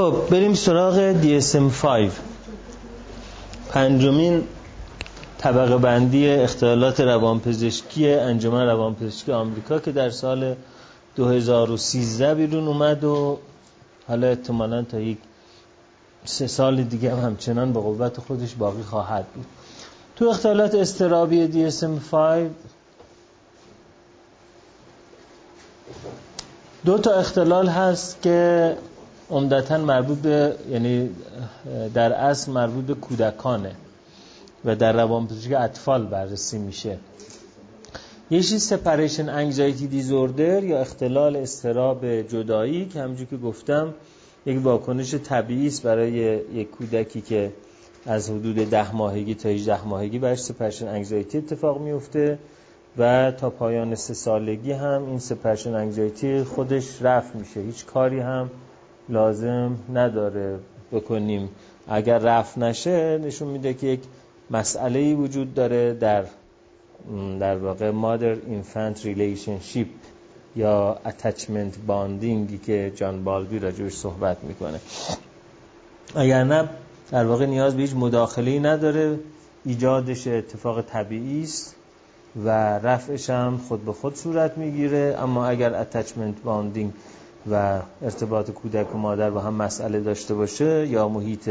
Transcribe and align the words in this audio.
خب 0.00 0.14
بریم 0.30 0.54
سراغ 0.54 1.22
DSM-5 1.22 1.86
پنجمین 3.68 4.44
طبقه 5.38 5.78
بندی 5.78 6.28
اختلالات 6.28 7.00
روانپزشکی 7.00 8.10
انجمن 8.10 8.66
روانپزشکی 8.66 9.32
آمریکا 9.32 9.78
که 9.78 9.92
در 9.92 10.10
سال 10.10 10.54
2013 11.16 12.34
بیرون 12.34 12.68
اومد 12.68 13.04
و 13.04 13.38
حالا 14.08 14.26
احتمالا 14.26 14.82
تا 14.82 15.00
یک 15.00 15.18
سه 16.24 16.46
سال 16.46 16.82
دیگه 16.82 17.12
هم 17.16 17.18
همچنان 17.18 17.72
به 17.72 17.80
قوت 17.80 18.20
خودش 18.20 18.54
باقی 18.54 18.82
خواهد 18.82 19.26
بود. 19.34 19.46
تو 20.16 20.24
اختلالات 20.24 20.74
استرابی 20.74 21.70
DSM-5 21.70 22.14
دو 26.84 26.98
تا 26.98 27.12
اختلال 27.12 27.68
هست 27.68 28.22
که 28.22 28.76
عمدتا 29.30 29.78
مربوط 29.78 30.18
به 30.18 30.54
یعنی 30.70 31.10
در 31.94 32.12
اصل 32.12 32.52
مربوط 32.52 32.84
به 32.84 32.94
کودکانه 32.94 33.72
و 34.64 34.76
در 34.76 34.92
روانپزشکی 34.92 35.54
اطفال 35.54 36.06
بررسی 36.06 36.58
میشه. 36.58 36.98
یه 38.30 38.42
چیز 38.42 38.62
سپریشن 38.62 39.28
انگزایتی 39.28 39.86
دیزوردر 39.86 40.64
یا 40.64 40.80
اختلال 40.80 41.36
استراب 41.36 42.22
جدایی 42.22 42.86
که 42.86 43.00
همونجور 43.00 43.26
که 43.26 43.36
گفتم 43.36 43.94
یک 44.46 44.64
واکنش 44.64 45.14
طبیعی 45.14 45.66
است 45.66 45.82
برای 45.82 46.12
یک 46.54 46.70
کودکی 46.70 47.20
که 47.20 47.52
از 48.06 48.30
حدود 48.30 48.56
ده 48.56 48.94
ماهگی 48.94 49.34
تا 49.34 49.48
18 49.48 49.84
ماهگی 49.84 50.18
برش 50.18 50.38
سپریشن 50.38 50.88
انگزایتی 50.88 51.38
اتفاق 51.38 51.80
میفته 51.80 52.38
و 52.98 53.32
تا 53.32 53.50
پایان 53.50 53.94
سه 53.94 54.14
سالگی 54.14 54.72
هم 54.72 55.06
این 55.06 55.18
separation 55.18 55.74
anxiety 55.74 56.42
خودش 56.42 57.02
رفع 57.02 57.34
میشه. 57.34 57.60
هیچ 57.60 57.86
کاری 57.86 58.20
هم 58.20 58.50
لازم 59.10 59.78
نداره 59.94 60.58
بکنیم. 60.92 61.48
اگر 61.88 62.18
رفع 62.18 62.58
نشه 62.58 63.18
نشون 63.18 63.48
میده 63.48 63.74
که 63.74 63.86
یک 63.86 64.00
مسئله 64.50 64.98
ای 64.98 65.14
وجود 65.14 65.54
داره 65.54 65.94
در 65.94 66.24
در 67.40 67.56
واقع 67.56 67.90
مادر 67.90 68.36
infant 68.46 69.04
relationship 69.06 69.88
یا 70.56 70.98
attachment 71.06 71.74
bonding 71.86 72.49
ی 72.49 72.58
که 72.58 72.92
جان 72.96 73.24
بالبی 73.24 73.58
راجبش 73.58 73.92
صحبت 73.92 74.36
می‌کنه. 74.44 74.80
اگر 76.14 76.44
نه 76.44 76.68
در 77.10 77.24
واقع 77.24 77.46
نیاز 77.46 77.76
به 77.76 77.82
هیچ 77.82 77.94
مداخله 77.94 78.58
نداره. 78.58 79.18
ایجادش 79.64 80.26
اتفاق 80.26 80.82
طبیعی 80.82 81.42
است 81.42 81.74
و 82.44 82.48
رفعش 82.78 83.30
هم 83.30 83.60
خود 83.68 83.84
به 83.84 83.92
خود 83.92 84.14
صورت 84.14 84.58
می‌گیره. 84.58 85.16
اما 85.18 85.46
اگر 85.46 85.74
attachment 85.74 86.42
bonding 86.42 86.92
و 87.50 87.80
ارتباط 88.02 88.50
کودک 88.50 88.94
و 88.94 88.98
مادر 88.98 89.30
با 89.30 89.40
هم 89.40 89.54
مسئله 89.54 90.00
داشته 90.00 90.34
باشه 90.34 90.86
یا 90.86 91.08
محیط 91.08 91.50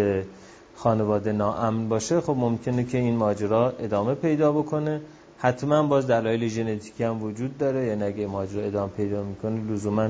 خانواده 0.76 1.32
ناامن 1.32 1.90
باشه 1.90 2.22
خب 2.22 2.36
ممکنه 2.38 2.84
که 2.84 2.98
این 2.98 3.16
ماجرا 3.16 3.74
ادامه 3.80 4.16
پیدا 4.16 4.52
بکنه. 4.52 5.02
حتما 5.38 5.84
باز 5.84 6.08
دلایل 6.08 6.48
ژنتیکی 6.48 7.04
هم 7.04 7.24
وجود 7.24 7.58
داره 7.58 7.86
یعنی 7.86 8.04
اگه 8.04 8.28
ماجرا 8.28 8.64
ادامه 8.64 8.92
پیدا 8.92 9.24
می‌کنه 9.24 9.72
لزوما 9.72 10.10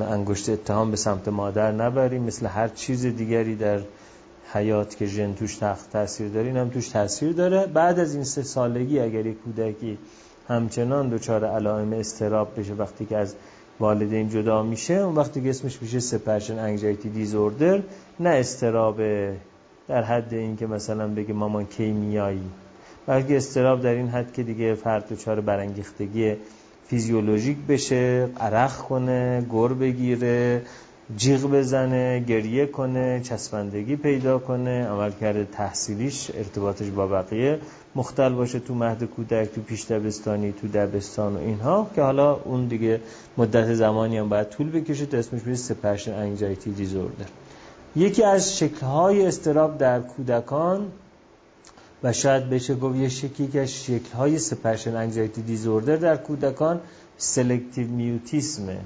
انگشت 0.00 0.48
اتهام 0.48 0.90
به 0.90 0.96
سمت 0.96 1.28
مادر 1.28 1.72
نبریم. 1.72 2.22
مثل 2.22 2.46
هر 2.46 2.68
چیز 2.68 3.06
دیگری 3.06 3.56
در 3.56 3.80
حیات 4.52 4.96
که 4.96 5.06
ژن 5.06 5.34
توش 5.34 5.58
تاثیر 5.92 6.28
داره 6.28 6.46
این 6.46 6.70
توش 6.70 6.88
تاثیر 6.88 7.32
داره. 7.32 7.66
بعد 7.66 7.98
از 7.98 8.14
این 8.14 8.24
سه 8.24 8.42
سالگی 8.42 9.00
اگر 9.00 9.26
یک 9.26 9.42
کودکی 9.44 9.98
همچنان 10.48 11.08
دچار 11.08 11.44
علائم 11.44 11.92
استراب 11.92 12.60
بشه 12.60 12.74
وقتی 12.74 13.06
که 13.06 13.16
از 13.16 13.34
والدین 13.80 14.28
جدا 14.28 14.62
میشه. 14.62 14.94
اون 14.94 15.14
وقتی 15.14 15.42
که 15.42 15.50
اسمش 15.50 15.82
میشه 15.82 16.00
سپرشن 16.00 16.58
انگزایتی 16.58 17.08
دیزوردر 17.08 17.82
نه 18.20 18.30
استراب 18.30 19.00
در 19.88 20.02
حد 20.02 20.34
این 20.34 20.56
که 20.56 20.66
مثلا 20.66 21.08
بگه 21.08 21.32
مامان 21.32 21.66
کی 21.66 21.90
میایی 21.90 22.50
بلکه 23.06 23.36
استراب 23.36 23.82
در 23.82 23.94
این 23.94 24.08
حد 24.08 24.32
که 24.32 24.42
دیگه 24.42 24.74
فرد 24.74 25.08
دچار 25.08 25.40
برانگیختگی 25.40 26.36
فیزیولوژیک 26.88 27.56
بشه 27.68 28.28
عرق 28.40 28.78
کنه 28.78 29.46
گر 29.52 29.68
بگیره. 29.68 30.62
جیغ 31.16 31.42
بزنه 31.50 32.20
گریه 32.20 32.66
کنه 32.66 33.20
چسبندگی 33.20 33.96
پیدا 33.96 34.38
کنه 34.38 34.86
عملکرد 34.86 35.50
تحصیلیش 35.50 36.30
ارتباطش 36.34 36.88
با 36.88 37.06
بقیه 37.06 37.58
مختل 37.94 38.32
باشه 38.32 38.58
تو 38.58 38.74
مهد 38.74 39.04
کودک 39.04 39.54
تو 39.54 39.60
پیش 39.60 39.84
دبستانی 39.84 40.52
تو 40.52 40.68
دبستان 40.68 41.36
و 41.36 41.38
اینها 41.38 41.90
که 41.94 42.02
حالا 42.02 42.34
اون 42.34 42.66
دیگه 42.66 43.00
مدت 43.36 43.74
زمانی 43.74 44.18
هم 44.18 44.28
باید 44.28 44.48
طول 44.48 44.70
بکشه 44.70 45.06
تا 45.06 45.16
اسمش 45.16 45.40
بشه 45.40 45.54
سپرشن 45.54 46.12
انگزایتی 46.12 46.70
دیزوردر 46.70 47.26
یکی 47.96 48.22
از 48.22 48.58
شکل‌های 48.58 49.26
استراب 49.26 49.78
در 49.78 50.00
کودکان 50.00 50.86
و 52.02 52.12
شاید 52.12 52.50
بشه 52.50 52.74
گفت 52.74 52.96
یه 52.96 53.08
شکلی 53.08 53.48
که 53.48 53.66
شکل‌های 53.66 54.38
سپرشن 54.38 54.96
انگزایتی 54.96 55.42
دیزوردر 55.42 55.96
در 55.96 56.16
کودکان 56.16 56.80
selective 57.18 57.88
mutism 57.88 58.65
ه 58.65 58.78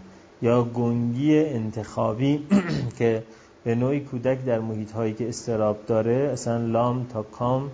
یا 0.43 0.65
گنگی 0.65 1.39
انتخابی 1.39 2.47
که 2.99 3.23
به 3.65 3.75
نوعی 3.75 4.01
کودک 4.01 4.45
در 4.45 4.59
محیط 4.59 4.93
هایی 4.93 5.15
که 5.15 5.29
اضطراب 5.29 5.79
داره 5.87 6.31
اصلا 6.33 6.67
لام 6.67 7.07
تا 7.13 7.23
کام 7.23 7.71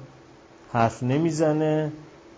حرف 0.73 1.03
نمی‌زنه 1.03 1.93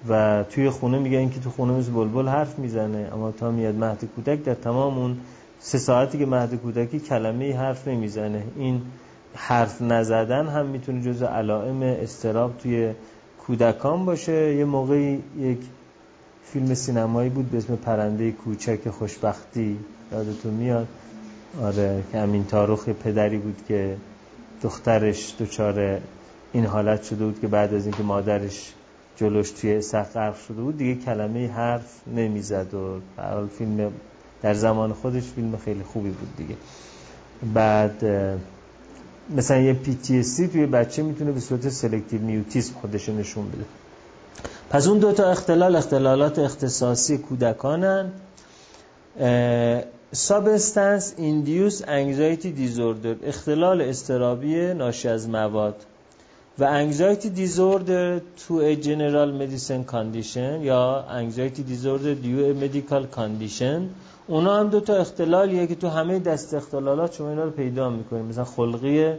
و 0.09 0.45
توی 0.51 0.71
خونه 0.71 0.99
میگن 0.99 1.29
که 1.31 1.41
تو 1.41 1.51
خونه 1.51 1.73
مثل 1.73 1.93
بلبل 1.93 2.29
حرف 2.29 2.59
می‌زنه. 2.59 3.09
اما 3.15 3.31
تا 3.31 3.51
میاد 3.51 3.75
مهد 3.75 4.05
کودک 4.17 4.45
در 4.45 4.55
تمام 4.55 4.99
اون 4.99 5.17
سه 5.61 5.79
ساعتی 5.79 6.19
که 6.19 6.27
مهد 6.27 6.55
کودکه 6.55 6.91
یه 6.91 7.01
کلمه 7.01 7.57
حرف 7.57 7.89
نمی‌زنه. 7.89 8.43
این 8.57 8.83
حرف 9.35 9.83
نزدن 9.83 10.47
هم 10.47 10.67
می‌تونه 10.67 11.03
جز 11.03 11.23
علائم 11.23 11.83
اضطراب 11.83 12.59
توی 12.59 12.93
کودکان 13.47 14.05
باشه. 14.05 14.55
یه 14.55 14.65
موقعی 14.65 15.23
یک 15.39 15.59
فیلم 16.45 16.75
سینمایی 16.75 17.31
بود 17.31 17.51
به 17.51 17.59
اسم 17.59 17.77
پرنده 17.77 18.33
کوچک 18.33 18.91
خوشبختی. 18.91 19.79
یادتون 20.13 20.55
میاد؟ 20.55 20.87
آره 21.63 22.03
که 22.13 22.19
امین 22.19 22.45
تاروخ 22.45 22.89
پدری 22.89 23.39
بود 23.39 23.57
که 23.69 23.97
دخترش 24.63 25.35
دچار 25.41 26.01
این 26.53 26.67
حالت 26.67 27.03
شده 27.03 27.25
بود 27.25 27.41
که 27.41 27.47
بعد 27.47 27.75
از 27.75 27.87
اینکه 27.87 28.03
مادرش 28.03 28.73
جلوش 29.17 29.51
توی 29.51 29.81
سقف 29.81 30.47
شده 30.47 30.63
بود 30.63 30.79
دیگه 30.79 30.95
کلمه 31.05 31.49
حرف 31.49 32.01
نمی‌زد 32.17 32.75
و 32.75 33.01
حال 33.17 33.47
فیلم 33.59 33.93
در 34.43 34.55
زمان 34.55 34.93
خودش 34.93 35.23
فیلم 35.23 35.57
خیلی 35.65 35.83
خوبی 35.83 36.11
بود 36.11 36.37
دیگه. 36.37 36.55
بعد 37.55 38.05
مثلا 39.37 39.59
یه 39.59 39.77
سی 40.23 40.49
توی 40.49 40.67
بچه 40.67 41.03
می‌تونه 41.03 41.33
به 41.33 41.41
صورت 41.41 41.69
selective 41.69 42.21
mutism 42.21 42.75
خودش 42.75 43.09
نشون 43.09 43.49
بده. 43.49 43.65
پس 44.71 44.89
اون 44.89 44.99
دو 44.99 45.13
تا 45.13 45.31
اختلال 45.31 45.77
اختلالات 45.77 46.39
اختصاصی 46.39 47.19
کودکانن. 47.19 48.13
substance 50.17 51.15
induced 51.17 51.83
anxiety 51.89 52.53
disorder 52.53 53.17
اختلال 53.23 53.83
اضطرابی 53.83 54.75
ناشی 54.75 55.09
از 55.09 55.29
مواد. 55.29 55.75
و 56.59 56.65
anxiety 56.65 57.31
disorder 57.31 58.19
due 58.19 58.44
to 58.44 58.61
a 58.61 58.75
general 58.75 59.35
medical 59.35 59.83
condition 59.83 60.63
یا 60.63 61.05
anxiety 61.11 61.63
disorder 61.63 62.15
due 62.15 62.55
medical 62.55 63.07
condition 63.07 63.89
اونا 64.27 64.61
هم 64.61 64.69
دو 64.69 64.81
تا 64.81 64.97
اختلالیه 64.97 65.67
که 65.67 65.75
تو 65.75 65.89
همه 65.89 66.19
دست 66.19 66.55
اختلالات 66.55 67.15
شما 67.15 67.31
اینا 67.31 67.45
رو 67.45 67.51
پیدا 67.51 67.91
می‌کنید 67.91 68.25
مثلا 68.25 68.45
خلقی 68.45 69.15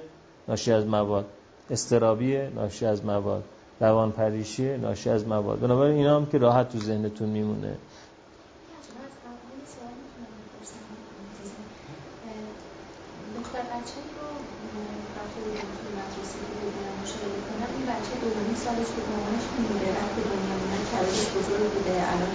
ناشی 0.48 0.72
از 0.72 0.86
مواد 0.86 1.26
استرابی 1.70 2.38
ناشی 2.56 2.86
از 2.86 3.06
مواد 3.06 3.44
روان 3.80 4.12
پریشی 4.12 4.78
ناشی 4.78 5.10
از 5.10 5.28
مواد. 5.28 5.60
بنابراین 5.60 5.98
اینا 5.98 6.16
هم 6.16 6.26
که 6.26 6.38
راحت 6.38 6.70
تو 6.70 6.80
ذهنتون 6.80 7.30
میمونه 7.30 7.78
سالش 18.68 18.90
که 18.96 19.02
مامانش 19.10 19.46
میمیره 19.54 19.92
وقتی 19.98 20.22
دنیا 20.22 20.56
اومد 20.62 21.47
بزرگ 21.58 21.74
بوده 21.74 21.92
الان 21.92 22.34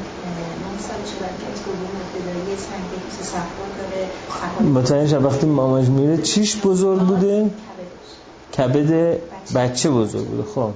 9 0.73 0.79
سالشه 0.79 1.17
که 1.17 1.63
دوم 1.65 1.95
ابتدایی 2.03 2.57
سنگ 2.57 2.91
صفرا 3.23 3.67
داره 3.79 4.71
متوجه 4.71 5.19
وقتی 5.19 5.47
مامانش 5.47 5.89
میره 5.89 6.23
چیش 6.23 6.57
بزرگ 6.67 7.01
بوده 7.01 7.51
کبد 8.57 9.21
بچه 9.55 9.91
بزرگ 9.91 10.27
بوده 10.27 10.43
خب 10.43 10.71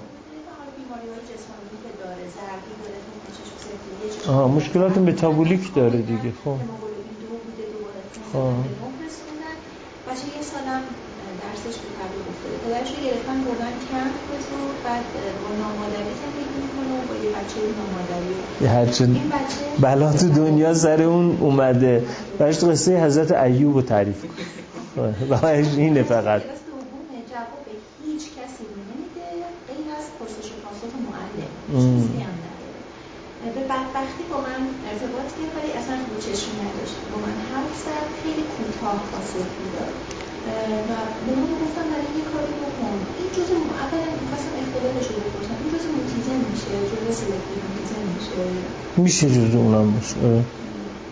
آها 4.28 4.48
مشکلات 4.48 4.98
متابولیک 4.98 5.74
داره 5.74 6.02
دیگه 6.02 6.32
خب 6.44 6.58
خب 8.32 8.52
بچه 10.06 10.26
یه 10.36 10.42
سالم 10.42 10.82
درسش 11.42 11.76
به 11.78 11.88
تبلیغ 11.98 12.28
افتاده 12.28 12.56
پدرش 12.56 12.90
رو 12.94 13.04
گرفتن 13.04 13.44
بردن 13.44 13.72
کمپ 13.90 14.14
بزرگ 14.30 14.76
بعد 14.84 15.04
با 15.42 15.56
نامادری 15.62 16.14
زندگی 16.22 16.65
یه 18.60 18.70
هرچه 18.70 19.08
بلا 19.80 20.12
تو 20.12 20.28
دنیا 20.28 20.74
سر 20.74 21.02
اون 21.02 21.38
اومده. 21.40 22.04
برش 22.38 22.64
قصه 22.64 23.04
حضرت 23.04 23.32
ایوب 23.32 23.74
رو 23.74 23.82
تعریف 23.82 24.24
کن. 24.24 24.34
و 25.30 25.46
اینه 25.46 26.02
فقط. 26.02 26.42
به 33.54 33.62
بدبختی 33.62 34.24
با 34.30 34.36
من 34.36 34.62
ارتباط 34.90 35.28
گرفت 35.38 35.56
ولی 35.56 35.72
اصلا 35.72 35.96
رو 36.10 36.20
چشم 36.20 36.50
نداشت. 36.62 36.96
با 37.12 37.18
من 37.18 37.36
حرف 37.52 37.74
زد 37.84 38.08
خیلی 38.22 38.42
کوتاه 38.42 38.98
پاسخ 39.12 39.48
می‌داد. 39.64 39.94
و 40.90 40.92
به 41.26 41.32
من 41.40 41.52
گفتم 41.62 41.86
برای 41.92 42.10
یه 42.18 42.24
کاری 42.32 42.54
بکن 42.64 42.94
این 43.18 43.28
جزء 43.36 43.54
اولا 43.82 44.08
می‌خواستم 44.22 44.52
اختلالش 44.62 45.06
رو 45.10 45.16
بپرسم 45.22 45.56
این 45.62 45.68
جزء 45.74 45.88
mutism 45.96 46.38
میشه 46.50 46.70
جزء 46.90 47.08
selective 47.20 47.58
mutism 47.66 48.02
میشه 48.14 48.34
میشه 48.96 49.26
جزء 49.36 49.58
اونم 49.58 49.88
باشه. 49.94 50.16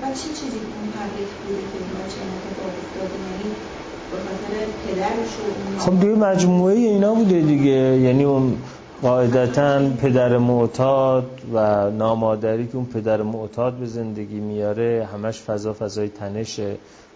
و 0.02 0.04
چه 0.20 0.28
چیزی 0.38 0.58
تریگر 0.94 1.30
بوده 1.40 1.62
که 1.70 1.78
بچه 1.98 2.18
اتفاق 2.34 2.72
افتاده 2.82 3.16
یعنی 3.30 3.54
خب 5.78 6.00
دیگه 6.00 6.14
مجموعه 6.14 6.74
اینا 6.74 7.14
بوده 7.14 7.40
دیگه. 7.40 8.00
یعنی 8.06 8.24
اون 8.24 8.56
قاعدتا 9.02 9.88
پدر 10.02 10.38
معتاد 10.38 11.26
و 11.54 11.90
نامادری 11.90 12.66
که 12.66 12.76
اون 12.76 12.86
پدر 12.86 13.22
معتاد 13.22 13.74
به 13.74 13.86
زندگی 13.86 14.40
میاره 14.40 15.08
همش 15.14 15.40
فضا 15.40 15.72
فضای 15.72 16.08
تنش 16.08 16.60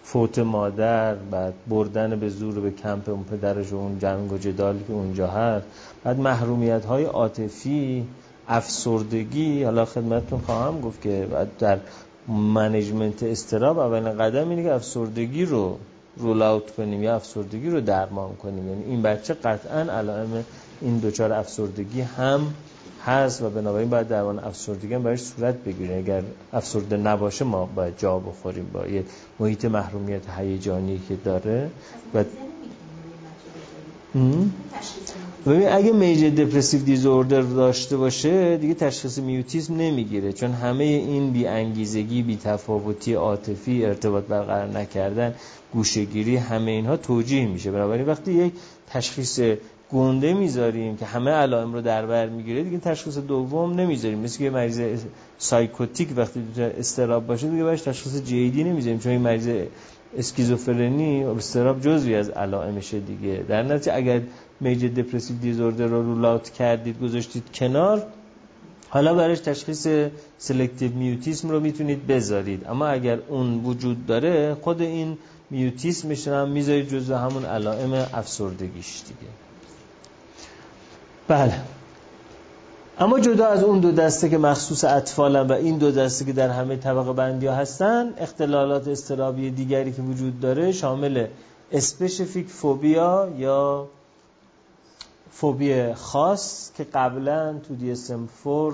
فوت 0.03 0.39
مادر 0.39 1.15
بعد 1.15 1.53
بردن 1.67 2.19
به 2.19 2.29
زور 2.29 2.59
به 2.59 2.71
کمپ 2.71 3.09
اون 3.09 3.23
پدرش 3.23 3.73
و 3.73 3.75
اون 3.75 3.99
جنگ 3.99 4.31
و 4.31 4.37
جدالی 4.37 4.83
که 4.87 4.93
اونجا 4.93 5.27
هست. 5.27 5.65
بعد 6.03 6.19
محرومیت 6.19 6.85
های 6.85 7.03
عاطفی 7.03 8.05
افسردگی. 8.47 9.63
حالا 9.63 9.85
خدمتتون 9.85 10.39
خواهم 10.39 10.81
گفت 10.81 11.01
که 11.01 11.27
بعد 11.31 11.47
در 11.59 11.79
منیجمنت 12.27 13.23
استراب 13.23 13.79
اولین 13.79 14.17
قدم 14.17 14.49
اینه 14.49 14.63
که 14.63 14.73
افسردگی 14.73 15.45
رو 15.45 15.77
رول 16.17 16.41
اوت 16.41 16.71
کنیم 16.75 17.03
یا 17.03 17.15
افسردگی 17.15 17.69
رو 17.69 17.81
درمان 17.81 18.35
کنیم. 18.35 18.69
یعنی 18.69 18.83
این 18.83 19.01
بچه 19.01 19.33
قطعا 19.33 19.79
علائم 19.79 20.45
این 20.81 20.97
دوچار 20.97 21.33
افسردگی 21.33 22.01
هم 22.01 22.53
هست 23.05 23.41
و 23.41 23.49
بنابراین 23.49 23.89
باید 23.89 24.07
درمان 24.07 24.39
افسردگی 24.39 24.93
هم 24.93 25.03
برایش 25.03 25.21
صورت 25.21 25.55
بگیره 25.55 25.97
اگر 25.97 26.23
افسرده 26.53 26.97
نباشه 26.97 27.45
ما 27.45 27.65
باید 27.65 27.93
جا 27.97 28.19
بخوریم 28.19 28.69
با 28.73 28.87
یه 28.87 29.03
محیط 29.39 29.65
محرومیت 29.65 30.21
هیجانی 30.37 31.01
که 31.09 31.15
داره. 31.15 31.69
و 32.13 32.23
ببین 35.45 35.69
اگه 35.69 35.91
میجر 35.91 36.29
دپرسیو 36.29 36.81
دیزوردر 36.81 37.41
داشته 37.41 37.97
باشه 37.97 38.57
دیگه 38.57 38.73
تشخیص 38.73 39.17
میوتیسم 39.17 39.75
نمی‌گیره. 39.75 40.33
چون 40.33 40.51
همه 40.51 40.83
این 40.83 41.31
بی 41.31 41.47
انگیزگی 41.47 42.21
بی 42.21 42.37
تفاوتی 42.37 43.13
عاطفی 43.13 43.85
ارتباط 43.85 44.23
برقرار 44.23 44.67
نکردن 44.67 45.33
گوشگیری 45.73 46.37
همه 46.37 46.71
اینها 46.71 46.97
توجیه 46.97 47.47
میشه. 47.47 47.71
بنابراین 47.71 48.05
وقتی 48.05 48.33
یک 48.33 48.53
تشخیص 48.89 49.39
گنده 49.91 50.33
می‌ذاریم 50.33 50.97
که 50.97 51.05
همه 51.05 51.31
علائم 51.31 51.73
رو 51.73 51.81
در 51.81 52.05
بر 52.05 52.29
می‌گیره 52.29 52.63
دیگه 52.63 52.77
تشخیص 52.77 53.17
دوم 53.17 53.79
نمی‌ذاریم. 53.79 54.19
مثل 54.19 54.39
که 54.39 54.49
مریض 54.49 54.81
سایکوتیک 55.37 56.09
وقتی 56.15 56.43
استراب 56.57 57.27
باشه 57.27 57.49
دیگه 57.49 57.63
باش 57.63 57.81
تشخیص 57.81 58.23
جیدی 58.23 58.63
نمی‌ذاریم. 58.63 58.99
چون 58.99 59.11
این 59.11 59.21
مریض 59.21 59.49
اسکیزوفرنی 60.17 61.23
اضطراب 61.23 61.81
جزوی 61.81 62.15
از 62.15 62.29
علائمشه 62.29 62.99
دیگه. 62.99 63.45
در 63.47 63.63
نتیجه 63.63 63.95
اگر 63.95 64.21
major 64.59 64.87
depressive 64.87 65.37
disorder 65.37 65.85
رو 65.85 66.03
rule 66.03 66.29
out 66.29 66.49
کردید 66.49 66.99
گذاشتید 66.99 67.43
کنار 67.53 68.03
حالا 68.89 69.13
برایش 69.13 69.39
تشخیص 69.39 69.87
selective 70.37 70.91
mutism 70.91 71.49
رو 71.49 71.59
می‌تونید 71.59 72.07
بذارید. 72.07 72.65
اما 72.67 72.87
اگر 72.87 73.19
اون 73.27 73.63
وجود 73.63 74.05
داره 74.05 74.57
خود 74.61 74.81
این 74.81 75.17
mutism 75.49 76.07
ش 76.07 76.27
هم 76.27 76.49
می‌ذارید 76.49 76.89
جزو 76.89 77.15
همون 77.15 77.45
علائم 77.45 77.93
افسردگیش 77.93 79.01
دیگه. 79.07 79.31
بله. 81.29 81.53
اما 82.99 83.19
جدا 83.19 83.47
از 83.47 83.63
اون 83.63 83.79
دو 83.79 83.91
دسته 83.91 84.29
که 84.29 84.37
مخصوص 84.37 84.83
اطفالن 84.83 85.47
و 85.47 85.51
این 85.51 85.77
دو 85.77 85.91
دسته 85.91 86.25
که 86.25 86.33
در 86.33 86.49
همه 86.49 86.75
طبقه 86.75 87.13
بندی 87.13 87.47
ها 87.47 87.55
هستن 87.55 88.13
اختلالات 88.17 88.87
اضطرابی 88.87 89.51
دیگری 89.51 89.91
که 89.91 90.01
وجود 90.01 90.39
داره 90.39 90.71
شامل 90.71 91.27
specific 91.71 92.47
phobia 92.47 93.29
یا 93.37 93.87
فوبی 95.31 95.93
خاص 95.93 96.71
که 96.77 96.83
قبلا 96.83 97.55
تو 97.67 97.95
DSM 97.95 98.43
4 98.43 98.73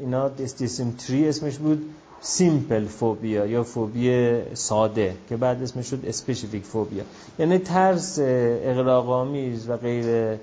اینا 0.00 0.28
DSM 0.28 0.68
3 0.98 1.26
اسمش 1.28 1.56
بود 1.56 1.82
simple 2.20 2.84
phobia 2.84 3.46
یا 3.46 3.62
فوبی 3.62 4.36
ساده 4.54 5.14
که 5.28 5.36
بعد 5.36 5.62
اسمش 5.62 5.86
شد 5.86 6.04
specific 6.06 6.64
phobia. 6.64 7.04
یعنی 7.38 7.58
ترس 7.58 8.18
اغراق‌آمیز 8.18 9.68
و 9.68 9.76
غیر 9.76 10.38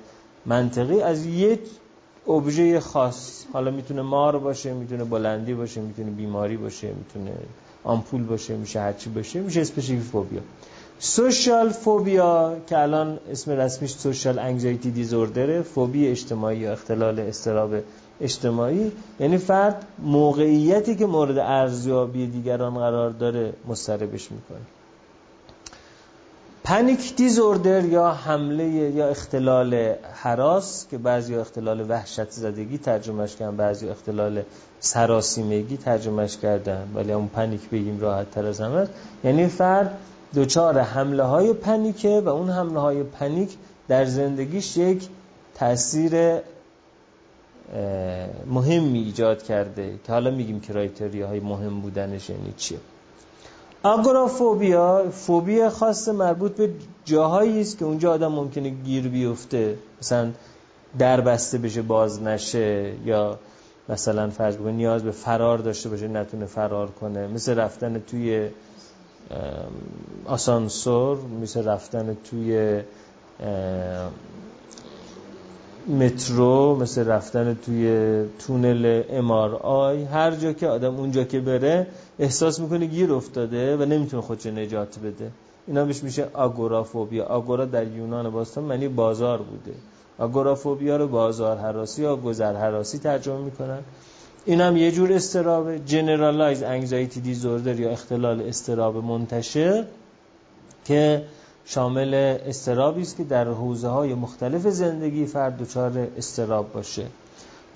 منطقی 0.45 1.01
از 1.01 1.25
یک 1.25 1.59
ابژه 2.27 2.79
خاص. 2.79 3.45
حالا 3.53 3.71
می‌تونه 3.71 4.01
مار 4.01 4.39
باشه 4.39 4.73
می‌تونه 4.73 5.03
بلندی 5.03 5.53
باشه 5.53 5.81
می‌تونه 5.81 6.11
بیماری 6.11 6.57
باشه 6.57 6.87
می‌تونه 6.87 7.31
آمپول 7.83 8.23
باشه 8.23 8.55
میشه 8.55 8.79
هرچی 8.79 9.09
باشه 9.09 9.41
میشه 9.41 9.61
specific 9.61 10.03
phobia 10.03 10.41
social 10.99 11.69
phobia 11.69 12.55
که 12.67 12.79
الان 12.79 13.19
اسم 13.31 13.51
رسمیش 13.51 13.91
social 13.91 14.39
anxiety 14.39 14.91
disorder 14.91 15.53
ه 15.53 15.61
فوبی 15.61 16.07
اجتماعی 16.07 16.57
یا 16.57 16.71
اختلال 16.71 17.19
اضطراب 17.19 17.75
اجتماعی. 18.21 18.91
یعنی 19.19 19.37
فرد 19.37 19.85
موقعیتی 19.99 20.95
که 20.95 21.05
مورد 21.05 21.37
ارزیابی 21.37 22.27
دیگران 22.27 22.73
قرار 22.73 23.09
داره 23.09 23.53
مضطربش 23.67 24.31
می‌کنه. 24.31 24.80
panic 26.63 27.15
disorder 27.15 27.85
یا 27.85 28.11
حمله 28.11 28.63
یا 28.69 29.07
اختلال 29.07 29.95
هراس 30.13 30.87
که 30.91 30.97
بعضی 30.97 31.35
اختلال 31.35 31.89
وحشت 31.89 32.29
زدگی 32.31 32.77
ترجمهش 32.77 33.35
کردن 33.35 33.57
بعضی 33.57 33.89
اختلال 33.89 34.43
سراسیمگی 34.79 35.77
ترجمهش 35.77 36.37
کردن. 36.37 36.87
ولی 36.95 37.11
اون 37.13 37.27
پنیک 37.27 37.69
بگیم 37.69 37.99
راحت 37.99 38.31
تر 38.31 38.45
از 38.45 38.61
همه. 38.61 38.87
یعنی 39.23 39.47
فرد 39.47 39.97
دچار 40.35 40.79
حمله 40.79 41.23
های 41.23 41.53
پنیکه 41.53 42.21
و 42.25 42.29
اون 42.29 42.49
حمله 42.49 42.79
های 42.79 43.03
پنیک 43.03 43.57
در 43.87 44.05
زندگیش 44.05 44.77
یک 44.77 45.07
تاثیر 45.55 46.41
مهمی 48.45 48.99
ایجاد 48.99 49.43
کرده. 49.43 49.99
که 50.05 50.11
حالا 50.11 50.31
میگیم 50.31 50.59
کرایتریا 50.59 51.27
های 51.27 51.39
مهم 51.39 51.81
بودنش 51.81 52.29
یعنی 52.29 52.53
چیه؟ 52.57 52.79
آگورافوبیا 53.83 55.09
فوبیا 55.11 55.69
خاص 55.69 56.07
مربوط 56.09 56.51
به 56.51 56.69
جاهایی 57.05 57.61
است 57.61 57.77
که 57.77 57.85
اونجا 57.85 58.13
آدم 58.13 58.31
ممکنه 58.31 58.69
گیر 58.69 59.07
بیفته. 59.07 59.77
مثلا 60.01 60.31
در 60.99 61.21
بسته 61.21 61.57
بشه 61.57 61.81
باز 61.81 62.21
نشه 62.23 62.93
یا 63.05 63.39
مثلا 63.89 64.29
فرض 64.29 64.57
بکنه 64.57 64.71
نیاز 64.71 65.03
به 65.03 65.11
فرار 65.11 65.57
داشته 65.57 65.89
باشه 65.89 66.07
نتونه 66.07 66.45
فرار 66.45 66.91
کنه. 66.91 67.27
مثل 67.27 67.55
رفتن 67.55 67.99
توی 67.99 68.49
آسانسور 70.25 71.17
مثل 71.41 71.63
رفتن 71.65 72.17
توی 72.23 72.81
مترو 75.87 76.75
مثل 76.75 77.07
رفتن 77.07 77.57
توی 77.65 78.23
تونل 78.39 79.03
امار 79.09 79.55
آی 79.55 80.03
هر 80.03 80.31
جا 80.31 80.53
که 80.53 80.67
آدم 80.67 80.95
اونجا 80.95 81.23
که 81.23 81.39
بره 81.39 81.87
احساس 82.19 82.59
می‌کنه 82.59 82.85
گیر 82.85 83.13
افتاده 83.13 83.77
و 83.77 83.85
نمی‌تونه 83.85 84.23
خودش 84.23 84.45
نجات 84.45 84.99
بده. 84.99 85.31
اینا 85.67 85.85
بهش 85.85 86.03
میشه 86.03 86.27
آگورافوبیا. 86.33 87.25
آگورا 87.25 87.65
در 87.65 87.87
یونان 87.87 88.29
باستان 88.29 88.63
معنی 88.63 88.87
بازار 88.87 89.37
بوده. 89.37 89.77
آگورافوبیا 90.19 90.97
رو 90.97 91.07
بازار 91.07 91.57
حراسی 91.57 92.01
یا 92.01 92.15
گذر 92.15 92.53
حراسی 92.53 92.97
ترجمه 92.97 93.39
می‌کنن. 93.39 93.79
این 94.45 94.61
هم 94.61 94.77
یه 94.77 94.91
جور 94.91 95.13
استرابه. 95.13 95.79
جنرالایز 95.79 96.63
انگزایتی 96.63 97.21
دیزوردر 97.21 97.79
یا 97.79 97.89
اختلال 97.89 98.41
استراب 98.41 98.97
منتشر 98.97 99.85
که 100.85 101.23
شامل 101.65 102.13
استرابی 102.45 103.01
است 103.01 103.17
که 103.17 103.23
در 103.23 103.47
حوزه 103.47 103.87
های 103.87 104.13
مختلف 104.13 104.67
زندگی 104.67 105.25
فرد 105.25 105.57
دچار 105.57 106.07
استراب 106.17 106.73
باشه. 106.73 107.05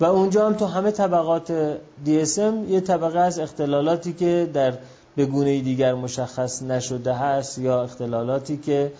و 0.00 0.04
اونجا 0.04 0.46
هم 0.46 0.54
تو 0.54 0.66
همه 0.66 0.90
طبقات 0.90 1.76
DSM 2.06 2.68
یه 2.68 2.80
طبقه 2.80 3.18
از 3.18 3.38
اختلالاتی 3.38 4.12
که 4.12 4.50
در 4.54 4.72
به 5.16 5.26
گونه 5.26 5.60
دیگر 5.60 5.94
مشخص 5.94 6.62
نشده 6.62 7.14
هست 7.14 7.58
یا 7.58 7.82
اختلالاتی 7.82 8.56
که 8.56 8.92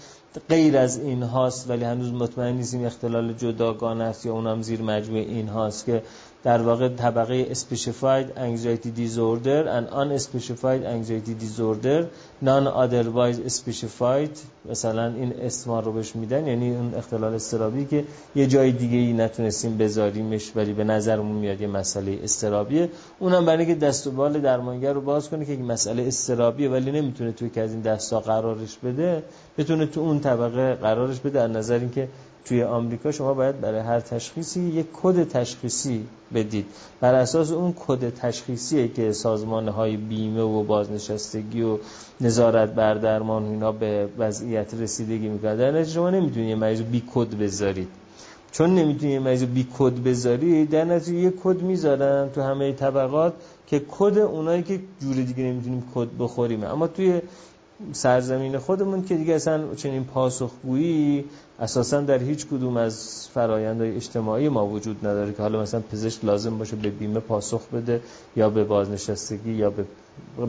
غیر 0.49 0.79
از 0.79 0.99
این 0.99 1.23
هاست 1.23 1.71
ولی 1.71 1.85
هنوز 1.85 2.13
مطمئن 2.13 2.55
نیستیم 2.55 2.85
اختلال 2.85 3.33
جداگانه 3.33 4.05
است 4.05 4.27
یا 4.27 4.33
اونم 4.33 4.63
زیر 4.63 4.83
مجموعه 4.83 5.23
این 5.23 5.49
هاست 5.49 5.87
که 5.87 6.03
در 6.47 6.63
واقع 6.63 6.89
طبقه 6.89 7.55
specified 7.55 8.27
anxiety 8.39 8.91
disorder 9.03 9.67
and 9.77 9.87
unspecified 10.03 10.83
anxiety 10.97 11.35
disorder 11.45 12.01
non 12.41 12.65
otherwise 12.85 13.39
specified 13.59 14.31
مثلا 14.71 15.07
این 15.07 15.33
اسما 15.43 15.81
رو 15.81 15.93
بهش 15.93 16.17
میدن 16.17 16.47
یعنی 16.47 16.71
اون 16.71 16.95
اختلال 16.95 17.35
استرابی 17.35 17.85
که 17.85 18.05
یه 18.37 18.47
جای 18.47 18.73
دیگه 18.73 18.99
ای 18.99 19.13
نتونستیم 19.13 19.79
بذاریمش 19.79 20.53
ولی 20.57 20.73
به 20.73 20.85
نظرمون 20.85 21.37
میاد 21.37 21.61
یه 21.61 21.67
مسئله 21.67 22.19
استرابیه 22.23 22.89
اونم 23.19 23.47
برای 23.47 23.67
که 23.67 23.75
دست 23.75 24.07
و 24.07 24.11
بال 24.11 24.41
درمانگر 24.41 24.93
رو 24.93 25.01
باز 25.01 25.29
کنه 25.29 25.45
که 25.45 25.53
این 25.53 25.65
مسئله 25.65 26.03
استرابیه 26.03 26.71
ولی 26.71 26.93
نمی‌تونه 26.93 27.33
توی 27.33 27.51
که 27.51 27.61
از 27.61 27.71
این 27.71 27.81
دستا 27.81 28.21
قرارش 28.21 28.79
بده 28.85 29.23
بتونه 29.59 29.87
تو 29.87 30.01
اون 30.01 30.21
طبقه 30.21 30.75
قرارش 30.75 31.21
بده. 31.21 31.31
نظر 31.31 31.47
به 31.49 31.79
اینکه 31.79 32.09
توی 32.49 32.63
آمریکا 32.63 33.13
شما 33.13 33.35
باید 33.35 33.61
برای 33.61 33.81
هر 33.81 34.01
تشخیصی 34.01 34.61
یک 34.61 34.87
کد 35.03 35.29
تشخیصی 35.29 36.07
بدید. 36.35 36.67
بر 37.01 37.15
اساس 37.15 37.53
اون 37.53 37.75
کد 37.87 38.15
تشخیصیه 38.15 38.89
که 38.89 39.13
سازمان 39.13 39.69
های 39.69 39.97
بیمه 39.97 40.43
و 40.43 40.63
بازنشستگی 40.63 41.63
و 41.63 41.79
نظارت 42.21 42.71
بر 42.75 42.95
درمان 42.95 43.45
اینا 43.45 43.73
به 43.73 44.09
وضعیت 44.19 44.75
رسیدگی 44.75 45.29
می‌کنن. 45.29 45.57
در 45.57 45.71
نتیجه 45.71 45.95
شما 45.95 46.11
نمی‌تونید 46.11 46.49
یه 46.49 46.55
مریض 46.55 46.83
بی 46.83 47.03
کد 47.15 47.39
بذارید. 47.39 47.89
چون 48.53 48.75
نمی‌تونید 48.75 49.13
یه 49.13 49.21
مریض 49.21 49.45
بی 49.45 49.67
کد 49.79 50.03
بذارید 50.03 50.71
در 50.71 50.85
نتیجه 50.85 51.19
یه 51.19 51.33
کد 51.45 51.63
می‌ذارن 51.63 52.31
تو 52.35 52.43
همه 52.43 52.73
طبقات 52.73 53.35
که 53.67 53.83
کد 53.91 54.19
اونایی 54.19 54.63
که 54.63 54.81
جور 55.01 55.15
دیگه 55.15 55.43
نمی‌تونیم 55.43 55.85
کد 55.95 56.09
بدیم. 56.19 56.65
اما 56.65 56.87
توی 56.87 57.21
سرزمین 57.93 58.59
خودمون 58.59 59.05
که 59.05 59.17
دیگه 59.17 59.35
اصلا 59.35 59.75
چنین 59.75 60.05
پاسخگویی 60.05 61.25
اساسا 61.61 62.01
در 62.01 62.19
هیچ 62.19 62.47
کدوم 62.47 62.77
از 62.77 63.29
فرایندهای 63.35 63.97
اجتماعی 63.97 64.49
ما 64.49 64.67
وجود 64.67 65.07
نداره 65.07 65.33
که 65.33 65.43
حالا 65.43 65.63
مثلا 65.63 65.81
پزشک 65.81 66.25
لازم 66.25 66.59
باشه 66.59 66.77
به 66.77 66.91
بیمه 66.91 67.21
پاسخ 67.21 67.69
بده 67.69 68.01
یا 68.37 68.51
به 68.51 68.65
بازنشستگی 68.65 69.53
یا 69.53 69.71
به 69.71 69.85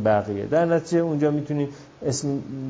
بقیه. 0.05 0.45
در 0.45 0.65
نتیجه 0.65 1.01
اونجا 1.01 1.31
می‌تونید 1.31 1.69
اسم 2.05 2.27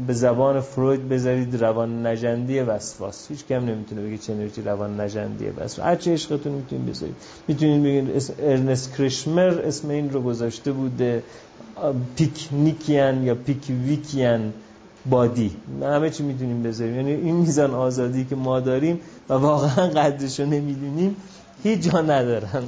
به 0.08 0.14
زبان 0.14 0.62
فروید 0.62 1.10
بذارید 1.10 1.64
روان 1.64 2.08
نجندی 2.08 2.60
وسواس. 2.60 3.28
هیچ 3.30 3.46
کم 3.46 3.66
نمی‌تونه 3.66 4.02
بگه 4.02 4.34
نوعی 4.34 4.52
روان 4.66 5.02
نجندی 5.02 5.46
وسواس. 5.46 5.80
هر 5.80 5.96
چه 5.96 6.14
عشقتون 6.14 6.52
می‌تونید 6.52 6.86
بذارید. 6.86 7.16
می‌تونید 7.48 7.84
بگید 7.84 8.16
اسم 8.16 8.34
ارنست 8.40 8.96
کرشمر 8.98 9.62
اسم 9.66 9.90
این 9.90 10.10
رو 10.10 10.22
گذاشته 10.22 10.72
بوده. 10.72 11.24
پیکنیکیان 12.16 13.24
یا 13.24 13.36
پیکویکیان 13.36 14.54
بادی. 15.10 15.52
همه 15.82 16.10
چی 16.10 16.24
می‌تونیم 16.24 16.64
بذاریم. 16.64 16.96
یعنی 16.96 17.12
این 17.12 17.36
میزان 17.36 17.74
آزادی 17.74 18.26
که 18.26 18.36
ما 18.36 18.60
داریم 18.60 19.00
و 19.30 19.34
واقعا 19.34 19.88
قدرشو 19.88 20.46
نمی‌دونیم 20.46 21.16
هیچ 21.64 21.80
جا 21.80 22.02
ندارن. 22.02 22.64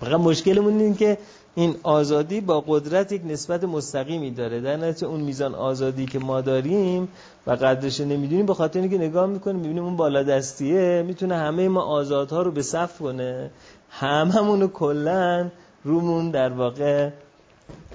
فقط 0.00 0.20
مشکلمون 0.20 0.80
این 0.80 0.94
که 0.94 1.18
این 1.58 1.74
آزادی 1.82 2.40
با 2.40 2.60
قدرت 2.60 3.12
یک 3.12 3.22
نسبت 3.26 3.64
مستقیمی 3.64 4.30
داره. 4.30 4.60
در 4.60 4.76
نتیجه 4.76 5.06
اون 5.06 5.20
میزان 5.20 5.54
آزادی 5.54 6.06
که 6.06 6.18
ما 6.18 6.40
داریم 6.40 7.08
و 7.46 7.50
قدرش 7.50 8.00
نمی‌دونیم 8.00 8.46
به 8.46 8.54
خاطر 8.54 8.80
اینکه 8.80 8.98
نگاه 8.98 9.26
می‌کنیم 9.26 9.56
می‌بینیم 9.56 9.84
اون 9.84 9.96
بالا 9.96 10.22
دستیه 10.22 11.04
می‌تونه 11.06 11.36
همه 11.36 11.68
ما 11.68 11.82
آزادها 11.82 12.42
رو 12.42 12.50
به 12.50 12.62
صف 12.62 12.98
کنه. 12.98 13.50
هممون 13.90 14.60
رو 14.60 14.68
کلا 14.68 15.48
رومون 15.84 16.30
در 16.30 16.48
واقع 16.48 17.10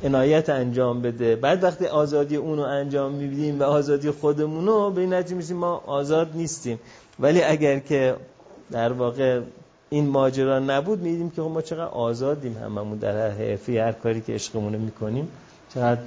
عنایت 0.03 0.49
انجام 0.49 1.01
بده. 1.01 1.35
بعد 1.35 1.63
وقتی 1.63 1.85
آزادی 1.85 2.35
اونو 2.35 2.61
انجام 2.61 3.11
می‌بینیم 3.11 3.59
و 3.59 3.63
آزادی 3.63 4.11
خودمونو 4.11 4.91
به 4.91 5.01
این 5.01 5.13
نتیجه 5.13 5.35
میسیم 5.35 5.57
ما 5.57 5.83
آزاد 5.85 6.29
نیستیم. 6.33 6.79
ولی 7.19 7.43
اگر 7.43 7.79
که 7.79 8.15
در 8.71 8.91
واقع 8.91 9.41
این 9.93 10.07
ماجرا 10.09 10.59
نبود 10.59 11.01
میدیم 11.01 11.29
که 11.29 11.41
خب 11.41 11.47
ما 11.47 11.61
چقدر 11.61 11.83
آزادیم 11.83 12.57
هممون 12.57 12.97
در 12.97 13.17
هر 13.17 13.29
حرفی 13.29 13.77
هر 13.77 13.91
کاری 13.91 14.21
که 14.21 14.33
عشقمونه 14.33 14.77
می‌کنیم 14.77 15.27
چقدر 15.73 16.01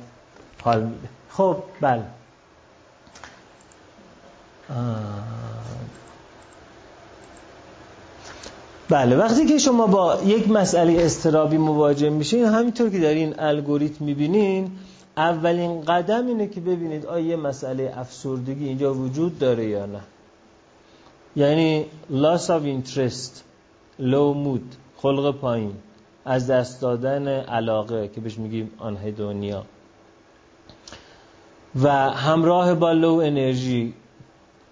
حال 0.62 0.82
میده 0.82 1.08
خب 1.30 1.56
بله. 1.80 2.02
بله 8.88 9.16
وقتی 9.16 9.46
که 9.46 9.58
شما 9.58 9.86
با 9.86 10.18
یک 10.24 10.50
مسئله 10.50 11.04
استرابی 11.04 11.58
مواجه 11.58 12.10
میشین 12.10 12.44
همینطور 12.44 12.90
که 12.90 12.98
در 12.98 13.14
این 13.14 13.34
الگوریتم 13.38 14.04
می‌بینین 14.04 14.70
اولین 15.16 15.80
قدم 15.80 16.26
اینه 16.26 16.48
که 16.48 16.60
ببینید 16.60 17.06
آیا 17.06 17.36
مسئله 17.36 17.92
افسردگی 17.96 18.64
اینجا 18.64 18.94
وجود 18.94 19.38
داره 19.38 19.66
یا 19.66 19.86
نه. 19.86 20.00
یعنی 21.36 21.86
loss 22.10 22.46
of 22.48 22.62
interest. 22.64 23.46
Mood 23.98 24.76
خلق 24.96 25.30
پایین. 25.30 25.72
از 26.24 26.46
دست 26.46 26.80
دادن 26.80 27.28
علاقه 27.28 28.08
که 28.08 28.20
بهش 28.20 28.38
میگیم 28.38 28.70
آنهدونیا. 28.78 29.64
و 31.82 31.88
همراه 32.10 32.74
با 32.74 32.92
لو 32.92 33.14
انرژی 33.14 33.94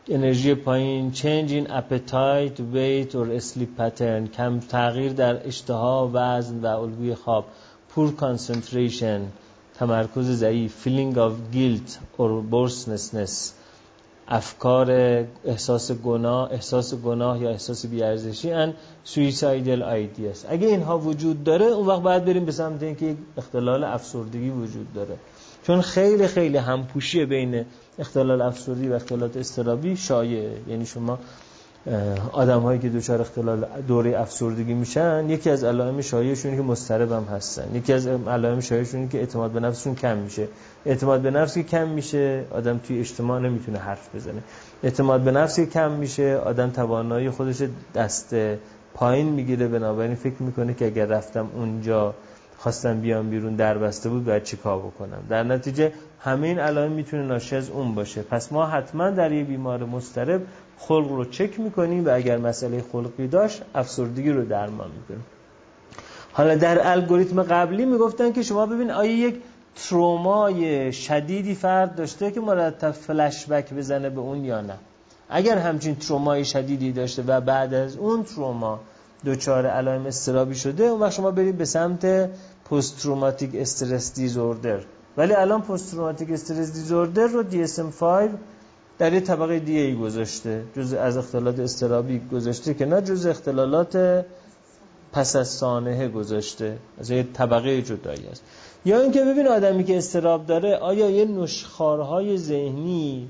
انرژی 0.08 0.54
پایین 0.54 1.12
change 1.12 1.50
in 1.50 1.70
appetite, 1.70 2.60
weight 2.74 3.14
or 3.14 3.40
sleep 3.40 3.78
pattern 3.78 4.28
کم 4.36 4.60
تغییر 4.60 5.12
در 5.12 5.46
اشتها 5.46 6.10
وزن 6.12 6.58
و 6.58 6.66
الگوی 6.66 7.14
خواب 7.14 7.44
poor 7.94 8.08
concentration 8.20 9.20
تمرکز 9.78 10.30
ضعیف 10.30 10.86
feeling 10.86 11.16
of 11.16 11.54
guilt 11.54 11.98
or 12.18 12.42
bourselessness 12.52 13.52
افکار 14.28 14.90
احساس 15.44 15.92
گناه 15.92 16.52
احساس 16.52 16.94
گناه 16.94 17.42
یا 17.42 17.50
احساس 17.50 17.86
بیارزشی 17.86 18.52
ان 18.52 18.74
suicidal 19.06 19.82
ideas. 19.82 20.46
اگه 20.48 20.66
اینها 20.66 20.98
وجود 20.98 21.44
داره 21.44 21.66
اون 21.66 21.86
وقت 21.86 22.02
باید 22.02 22.24
بریم 22.24 22.44
به 22.44 22.52
سمت 22.52 22.82
اینکه 22.82 23.16
اختلال 23.38 23.84
افسردگی 23.84 24.50
وجود 24.50 24.92
داره. 24.94 25.16
چون 25.66 25.80
خیلی 25.80 26.26
خیلی 26.26 26.56
همپوشی 26.56 27.24
بین 27.24 27.64
اختلال 27.98 28.42
افسردگی 28.42 28.88
و 28.88 28.92
اختلالات 28.92 29.36
استرابی 29.36 29.96
شایعه. 29.96 30.58
یعنی 30.68 30.86
شما 30.86 31.18
آدم 32.32 32.60
هایی 32.60 32.78
که 32.80 32.88
دچار 32.88 33.20
اختلال 33.20 33.66
دوره 33.88 34.20
افسردگی 34.20 34.74
میشن 34.74 35.30
یکی 35.30 35.50
از 35.50 35.64
علائم 35.64 36.00
شایعشون 36.00 36.56
که 36.56 36.62
مضطرب 36.62 37.12
هم 37.12 37.24
هستن. 37.24 37.74
یکی 37.74 37.92
از 37.92 38.06
علائم 38.06 38.60
شایعشون 38.60 39.08
که 39.08 39.18
اعتماد 39.18 39.50
به 39.50 39.60
نفسشون 39.60 39.94
کم 39.94 40.16
میشه. 40.16 40.48
اعتماد 40.86 41.20
به 41.20 41.30
نفسی 41.30 41.62
کم 41.62 41.88
میشه 41.88 42.44
آدم 42.50 42.78
توی 42.78 43.00
اجتماع 43.00 43.40
نمی‌تونه 43.40 43.78
حرف 43.78 44.14
بزنه. 44.14 44.42
اعتماد 44.82 45.20
به 45.20 45.30
نفسی 45.30 45.66
کم 45.66 45.90
میشه 45.90 46.36
آدم 46.36 46.70
توانایی 46.70 47.30
خودش 47.30 47.62
دست 47.94 48.34
پایین 48.94 49.28
می‌گیره. 49.28 49.68
بنابراین 49.68 50.14
فکر 50.14 50.42
می‌کنه 50.42 50.74
که 50.74 50.86
اگر 50.86 51.06
رفتم 51.06 51.46
اونجا 51.54 52.14
خواستم 52.58 53.00
بیام 53.00 53.30
بیرون 53.30 53.56
در 53.56 53.78
بسته 53.78 54.08
بود 54.08 54.24
باید 54.24 54.42
چیکار 54.42 54.78
بکنم؟ 54.78 55.22
در 55.28 55.42
نتیجه 55.42 55.92
همه 56.20 56.46
این 56.46 56.58
علائم 56.58 56.92
می‌تونه 56.92 57.22
ناشی 57.22 57.56
از 57.56 57.70
اون 57.70 57.94
باشه. 57.94 58.22
پس 58.22 58.52
ما 58.52 58.66
حتما 58.66 59.10
در 59.10 59.32
یه 59.32 59.44
بیمار 59.44 59.84
مسترب 59.84 60.40
خلق 60.78 61.08
رو 61.08 61.24
چک 61.24 61.60
می‌کنیم 61.60 62.06
و 62.06 62.14
اگر 62.14 62.38
مسئله 62.38 62.84
خلقی 62.92 63.26
داشت 63.26 63.62
افسردگی 63.74 64.30
رو 64.30 64.44
درمان 64.44 64.90
می‌کنیم. 65.00 65.24
حالا 66.32 66.54
در 66.54 66.90
الگوریتم 66.92 67.42
قبلی 67.42 67.84
می‌گفتن 67.84 68.32
که 68.32 68.42
شما 68.42 68.66
ببین 68.66 68.90
آیا 68.90 69.12
یک 69.12 69.34
ترومای 69.76 70.92
شدیدی 70.92 71.54
فرد 71.54 71.94
داشته 71.94 72.30
که 72.30 72.40
مرتب 72.40 72.90
فلش 72.90 73.46
بک 73.46 73.74
بزنه 73.74 74.10
به 74.10 74.20
اون 74.20 74.44
یا 74.44 74.60
نه؟ 74.60 74.74
اگر 75.28 75.58
همچین 75.58 75.94
ترومای 75.94 76.44
شدیدی 76.44 76.92
داشته 76.92 77.22
و 77.22 77.40
بعد 77.40 77.74
از 77.74 77.96
اون 77.96 78.24
تروما 78.24 78.80
دوچار 79.24 79.66
علائم 79.66 80.06
استرابی 80.06 80.54
شده 80.54 80.84
اون 80.84 81.00
وقت 81.00 81.12
شما 81.12 81.30
برید 81.30 81.58
به 81.58 81.64
سمت 81.64 82.30
پست 82.70 83.02
تروماتیک 83.02 83.50
استرس 83.54 84.14
دیزوردر. 84.14 84.80
ولی 85.16 85.32
الان 85.32 85.62
پست 85.62 85.90
تروماتیک 85.90 86.30
استرس 86.30 86.72
دیزوردر 86.72 87.26
رو 87.26 87.42
DSM-5 87.42 88.04
در 88.98 89.12
یه 89.12 89.20
طبقه 89.20 89.58
دیگه 89.58 89.80
ای 89.80 89.94
گذاشته. 89.94 90.64
جز 90.76 90.92
از 90.92 91.16
اختلالات 91.16 91.58
استرابی 91.58 92.18
گذاشته 92.32 92.74
که 92.74 92.86
نه 92.86 93.02
جز 93.02 93.26
اختلالات 93.26 94.24
پس 95.12 95.36
از 95.36 95.48
سانحه 95.48 96.08
گذاشته. 96.08 96.78
از 96.98 97.10
یه 97.10 97.22
طبقه 97.22 97.82
جدایی 97.82 98.26
است. 98.26 98.42
یا 98.84 99.00
اینکه 99.00 99.24
ببین 99.24 99.48
آدمی 99.48 99.84
که 99.84 99.98
استراب 99.98 100.46
داره 100.46 100.76
آیا 100.76 101.10
یه 101.10 101.24
نشخارهای 101.24 102.38
ذهنی 102.38 103.28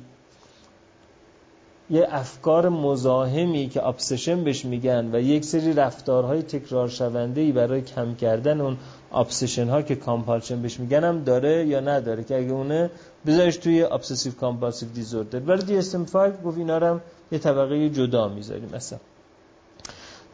یه 1.91 2.07
افکار 2.11 2.69
مزاحمی 2.69 3.69
که 3.69 3.87
obsession 3.87 4.45
بهش 4.45 4.65
میگن 4.65 5.15
و 5.15 5.21
یک 5.21 5.45
سری 5.45 5.73
رفتارهای 5.73 6.43
تکرار 6.43 6.89
شونده 6.89 7.41
ای 7.41 7.53
برای 7.53 7.83
کم 7.83 8.15
کردن 8.15 8.61
اون 8.61 8.77
obsession 9.15 9.69
ها 9.69 9.83
که 9.83 9.95
compulsion 9.95 10.63
بهش 10.63 10.81
میگن 10.81 11.05
هم 11.05 11.25
داره 11.25 11.67
یا 11.67 11.81
نداره 11.81 12.25
که 12.25 12.37
اگه 12.37 12.53
اونه 12.53 12.91
بذارش 13.27 13.57
توی 13.57 13.83
obsessive 13.83 14.33
compulsive 14.33 14.89
disorder 14.89 15.39
برای 15.39 15.63
DSM 15.63 15.97
5 15.97 16.33
گفت 16.45 16.59
اینا 16.59 16.79
هم 16.79 17.01
یه 17.33 17.39
طبقه 17.39 17.91
جدا 17.91 18.29
می‌ذاریم. 18.29 18.71
مثلا. 18.75 18.99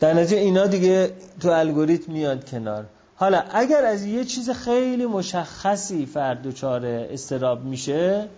در 0.00 0.14
نتیجه 0.14 0.36
اینا 0.36 0.66
دیگه 0.66 1.12
تو 1.40 1.48
الگوریتم 1.48 2.12
میاد 2.12 2.50
کنار. 2.50 2.84
حالا 3.16 3.42
اگر 3.50 3.84
از 3.84 4.04
یه 4.04 4.24
چیز 4.24 4.50
خیلی 4.50 5.06
مشخصی 5.06 6.06
فرد 6.06 6.42
دچار 6.42 6.86
اضطراب 6.86 7.64
میشه 7.64 8.28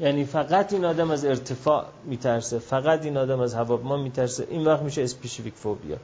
یعنی 0.00 0.24
فقط 0.24 0.72
این 0.72 0.84
آدم 0.84 1.10
از 1.10 1.24
ارتفاع 1.24 1.84
میترسه 2.04 2.58
فقط 2.58 3.04
این 3.04 3.16
آدم 3.16 3.40
از 3.40 3.54
هواپیما 3.54 3.96
میترسه 3.96 4.46
این 4.50 4.64
وقت 4.64 4.82
میشه 4.82 5.02
اسپیشیفیک 5.02 5.54
فوبیا. 5.54 5.96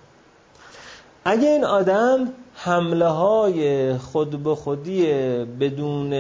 اگه 1.24 1.48
این 1.48 1.64
آدم 1.64 2.32
حمله 2.54 3.06
های 3.06 3.98
خود 3.98 4.42
به 4.42 4.54
خودی 4.54 5.06
بدون 5.60 6.14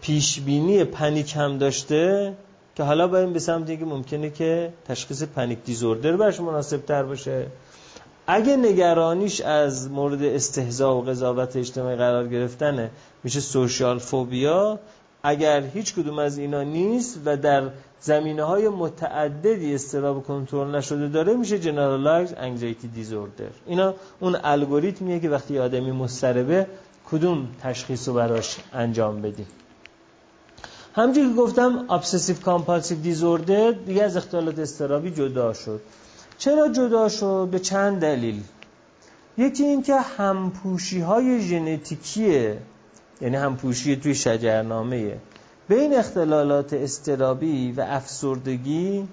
پیشبینی 0.00 0.84
پنیک 0.84 1.36
هم 1.36 1.58
داشته 1.58 2.32
که 2.76 2.82
حالا 2.82 3.08
بریم 3.08 3.32
به 3.32 3.38
سمت 3.38 3.78
که 3.78 3.84
ممکنه 3.84 4.30
که 4.30 4.72
تشخیص 4.88 5.22
پنیک 5.22 5.58
دیزوردر 5.64 6.16
برش 6.16 6.40
مناسب 6.40 6.86
تر 6.86 7.02
باشه. 7.02 7.46
اگه 8.26 8.56
نگرانیش 8.56 9.40
از 9.40 9.90
مورد 9.90 10.22
استهزا 10.22 10.96
و 10.96 11.02
قضاوت 11.02 11.56
اجتماعی 11.56 11.96
قرار 11.96 12.28
گرفتنه 12.28 12.90
میشه 13.24 13.40
social 13.40 13.98
phobia 13.98 14.78
اگر 15.22 15.60
هیچ 15.60 15.94
کدوم 15.94 16.18
از 16.18 16.38
اینا 16.38 16.62
نیست 16.62 17.20
و 17.24 17.36
در 17.36 17.70
زمینه 18.00 18.42
های 18.42 18.68
متعددی 18.68 19.74
اضطراب 19.74 20.24
کنترل 20.24 20.74
نشده 20.74 21.08
داره 21.08 21.34
میشه 21.34 21.58
generalized 21.58 22.34
anxiety 22.36 22.88
disorder 22.88 23.50
اینا 23.66 23.94
اون 24.20 24.36
الگوریتمیه 24.44 25.20
که 25.20 25.28
وقتی 25.30 25.58
آدمی 25.58 25.92
مضطربه 25.92 26.66
کدوم 27.10 27.48
تشخیص 27.62 28.08
رو 28.08 28.14
براش 28.14 28.56
انجام 28.72 29.22
بدیم. 29.22 29.46
همچون 30.94 31.34
که 31.34 31.40
گفتم 31.40 31.84
obsessive 31.90 32.36
compulsive 32.36 32.98
disorder 33.00 33.70
دیگه 33.70 34.02
از 34.02 34.16
اختلالات 34.16 34.58
اضطرابی 34.58 35.10
جدا 35.10 35.52
شد. 35.52 35.80
چرا 36.38 36.68
جدا 36.68 37.08
شد؟ 37.08 37.48
به 37.50 37.58
چند 37.58 38.00
دلیل. 38.00 38.42
یکی 39.38 39.64
اینکه 39.64 39.96
همپوشی 39.96 41.00
های 41.00 41.40
ژنتیکیه. 41.40 42.58
یعنی 43.20 43.36
همپوشی 43.36 43.96
توی 43.96 44.14
شجرنامه. 44.14 45.16
بین 45.68 45.94
اختلالات 45.94 46.72
اضطرابی 46.72 47.72
و 47.72 47.80
افسردگی 47.80 49.08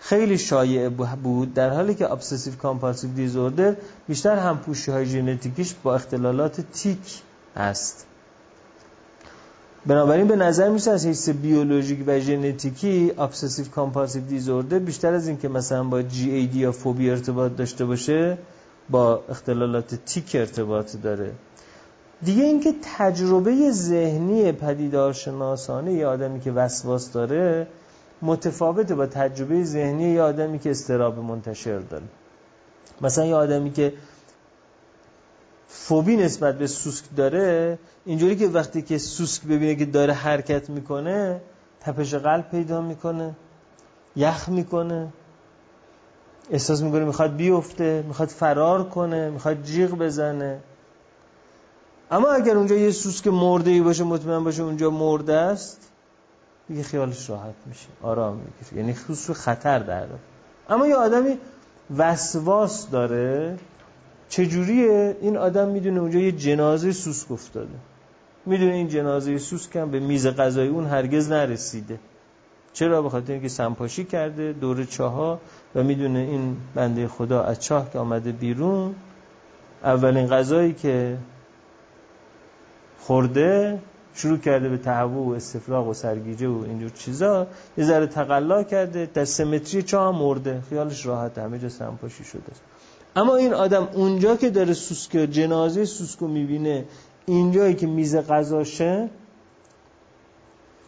خیلی 0.00 0.38
شایع 0.38 0.88
بود 0.88 1.54
در 1.54 1.70
حالی 1.70 1.94
که 1.94 2.12
obsessive 2.12 2.54
compulsive 2.54 3.10
disorder 3.10 3.76
بیشتر 4.08 4.36
همپوشی 4.36 4.90
های 4.90 5.06
ژنتیکیش 5.06 5.74
با 5.82 5.94
اختلالات 5.94 6.60
تیک 6.72 7.22
است 7.56 8.06
بنابراین 9.86 10.26
به 10.28 10.36
نظر 10.36 10.68
میشه 10.68 10.90
از 10.90 11.06
حیث 11.06 11.28
بیولوژیک 11.28 12.04
و 12.06 12.20
ژنتیکی 12.20 13.12
obsessive 13.18 13.68
compulsive 13.68 14.22
disorder 14.22 14.78
بیشتر 14.78 15.14
از 15.14 15.28
اینکه 15.28 15.48
مثلا 15.48 15.84
با 15.84 16.02
GAD 16.02 16.58
یا 16.58 16.72
فوبی 16.72 17.10
ارتباط 17.10 17.56
داشته 17.56 17.84
باشه 17.84 18.38
با 18.90 19.22
اختلالات 19.28 19.94
تیک 19.94 20.30
ارتباط 20.34 20.96
داره. 20.96 21.32
دیگه 22.22 22.44
اینکه 22.44 22.74
تجربه 22.98 23.70
ذهنی 23.70 24.52
پدیدارشناسانه 24.52 25.92
یه 25.92 26.06
آدمی 26.06 26.40
که 26.40 26.52
وسواس 26.52 27.12
داره 27.12 27.66
متفاوته 28.22 28.94
با 28.94 29.06
تجربه 29.06 29.64
ذهنی 29.64 30.04
یه 30.04 30.22
آدمی 30.22 30.58
که 30.58 30.70
استراب 30.70 31.18
منتشر 31.18 31.78
داره. 31.78 32.04
مثلا 33.00 33.24
یه 33.24 33.34
آدمی 33.34 33.72
که 33.72 33.92
فوبی 35.68 36.16
نسبت 36.16 36.58
به 36.58 36.66
سوسک 36.66 37.04
داره 37.16 37.78
اینجوری 38.04 38.36
که 38.36 38.48
وقتی 38.48 38.82
که 38.82 38.98
سوسک 38.98 39.42
ببینه 39.42 39.74
که 39.74 39.84
داره 39.84 40.12
حرکت 40.12 40.70
می‌کنه 40.70 41.40
تپش 41.80 42.14
قلب 42.14 42.50
پیدا 42.50 42.80
می‌کنه 42.80 43.34
یخ 44.16 44.48
می‌کنه 44.48 45.08
احساس 46.50 46.82
می‌کنه 46.82 47.04
می‌خواد 47.04 47.36
بیفته 47.36 48.04
می‌خواد 48.06 48.28
فرار 48.28 48.88
کنه 48.88 49.30
می‌خواد 49.30 49.62
جیغ 49.62 49.90
بزنه. 49.90 50.60
اما 52.10 52.28
اگر 52.28 52.56
اونجا 52.56 52.74
یه 52.74 52.90
سوسک 52.90 53.26
مرده 53.26 53.70
ای 53.70 53.80
باشه 53.80 54.04
مطمئن 54.04 54.44
باشه 54.44 54.62
اونجا 54.62 54.90
مرده 54.90 55.34
است 55.34 55.90
دیگه 56.68 56.82
خیالش 56.82 57.30
راحت 57.30 57.54
میشه. 57.66 57.86
آرام 58.02 58.36
می‌گیره. 58.36 58.80
یعنی 58.80 58.94
خصوص 58.94 59.30
خطر 59.30 59.78
داره 59.78 60.08
اما 60.68 60.86
یه 60.86 60.96
آدمی 60.96 61.38
وسواس 61.96 62.90
داره 62.90 63.58
چجوریه؟ 64.28 65.16
این 65.20 65.36
آدم 65.36 65.68
می‌دونه 65.68 66.00
اونجا 66.00 66.18
یه 66.18 66.32
جنازه 66.32 66.92
سوسک 66.92 67.32
افتاده. 67.32 67.78
می‌دونه 68.46 68.72
این 68.72 68.88
جنازه 68.88 69.38
سوسک 69.38 69.76
هم 69.76 69.90
به 69.90 70.00
میز 70.00 70.26
غذای 70.26 70.68
اون 70.68 70.86
هرگز 70.86 71.30
نرسیده. 71.30 71.98
چرا؟ 72.72 73.02
به 73.02 73.10
خاطر 73.10 73.32
اینکه 73.32 73.48
سمپاشی 73.48 74.04
کرده 74.04 74.52
دور 74.52 74.84
چاها 74.84 75.40
و 75.74 75.82
می‌دونه 75.82 76.18
این 76.18 76.56
بنده 76.74 77.08
خدا 77.08 77.42
از 77.42 77.60
چاه 77.60 77.90
که 77.90 77.98
آمده 77.98 78.32
بیرون 78.32 78.94
اولین 79.84 80.26
غذایی 80.26 80.72
که 80.72 81.18
خورده 82.98 83.78
شروع 84.14 84.38
کرده 84.38 84.68
به 84.68 84.78
تهوع 84.78 85.28
و 85.28 85.30
استفراغ 85.30 85.88
و 85.88 85.94
سرگیجه 85.94 86.48
و 86.48 86.62
اینجور 86.64 86.90
چیزا. 86.90 87.46
یه 87.78 87.84
ذره 87.84 88.06
تقلا 88.06 88.62
کرده 88.62 89.10
در 89.14 89.24
سمتری 89.24 89.82
چاه 89.82 90.18
مرده. 90.18 90.62
خیالش 90.68 91.06
راحت 91.06 91.38
همه 91.38 91.58
جا 91.58 91.68
سمپاشی 91.68 92.24
شده. 92.24 92.52
اما 93.16 93.36
این 93.36 93.54
آدم 93.54 93.88
اونجا 93.92 94.36
که 94.36 94.50
داره 94.50 94.72
سوسک 94.72 95.12
جنازه 95.16 95.84
سوسکو 95.84 96.28
می‌بینه 96.28 96.84
اینجایی 97.26 97.74
که 97.74 97.86
میز 97.86 98.16
غذاشه 98.16 99.08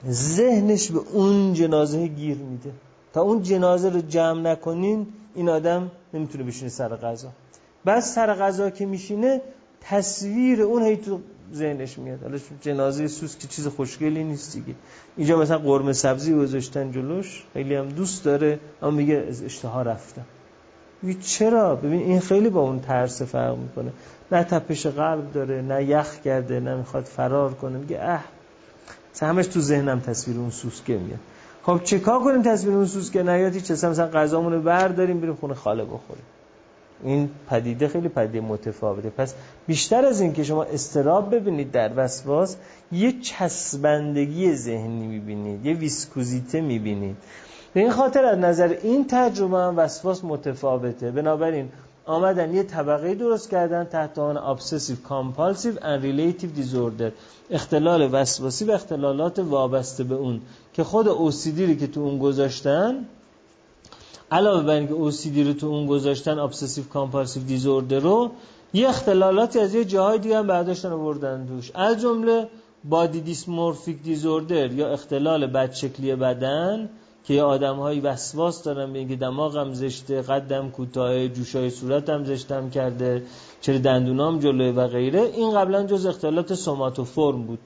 ذهنش 0.09 0.91
به 0.91 1.01
اون 1.13 1.53
جنازه 1.55 2.07
گیر 2.07 2.37
میده. 2.37 2.71
تا 3.13 3.21
اون 3.23 3.43
جنازه 3.43 3.91
رو 3.91 4.01
جمع 4.01 4.41
نکنین 4.41 5.07
این 5.35 5.49
آدم 5.49 5.91
نمی‌تونه 6.15 6.45
بشینه 6.45 6.69
سر 6.69 6.97
غذا. 6.97 7.29
بعد 7.85 8.01
سر 8.01 8.35
غذا 8.35 8.71
که 8.71 8.87
میشینه 8.87 9.41
تصویر 9.81 10.63
اون 10.63 10.83
هی 10.83 10.97
تو 10.97 11.21
ذهنش 11.55 11.99
میاد. 11.99 12.23
حالا 12.23 12.39
جنازه 12.61 13.09
سوس 13.09 13.39
که 13.39 13.49
چیز 13.49 13.67
خوشگلی 13.67 14.25
نیست 14.25 14.53
دیگه. 14.53 14.75
اینجا 15.17 15.39
مثلا 15.39 15.59
قرمه 15.59 15.93
سبزی 15.93 16.35
گذاشتن 16.35 16.93
جلوش 16.93 17.45
خیلی 17.53 17.75
هم 17.75 17.89
دوست 17.89 18.25
داره 18.25 18.59
اما 18.83 18.91
میگه 18.91 19.27
از 19.29 19.43
اشتها 19.43 19.83
رفتم. 19.83 20.25
میگه 21.03 21.21
چرا؟ 21.21 21.77
ببین 21.77 22.01
این 22.01 22.21
خیلی 22.21 22.49
با 22.49 22.61
اون 22.61 22.81
ترس 22.81 23.23
فرق 23.23 23.57
می‌کنه. 23.57 23.93
نه 24.33 24.45
تپش 24.45 24.87
قلب 24.87 25.33
داره 25.33 25.63
نه 25.63 25.85
یخ 25.85 26.21
کرده 26.21 26.61
نه 26.61 26.77
می‌خواد 26.77 27.05
فرار 27.05 27.55
کنه. 27.55 27.79
میگه 27.79 27.99
اه. 28.03 28.25
همش 29.21 29.47
تو 29.47 29.61
ذهنم 29.61 30.01
تصویر 30.01 30.39
اون 30.39 30.51
سوسکه 30.51 30.99
میاد. 30.99 31.19
خب 31.63 31.81
چیکار 31.85 32.21
کنیم 32.21 32.43
تصویر 32.43 32.75
اون 32.75 32.87
سوسکه 32.87 33.23
نیاد؟ 33.23 33.55
هیچ 33.55 33.71
مثلا 33.71 34.07
غذامون 34.07 34.63
برداریم 34.63 35.21
بریم 35.21 35.35
خونه 35.35 35.55
خاله 35.55 35.85
بخوریم. 35.85 36.25
این 37.05 37.31
پدیده 37.51 37.89
خیلی 37.89 38.09
پدیده 38.09 38.41
متفاوته. 38.41 39.11
پس 39.11 39.35
بیشتر 39.67 40.05
از 40.05 40.21
این 40.21 40.33
که 40.33 40.45
شما 40.45 40.65
استراب 40.65 41.35
ببینید 41.35 41.73
در 41.73 41.91
وسواس 41.97 42.57
یه 42.93 43.21
چسبندگی 43.21 44.55
ذهنی 44.55 45.07
می‌بینید 45.07 45.67
یه 45.67 45.75
ویسکوزیته 45.75 46.61
می‌بینید. 46.61 47.17
به 47.75 47.81
این 47.81 47.91
خاطر 47.91 48.25
از 48.25 48.39
نظر 48.39 48.77
این 48.83 49.07
تجربه 49.09 49.59
هم 49.59 49.79
وسواس 49.79 50.25
متفاوته. 50.25 51.11
بنابراین 51.11 51.69
آمدن 52.07 52.55
یه 52.55 52.63
طبقه 52.63 53.15
درست 53.15 53.51
کردن 53.51 53.85
تحت 53.85 54.19
آن 54.19 54.57
obsessive 54.57 55.09
compulsive 55.09 55.77
and 55.79 56.03
relative 56.03 56.61
disorder 56.61 57.13
اختلال 57.51 58.09
وسواسی 58.13 58.65
و 58.65 58.71
اختلالات 58.71 59.39
وابسته 59.39 60.05
به 60.05 60.15
اون 60.15 60.41
که 60.73 60.85
خود 60.85 61.09
OCD 61.09 61.77
که 61.77 61.87
تو 61.87 62.01
اون 62.01 62.19
گذاشتن 62.19 62.95
علاوه 64.31 64.63
بر 64.63 64.75
اینکه 64.75 64.95
OCD 64.95 65.39
رو 65.39 65.53
تو 65.53 65.67
اون 65.67 65.87
گذاشتن 65.87 66.39
obsessive 66.39 66.85
compulsive 66.85 67.43
disorder 67.43 67.99
رو 67.99 68.31
یه 68.73 68.89
اختلالاتی 68.89 69.59
از 69.59 69.75
یه 69.75 69.85
جاهای 69.85 70.19
دیگه 70.19 70.39
هم 70.39 70.47
برداشتن 70.47 70.93
آوردن 70.93 71.47
توش. 71.47 71.71
از 71.75 72.01
جمله 72.01 72.49
body 72.85 73.21
dysmorphic 73.21 74.03
disorder 74.03 74.73
یا 74.73 74.89
اختلال 74.89 75.47
بدشکلی 75.47 76.15
بدن 76.15 76.89
که 77.25 77.35
یه 77.35 77.43
آدمهایی 77.43 78.01
وسواس 78.01 78.63
دارن 78.63 78.97
اینکه 78.97 79.17
دماغم 79.17 79.73
زشته 79.73 80.23
قدم 80.23 80.71
کوتاه 80.71 81.29
جوشای 81.29 81.71
صورتم 81.71 82.25
زشتم 82.25 82.71
کرده 82.71 83.23
چرا 83.61 83.79
دندونام 83.79 84.39
جلوه 84.39 84.77
و 84.77 84.89
غیره. 84.89 85.21
این 85.21 85.55
قبلا 85.55 85.87
جز 85.87 86.07
اختلالات 86.07 86.55
سوماتوفورم 86.55 87.43
بود. 87.43 87.59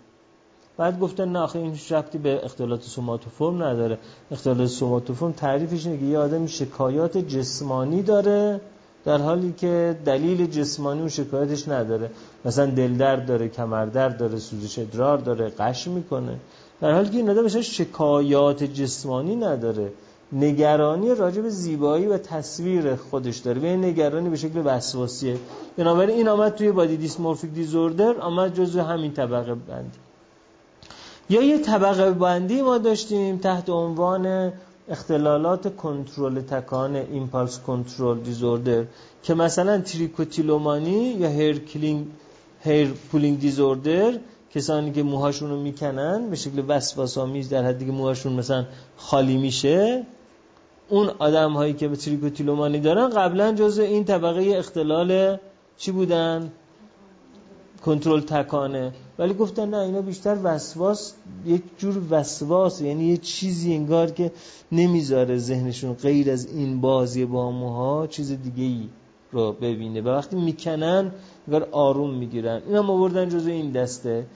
بعد 0.76 1.00
گفتن 1.00 1.28
نه 1.28 1.38
آخه 1.38 1.58
این 1.58 1.78
ربطی 1.90 2.18
به 2.18 2.44
اختلالات 2.44 2.82
سوماتوفورم 2.82 3.62
نداره. 3.62 3.98
اختلالات 4.30 4.66
سوماتوفورم 4.66 5.32
تعریفش 5.32 5.86
اینه 5.86 5.98
که 5.98 6.04
یه 6.04 6.18
آدم 6.18 6.46
شکایات 6.46 7.18
جسمانی 7.18 8.02
داره 8.02 8.60
در 9.04 9.18
حالی 9.18 9.54
که 9.56 9.96
دلیل 10.04 10.46
جسمانی 10.46 11.02
و 11.02 11.08
شکایتش 11.08 11.68
نداره. 11.68 12.10
مثلا 12.44 12.66
دلدرد 12.66 13.26
داره 13.26 13.48
کمردرد 13.48 14.18
داره 14.18 14.38
سوزش 14.38 14.78
ادرار 14.78 15.18
داره 15.18 15.48
قش 15.48 15.88
می‌کنه. 15.88 16.36
در 16.80 16.92
حالی 16.92 17.10
که 17.10 17.16
این 17.16 17.30
آدم 17.30 17.44
مثلا 17.44 17.62
شکایات 17.62 18.64
جسمانی 18.64 19.36
نداره. 19.36 19.92
نگرانی 20.32 21.14
راجع 21.14 21.42
به 21.42 21.48
زیبایی 21.48 22.06
و 22.06 22.18
تصویر 22.18 22.94
خودش 22.96 23.38
داره. 23.38 23.60
و 23.60 23.76
نگرانی 23.76 24.28
به 24.28 24.36
شکل 24.36 24.62
وسواسیه. 24.64 25.36
بنابراین 25.76 26.16
این 26.16 26.28
آمد 26.28 26.54
توی 26.54 26.72
body 26.72 26.96
dysmorphic 26.96 27.50
disorder 27.50 28.20
آمد 28.20 28.54
جزو 28.54 28.80
همین 28.80 29.12
طبقه 29.12 29.54
بندی. 29.54 30.03
یا 31.30 31.42
یه 31.42 31.58
طبقه 31.58 32.10
بندی 32.10 32.62
ما 32.62 32.78
داشتیم 32.78 33.38
تحت 33.38 33.70
عنوان 33.70 34.52
اختلالات 34.88 35.76
کنترل 35.76 36.40
تکان 36.40 36.96
impulse 36.96 37.58
control 37.58 38.18
disorder 38.20 38.84
که 39.22 39.34
مثلا 39.34 39.80
تریکوتیلومانی 39.80 41.16
یا 41.22 41.28
hair 41.28 41.58
pulling 41.58 42.06
hair 42.60 42.88
pulling 43.12 43.40
disorder 43.40 44.12
کسانی 44.54 44.92
که 44.92 45.02
موهاشون 45.02 45.50
رو 45.50 45.60
می‌کنن 45.60 46.30
به 46.30 46.36
شکل 46.36 46.62
وسواس‌آمیز 46.68 47.48
در 47.48 47.64
حدی 47.64 47.86
که 47.86 47.92
موهاشون 47.92 48.32
مثلا 48.32 48.64
خالی 48.96 49.36
میشه 49.36 50.06
اون 50.88 51.10
آدم 51.18 51.52
هایی 51.52 51.72
که 51.72 51.88
به 51.88 51.96
تریکوتیلومانی 51.96 52.80
دارن 52.80 53.08
قبلا 53.08 53.52
جزء 53.52 53.82
این 53.82 54.04
طبقه 54.04 54.54
اختلال 54.56 55.38
چی 55.76 55.92
بودن؟ 55.92 56.52
کنترل 57.84 58.20
تکانه. 58.20 58.92
ولی 59.18 59.34
گفتن 59.34 59.68
نه 59.68 59.76
اینا 59.76 60.00
بیشتر 60.00 60.36
وسواس 60.42 61.12
یک 61.46 61.62
جور 61.78 62.02
وسواس 62.10 62.80
یعنی 62.80 63.04
یه 63.04 63.16
چیزی 63.16 63.74
انگار 63.74 64.10
که 64.10 64.32
نمی‌ذاره 64.72 65.38
ذهنشون 65.38 65.94
غیر 65.94 66.30
از 66.30 66.46
این 66.46 66.80
بازی 66.80 67.24
با 67.24 67.50
موها 67.50 68.06
چیز 68.06 68.32
دیگه 68.32 68.64
ای 68.64 68.88
رو 69.32 69.52
ببینه. 69.52 70.00
و 70.00 70.08
وقتی 70.08 70.36
می‌کنن 70.36 71.12
انگار 71.46 71.68
آروم 71.72 72.14
می‌گیرن. 72.14 72.62
اینا 72.66 72.82
ما 72.82 72.96
بردن 72.96 73.28
جزو 73.28 73.50
این 73.50 73.70
دسته. 73.72 74.26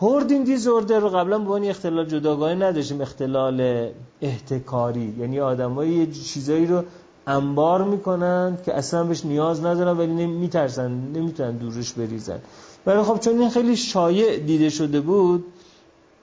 هوردینگ 0.00 0.46
دیزوردر 0.46 0.98
رو 0.98 1.08
قبلا 1.08 1.38
به 1.38 1.44
عنوان 1.44 1.64
اختلال 1.64 2.06
جداگانه 2.06 2.66
نداشتیم. 2.66 3.00
اختلال 3.00 3.88
احتکاری. 4.20 5.14
یعنی 5.18 5.40
آدمایی 5.40 5.92
یه 5.92 6.06
چیزایی 6.06 6.66
رو 6.66 6.82
انبار 7.26 7.84
می‌کنن 7.84 8.58
که 8.64 8.74
اصلا 8.74 9.04
بهش 9.04 9.24
نیاز 9.24 9.64
ندارن 9.64 9.98
ولی 9.98 10.26
میترسن 10.26 10.90
نمی‌تونن 10.90 11.56
دورش 11.56 11.92
بریزن. 11.92 12.38
ولی 12.86 13.02
خب 13.02 13.20
چون 13.20 13.38
این 13.38 13.50
خیلی 13.50 13.76
شایع 13.76 14.36
دیده 14.38 14.70
شده 14.70 15.00
بود 15.00 15.44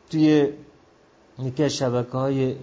توی 0.09 0.47
یکی 1.43 1.63
از 1.63 1.71
شبکه 1.71 2.12
های 2.12 2.55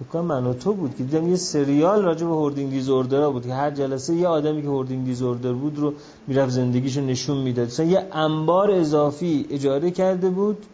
فکر 0.00 0.20
من 0.20 0.46
و 0.46 0.54
تو 0.54 0.72
بود 0.72 0.96
که 0.96 1.04
دیدم 1.04 1.28
یه 1.28 1.36
سریال 1.36 2.02
راجع 2.02 2.26
به 2.26 2.32
هوردینگ 2.32 2.70
دیزوردر 2.70 3.28
بود 3.28 3.46
که 3.46 3.54
هر 3.54 3.70
جلسه 3.70 4.14
یه 4.14 4.28
آدمی 4.28 4.62
که 4.62 4.68
هوردینگ 4.68 5.04
دیزوردر 5.04 5.52
بود 5.52 5.78
رو 5.78 5.92
می‌رفت 6.26 6.50
زندگیشو 6.50 7.00
نشون 7.00 7.36
می‌داد. 7.36 7.66
مثلا 7.66 7.86
یه 7.86 8.06
انبار 8.12 8.70
اضافی 8.70 9.46
اجاره 9.50 9.90
کرده 9.90 10.30
بود. 10.30 10.66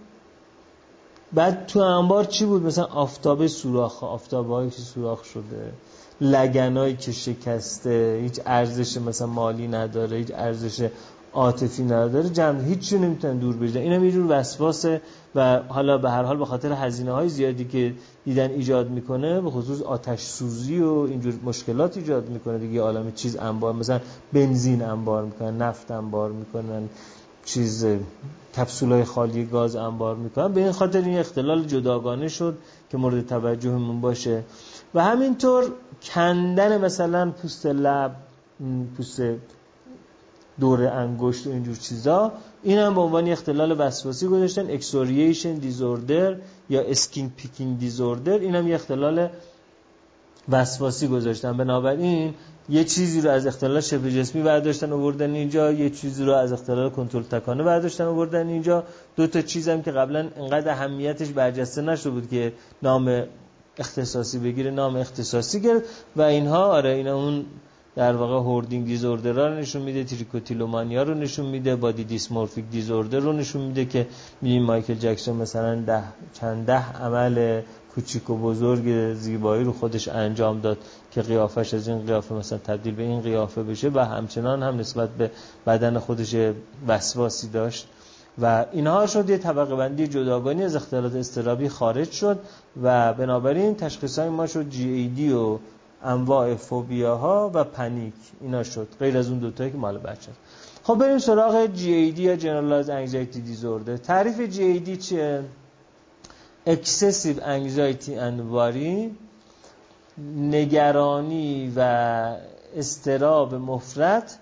بعد 1.32 1.66
تو 1.66 1.80
انبار 1.80 2.24
چی 2.24 2.44
بود؟ 2.44 2.62
مثلا 2.62 2.84
آفتاب 2.84 3.46
سوراخ 3.46 4.04
آفتابایی 4.04 4.70
که 4.70 4.82
سوراخ 4.82 5.24
شده. 5.24 5.72
لگنایی 6.20 6.96
که 6.96 7.12
شکسته 7.12 8.18
هیچ 8.22 8.40
ارزش 8.46 8.96
مثلا 8.98 9.26
مالی 9.26 9.68
نداره 9.68 10.16
هیچ 10.16 10.30
ارزش 10.34 10.88
عاطفی 11.32 11.82
نداره 11.82 12.28
جمع 12.30 12.64
هیچ 12.64 12.78
چیزی 12.78 12.98
نمی‌تونن 12.98 13.38
دور 13.38 13.56
بریزن 13.56 13.80
اینم 13.80 14.04
یه 14.04 14.12
جور 14.12 14.26
وسواسه 14.28 15.00
و 15.34 15.60
حالا 15.68 15.98
به 15.98 16.10
هر 16.10 16.22
حال 16.22 16.36
به 16.36 16.44
خاطر 16.44 16.72
هزینه 16.72 17.12
های 17.12 17.28
زیادی 17.28 17.64
که 17.64 17.94
دیدن 18.24 18.50
ایجاد 18.50 18.90
می‌کنه 18.90 19.40
به 19.40 19.50
خصوص 19.50 19.82
آتش 19.82 20.20
سوزی 20.20 20.80
و 20.80 20.92
اینجور 20.92 21.34
مشکلات 21.44 21.96
ایجاد 21.96 22.28
می‌کنه. 22.28 22.58
دیگه 22.58 22.80
عالم 22.80 23.12
چیز 23.12 23.36
انبار 23.36 23.72
مثلا 23.72 24.00
بنزین 24.32 24.82
انبار 24.82 25.24
می‌کنن 25.24 25.56
نفت 25.58 25.90
انبار 25.90 26.32
می‌کنن 26.32 26.88
چیز 27.44 27.86
کپسولای 28.56 29.04
خالی 29.04 29.44
گاز 29.44 29.76
انبار 29.76 30.16
می‌کنن. 30.16 30.52
به 30.52 30.60
این 30.60 30.72
خاطر 30.72 31.00
این 31.00 31.18
اختلال 31.18 31.64
جداگانه 31.64 32.28
شد 32.28 32.58
که 32.90 32.96
مورد 32.96 33.26
توجهمون 33.26 34.00
باشه. 34.00 34.42
و 34.94 35.04
همینطور 35.04 35.64
کندن 36.04 36.80
مثلا 36.80 37.30
پوست 37.30 37.66
لب 37.66 38.16
پوست 38.96 39.22
دور 40.60 40.86
انگشت 40.86 41.46
و 41.46 41.50
اینجور 41.50 41.76
چیزا 41.76 42.32
این 42.62 42.78
هم 42.78 42.94
به 42.94 43.00
عنوان 43.00 43.28
اختلال 43.28 43.80
وسواسی 43.80 44.26
گذاشتن. 44.26 44.70
excoriation 44.70 45.54
disorder 45.54 46.36
یا 46.70 46.80
skin 46.80 47.30
picking 47.36 47.78
disorder 47.78 48.38
این 48.38 48.54
هم 48.54 48.68
یه 48.68 48.74
اختلال 48.74 49.28
وسواسی 50.48 51.08
گذاشتن. 51.08 51.56
بنابراین 51.56 52.34
یه 52.68 52.84
چیزی 52.84 53.20
رو 53.20 53.30
از 53.30 53.46
اختلال 53.46 53.80
شبه 53.80 54.10
جسمی 54.10 54.42
برداشتن 54.42 54.92
آوردن 54.92 55.34
اینجا 55.34 55.72
یه 55.72 55.90
چیزی 55.90 56.24
رو 56.24 56.32
از 56.32 56.52
اختلال 56.52 56.90
کنترل 56.90 57.22
تکانه 57.22 57.62
برداشتن 57.62 58.04
آوردن 58.04 58.48
اینجا. 58.48 58.84
دو 59.16 59.26
تا 59.26 59.42
چیزم 59.42 59.82
که 59.82 59.90
قبلا 59.90 60.28
انقدر 60.36 60.70
اهمیتش 60.70 61.28
برجسته 61.28 61.82
نشده 61.82 62.10
بود 62.10 62.28
که 62.30 62.52
نام 62.82 63.24
اختصاصی 63.78 64.38
بگیره 64.38 64.70
نام 64.70 64.96
اختصاصی 64.96 65.60
گرفت 65.60 65.84
و 66.16 66.22
اینها 66.22 66.64
آره 66.64 66.90
اینا 66.90 67.16
اون 67.16 67.44
در 67.96 68.16
واقع 68.16 68.34
هوردینگ 68.34 68.86
دیزوردر 68.86 69.32
رو 69.32 69.54
نشون 69.54 69.82
میده 69.82 70.04
تریکوتیلومانیا 70.04 71.02
رو 71.02 71.14
نشون 71.14 71.46
میده 71.46 71.76
بادی 71.76 72.04
دیسمورفیک 72.04 72.64
دیزوردر 72.70 73.18
رو 73.18 73.32
نشون 73.32 73.62
میده 73.62 73.84
که 73.84 74.06
می‌بینیم 74.42 74.62
مایکل 74.62 74.94
جکسون 74.94 75.36
مثلا 75.36 75.74
ده 75.74 76.02
چند 76.32 76.66
ده 76.66 76.92
عمل 76.92 77.62
کوچیک 77.94 78.30
و 78.30 78.36
بزرگ 78.36 79.14
زیبایی 79.14 79.64
رو 79.64 79.72
خودش 79.72 80.08
انجام 80.08 80.60
داد 80.60 80.78
که 81.10 81.22
قیافش 81.22 81.74
از 81.74 81.88
این 81.88 82.06
قیافه 82.06 82.34
مثلا 82.34 82.58
تبدیل 82.58 82.94
به 82.94 83.02
این 83.02 83.20
قیافه 83.20 83.62
بشه 83.62 83.90
و 83.94 83.98
همچنان 83.98 84.62
هم 84.62 84.78
نسبت 84.78 85.08
به 85.08 85.30
بدن 85.66 85.98
خودش 85.98 86.36
وسواسی 86.88 87.48
داشت. 87.48 87.86
و 88.42 88.66
اینها 88.72 89.06
شد 89.06 89.30
یه 89.30 89.38
طبقه 89.38 89.76
بندی 89.76 90.06
جداگانی 90.06 90.64
از 90.64 90.76
اختلالات 90.76 91.14
استرابی 91.14 91.68
خارج 91.68 92.10
شد 92.10 92.38
و 92.82 93.14
بنابراین 93.14 93.74
تشخیص 93.74 94.18
های 94.18 94.28
ما 94.28 94.46
شد 94.46 94.68
جی 94.68 94.88
ای 94.88 95.08
دی 95.08 95.32
و 95.32 95.58
انواع 96.04 96.54
فوبیاها 96.54 97.50
و 97.54 97.64
پنیک 97.64 98.14
اینا 98.40 98.62
شد. 98.62 98.88
غیر 99.00 99.18
از 99.18 99.28
اون 99.28 99.38
دوتایی 99.38 99.70
که 99.70 99.76
مال 99.76 99.98
بچه 99.98 100.32
خب 100.82 100.94
بریم 100.94 101.18
سراغ 101.18 101.66
GAD 101.66 102.18
یا 102.18 102.36
Generalized 102.36 102.88
Anxiety 102.88 103.36
Disorder. 103.36 104.00
تعریف 104.02 104.36
GAD 104.36 104.98
چیه؟ 104.98 105.44
Anxiety 106.66 108.10
and 108.10 108.52
Worry 108.52 109.10
نگرانی 110.36 111.72
و 111.76 111.80
استراب 112.76 113.54
مفرط 113.54 114.32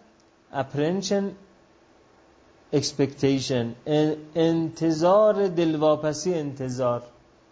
Apprehension 0.52 1.24
Expectation. 2.72 3.74
انتظار 4.34 5.48
دلواپسی 5.48 6.34
انتظار. 6.34 7.02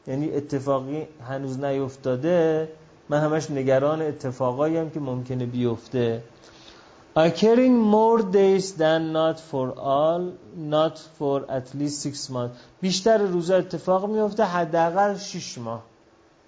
یعنی 0.06 0.30
اتفاقی 0.30 1.06
هنوز 1.28 1.64
نیفتاده 1.64 2.68
من 3.08 3.20
همش 3.20 3.50
نگران 3.50 4.02
اتفاقایی 4.02 4.76
هم 4.76 4.90
که 4.90 5.00
ممکنه 5.00 5.46
بیفته. 5.46 6.22
Occurring 7.16 7.76
more 7.96 8.22
days 8.22 8.72
than 8.72 9.12
not 9.12 9.40
for 9.50 9.66
all 9.76 10.22
not 10.56 10.96
for 11.18 11.44
at 11.48 11.74
least 11.74 12.02
six 12.02 12.30
months. 12.30 12.56
بیشتر 12.80 13.18
روزا 13.18 13.56
اتفاق 13.56 14.10
میفته 14.10 14.44
حداقل 14.44 15.16
6 15.16 15.58
ماه. 15.58 15.82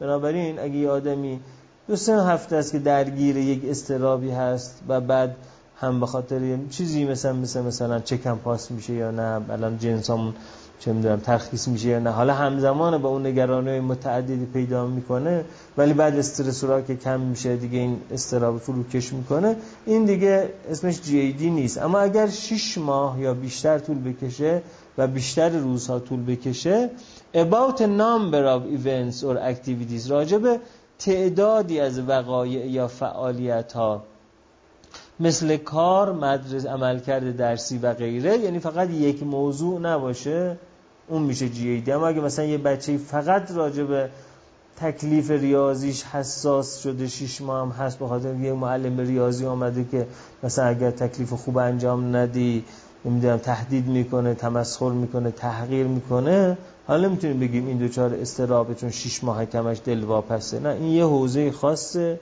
بنابراین 0.00 0.58
اگه 0.58 0.74
یه 0.74 0.90
آدمی 0.90 1.40
دو 1.88 1.96
سه 1.96 2.22
هفته 2.22 2.56
است 2.56 2.72
که 2.72 2.78
درگیر 2.78 3.36
یک 3.36 3.64
استرابی 3.64 4.30
هست 4.30 4.82
و 4.88 5.00
بعد 5.00 5.36
هم 5.80 6.00
به 6.00 6.06
خاطر 6.06 6.58
چیزی 6.70 7.04
مثلا 7.04 7.32
مثلا 7.32 7.62
مثلا 7.62 8.00
چکم 8.00 8.36
پاس 8.36 8.70
میشه 8.70 8.92
یا 8.92 9.10
نه 9.10 9.40
الان 9.50 9.78
جنسامون 9.78 10.34
چه 10.80 10.92
می‌دونم 10.92 11.20
ترخیص 11.20 11.68
میشه 11.68 11.88
یا 11.88 11.98
نه. 11.98 12.10
حالا 12.10 12.34
همزمان 12.34 13.02
با 13.02 13.08
اون 13.08 13.26
نگرانی 13.26 13.80
متعددی 13.80 14.46
پیدا 14.52 14.86
می‌کنه 14.86 15.44
ولی 15.76 15.92
بعد 15.92 16.18
استرس 16.18 16.64
را 16.64 16.80
که 16.80 16.96
کم 16.96 17.20
میشه 17.20 17.56
دیگه 17.56 17.78
این 17.78 18.00
استراب 18.12 18.58
فروکش 18.58 19.12
می‌کنه 19.12 19.56
این 19.86 20.04
دیگه 20.04 20.48
اسمش 20.70 21.00
جی 21.02 21.32
دی 21.32 21.50
نیست. 21.50 21.78
اما 21.78 21.98
اگر 21.98 22.26
6 22.28 22.78
ماه 22.78 23.20
یا 23.20 23.34
بیشتر 23.34 23.78
طول 23.78 23.98
بکشه 23.98 24.62
و 24.98 25.06
بیشتر 25.06 25.48
روزها 25.48 25.98
طول 25.98 26.24
بکشه 26.24 26.90
about 27.34 27.76
a 27.80 27.86
number 27.86 28.44
of 28.54 28.62
events 28.78 29.22
or 29.22 29.36
activities 29.36 30.10
راجب 30.10 30.60
تعدادی 30.98 31.80
از 31.80 31.98
وقایع 31.98 32.66
یا 32.66 32.88
فعالیت 32.88 33.72
ها 33.72 34.02
مثل 35.22 35.56
کار، 35.56 36.12
مدرسه، 36.12 36.70
عملکرد 36.70 37.36
درسی 37.36 37.78
و 37.78 37.94
غیره 37.94 38.38
یعنی 38.38 38.58
فقط 38.58 38.90
یک 38.90 39.22
موضوع 39.22 39.80
نباشه 39.80 40.56
اون 41.08 41.22
میشه 41.22 41.48
جی 41.48 41.68
ای 41.68 41.92
اما 41.92 42.08
اگه 42.08 42.20
مثلا 42.20 42.44
یه 42.44 42.58
بچه 42.58 42.96
فقط 42.96 43.50
راجع 43.50 43.82
به 43.82 44.08
تکلیف 44.76 45.30
ریاضیش 45.30 46.02
حساس 46.02 46.82
شده 46.82 47.08
شیش 47.08 47.40
ماه 47.40 47.62
هم 47.66 47.84
هست 47.84 47.98
به 47.98 48.06
خاطر 48.06 48.34
یه 48.34 48.52
معلم 48.52 49.00
ریاضی 49.00 49.46
آمده 49.46 49.84
که 49.90 50.06
مثلا 50.42 50.64
اگر 50.64 50.90
تکلیف 50.90 51.32
خوب 51.32 51.58
انجام 51.58 52.16
ندی 52.16 52.64
نمی‌دونم 53.04 53.38
تهدید 53.38 53.86
می‌کنه 53.86 54.34
تمسخر 54.34 54.90
می‌کنه 54.90 55.30
تحقیر 55.30 55.86
می‌کنه 55.86 56.58
حالا 56.86 57.08
نمی‌تونیم 57.08 57.40
بگیم 57.40 57.66
این 57.66 57.78
دوچار 57.78 58.14
استرابه 58.14 58.74
چون 58.74 58.90
شیش 58.90 59.24
ماه 59.24 59.46
کمش 59.46 59.80
دل 59.84 60.04
واپسه. 60.04 60.60
نه 60.60 60.68
این 60.68 60.92
یه 60.92 61.04
حوزه 61.04 61.52
خاصه. 61.52 62.18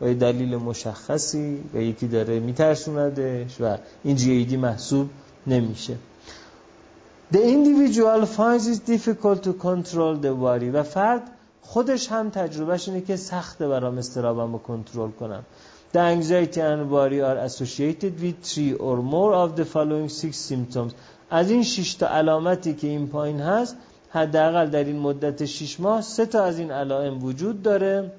با 0.00 0.08
یه 0.08 0.14
دلیل 0.14 0.56
مشخصی 0.56 1.58
و 1.74 1.78
یکی 1.78 2.08
داره 2.08 2.40
میترسوندش 2.40 3.60
و 3.60 3.76
این 4.04 4.16
دی 4.16 4.56
محسوب 4.56 5.10
نمیشه. 5.46 5.96
The 7.32 7.38
individual 7.38 8.26
finds 8.26 8.66
it 8.66 8.84
difficult 8.86 9.44
to 9.44 9.52
control 9.52 10.16
the 10.16 10.34
worry 10.34 10.74
و 10.74 10.82
فرد 10.82 11.22
خودش 11.62 12.12
هم 12.12 12.30
تجربهش 12.30 12.88
اینه 12.88 13.00
که 13.00 13.16
سخته 13.16 13.68
برام 13.68 13.98
استرابم 13.98 14.52
رو 14.52 14.58
کنترل 14.58 15.10
کنم. 15.10 15.44
The 15.92 15.98
anxiety 15.98 16.60
and 16.60 16.90
worry 16.90 17.20
are 17.20 17.38
associated 17.48 18.20
with 18.22 18.36
three 18.42 18.72
or 18.74 18.96
more 18.96 19.34
of 19.34 19.56
the 19.56 19.64
following 19.64 20.08
six 20.08 20.52
symptoms. 20.52 20.92
از 21.30 21.50
این 21.50 21.62
شش 21.62 21.94
تا 21.94 22.06
علامتی 22.06 22.74
که 22.74 22.86
این 22.86 23.08
پایین 23.08 23.40
هست 23.40 23.76
حداقل 24.10 24.66
در 24.70 24.84
این 24.84 24.98
مدت 24.98 25.44
شش 25.44 25.80
ماه 25.80 26.02
سه 26.02 26.26
تا 26.26 26.44
از 26.44 26.58
این 26.58 26.70
علائم 26.70 27.24
وجود 27.24 27.62
داره. 27.62 28.12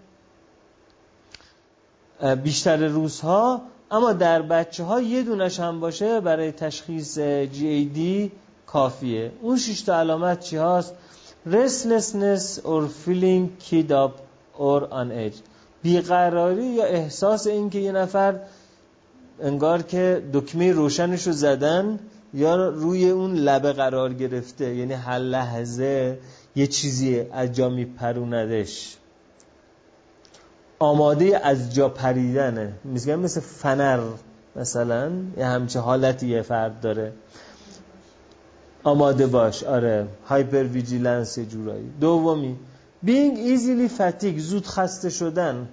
بیشتر 2.44 2.88
روزها. 2.88 3.62
اما 3.92 4.14
در 4.14 4.42
بچه 4.42 4.84
ها 4.84 5.02
یه 5.02 5.24
دونش 5.24 5.60
هم 5.60 5.80
باشه 5.80 6.20
برای 6.20 6.52
تشخیص 6.52 7.20
GAD 7.54 8.30
کافیه. 8.66 9.32
اون 9.42 9.58
شش 9.58 9.82
تا 9.82 10.00
علامت 10.00 10.40
چی 10.40 10.58
هاست؟ 10.58 10.94
Restlessness 11.50 12.60
or 12.60 12.88
feeling 12.88 13.58
keyed 13.58 13.92
up 13.92 14.14
or 14.58 14.88
on 14.92 15.12
edge 15.12 15.42
بیقراری 15.84 16.66
یا 16.66 16.84
احساس 16.84 17.48
اینکه 17.48 17.80
یه 17.80 17.92
نفر 17.92 18.40
انگار 19.40 19.82
که 19.82 20.24
دکمه 20.34 20.72
روشنش 20.72 21.28
رو 21.28 21.34
زدن 21.34 22.00
یا 22.34 22.70
روی 22.70 23.10
اون 23.10 23.34
لبه 23.34 23.74
قرار 23.74 24.14
گرفته 24.14 24.76
یعنی 24.76 24.94
هر 24.94 25.20
لحظه 25.20 26.20
یه 26.56 26.68
چیزی 26.68 27.20
از 27.20 27.54
جا 27.54 27.70
میپروندش 27.70 28.98
آماده 30.82 31.48
از 31.48 31.74
جا 31.74 31.90
پریدنه. 31.90 32.74
میگن 32.84 33.16
مثل 33.16 33.42
فنر 33.42 34.00
مثلا 34.56 35.12
یه 35.38 35.46
همچه 35.46 35.80
حالتی 35.80 36.28
یه 36.28 36.42
فرد 36.42 36.80
داره. 36.80 37.14
آماده 38.84 39.28
باش 39.28 39.64
آره. 39.64 40.08
hypervigilance 40.26 41.40
جورایی. 41.40 41.90
دومی 42.00 42.56
being 43.06 43.36
easily 43.38 44.00
fatigue 44.00 44.40
زود 44.40 44.68
خسته 44.68 45.10
شدن. 45.10 45.68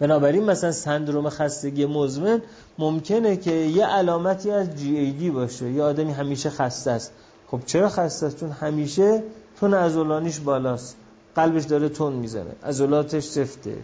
بنابراین 0.00 0.44
مثلا 0.44 0.72
سندروم 0.72 1.28
خستگی 1.28 1.86
مزمن 1.86 2.42
ممکنه 2.78 3.36
که 3.36 3.52
یه 3.52 3.86
علامتی 3.86 4.50
از 4.50 4.66
GAD 4.68 5.22
باشه. 5.24 5.70
یه 5.70 5.82
آدمی 5.82 6.12
همیشه 6.12 6.50
خسته 6.50 6.90
است. 6.90 7.12
خب 7.46 7.60
چرا 7.66 7.88
خسته 7.88 8.26
است؟ 8.26 8.40
چون 8.40 8.50
همیشه 8.50 9.22
تون 9.60 9.74
ازولانیش 9.74 10.40
بالاست. 10.40 10.96
قلبش 11.38 11.64
داره 11.64 11.88
تون 11.88 12.12
می‌زنه. 12.12 12.50
عضلاتش 12.66 13.24
سفته. 13.24 13.76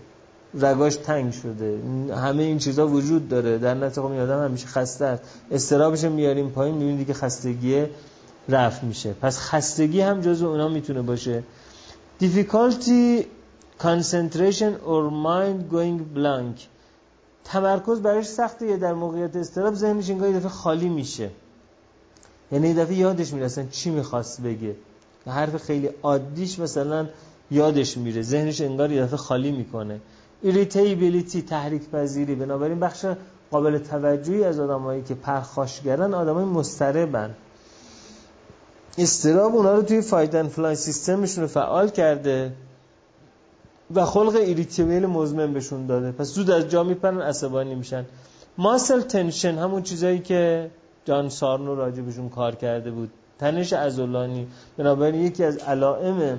رگاش 0.60 0.96
تنگ 0.96 1.32
شده. 1.32 1.78
همه 2.14 2.42
این 2.42 2.58
چیزا 2.58 2.88
وجود 2.88 3.28
داره. 3.28 3.58
در 3.58 3.74
نتیجه 3.74 4.02
خب 4.02 4.10
این 4.10 4.20
آدم 4.20 4.44
همیشه 4.44 4.66
خسته 4.66 5.04
است. 5.04 5.22
استرابش 5.50 6.04
میاریم 6.04 6.50
پایین 6.50 6.74
می‌بینید 6.74 7.06
که 7.06 7.14
خستگی 7.14 7.84
رفت 8.48 8.84
میشه. 8.84 9.12
پس 9.12 9.38
خستگی 9.38 10.00
هم 10.00 10.20
جزو 10.20 10.46
اونا 10.46 10.68
می‌تونه 10.68 11.02
باشه. 11.02 11.42
Difficulty 12.22 13.24
concentration 13.80 14.72
or 14.92 15.02
mind 15.28 15.72
going 15.74 15.98
blank. 16.16 16.58
تمرکز 17.44 18.00
برایش 18.00 18.26
سخته. 18.26 18.76
در 18.76 18.94
موقعیت 18.94 19.36
استراب 19.36 19.74
ذهنش 19.74 20.10
انگار 20.10 20.28
یه 20.28 20.36
دفعه 20.36 20.48
خالی 20.48 20.88
میشه. 20.88 21.30
یعنی 22.52 22.68
یه 22.68 22.74
دفعه 22.74 22.94
یادش 22.94 23.32
میره 23.32 23.68
چی 23.70 23.90
می‌خواست 23.90 24.40
بگه. 24.40 24.76
حرف 25.26 25.56
خیلی 25.56 25.88
عادیش 26.02 26.58
مثلا 26.58 27.06
یادش 27.54 27.96
میره. 27.98 28.22
ذهنش 28.22 28.60
انگار 28.60 28.92
یه 28.92 29.02
دفعه 29.02 29.16
خالی 29.16 29.52
می‌کنه. 29.52 30.00
ایریتیبیلیتی 30.42 31.42
تحریک 31.42 31.90
پذیری 31.90 32.34
بنابراین 32.34 32.80
بخش 32.80 33.06
قابل 33.50 33.78
توجهی 33.78 34.44
از 34.44 34.60
آدمایی 34.60 35.02
که 35.02 35.14
پرخاشگرن 35.14 36.14
آدمای 36.14 36.44
مضطربن 36.44 37.34
اضطراب 38.98 39.56
اونا 39.56 39.74
رو 39.74 39.82
توی 39.82 40.00
fight 40.00 40.34
and 40.34 40.48
fly 40.48 40.74
سیستمشون 40.74 41.42
رو 41.42 41.48
فعال 41.48 41.88
کرده 41.88 42.52
و 43.94 44.04
خلق 44.04 44.34
irritable 44.34 45.06
مزمن 45.06 45.52
بهشون 45.52 45.86
داده. 45.86 46.12
پس 46.12 46.26
زود 46.26 46.50
از 46.50 46.68
جا 46.68 46.82
میپرن 46.84 47.20
عصبانی 47.20 47.74
میشن. 47.74 48.04
muscle 48.58 49.00
tension 49.00 49.54
همون 49.58 49.82
چیزایی 49.82 50.18
که 50.18 50.70
جان 51.04 51.28
سارنو 51.28 51.74
راجع 51.74 51.92
بهشون 51.92 52.28
کار 52.28 52.54
کرده 52.54 52.90
بود. 52.90 53.10
تنش 53.38 53.72
عضلانی 53.72 54.46
بنابراین 54.76 55.22
یکی 55.22 55.44
از 55.44 55.56
علائم 55.56 56.38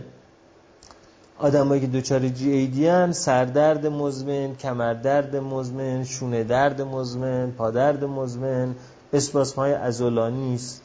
آدمایی 1.40 1.82
که 1.82 1.88
دچار 1.88 2.30
GAD 2.30 2.88
هن 2.88 3.12
سردرد 3.12 3.88
مزمن 3.88 4.56
کمردرد 4.56 5.36
مزمن 5.36 6.04
شونه 6.04 6.44
درد 6.44 6.82
مزمن 6.82 7.52
پادرد 7.52 8.04
مزمن 8.04 8.76
اسپاسم 9.14 9.56
های 9.56 9.74
عضلانی 9.74 10.56
است. 10.56 10.82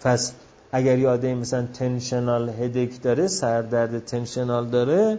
پس 0.00 0.32
اگر 0.72 0.98
یه 0.98 1.08
آدمی 1.08 1.34
مثلا 1.34 1.66
tensional 1.74 2.48
headache 2.48 3.02
داره 3.02 3.26
سردرد 3.26 4.04
tensional 4.04 4.66
داره 4.66 5.18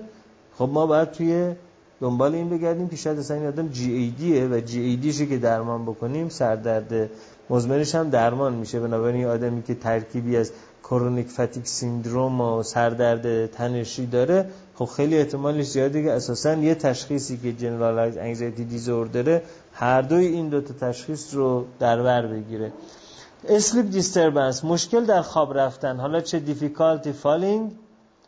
خب 0.58 0.70
ما 0.74 0.86
باید 0.86 1.12
توی 1.12 1.54
دنبال 2.02 2.36
این 2.36 2.50
بگردیم 2.50 2.90
که 2.90 2.96
شاید 2.96 3.20
اصلا 3.20 3.38
این 3.38 3.48
آدم 3.48 3.68
جی 3.68 3.94
ای 3.94 4.48
و 4.48 4.60
جی 4.60 4.82
ای 4.82 5.28
که 5.28 5.38
درمان 5.38 5.86
بکنیم. 5.86 6.30
سردرد 6.30 7.10
مزمنش 7.50 7.96
هم 7.96 8.10
درمان 8.10 8.54
میشه. 8.54 8.80
بنابراین 8.80 9.26
آدمی 9.26 9.64
که 9.64 9.76
ترکیبی 9.76 10.38
از 10.38 10.52
chronic 10.84 11.28
fatigue 11.28 11.68
syndrome 11.68 12.42
و 12.42 12.64
سردرد 12.64 13.46
تنشی 13.46 14.06
داره 14.06 14.46
خب 14.80 14.86
خیلی 14.86 15.18
احتمالش 15.18 15.66
زیاده 15.66 16.04
که 16.04 16.12
اساسا 16.12 16.54
یه 16.54 16.76
تشخیصی 16.76 17.38
که 17.38 17.54
generalized 17.54 18.18
anxiety 18.18 18.66
disorder 18.66 19.35
ه 19.35 19.44
هر 19.74 20.02
دوی 20.02 20.26
این 20.26 20.50
دو 20.50 20.62
تا 20.62 20.74
تشخیص 20.74 21.34
رو 21.34 21.66
در 21.80 22.04
بر 22.04 22.28
بگیره. 22.28 22.72
sleep 23.48 23.90
disturbance 23.90 24.66
مشکل 24.66 25.06
در 25.06 25.22
خواب 25.22 25.58
رفتن. 25.58 25.98
حالا 26.00 26.22
چه 26.22 26.40
difficulty 26.40 27.12
falling 27.12 27.72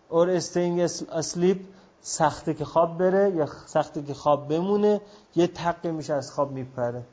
or 0.10 0.30
staying 0.30 0.80
asleep 1.12 1.58
سخته 2.02 2.54
که 2.54 2.66
خواب 2.66 2.98
بره 2.98 3.36
یا 3.36 3.48
سخته 3.66 4.02
که 4.02 4.14
خواب 4.14 4.48
بمونه 4.48 5.02
یه 5.36 5.48
تقی 5.48 5.92
میشه 5.92 6.14
از 6.14 6.32
خواب 6.32 6.52
میپره. 6.52 7.04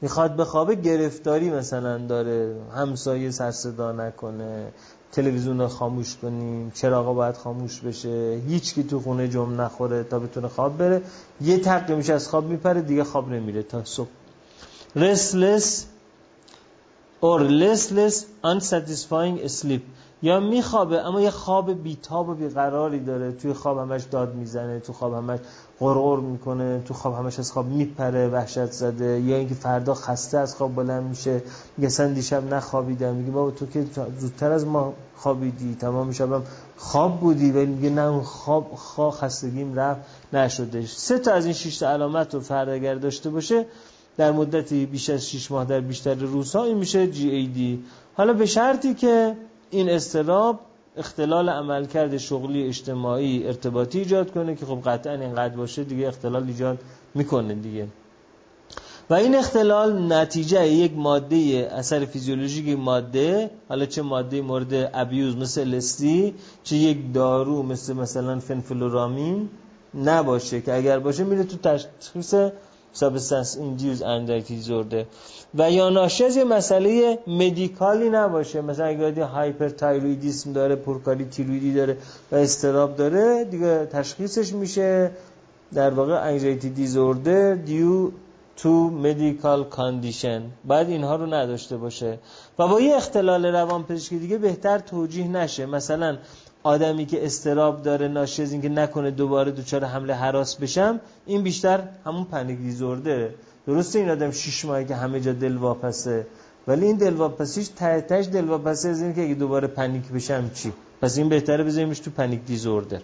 می‌خواد 0.00 0.36
به 0.36 0.44
خواب 0.44 0.72
گرفتاری 0.72 1.50
مثلا 1.50 1.98
داره 1.98 2.56
همسایه 2.74 3.30
سر 3.30 3.50
صدا 3.50 3.92
نکنه. 3.92 4.72
تلویزیون 5.12 5.60
رو 5.60 5.68
خاموش 5.68 6.16
کنیم 6.16 6.70
چراغا 6.74 7.12
باید 7.12 7.36
خاموش 7.36 7.80
بشه 7.80 8.42
هیچ 8.48 8.74
کی 8.74 8.82
تو 8.82 9.00
خونه 9.00 9.28
جم 9.28 9.64
نخوره 9.64 10.02
تا 10.02 10.18
بتونه 10.18 10.48
خواب 10.48 10.78
بره. 10.78 11.02
یه 11.40 11.58
تقی 11.58 11.94
میشه 11.94 12.12
از 12.12 12.28
خواب 12.28 12.44
میپره 12.44 12.80
دیگه 12.80 13.04
خواب 13.04 13.32
نمیره 13.32 13.62
تا 13.62 13.84
صبح. 13.84 14.08
Restless 14.96 15.66
or 17.22 17.40
listless 17.40 18.16
unsatisfying 18.44 19.48
sleep. 19.48 19.82
یا 20.22 20.40
میخوابه 20.40 21.06
اما 21.06 21.20
یه 21.20 21.30
خواب 21.30 21.82
بیتاب 21.82 22.28
و 22.28 22.34
بیقراری 22.34 23.00
داره. 23.00 23.32
توی 23.32 23.52
خواب 23.52 23.78
همش 23.78 24.02
داد 24.02 24.34
می‌زنه 24.34 24.80
تو 24.80 24.92
خواب 24.92 25.14
همش 25.14 25.38
غرغر 25.80 26.20
می‌کنه 26.20 26.82
تو 26.84 26.94
خواب 26.94 27.14
همش 27.14 27.38
از 27.38 27.52
خواب 27.52 27.66
میپره 27.66 28.28
وحشت 28.28 28.72
زده. 28.72 29.20
یا 29.20 29.36
اینکه 29.36 29.54
فردا 29.54 29.94
خسته 29.94 30.38
از 30.38 30.54
خواب 30.56 30.74
بلند 30.74 31.02
میشه 31.08 31.42
میگه 31.76 31.86
اصلا 31.86 32.12
دیشب 32.12 32.54
نخوابیدم. 32.54 33.14
میگه 33.14 33.30
بابا 33.30 33.50
تو 33.50 33.66
که 33.66 33.86
زودتر 34.18 34.52
از 34.52 34.66
ما 34.66 34.92
خوابیدی. 35.16 35.76
تمام 35.80 36.12
شبم 36.12 36.42
خواب 36.76 37.20
بودی. 37.20 37.50
ولی 37.50 37.66
میگه 37.66 37.90
نه 37.90 38.02
اون 38.02 38.22
خواب 38.22 38.70
خواب 38.74 39.10
خستگیم 39.10 39.74
رفت 39.74 40.00
نشدش. 40.32 40.92
سه 40.92 41.18
تا 41.18 41.32
از 41.32 41.44
این 41.44 41.54
شش 41.54 41.82
علامت 41.82 42.34
رو 42.34 42.40
فرد 42.40 42.68
اگر 42.68 42.94
داشته 42.94 43.30
باشه 43.30 43.66
در 44.16 44.32
مدتی 44.32 44.86
بیش 44.86 45.10
از 45.10 45.28
6 45.28 45.50
ماه 45.50 45.64
در 45.64 45.80
بیشتر 45.80 46.14
روزها 46.14 46.74
میشه 46.74 47.06
جی 47.06 47.30
ای 47.30 47.46
دی 47.46 47.84
حالا 48.14 48.32
به 48.32 48.46
شرطی 48.46 48.94
که 48.94 49.36
این 49.74 49.90
استراب 49.90 50.60
اختلال 50.96 51.48
عملکرد 51.48 52.16
شغلی 52.16 52.66
اجتماعی 52.66 53.46
ارتباطی 53.46 53.98
ایجاد 53.98 54.32
کنه 54.32 54.54
که 54.54 54.66
خب 54.66 54.78
قطعا 54.86 55.12
اینقدر 55.12 55.56
باشه 55.56 55.84
دیگه 55.84 56.08
اختلال 56.08 56.46
ایجاد 56.46 56.78
می‌کنه 57.14 57.54
دیگه. 57.54 57.86
و 59.10 59.14
این 59.14 59.34
اختلال 59.34 60.12
نتیجه 60.12 60.68
یک 60.68 60.92
ماده 60.96 61.68
اثر 61.72 62.04
فیزیولوژیک 62.04 62.78
ماده 62.78 63.50
حالا 63.68 63.86
چه 63.86 64.02
ماده 64.02 64.40
مورد 64.40 64.90
ابیوز 64.94 65.36
مثل 65.36 65.64
لستی 65.64 66.34
چه 66.64 66.76
یک 66.76 67.12
دارو 67.14 67.62
مثل 67.62 67.92
مثلا 67.92 68.40
فنفلورامین 68.40 69.48
نباشه 69.94 70.60
که 70.60 70.74
اگر 70.74 70.98
باشه 70.98 71.24
میره 71.24 71.44
تو 71.44 71.56
تشخیص 71.56 72.34
substance 72.94 73.56
induced 73.56 74.02
anxiety 74.02 74.58
disorder 74.58 75.01
ه 75.01 75.06
و 75.54 75.70
یا 75.70 75.90
ناشی 75.90 76.24
از 76.24 76.36
یه 76.36 76.44
مسئله 76.44 77.18
medical 77.26 78.00
ی 78.00 78.10
نباشه. 78.10 78.60
مثلا 78.60 78.86
اگر 78.86 79.22
hyperthyroidism 79.22 80.52
داره 80.52 80.76
پرکاری 80.76 81.24
تیروئیدی 81.24 81.74
داره 81.74 81.96
و 82.32 82.36
اضطراب 82.36 82.96
داره 82.96 83.44
دیگه 83.44 83.86
تشخیصش 83.86 84.52
میشه 84.52 85.10
در 85.74 85.90
واقع 85.90 86.28
anxiety 86.28 86.70
disorder 86.70 87.54
due 87.54 88.10
to 88.56 88.90
medical 88.90 89.64
condition 89.64 90.42
بعد 90.64 90.88
اینها 90.88 91.16
رو 91.16 91.26
نداشته 91.26 91.76
باشه. 91.76 92.18
و 92.58 92.68
با 92.68 92.80
یه 92.80 92.96
اختلال 92.96 93.46
روان 93.46 93.84
پزشکی 93.84 94.18
دیگه 94.18 94.38
بهتر 94.38 94.78
توجیه 94.78 95.28
نشه. 95.28 95.66
مثلا 95.66 96.16
آدمی 96.64 97.06
که 97.06 97.26
استراب 97.26 97.82
داره 97.82 98.08
ناشی 98.08 98.42
از 98.42 98.52
اینکه 98.52 98.68
نکنه 98.68 99.10
دوباره 99.10 99.52
دچار 99.52 99.84
حمله 99.84 100.14
حراس 100.14 100.56
بشم 100.56 101.00
این 101.26 101.42
بیشتر 101.42 101.82
همون 102.06 102.24
پنیک 102.24 102.58
دیزوردره 102.58 103.34
درسته 103.66 103.98
این 103.98 104.10
آدم 104.10 104.30
شش 104.30 104.64
ماهه 104.64 104.84
که 104.84 104.94
همه 104.94 105.20
جا 105.20 105.32
دل 105.32 105.56
واپسه. 105.56 106.26
ولی 106.68 106.86
این 106.86 106.96
دل 106.96 107.14
واپسیش 107.14 107.68
تهش 107.68 108.26
دل 108.26 108.44
واپسه 108.44 108.88
از 108.88 109.02
این 109.02 109.14
که 109.14 109.24
اگه 109.24 109.34
دوباره 109.34 109.68
پنیک 109.68 110.08
بشم 110.08 110.50
چی؟ 110.54 110.72
پس 111.02 111.18
این 111.18 111.28
بهتره 111.28 111.64
بذاریمش 111.64 111.98
تو 111.98 112.10
پنیک 112.10 112.44
دیزوردر 112.44 113.00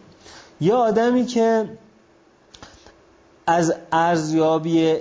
یا 0.61 0.77
آدمی 0.77 1.27
که 1.27 1.69
از 3.47 3.75
ارزیابی 3.93 4.97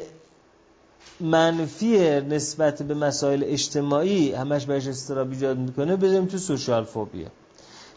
منفی 1.19 2.21
نسبت 2.21 2.83
به 2.83 2.93
مسائل 2.93 3.43
اجتماعی 3.45 4.33
همش 4.33 4.65
بهش 4.65 4.87
استراب 4.87 5.31
ایجاد 5.31 5.57
می‌کنه 5.57 5.95
بذاریم 5.95 6.25
تو 6.25 6.37
سوشال 6.37 6.83
فوبیا. 6.83 7.27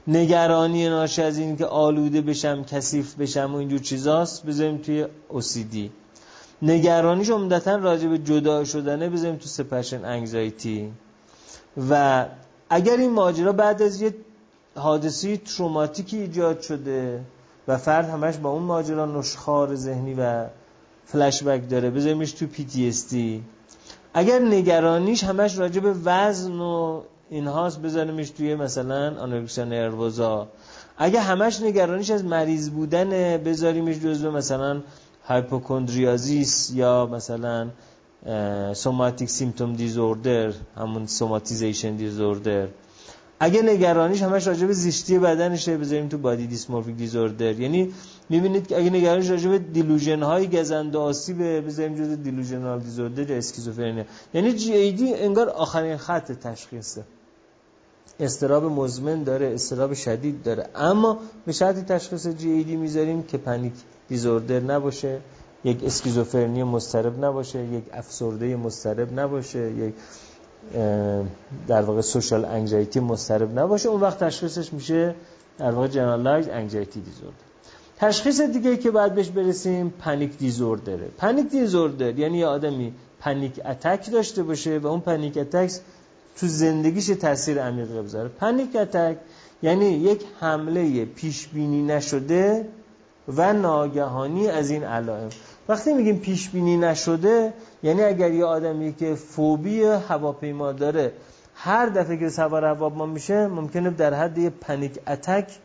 نگرانی 0.07 0.89
ناشی 0.89 1.23
از 1.23 1.39
این 1.39 1.57
که 1.57 1.67
آلوده 1.67 2.21
بشم 2.21 2.65
کثیف 2.65 3.15
بشم 3.15 3.55
و 3.55 3.57
اینجور 3.57 3.79
چیزاست 3.79 4.47
بذاریم 4.47 4.79
توی 4.79 5.07
اوسیدی 5.29 5.93
نگرانیش 6.63 7.31
عمدتا 7.31 7.77
راجع 7.77 8.09
به 8.09 8.19
جدا 8.19 8.65
شدنه 8.65 9.09
بذاریم 9.09 9.37
تو 9.37 9.47
سپشن 9.47 10.05
انگزایتی 10.05 10.93
و 11.91 12.27
اگر 12.71 12.97
این 12.97 13.11
ماجرا 13.11 13.53
بعد 13.53 13.83
از 13.83 14.03
یه 14.03 14.15
حادثه 14.77 15.37
تروماتیکی 15.37 16.19
ایجاد 16.19 16.61
شده 16.61 17.21
و 17.69 17.79
فرد 17.79 18.09
همش 18.09 18.37
با 18.37 18.51
اون 18.51 18.63
ماجرا 18.63 19.07
نشخار 19.07 19.75
ذهنی 19.75 20.15
و 20.15 20.47
فلشبک 21.07 21.71
داره 21.71 21.91
بذاریمش 21.91 22.33
تو 22.33 22.47
دی 22.47 23.43
اگر 24.15 24.39
نگرانیش 24.39 25.25
همش 25.25 25.59
راجع 25.59 25.81
به 25.81 25.95
وزن 26.05 26.61
و 26.61 27.03
اینهاست 27.33 27.79
بذاریمش 27.83 28.31
توی 28.31 28.55
مثلا 28.55 29.21
آنورکسیا 29.21 29.65
نروزا 29.65 30.49
اگه 30.99 31.21
همش 31.21 31.61
نگرانیش 31.61 32.11
از 32.11 32.25
مریض 32.25 32.71
بودن 32.71 33.11
بذاریمش 33.37 33.97
جزو 33.97 34.31
مثلا 34.31 34.81
هایپوکندریازیس 35.25 36.71
یا 36.75 37.09
مثلا 37.13 37.69
سوماتیک 38.75 39.31
سیمتوم 39.31 39.73
دیزوردر 39.73 40.53
همون 40.77 41.07
سوماتیزیشن 41.07 41.97
دیزوردر 41.97 42.69
اگه 43.41 43.63
نگرانیش 43.63 44.23
همش 44.23 44.47
راجع 44.47 44.67
به 44.67 44.73
زیستی 44.73 45.19
بدنشه 45.19 45.77
بذاریم 45.77 46.09
تو 46.09 46.19
بادی 46.19 46.47
دیسمورفیک 46.47 46.97
دیزوردر 46.97 47.61
یعنی 47.61 47.93
می‌بینید 48.29 48.67
که 48.67 48.79
اگه 48.79 48.91
نگرانیش 48.91 49.31
راجع 49.31 49.51
به 49.51 49.59
delusion 49.59 50.23
های 50.23 50.47
گزند 50.49 50.97
آسیب 50.97 51.43
بذاریم 51.67 51.95
جزء 51.95 52.15
delusional 52.15 52.81
disorder 52.81 53.31
یا 53.31 53.37
schizophrenia 53.37 54.05
یعنی 54.35 54.53
GAD 54.53 55.15
انگار 55.15 55.49
آخرین 55.49 55.97
خط 55.97 56.33
تشخیصه. 56.33 57.03
اضطراب 58.21 58.65
مزمن 58.65 59.23
داره 59.23 59.55
اضطراب 59.55 59.95
شدید 59.95 60.43
داره. 60.43 60.67
اما 60.75 61.19
به 61.47 61.53
شرطی 61.53 61.83
تشخیص 61.83 62.27
GAD 62.27 62.77
می‌ذاریم 62.77 63.23
که 63.23 63.39
panic 63.39 63.73
disorder 64.09 64.61
نباشه 64.61 65.21
یک 65.65 65.85
اسکیزوفرنی 65.85 66.63
مضطرب 66.63 67.25
نباشه 67.25 67.65
یک 67.65 67.85
افسرده 67.93 68.57
مضطرب 68.57 69.21
نباشه 69.21 69.71
یک 69.71 69.95
در 71.69 71.83
واقع 71.83 72.01
social 72.01 72.45
anxiety 72.45 73.01
مضطرب 73.01 73.59
نباشه. 73.59 73.89
اون 73.89 74.01
وقت 74.01 74.25
تشخیصش 74.25 74.73
میشه 74.73 75.15
در 75.59 75.71
واقع 75.71 75.87
generalized 75.87 76.49
anxiety 76.49 77.01
disorder 77.01 77.37
تشخیص 77.97 78.41
دیگه 78.41 78.77
که 78.77 78.91
بعد 78.91 79.15
بهش 79.15 79.29
برسیم 79.29 79.95
panic 79.99 80.39
disorder 80.39 80.95
ه. 80.95 81.09
panic 81.19 81.51
disorder 81.51 82.19
یعنی 82.19 82.39
یه 82.39 82.47
آدمی 82.47 82.95
panic 83.21 83.61
attack 83.65 84.11
داشته 84.13 84.43
باشه 84.43 84.79
و 84.79 84.87
اون 84.87 85.01
panic 85.01 85.39
attack 85.39 85.73
تو 86.37 86.47
زندگیش 86.47 87.07
تاثیر 87.07 87.63
عمیق 87.63 88.03
بذاره. 88.03 88.29
panic 88.29 88.77
attack 88.77 89.17
یعنی 89.63 89.87
یک 89.87 90.25
حمله 90.41 91.05
پیش 91.05 91.49
بینی 91.49 91.83
نشده 91.83 92.69
و 93.29 93.53
ناگهانی 93.53 94.49
از 94.49 94.71
این 94.71 94.85
علائم. 94.85 95.29
وقتی 95.69 95.93
میگیم 95.93 96.19
پیش 96.19 96.49
بینی 96.51 96.77
نشده 96.77 97.55
یعنی 97.83 98.03
اگر 98.03 98.31
یه 98.31 98.45
آدمی 98.45 98.93
که 98.93 99.15
فوبی 99.15 99.83
هواپیما 99.83 100.73
داره 100.73 101.13
هر 101.55 101.87
دفعه 101.87 102.17
که 102.17 102.29
سوار 102.29 102.65
هواپیما 102.65 103.07
میشه 103.07 103.47
ممکنه 103.47 103.91
در 103.91 104.15
حد 104.15 104.39
یه 104.39 104.51
پنیک 104.51 104.99
اتک 105.07 105.59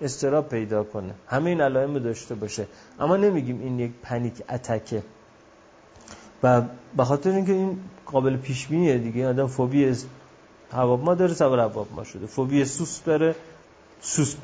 استراب 0.00 0.48
پیدا 0.48 0.84
کنه. 0.84 1.14
همه 1.26 1.50
این 1.50 1.60
علائم 1.60 1.98
داشته 1.98 2.34
باشه. 2.34 2.66
اما 3.00 3.16
نمیگیم 3.16 3.60
این 3.60 3.78
یک 3.78 3.92
پنیک 4.02 4.42
اتکه. 4.50 5.02
و 6.44 6.62
به 6.96 7.04
خاطر 7.04 7.30
اینکه 7.30 7.52
این 7.52 7.78
قابل 8.06 8.36
پیش 8.36 8.66
بینیه 8.66 8.98
دیگه 8.98 9.28
آدم 9.28 9.46
فوبی 9.46 9.94
هواپیما 10.72 11.14
داره 11.14 11.34
سوار 11.34 11.58
هواپیما 11.58 12.04
شده. 12.04 12.26
فوبی 12.26 12.64
سوست 12.64 13.04
داره 13.04 13.34
سوست 14.00 14.38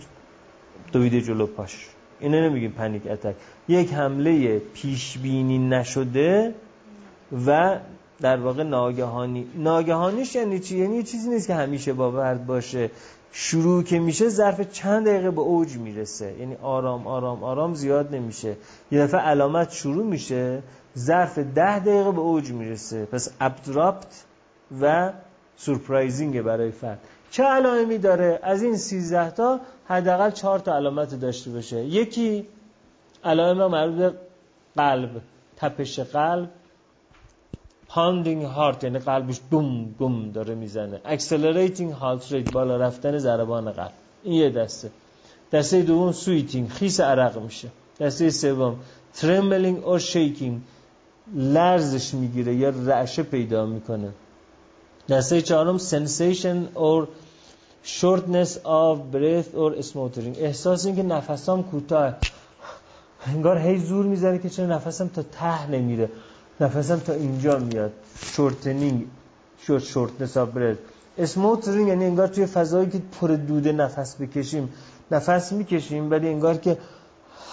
دویده 0.93 1.21
جلو 1.21 1.47
پاش. 1.47 1.89
اینه 2.21 2.49
نمیگیم 2.49 2.71
پنیک 2.71 3.07
اتک. 3.07 3.35
یک 3.69 3.93
حمله 3.93 4.59
پیش 4.59 5.19
بینی 5.19 5.59
نشده 5.59 6.55
و 7.47 7.79
در 8.21 8.37
واقع 8.37 8.63
ناگهانی. 8.63 9.47
ناگهانیش 9.55 10.35
یعنی 10.35 10.59
چی؟ 10.59 10.79
یعنی 10.79 11.03
چیزی 11.03 11.29
نیست 11.29 11.47
که 11.47 11.55
همیشه 11.55 11.93
باورد 11.93 12.47
باشه. 12.47 12.91
شروع 13.33 13.83
که 13.83 13.99
میشه 13.99 14.29
ظرف 14.29 14.73
چند 14.73 15.07
دقیقه 15.07 15.31
به 15.31 15.41
اوج 15.41 15.77
می‌رسه. 15.77 16.35
یعنی 16.39 16.57
آرام 16.63 17.07
آرام 17.07 17.45
آرام 17.45 17.75
زیاد 17.75 18.15
نمیشه. 18.15 18.57
یه 18.91 19.01
دفعه 19.01 19.21
علامت 19.21 19.73
شروع 19.73 20.07
میشه. 20.07 20.63
ظرف 20.99 21.39
ده 21.39 21.79
دقیقه 21.79 22.13
به 22.13 22.21
اوج 22.21 22.51
می‌رسه. 22.51 23.05
پس 23.05 23.31
ابدراپت 23.41 24.25
و 24.81 25.13
سورپرایزینگ 25.57 26.43
برای 26.43 26.71
فرد. 26.71 26.99
چه 27.31 27.43
علائمی 27.43 27.99
داره؟ 27.99 28.39
از 28.43 28.63
این 28.63 28.77
13 28.77 29.31
تا 29.31 29.61
حداقل 29.85 30.31
4 30.31 30.59
تا 30.59 30.75
علامت 30.75 31.21
داشته 31.21 31.51
باشه. 31.51 31.85
یکی 31.85 32.47
علائم 33.25 33.67
مربوط 33.67 33.99
به 33.99 34.13
قلب 34.77 35.11
تپش 35.57 35.99
قلب. 36.01 36.51
pounding 37.89 38.45
heart 38.45 38.85
یعنی 38.85 38.99
قلبش 38.99 39.41
دوم 39.51 39.95
دوم 39.99 40.31
داره 40.31 40.55
می‌زنه. 40.55 41.01
accelerating 41.05 41.93
heart 41.93 42.33
rate 42.33 42.47
بالا 42.47 42.77
رفتن 42.77 43.19
ضربان 43.19 43.73
قلب. 43.73 43.93
این 44.23 44.35
یه 44.35 44.51
دسته. 44.51 44.91
دسته 45.53 45.83
دوم 45.83 46.13
sweating 46.13 46.69
خیس 46.69 47.01
عرق 47.01 47.39
میشه. 47.39 47.69
دسته 48.01 48.31
سوم 48.31 48.77
trembling 49.15 49.85
or 49.85 49.99
shaking 49.99 50.61
لرزش 51.35 52.15
می‌گیره 52.15 52.55
یا 52.55 52.71
رعشه 52.71 53.23
پیدا 53.23 53.67
می‌کنه. 53.67 54.09
دسته 55.09 55.43
چهارم 55.43 55.79
sensation 55.79 56.69
of 56.75 57.09
shortness 57.85 58.57
of 58.65 58.99
breath 59.13 59.55
or 59.55 59.83
smothering. 59.83 60.39
احساس 60.39 60.87
این 60.87 60.97
که 60.97 61.03
نفسام 61.03 61.63
کوتاه. 61.63 62.15
انگار 63.27 63.59
هی 63.59 63.79
زور 63.79 64.07
می‌زنه 64.07 64.39
که 64.39 64.49
چرا 64.49 64.67
نفسم 64.67 65.09
تا 65.09 65.23
ته 65.23 65.71
نمیره. 65.71 66.09
نفسم 66.61 66.99
تا 66.99 67.13
اینجا 67.13 67.59
میاد. 67.59 67.93
shortening 68.23 69.07
short 69.59 69.83
shortness 69.83 70.37
of 70.37 70.49
breath 70.49 70.79
smothering 71.19 71.89
یعنی 71.89 72.05
انگار 72.05 72.27
توی 72.27 72.47
فضایی 72.47 72.91
که 72.91 73.03
پر 73.21 73.29
دوده 73.29 73.73
نفس 73.73 74.17
بکشیم. 74.17 74.73
نفس 75.11 75.53
می‌کشیم 75.53 76.11
ولی 76.11 76.29
انگار 76.29 76.57
که 76.57 76.79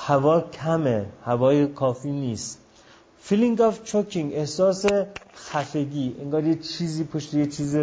هوا 0.05 0.41
کمه. 0.41 1.05
هوای 1.25 1.67
کافی 1.67 2.11
نیست. 2.11 2.59
feeling 3.21 3.61
of 3.61 3.83
choking 3.83 4.33
احساس 4.33 4.85
خفگی 5.35 6.15
انگار 6.21 6.47
یه 6.47 6.55
چیزی 6.55 7.03
پشت 7.03 7.33
یه 7.33 7.45
چیز 7.45 7.77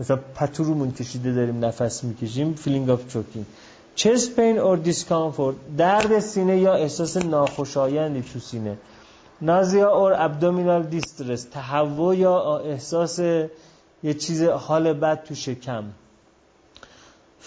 مثلا 0.00 0.16
پتو 0.34 0.90
کشیده 0.90 1.32
داریم 1.32 1.64
نفس 1.64 2.04
می‌کشیم 2.04 2.54
feeling 2.54 2.90
of 2.90 3.08
choking 3.08 3.46
chest 3.94 4.36
pain 4.36 4.58
or 4.58 4.76
discomfort 4.76 5.56
درد 5.78 6.20
سینه 6.20 6.58
یا 6.58 6.74
احساس 6.74 7.16
ناخوشایندی 7.16 8.22
تو 8.32 8.38
سینه. 8.38 8.76
nausea 9.40 9.90
or 9.90 10.12
abdominal 10.16 10.82
distress 10.82 11.44
تهوع 11.44 12.16
یا 12.16 12.58
احساس 12.58 13.18
یه 13.18 14.14
چیز 14.14 14.42
حال 14.42 14.92
بد 14.92 15.24
تو 15.24 15.34
شکم. 15.34 15.84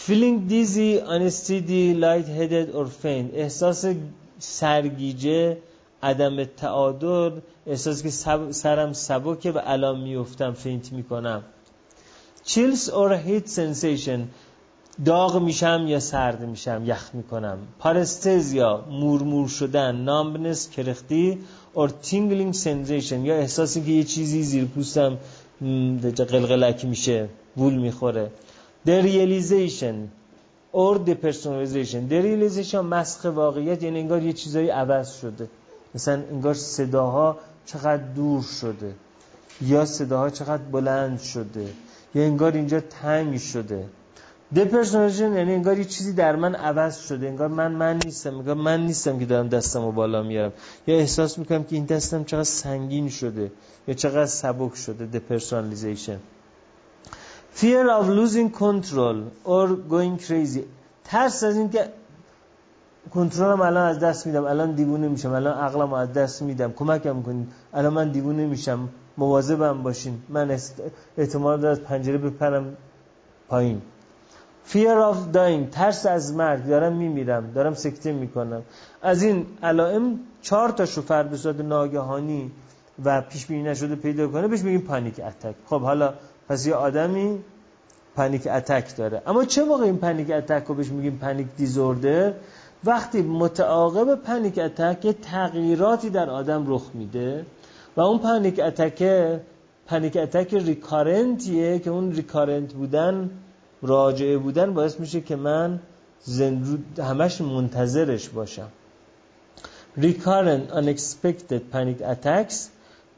Dizzy 0.08 1.02
unsteady 1.16 1.94
light 1.94 2.28
headed 2.28 2.68
or 2.74 2.86
faint 3.04 3.34
احساس 3.34 3.86
سرگیجه 4.40 5.58
عدم 6.04 6.44
تعادل 6.44 7.40
احساس 7.68 8.04
که 8.04 8.10
سرم 8.52 8.94
سبکه 8.94 9.52
و 9.52 9.60
الان 9.64 10.00
میفتم 10.00 10.54
faint 10.54 10.92
می‌کنم. 10.92 11.44
Chills 12.46 12.90
or 12.90 13.12
heat 13.28 13.48
sensation 13.56 14.20
داغ 15.06 15.42
میشم 15.42 15.86
یا 15.88 16.00
سرد 16.00 16.42
میشم 16.42 16.82
یخ 16.86 17.10
می‌کنم. 17.14 17.58
paresthesia 17.80 18.86
مورمور 18.92 19.48
شدن 19.48 19.96
numbness 19.96 20.70
کرختی 20.70 21.38
or 21.74 21.90
tingling 21.90 22.54
sensation 22.54 23.26
یا 23.26 23.36
احساسی 23.36 23.82
که 23.82 23.92
یه 23.92 24.04
چیزی 24.04 24.44
زیر 24.44 24.66
پوستم 24.66 25.18
قلقلک 26.18 26.86
میشه 26.86 27.30
وول 27.58 27.74
می‌خوره. 27.74 28.32
derealization 28.86 30.08
or 30.72 30.98
depersonalization 30.98 32.06
derealization 32.06 32.80
مسخ 32.80 33.26
واقعیت 33.26 33.84
یعنی 33.84 34.00
انگار 34.00 34.24
یه 34.24 34.34
چیزایی 34.34 34.70
عوض 34.70 35.20
شده. 35.22 35.48
مثلا 35.96 36.24
انگار 36.32 36.54
صداها 36.54 37.38
چقدر 37.66 38.04
دور 38.04 38.44
شده 38.44 38.94
یا 39.62 39.86
صداها 39.86 40.30
چقدر 40.30 40.64
بلند 40.64 41.20
شده 41.20 41.74
یا 42.16 42.24
انگار 42.24 42.52
اینجا 42.52 42.80
تنگ 42.80 43.38
شده. 43.38 43.86
depersonalization 44.56 45.34
یعنی 45.34 45.54
انگار 45.54 45.78
یه 45.78 45.86
چیزی 45.86 46.14
در 46.14 46.36
من 46.36 46.56
عوض 46.56 46.98
شده. 46.98 47.28
انگار 47.28 47.48
من 47.48 47.72
من 47.72 48.00
نیستم. 48.06 48.38
انگار 48.38 48.56
من 48.56 48.86
نیستم 48.86 49.20
که 49.20 49.26
دارم 49.26 49.48
دستم 49.48 49.82
رو 49.82 49.92
بالا 49.92 50.24
میارم. 50.24 50.54
یا 50.88 50.96
احساس 50.96 51.38
می‌کنم 51.38 51.64
که 51.64 51.76
این 51.76 51.86
دستم 51.86 52.24
چقدر 52.24 52.44
سنگین 52.44 53.10
شده 53.10 53.52
یا 53.88 53.94
چقدر 53.94 54.26
سبک 54.26 54.76
شده. 54.76 55.06
depersonalization 55.06 56.20
fear 57.56 57.86
of 58.00 58.08
losing 58.08 58.50
control 58.60 59.18
or 59.46 59.68
going 59.90 60.18
crazy. 60.28 60.64
ترس 61.04 61.44
از 61.44 61.58
اینکه 61.58 61.90
کنترلم 63.14 63.62
الان 63.62 63.88
از 63.88 64.00
دست 64.00 64.28
میدم 64.28 64.46
الان 64.46 64.72
دیوونه 64.72 65.08
میشم 65.08 65.32
الان 65.32 65.58
عقلم 65.58 65.94
از 65.94 66.14
دست 66.14 66.42
میدم. 66.42 66.72
کمکم 66.72 67.22
کنید. 67.22 67.48
الان 67.74 67.94
من 67.94 68.12
دیوونه 68.12 68.46
میشم. 68.46 68.90
مواظبم 69.18 69.84
باشین. 69.84 70.22
من 70.30 70.58
احتمال 71.18 71.62
دارم 71.62 71.72
از 71.72 71.82
پنجره 71.82 72.18
بپرم 72.18 72.78
پایین. 73.48 73.82
Fear 74.72 75.14
of 75.14 75.36
dying. 75.36 75.70
ترس 75.72 76.06
از 76.06 76.34
مرگ. 76.36 76.66
دارم 76.66 76.94
میمیرم. 76.94 77.52
دارم 77.52 77.74
سکته 77.74 78.12
می‌کنم. 78.12 78.62
از 79.02 79.24
این 79.24 79.46
علائم 79.64 80.20
چهار 80.42 80.70
تا 80.70 80.86
شو 80.86 81.02
فرد 81.02 81.58
به 81.58 81.64
ناگهانی 81.64 82.52
و 83.06 83.22
پیش 83.22 83.46
بینی 83.46 83.64
نشده 83.64 83.96
پیدا 83.96 84.28
کنه 84.28 84.48
بهش 84.48 84.62
میگیم 84.62 84.82
پانیک 84.82 85.20
اتک 85.20 85.56
خب 85.66 85.82
حالا 85.82 86.14
پس 86.50 86.68
یه 86.68 86.74
آدمی 86.74 87.40
panic 88.16 88.48
attack 88.48 88.96
داره. 88.96 89.22
اما 89.28 89.46
چه 89.46 89.64
موقع 89.64 89.84
این 89.84 89.98
panic 89.98 90.32
attack 90.32 90.64
رو 90.68 90.76
بهش 90.76 90.88
میگیم 90.88 91.18
panic 91.22 91.48
disorder 91.58 92.34
وقتی 92.86 93.22
متعاقب 93.22 94.16
panic 94.16 94.60
attack 94.60 95.06
یه 95.06 95.14
تغییراتی 95.14 96.10
در 96.10 96.30
آدم 96.30 96.74
رخ 96.74 96.82
میده 96.94 97.46
و 97.98 98.02
اون 98.02 98.20
panic 98.20 98.60
attack 98.60 99.04
panic 99.88 100.18
attack 100.18 100.54
recurrent 100.54 101.57
یه 101.57 101.80
که 101.80 101.90
اون 101.90 102.12
recurrent 102.12 102.74
بودن 102.74 103.30
راجعه 103.82 104.38
بودن 104.38 104.74
باعث 104.74 105.00
میشه 105.00 105.22
که 105.22 105.36
من 105.36 105.80
زندو 106.24 107.04
همش 107.04 107.42
منتظرش 107.42 108.30
باشم. 108.30 108.68
recurrent 109.98 110.72
unexpected 110.72 111.62
panic 111.72 112.00
attacks 112.02 112.70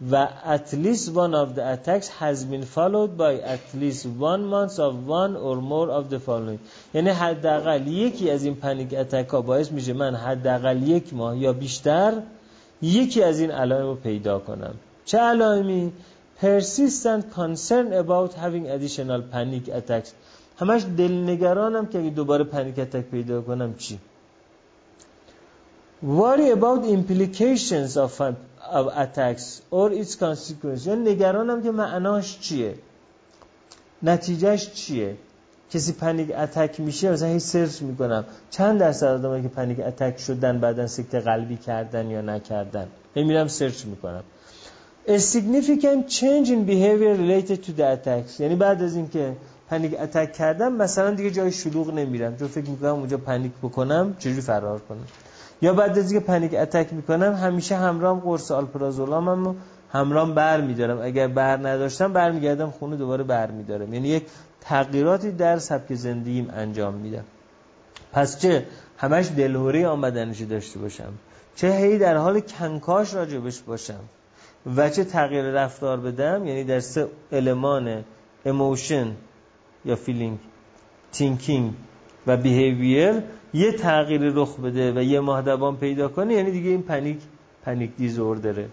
و 0.09 0.27
at 0.45 0.73
least 0.73 1.13
one 1.13 1.35
of 1.35 1.53
the 1.53 1.73
attacks 1.73 2.07
has 2.07 2.43
been 2.43 2.63
followed 2.63 3.17
by 3.17 3.35
at 3.35 3.61
least 3.75 4.05
one 4.05 4.45
month 4.45 4.79
of 4.79 5.07
one 5.07 5.35
or 5.35 5.61
more 5.61 5.89
of 5.91 6.09
the 6.09 6.19
following 6.19 6.59
یعنی 6.93 7.09
حداقل 7.09 7.87
یکی 7.87 8.29
از 8.29 8.43
این 8.43 8.55
پنیک 8.55 8.93
اتک 8.93 9.29
ها 9.29 9.41
باعث 9.41 9.71
میشه 9.71 9.93
من 9.93 10.15
حداقل 10.15 10.87
یک 10.87 11.13
ماه 11.13 11.37
یا 11.37 11.53
بیشتر 11.53 12.21
یکی 12.81 13.23
از 13.23 13.39
این 13.39 13.51
علائم 13.51 13.85
رو 13.85 13.95
پیدا 13.95 14.39
کنم 14.39 14.73
چه 15.05 15.17
علائمی 15.17 15.91
persistent 16.41 17.23
concern 17.35 17.93
about 17.93 18.33
having 18.33 18.65
additional 18.67 19.21
panic 19.33 19.69
attacks 19.69 20.09
همش 20.59 20.85
دلنگرانم 20.97 21.85
که 21.85 21.99
اگه 21.99 22.09
دوباره 22.09 22.43
پنیک 22.43 22.79
اتک 22.79 23.05
پیدا 23.05 23.41
کنم 23.41 23.75
چی 23.75 23.99
worry 26.03 26.49
about 26.49 26.83
implications 26.85 27.95
of, 27.97 28.21
of 28.69 28.87
attacks 28.87 29.61
or 29.71 29.91
its 29.91 30.15
consequences. 30.15 30.87
یعنی 30.87 31.11
نگرانم 31.11 31.63
که 31.63 31.71
معناش 31.71 32.39
چیه 32.39 32.75
نتیجهش 34.03 34.71
چیه 34.73 35.17
کسی 35.71 35.91
panic 35.93 36.31
attack 36.37 36.79
میشه 36.79 37.11
مثلا 37.11 37.27
هی 37.27 37.39
search 37.39 37.81
می‌کنم 37.81 38.25
چند 38.49 38.79
درصد 38.79 39.07
آدمایی 39.07 39.43
که 39.43 39.49
panic 39.49 39.79
attack 39.79 40.17
شدن 40.19 40.59
بعدا 40.59 40.87
سکته 40.87 41.19
قلبی 41.19 41.57
کردن 41.57 42.09
یا 42.09 42.21
نکردن 42.21 42.87
هی 43.15 43.23
میرم 43.23 43.47
search 43.47 43.85
می‌کنم 43.85 44.23
A 45.07 45.17
significant 45.17 46.09
change 46.09 46.47
in 46.55 46.63
behavior 46.65 47.15
related 47.15 47.63
to 47.65 47.71
the 47.71 47.85
attacks. 47.95 48.39
یعنی 48.39 48.55
بعد 48.55 48.81
از 48.83 48.95
اینکه 48.95 49.35
panic 49.69 49.99
attack 49.99 50.33
کردم 50.33 50.73
مثلا 50.73 51.11
دیگه 51.11 51.31
جای 51.31 51.51
شلوغ 51.51 51.93
نمیرم 51.93 52.37
چون 52.37 52.47
فکر 52.47 52.69
می‌کنم 52.69 52.95
اونجا 52.95 53.17
panic 53.17 53.51
بکنم 53.63 54.15
چجوری 54.19 54.41
فرار 54.41 54.79
کنم 54.79 55.05
یا 55.61 55.73
بعد 55.73 55.97
از 55.99 56.11
اینکه 56.11 56.27
panic 56.27 56.53
attack 56.53 56.93
می‌کنم 56.93 57.33
همیشه 57.33 57.75
همراهم 57.75 58.19
قرص 58.19 58.51
آلپرازولامم 58.51 59.55
همراهم 59.91 60.35
بر 60.35 60.61
میدارم. 60.61 61.01
اگر 61.01 61.27
بر 61.27 61.57
نداشتم 61.57 62.13
برمیگردم 62.13 62.69
خونه 62.71 62.95
دوباره 62.95 63.23
بر 63.23 63.51
میدارم. 63.51 63.93
یعنی 63.93 64.07
یک 64.07 64.23
تغییراتی 64.61 65.31
در 65.31 65.57
سبک 65.57 65.93
زندگیم 65.93 66.49
انجام 66.53 66.93
میدم. 66.93 67.23
پس 68.13 68.39
چه 68.39 68.65
همش 68.97 69.29
دلهره‌ی 69.37 69.85
آمدنش 69.85 70.45
داشته 70.45 70.79
باشم 70.79 71.13
چه 71.55 71.71
هی 71.71 71.97
در 71.97 72.17
حال 72.17 72.39
کنکاش 72.39 73.13
راجبش 73.13 73.59
باشم 73.59 73.99
و 74.75 74.89
چه 74.89 75.03
تغییر 75.03 75.45
رفتار 75.45 75.99
بدم 75.99 76.47
یعنی 76.47 76.63
در 76.63 76.79
سه 76.79 77.07
المان 77.31 78.03
emotion 78.45 79.07
یا 79.85 79.95
feeling 79.95 80.39
thinking 81.11 81.73
و 82.27 82.37
behavior 82.37 83.13
یه 83.53 83.71
تغییری 83.71 84.31
رخ 84.35 84.59
بده 84.59 84.91
و 84.91 85.03
یه 85.03 85.19
ماه 85.19 85.71
پیدا 85.71 86.07
کنه 86.07 86.33
یعنی 86.33 86.51
دیگه 86.51 86.69
این 86.69 86.81
panic 86.81 87.17
panic 87.65 87.95
disorder 87.97 88.55
ه. 88.55 88.69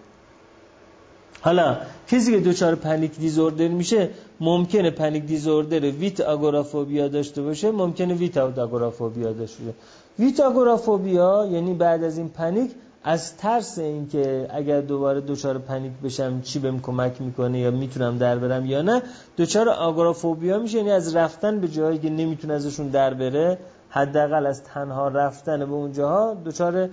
حالا 1.41 1.77
کسی 2.07 2.31
که 2.31 2.39
دچار 2.39 2.75
panic 2.75 3.17
disorder 3.19 3.67
میشه 3.67 4.09
ممکنه 4.39 4.91
panic 4.91 5.23
disorder 5.23 5.79
with 5.79 6.21
agoraphobia 6.21 7.07
داشته 7.07 7.41
باشه 7.41 7.71
ممکنه 7.71 8.13
with 8.13 8.37
agoraphobia 8.37 9.31
داشته 9.33 9.63
باشه. 9.63 9.75
with 10.19 10.39
agoraphobia 10.39 11.47
یعنی 11.51 11.73
بعد 11.73 12.03
از 12.03 12.17
این 12.17 12.29
panic 12.29 12.71
از 13.03 13.37
ترس 13.37 13.79
اینکه 13.79 14.47
اگر 14.53 14.81
دوباره 14.81 15.21
دچار 15.21 15.57
panic 15.57 15.91
بشم 16.03 16.41
چی 16.41 16.59
بهم 16.59 16.81
کمک 16.81 17.21
می‌کنه 17.21 17.59
یا 17.59 17.71
می‌تونم 17.71 18.17
در 18.17 18.37
برم 18.37 18.65
یا 18.65 18.81
نه 18.81 19.01
دچار 19.37 19.69
آگورافوبیا 19.69 20.59
میشه 20.59 20.77
یعنی 20.77 20.91
از 20.91 21.15
رفتن 21.15 21.59
به 21.59 21.67
جایی 21.67 21.99
که 21.99 22.09
نمی‌تونه 22.09 22.53
ازشون 22.53 22.87
در 22.87 23.13
بره 23.13 23.57
حداقل 23.89 24.45
از 24.45 24.63
تنها 24.63 25.07
رفتن 25.07 25.59
به 25.59 25.71
اونجاها 25.71 26.37
دچار 26.45 26.89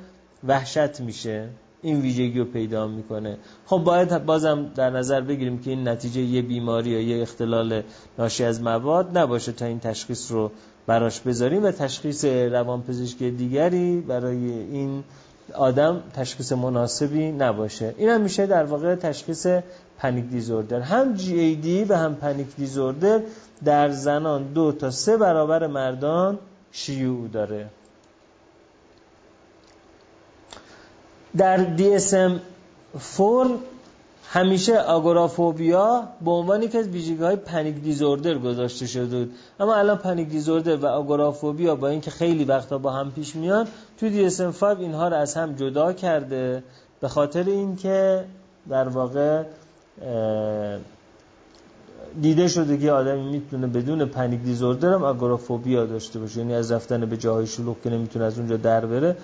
وحشت 0.48 1.00
میشه. 1.00 1.48
این 1.82 2.00
ویژگی 2.00 2.38
رو 2.38 2.44
پیدا 2.44 2.86
می‌کنه. 2.86 3.36
خب 3.66 3.78
باید 3.78 4.24
بازم 4.24 4.66
در 4.74 4.90
نظر 4.90 5.20
بگیریم 5.20 5.58
که 5.58 5.70
این 5.70 5.88
نتیجه 5.88 6.20
یه 6.20 6.42
بیماری 6.42 6.90
یا 6.90 7.00
یه 7.00 7.22
اختلال 7.22 7.82
ناشی 8.18 8.44
از 8.44 8.62
مواد 8.62 9.18
نباشه 9.18 9.52
تا 9.52 9.64
این 9.64 9.80
تشخیص 9.80 10.32
رو 10.32 10.50
براش 10.86 11.20
بذاریم 11.20 11.64
و 11.64 11.70
تشخیص 11.70 12.24
روانپزشکی 12.24 13.30
دیگری 13.30 14.00
برای 14.00 14.52
این 14.52 15.04
آدم 15.54 16.02
تشخیص 16.14 16.52
مناسبی 16.52 17.32
نباشه. 17.32 17.94
این 17.98 18.08
هم 18.08 18.20
میشه 18.20 18.46
در 18.46 18.64
واقع 18.64 18.94
تشخیص 18.94 19.46
پنیک 19.98 20.24
دیزوردر. 20.24 20.80
هم 20.80 21.14
جی 21.14 21.38
ای 21.38 21.54
دی 21.54 21.84
و 21.84 21.94
هم 21.94 22.14
پنیک 22.14 22.56
دیزوردر 22.56 23.20
در 23.64 23.90
زنان 23.90 24.42
دو 24.42 24.72
تا 24.72 24.90
سه 24.90 25.16
برابر 25.16 25.66
مردان 25.66 26.38
شیوع 26.76 27.28
داره. 27.28 27.66
در 31.36 31.76
DSM-4 31.76 33.20
همیشه 34.28 34.78
آگورافوبیا 34.78 36.08
به 36.24 36.30
عنوان 36.30 36.62
یکی 36.62 36.78
از 36.78 36.88
ویژگی 36.88 37.22
های 37.22 37.36
پنیک 37.36 37.74
دیزوردر 37.74 38.38
گذاشته 38.38 38.86
شده 38.86 39.24
بود. 39.24 39.34
اما 39.60 39.74
الان 39.74 39.98
پنیک 39.98 40.28
دیزوردر 40.28 40.76
و 40.76 40.86
آگورافوبیا 40.86 41.74
با 41.74 41.88
اینکه 41.88 42.10
خیلی 42.10 42.44
وقتا 42.44 42.78
با 42.78 42.92
هم 42.92 43.12
پیش 43.12 43.36
میان 43.36 43.66
تو 44.00 44.08
DSM-5 44.08 44.62
اینها 44.62 45.08
رو 45.08 45.16
از 45.16 45.34
هم 45.34 45.54
جدا 45.54 45.92
کرده. 45.92 46.62
به 47.00 47.08
خاطر 47.08 47.44
اینکه 47.44 48.24
در 48.68 48.88
واقع 48.88 49.42
دیده 52.20 52.48
شده 52.48 52.78
که 52.78 52.92
آدمی 52.92 53.22
می‌تونه 53.22 53.66
بدون 53.66 54.04
پنیک 54.04 54.40
دیزوردر 54.40 54.92
هم 54.92 55.02
آگورافوبیا 55.04 55.86
داشته 55.86 56.18
باشه. 56.18 56.38
یعنی 56.40 56.54
از 56.54 56.72
رفتن 56.72 57.06
به 57.06 57.16
جاهای 57.16 57.46
شلوغ 57.46 57.76
که 57.84 57.90
نمی‌تونه 57.90 58.24
از 58.24 58.38
اونجا 58.38 58.56
در 58.56 58.86
بره 58.86 59.16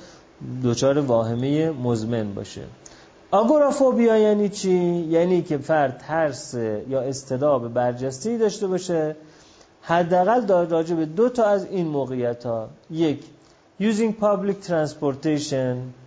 دچار 0.65 0.99
واهمه 0.99 1.71
مزمن 1.71 2.35
باشه. 2.35 2.63
آگورافوبیا 3.31 4.19
یعنی 4.19 4.49
چی؟ 4.49 4.71
یعنی 5.11 5.43
که 5.43 5.59
فرد 5.59 5.99
ترس 6.09 6.55
یا 6.89 7.01
استداب 7.01 7.69
برجسته 7.69 8.39
داشته 8.39 8.67
باشه. 8.67 9.17
حداقل 9.83 10.69
راجع 10.69 10.95
به 10.95 11.07
دو 11.07 11.29
تا 11.29 11.45
از 11.45 11.67
این 11.67 11.87
موقعیت 11.87 12.47
ها 12.47 12.69
یک 12.91 13.21
using 13.81 14.13
public 14.21 14.69
transportation. 14.69 16.02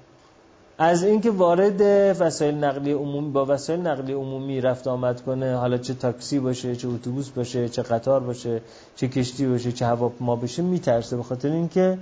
از 0.77 1.03
اینکه 1.03 1.31
وارد 1.31 1.81
وسایل 2.19 2.55
نقلیه 2.55 2.95
عمومی 2.95 3.31
با 3.31 3.45
وسایل 3.45 3.79
نقلیه 3.79 4.15
عمومی 4.15 4.61
رفت 4.61 4.87
آمد 4.87 5.21
کنه 5.21 5.55
حالا 5.55 5.77
چه 5.77 5.93
تاکسی 5.93 6.39
باشه 6.39 6.75
چه 6.75 6.87
اتوبوس 6.87 7.29
باشه 7.29 7.69
چه 7.69 7.81
قطار 7.81 8.19
باشه 8.19 8.61
چه 8.95 9.07
کشتی 9.07 9.47
باشه 9.47 9.71
چه 9.71 9.85
هواپیما 9.85 10.35
باشه 10.35 10.61
میترسه. 10.61 11.17
به 11.17 11.23
خاطر 11.23 11.51
اینکه 11.51 11.97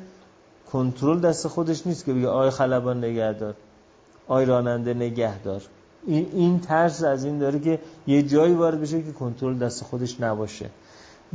کنترل 0.71 1.19
دست 1.19 1.47
خودش 1.47 1.87
نیست 1.87 2.05
که 2.05 2.13
بگه 2.13 2.27
آی 2.27 2.49
خلبان 2.49 3.03
نگهدار 3.03 3.53
آی 4.27 4.45
راننده 4.45 4.93
نگهدار. 4.93 5.61
این 6.05 6.27
این 6.33 6.59
ترس 6.59 7.03
از 7.03 7.23
این 7.23 7.39
داره 7.39 7.59
که 7.59 7.79
یه 8.07 8.23
جایی 8.23 8.53
وارد 8.53 8.81
بشه 8.81 9.03
که 9.03 9.11
کنترل 9.11 9.57
دست 9.57 9.83
خودش 9.83 10.21
نباشه. 10.21 10.69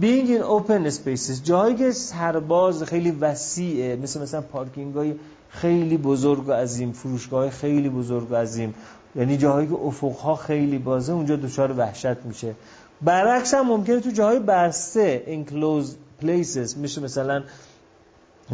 Being 0.01 0.29
in 0.29 0.43
open 0.43 0.91
spaces 0.91 1.43
جایی 1.45 1.77
که 1.77 1.91
سرباز 1.93 2.83
خیلی 2.83 3.11
وسیعه 3.11 3.97
مثل 3.97 4.23
مثلا 4.23 4.41
پارکینگ 4.41 4.95
های 4.95 5.15
خیلی 5.49 5.97
بزرگ 5.97 6.49
و 6.49 6.53
عظیم 6.53 6.93
فروشگاه 6.93 7.51
خیلی 7.51 7.89
بزرگ 7.89 8.31
و 8.31 8.35
عظیم. 8.35 8.75
یعنی 9.17 9.37
جاهایی 9.37 9.69
که 9.69 9.75
افقها 9.75 10.37
خیلی 10.37 10.79
بازه 10.79 11.13
اونجا 11.13 11.37
دچار 11.37 11.73
وحشت 11.79 12.25
میشه. 12.25 12.55
برعکس 13.03 13.55
هم 13.55 13.67
ممکنه 13.67 14.01
تو 14.01 14.11
جاهای 14.11 14.39
بسته 14.39 15.23
enclosed 15.27 16.25
places 16.25 16.77
میشه 16.77 17.01
مثلا 17.01 17.43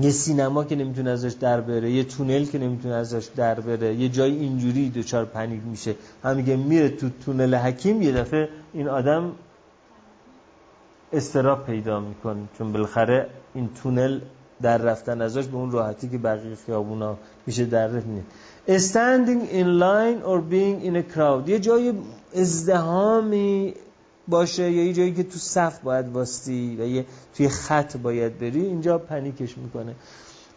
یه 0.01 0.11
سینما 0.11 0.65
که 0.65 0.77
نمی‌تونه 0.77 1.11
ازش 1.11 1.33
در 1.33 1.61
بره 1.61 1.91
یه 1.91 2.05
تونل 2.05 2.45
که 2.45 2.59
نمی‌تونه 2.59 2.95
ازش 2.95 3.29
در 3.37 3.61
بره 3.61 3.95
یه 3.95 4.09
جای 4.09 4.31
اینجوری 4.31 4.91
دچار 4.91 5.25
پنیک 5.25 5.61
میشه. 5.71 5.95
هم 6.25 6.37
میگه 6.37 6.57
میره 6.57 6.89
تو 6.89 7.09
تونل 7.25 7.55
حکیم 7.55 8.03
یه 8.03 8.13
دفعه 8.13 8.49
این 8.73 8.89
آدم 8.89 9.33
استراب 11.17 11.65
پیدا 11.65 12.01
می‌کنه. 12.01 12.41
چون 12.59 12.73
بالاخره 12.73 13.27
این 13.55 13.69
تونل 13.83 14.21
در 14.63 14.79
رفتن 14.79 15.23
ازش 15.23 15.47
به 15.47 15.57
اون 15.57 15.71
راحتی 15.71 16.09
که 16.09 16.19
بقیه 16.19 16.55
خیابونا 16.67 17.17
میشه 17.47 17.65
در 17.65 17.89
نیست. 17.89 18.27
Standing 18.69 19.43
in 19.61 19.69
line 19.85 20.19
or 20.31 20.39
being 20.53 20.79
in 20.89 20.97
a 20.97 21.17
crowd. 21.17 21.49
یه 21.49 21.59
جای 21.59 21.93
ازدهامی 22.37 23.75
باشه 24.29 24.71
یا 24.71 24.85
یه 24.85 24.93
جایی 24.93 25.15
که 25.15 25.23
تو 25.23 25.39
صف 25.39 25.79
باید 25.79 26.09
واستی 26.09 26.77
و 26.81 26.87
یه 26.87 27.05
توی 27.37 27.49
خط 27.49 27.97
باید 27.97 28.39
بری 28.39 28.61
اینجا 28.61 28.99
پنیکش 28.99 29.59
می‌کنه. 29.59 29.95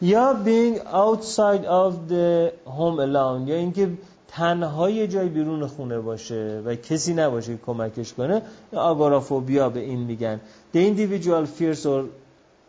یا 0.02 0.36
being 0.46 0.78
outside 0.78 1.64
of 1.66 1.94
the 2.12 2.52
home 2.78 3.00
alone. 3.00 3.48
یا 3.48 3.56
اینکه 3.56 3.90
تنها 4.38 4.90
یه 4.90 5.08
جای 5.08 5.30
بیرون 5.30 5.68
خونه 5.68 6.00
باشه 6.00 6.62
و 6.66 6.76
کسی 6.76 7.14
نباشه 7.14 7.54
که 7.54 7.60
کمکش 7.66 8.14
کنه 8.14 8.42
آگورافوبیا 8.76 9.70
به 9.70 9.80
این 9.80 10.00
میگن 10.00 10.40
the 10.74 10.78
individual 10.78 11.46
fears 11.60 11.86
or 11.86 12.04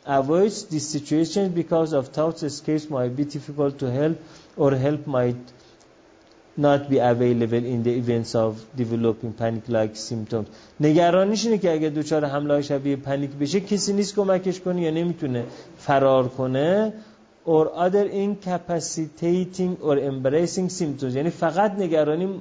avoids 0.07 0.65
these 0.73 0.89
situations 0.97 1.49
because 1.63 1.93
of 1.93 2.05
thoughts 2.17 2.43
escapes 2.43 2.85
might 2.91 3.15
be 3.21 3.25
difficult 3.37 3.75
to 3.83 3.87
help 4.01 4.17
or 4.57 4.71
help 4.87 5.07
might 5.07 5.45
not 6.67 6.81
be 6.93 6.99
available 6.99 7.65
in 7.75 7.83
the 7.87 7.95
events 8.03 8.35
of 8.35 8.51
developing 8.83 9.33
panic 9.41 9.65
like 9.69 9.95
symptoms 9.97 10.47
نگرانیش 10.81 11.45
اینه 11.45 11.59
که 11.59 11.73
اگه 11.73 11.91
دچار 11.91 12.25
حمله 12.25 12.63
شبیه 12.63 12.97
پنیک 12.97 13.31
بشه 13.31 13.61
کسی 13.61 13.93
نیست 13.93 14.15
کمکش 14.15 14.61
کنه 14.61 14.83
یا 14.83 14.91
نمی‌تونه 14.91 15.45
فرار 15.79 16.29
کنه 16.29 16.93
or 17.55 17.65
other 17.85 18.07
incapacitating 18.27 19.73
or 19.89 19.97
embarrassing 20.13 20.69
symptoms. 20.69 21.15
یعنی 21.15 21.31
فقط 21.31 21.73
نگرانی 21.79 22.41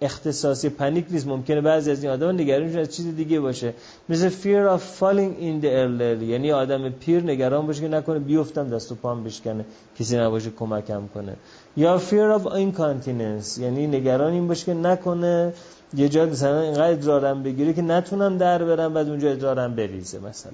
اختصاصی 0.00 0.68
پنیک 0.68 1.06
نیست 1.10 1.26
ممکنه 1.26 1.60
بعضی 1.60 1.90
از 1.90 2.02
این 2.02 2.12
آدم 2.12 2.28
نگرانشون 2.28 2.80
از 2.80 2.96
چیز 2.96 3.16
دیگه 3.16 3.40
باشه. 3.40 3.74
مثل 4.08 4.30
fear 4.30 4.78
of 4.78 4.82
falling 5.00 5.32
in 5.40 5.64
the 5.64 5.68
elderly. 5.68 6.22
یعنی 6.22 6.52
آدم 6.52 6.90
پیر 6.90 7.22
نگران 7.22 7.66
باشه 7.66 7.80
که 7.80 7.88
نکنه 7.88 8.18
بیفتم 8.18 8.70
دست 8.70 8.92
و 8.92 8.94
پام 8.94 9.24
بشکنه 9.24 9.64
کسی 9.98 10.16
نباشه 10.16 10.50
کمکم 10.50 11.02
کنه. 11.14 11.36
یا 11.76 11.98
fear 11.98 12.40
of 12.40 12.44
incontinence. 12.44 13.58
یعنی 13.58 13.86
نگران 13.86 14.32
این 14.32 14.48
باشه 14.48 14.64
که 14.66 14.74
نکنه 14.74 15.52
یه 15.94 16.08
جا 16.08 16.26
مثلا 16.26 16.60
اینقدر 16.60 16.90
ادرارم 16.90 17.42
بگیره 17.42 17.72
که 17.72 17.82
نتونم 17.82 18.38
در 18.38 18.64
برم 18.64 18.94
بعد 18.94 19.08
اونجا 19.08 19.30
ادرارم 19.30 19.76
بریزه 19.76 20.18
مثلا. 20.18 20.52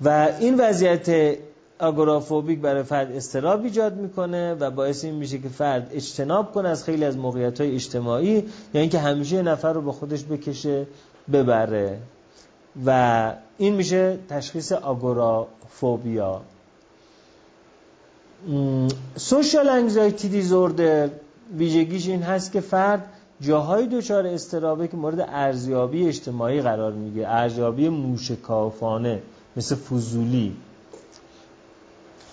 و 0.00 0.28
این 0.40 0.60
وضعیت 0.60 1.36
آگورافوبیک 1.78 2.60
برای 2.60 2.82
فرد 2.82 3.12
استراب 3.12 3.64
ایجاد 3.64 3.96
می‌کنه 3.96 4.54
و 4.54 4.70
باعث 4.70 5.04
این 5.04 5.14
میشه 5.14 5.38
که 5.38 5.48
فرد 5.48 5.90
اجتناب 5.92 6.52
کنه 6.52 6.68
از 6.68 6.84
خیلی 6.84 7.04
از 7.04 7.16
موقعیت 7.16 7.60
های 7.60 7.74
اجتماعی 7.74 8.26
یا 8.26 8.34
یعنی 8.34 8.48
اینکه 8.74 8.98
همیشه 8.98 9.42
نفر 9.42 9.72
رو 9.72 9.80
با 9.80 9.92
خودش 9.92 10.24
بکشه 10.24 10.86
ببره. 11.32 11.98
و 12.86 13.32
این 13.58 13.74
میشه 13.74 14.18
تشخیص 14.28 14.72
آگورافوبیا 14.72 16.40
سوشال 19.16 19.68
انگزایتی 19.68 20.28
دیزوردر 20.28 21.08
ویژگیش 21.56 22.08
این 22.08 22.22
هست 22.22 22.52
که 22.52 22.60
فرد 22.60 23.08
جاهای 23.40 23.86
دچار 23.86 24.26
استرابه 24.26 24.88
که 24.88 24.96
مورد 24.96 25.20
ارزیابی 25.20 26.08
اجتماعی 26.08 26.60
قرار 26.62 26.92
میگه 26.92 27.28
ارزیابی 27.28 27.88
موشکافانه 27.88 29.22
مثل 29.56 29.74
فضولی. 29.74 30.56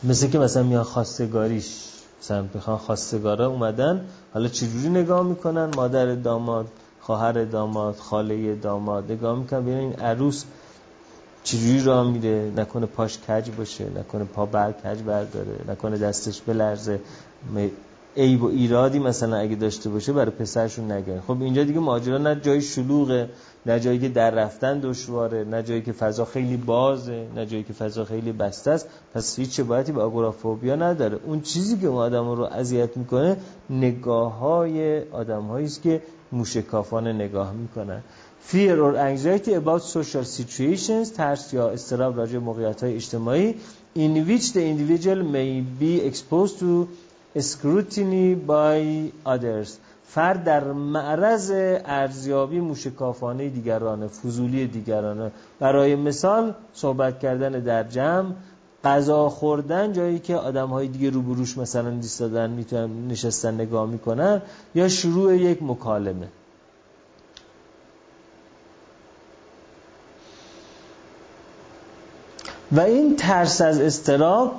مثل 0.03 0.27
که 0.27 0.39
مثلا 0.39 0.63
میان 0.63 0.83
خواستگاریش 0.83 1.87
مثلا 2.21 2.43
بخوان 2.55 2.77
خواستگارا 2.77 3.47
اومدن 3.47 4.05
حالا 4.33 4.47
چجوری 4.47 4.89
نگاه 4.89 5.23
می‌کنن؟ 5.23 5.65
مادر 5.75 6.15
داماد 6.15 6.67
خواهر 6.99 7.43
داماد 7.43 7.95
خاله 7.95 8.55
داماد 8.55 9.11
نگاه 9.11 9.39
می‌کنن 9.39 9.61
ببین 9.61 9.77
این 9.77 9.93
عروس 9.93 10.43
چجوری 11.43 11.83
راه 11.83 12.11
میره؟ 12.11 12.51
نکنه 12.57 12.85
پاش 12.85 13.17
کج 13.17 13.49
باشه 13.51 13.85
نکنه 13.99 14.23
پا 14.23 14.45
بر 14.45 14.71
کج 14.71 15.01
برداره 15.01 15.55
نکنه 15.67 15.97
دستش 15.97 16.41
بلرزه. 16.41 16.99
عیب 18.17 18.43
و 18.43 18.47
ایرادی 18.47 18.99
مثلا 18.99 19.37
اگه 19.37 19.55
داشته 19.55 19.89
باشه 19.89 20.13
برای 20.13 20.31
پسرشون 20.31 20.91
نگن 20.91 21.19
خب 21.27 21.41
اینجا 21.41 21.63
دیگه 21.63 21.79
ماجرا 21.79 22.17
نه 22.17 22.35
جای 22.35 22.61
شلوغه 22.61 23.29
نه 23.65 23.79
جایی 23.79 23.99
که 23.99 24.09
در 24.09 24.31
رفتن 24.31 24.79
دشواره 24.79 25.43
نه 25.43 25.63
جایی 25.63 25.81
که 25.81 25.91
فضا 25.91 26.25
خیلی 26.25 26.57
بازه 26.57 27.27
نه 27.35 27.45
جایی 27.45 27.63
که 27.63 27.73
فضا 27.73 28.05
خیلی 28.05 28.31
بسته 28.31 28.71
است. 28.71 28.87
پس 29.13 29.39
هیچ 29.39 29.61
باید 29.61 29.93
به 29.93 30.01
آگورافوبیا 30.01 30.75
نداره. 30.75 31.19
اون 31.25 31.41
چیزی 31.41 31.77
که 31.77 31.87
آدم 31.87 32.29
رو 32.29 32.43
اذیت 32.43 32.97
می‌کنه 32.97 33.37
نگاه 33.69 34.39
های 34.39 35.01
آدم 35.11 35.51
است 35.51 35.81
که 35.81 36.01
موشکافانه 36.31 37.13
نگاه 37.13 37.53
می‌کنن. 37.53 38.01
Fear 38.51 38.77
or 38.85 38.95
anxiety 38.95 39.53
about 39.53 39.83
social 39.83 40.25
situations 40.25 41.11
ترس 41.17 41.53
یا 41.53 41.69
استراب 41.69 42.17
راجع 42.17 42.37
موقعیت 42.37 42.83
های 42.83 42.95
اجتماعی. 42.95 43.55
In 43.95 44.27
which 44.27 44.53
the 44.53 44.63
individual 44.73 45.21
may 45.23 45.61
be 45.81 46.01
exposed 46.09 46.59
to 46.59 46.87
scrutiny 47.39 48.35
by 48.35 49.11
others. 49.25 49.77
فرد 50.13 50.43
در 50.43 50.63
معرض 50.63 51.51
ارزیابی 51.85 52.59
موشکافانه 52.59 53.49
دیگرانه 53.49 54.07
فضولی 54.07 54.67
دیگرانه 54.67 55.31
برای 55.59 55.95
مثال 55.95 56.53
صحبت 56.73 57.19
کردن 57.19 57.51
در 57.51 57.83
جمع 57.83 58.31
غذا 58.83 59.29
خوردن 59.29 59.93
جایی 59.93 60.19
که 60.19 60.35
آدم 60.35 60.67
های 60.67 60.87
دیگه 60.87 61.09
روبروش 61.09 61.57
مثلا 61.57 61.89
دیستادن 61.89 62.49
می‌تونن 62.49 63.07
نشستن 63.07 63.53
نگاه 63.53 63.89
می‌کنن 63.89 64.41
یا 64.75 64.87
شروع 64.87 65.37
یک 65.37 65.63
مکالمه. 65.63 66.27
و 72.71 72.79
این 72.79 73.15
ترس 73.15 73.61
از 73.61 73.81
استراب 73.81 74.51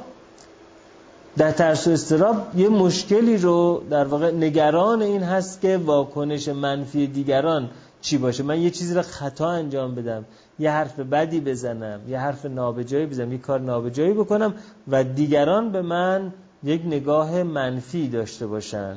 در 1.37 1.51
ترس 1.51 1.87
و 1.87 1.91
استراب 1.91 2.37
یه 2.57 2.69
مشکلی 2.69 3.37
رو 3.37 3.83
در 3.91 4.05
واقع 4.05 4.31
نگران 4.31 5.03
این 5.03 5.23
هست 5.23 5.61
که 5.61 5.77
واکنش 5.77 6.49
منفی 6.49 7.07
دیگران 7.07 7.71
چی 8.01 8.19
باشه. 8.19 8.43
من 8.43 8.61
یه 8.61 8.71
چیزی 8.71 8.95
رو 8.95 9.03
خطا 9.03 9.51
انجام 9.51 9.95
بدم. 9.95 10.25
یه 10.59 10.71
حرف 10.71 11.01
بدی 11.01 11.41
بزنم. 11.41 12.01
یه 12.09 12.19
حرف 12.19 12.47
نابجایی 12.47 13.07
بزنم. 13.07 13.33
یه 13.33 13.39
کار 13.39 13.61
نابجایی 13.61 14.13
بکنم 14.13 14.55
و 14.89 15.05
دیگران 15.05 15.73
به 15.73 15.83
من 15.83 16.33
یک 16.65 16.83
نگاه 16.87 17.43
منفی 17.43 18.09
داشته 18.09 18.47
باشن. 18.47 18.97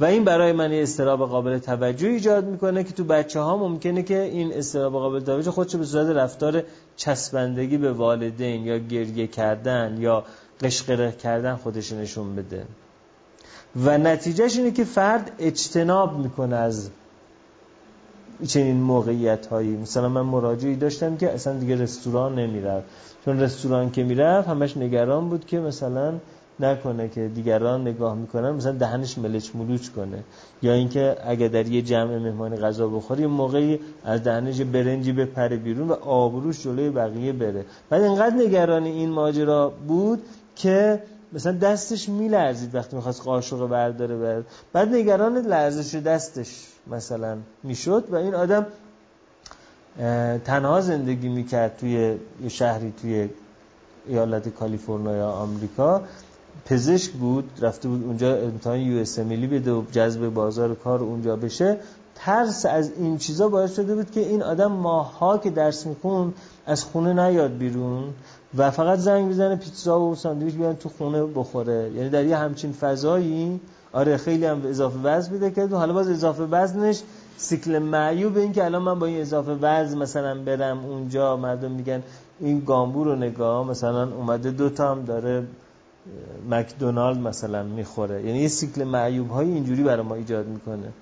و 0.00 0.04
این 0.04 0.24
برای 0.24 0.52
من 0.52 0.72
یه 0.72 0.82
استراب 0.82 1.28
قابل 1.28 1.58
توجه 1.58 2.08
ایجاد 2.08 2.44
می‌کنه 2.44 2.84
که 2.84 2.92
تو 2.92 3.04
بچه 3.04 3.40
ها 3.40 3.56
ممکنه 3.56 4.02
که 4.02 4.22
این 4.22 4.52
استراب 4.52 4.92
قابل 4.92 5.20
توجه 5.20 5.50
خودش 5.50 5.76
به 5.76 5.84
صورت 5.84 6.16
رفتار 6.16 6.62
چسبندگی 6.96 7.76
به 7.76 7.92
والدین 7.92 8.64
یا 8.64 8.78
گریه 8.78 9.26
کردن 9.26 9.96
یا 10.00 10.24
قشقره 10.60 11.12
کردن 11.12 11.54
خودش 11.54 11.92
نشون 11.92 12.36
بده. 12.36 12.64
و 13.84 13.98
نتیجهش 13.98 14.56
اینه 14.56 14.70
که 14.70 14.84
فرد 14.84 15.30
اجتناب 15.38 16.18
می‌کنه 16.18 16.56
از 16.56 16.90
چنین 18.46 18.76
موقعیت 18.76 19.46
هایی 19.46 19.76
مثلا 19.76 20.08
من 20.08 20.20
مراجعی 20.20 20.76
داشتم 20.76 21.16
که 21.16 21.30
اصلا 21.30 21.58
دیگه 21.58 21.76
رستوران 21.76 22.34
نمی‌رفت. 22.34 22.86
چون 23.24 23.40
رستوران 23.40 23.90
که 23.90 24.04
می‌رفت 24.04 24.48
همش 24.48 24.76
نگران 24.76 25.28
بود 25.28 25.46
که 25.46 25.60
مثلا 25.60 26.14
نکنه 26.60 27.08
که 27.08 27.28
دیگران 27.28 27.80
نگاه 27.80 28.14
می‌کنن 28.14 28.50
مثلا 28.50 28.72
دهنش 28.72 29.18
ملچ 29.18 29.50
ملوچ 29.54 29.88
کنه. 29.88 30.18
یا 30.62 30.72
اینکه 30.72 31.16
اگه 31.24 31.48
در 31.48 31.66
یه 31.66 31.82
جمع 31.82 32.18
مهمانی 32.18 32.56
غذا 32.56 32.88
بخوری 32.88 33.22
یه 33.22 33.28
موقعی 33.28 33.80
از 34.04 34.24
دهنش 34.24 34.60
برنجی 34.60 35.12
بپره 35.12 35.56
بیرون 35.56 35.88
و 35.88 35.92
آبروش 35.92 36.62
جلوی 36.62 36.90
بقیه 36.90 37.32
بره. 37.32 37.64
بعد 37.90 38.02
اینقدر 38.02 38.36
نگران 38.36 38.84
این 38.84 39.10
ماجرا 39.10 39.72
بود 39.88 40.22
که 40.56 41.02
مثلا 41.32 41.52
دستش 41.52 42.08
میلرزید 42.08 42.74
وقتی 42.74 42.96
می‌خواست 42.96 43.22
قاشق 43.22 43.66
برداره 43.66 44.16
برد 44.16 44.44
بعد 44.72 44.94
نگران 44.94 45.38
لرزش 45.38 45.94
دستش 45.94 46.66
مثلا 46.86 47.36
می‌شد 47.62 48.04
و 48.10 48.16
این 48.16 48.34
آدم 48.34 48.66
تنها 50.44 50.80
زندگی 50.80 51.28
می‌کرد 51.28 51.76
توی 51.76 52.16
یه 52.42 52.48
شهری 52.48 52.92
توی 53.02 53.28
ایالت 54.06 54.48
کالیفرنیا 54.48 55.30
آمریکا. 55.30 56.02
پزشک 56.64 57.12
بود 57.12 57.50
رفته 57.60 57.88
بود 57.88 58.04
اونجا 58.04 58.36
امتحان 58.36 58.78
یو 58.78 58.98
اس 58.98 59.18
بده 59.18 59.72
و 59.72 59.84
جذب 59.92 60.28
بازار 60.28 60.74
کار 60.74 61.00
اونجا 61.00 61.36
بشه. 61.36 61.78
ترس 62.18 62.66
از 62.66 62.90
این 62.98 63.18
چیزا 63.18 63.48
باعث 63.48 63.76
شده 63.76 63.94
بود 63.94 64.10
که 64.10 64.20
این 64.20 64.42
آدم 64.42 64.72
ماها 64.72 65.38
که 65.38 65.50
درس 65.50 65.86
میخون 65.86 66.34
از 66.66 66.84
خونه 66.84 67.12
نیاد 67.12 67.58
بیرون 67.58 68.04
و 68.56 68.70
فقط 68.70 68.98
زنگ 68.98 69.30
بزنه 69.30 69.56
پیتزا 69.56 70.00
و 70.00 70.14
ساندویچ 70.14 70.54
بیان 70.54 70.76
تو 70.76 70.88
خونه 70.88 71.26
بخوره. 71.26 71.90
یعنی 71.94 72.08
در 72.08 72.24
یه 72.24 72.36
همچین 72.36 72.72
فضایی 72.72 73.60
آره 73.92 74.16
خیلی 74.16 74.46
هم 74.46 74.62
اضافه 74.66 74.98
وزن 75.02 75.32
میده 75.32 75.66
و 75.66 75.76
حالا 75.76 75.92
باز 75.92 76.08
اضافه 76.08 76.42
وزنش 76.42 77.02
سیکل 77.36 77.78
معیوب 77.78 78.36
این 78.36 78.52
که 78.52 78.64
الان 78.64 78.82
من 78.82 78.98
با 78.98 79.06
این 79.06 79.20
اضافه 79.20 79.52
وزن 79.52 79.98
مثلا 79.98 80.34
برم 80.34 80.84
اونجا 80.84 81.36
مردم 81.36 81.70
میگن 81.70 82.02
این 82.40 82.60
گامبو 82.60 83.04
رو 83.04 83.16
نگاه 83.16 83.66
مثلا 83.66 84.14
اومده 84.14 84.50
دوتا 84.50 84.90
هم 84.90 85.04
داره 85.04 85.46
مکدونالد 86.50 87.18
مثلا 87.18 87.62
می‌خوره. 87.62 88.24
یعنی 88.24 88.38
یه 88.38 88.48
سیکل 88.48 88.84
معیوب 88.84 89.30
های 89.30 89.52
اینجوری 89.52 89.82
برای 89.82 90.02
ما 90.02 90.14
ایجاد 90.14 90.46
می‌کنه. 90.46 90.92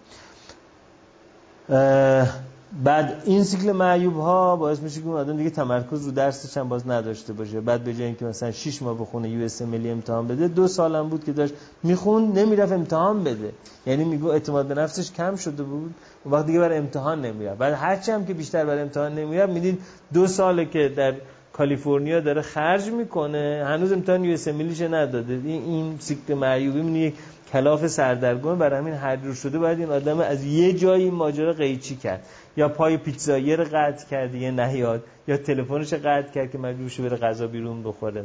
بعد 2.85 3.23
این 3.25 3.45
سیکل 3.45 3.73
معیوب 3.73 4.15
ها 4.15 4.57
باعث 4.57 4.79
میشه 4.79 5.01
که 5.01 5.07
اون 5.07 5.17
آدم 5.17 5.37
دیگه 5.37 5.51
تمرکز 5.51 6.07
رو 6.07 6.13
درسش 6.13 6.57
هم 6.57 6.69
باز 6.69 6.89
نداشته 6.89 7.33
باشه. 7.33 7.61
بعد 7.61 7.85
به 7.85 7.95
جای 7.95 8.07
اینکه 8.07 8.25
مثلا 8.25 8.53
6 8.53 8.83
ماه 8.83 8.99
بخونه 8.99 9.29
USMLE 9.29 9.91
امتحان 9.91 10.29
بده 10.29 10.49
دو 10.49 10.69
سالم 10.69 11.09
بود 11.09 11.25
که 11.25 11.33
داشت 11.33 11.55
میخون 11.83 12.33
نمی‌رفت 12.33 12.73
امتحان 12.73 13.25
بده. 13.25 13.53
یعنی 13.87 14.05
میگو 14.05 14.29
اعتماد 14.29 14.67
به 14.67 14.75
نفسش 14.75 15.13
کم 15.13 15.37
شده 15.37 15.63
بود. 15.63 15.95
و 16.27 16.29
وقت 16.29 16.47
دیگه 16.47 16.59
برای 16.61 16.79
امتحان 16.79 17.21
نمیره 17.21 17.55
بعد 17.55 17.73
هرچی 17.73 18.13
هم 18.13 18.27
که 18.27 18.35
بیشتر 18.35 18.65
برای 18.65 18.83
امتحان 18.83 19.15
نمیره 19.15 19.47
می‌دید 19.47 19.79
دو 20.13 20.27
ساله 20.27 20.65
که 20.65 20.93
در 20.97 21.15
کالیفرنیا 21.57 22.21
داره 22.21 22.43
خرج 22.43 22.89
می‌کنه. 22.91 23.65
هنوز 23.67 23.93
امتحان 23.93 24.25
US 24.25 24.49
نداده. 24.49 25.35
این 25.45 25.97
سیکل 25.99 26.31
معیوبی 26.31 26.99
یک 26.99 27.15
کلاف 27.53 27.87
سردرگم. 27.87 28.59
برای 28.59 28.79
همین 28.79 28.95
هر 28.95 29.17
جور 29.17 29.35
شده 29.35 29.59
باید 29.59 29.79
این 29.79 29.91
آدم 29.91 30.21
از 30.21 30.45
یه 30.45 30.73
جایی 30.73 31.11
ماجرا 31.11 31.53
قیچی 31.53 31.97
کرد. 31.97 32.27
یا 32.57 32.69
پای 32.69 32.97
پیتزایی 32.97 33.57
رو 33.57 33.65
قطع 33.65 34.07
کرد 34.11 34.35
یه 34.35 34.51
نهیاد. 34.51 35.03
یا 35.29 35.37
تلفنش 35.37 35.95
قطع 35.95 36.33
کرد 36.35 36.51
که 36.51 36.59
مجبور 36.59 36.89
شه 36.89 37.03
بره 37.03 37.17
غذا 37.17 37.47
بیرون 37.47 37.83
بخوره. 37.83 38.25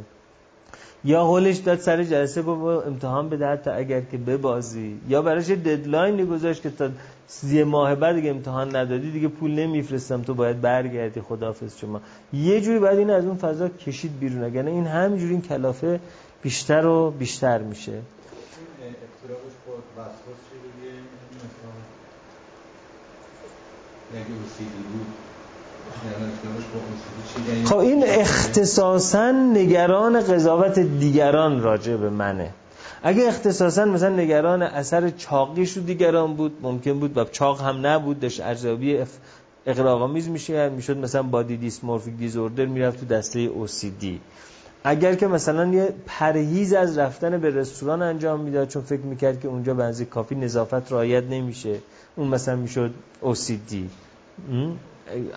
یا 1.04 1.24
هولش 1.24 1.56
داد 1.56 1.78
سر 1.78 2.04
جلسه 2.04 2.42
با 2.42 2.82
امتحان 2.82 3.28
بده 3.28 3.56
تا 3.56 3.72
اگر 3.72 4.00
که 4.00 4.16
ببازی. 4.16 5.00
یا 5.08 5.22
براش 5.22 5.50
ددلاین 5.50 6.26
گذاشت 6.26 6.62
که 6.62 6.70
تا 6.70 6.88
یه 7.48 7.64
ماه 7.64 7.94
بعد 7.94 8.14
دیگه 8.14 8.30
امتحان 8.30 8.76
ندادی 8.76 9.10
دیگه 9.10 9.28
پول 9.28 9.50
نمیفرستم 9.50 10.22
تو 10.22 10.34
باید 10.34 10.60
برگردی 10.60 11.20
خداحافظ 11.20 11.78
شما. 11.78 12.00
یه 12.32 12.60
جوری 12.60 12.78
بعد 12.78 12.98
این 12.98 13.10
از 13.10 13.24
اون 13.24 13.36
فضا 13.36 13.68
کشید 13.68 14.18
بیرون. 14.20 14.44
اگر 14.44 14.66
این 14.66 14.86
همینجوری 14.86 15.32
این 15.32 15.42
کلافه 15.42 16.00
بیشتر 16.42 16.86
و 16.86 17.10
بیشتر 17.10 17.58
میشه. 17.58 17.92
خب 27.64 27.76
این 27.76 28.04
اختصاصا 28.06 29.30
نگران 29.30 30.20
قضاوت 30.20 30.78
دیگران 30.78 31.62
راجع 31.62 31.96
به 31.96 32.10
منه. 32.10 32.50
اگه 33.02 33.28
اختصاصا 33.28 33.84
مثلا 33.84 34.08
نگران 34.08 34.62
اثر 34.62 35.10
چاقیش 35.10 35.76
رو 35.76 35.82
دیگران 35.82 36.34
بود 36.34 36.58
ممکن 36.62 37.00
بود 37.00 37.18
و 37.18 37.24
چاق 37.24 37.60
هم 37.60 37.86
نبود 37.86 38.20
داشت 38.20 38.40
ارزیابی 38.40 38.98
اقراقامیز 39.66 40.28
میشه 40.28 40.68
می‌شد 40.68 40.96
مثلا 40.96 41.22
بادی 41.22 41.56
دیسمورفیک 41.56 42.16
دیزوردر 42.16 42.66
می‌رفت 42.66 43.00
تو 43.00 43.06
دسته 43.06 43.48
OCD 43.48 44.06
اگر 44.84 45.14
که 45.14 45.26
مثلا 45.26 45.66
یه 45.66 45.94
پرهیز 46.06 46.72
از 46.72 46.98
رفتن 46.98 47.38
به 47.38 47.50
رستوران 47.50 48.02
انجام 48.02 48.40
می‌داد 48.40 48.68
چون 48.68 48.82
فکر 48.82 49.00
می‌کرد 49.00 49.40
که 49.40 49.48
اونجا 49.48 49.74
بنزی 49.74 50.04
کافی 50.04 50.34
نظافت 50.34 50.92
رعایت 50.92 51.24
نمیشه 51.24 51.78
اون 52.16 52.28
مثلا 52.28 52.56
می‌شد 52.56 52.94
OCD 53.22 53.74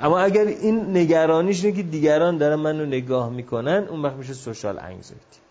اما 0.01 0.20
اگر 0.20 0.45
این 0.45 0.97
نگرانیش 0.97 1.64
اینه 1.66 1.78
که 1.78 1.84
دیگران 1.84 2.38
دارن 2.38 2.55
منو 2.55 2.86
نگاه 2.86 3.30
می‌کنن 3.30 3.86
اون 3.89 4.01
وقت 4.01 4.16
میشه 4.16 4.34
سوشال 4.34 4.80
انگزایتی 4.80 5.43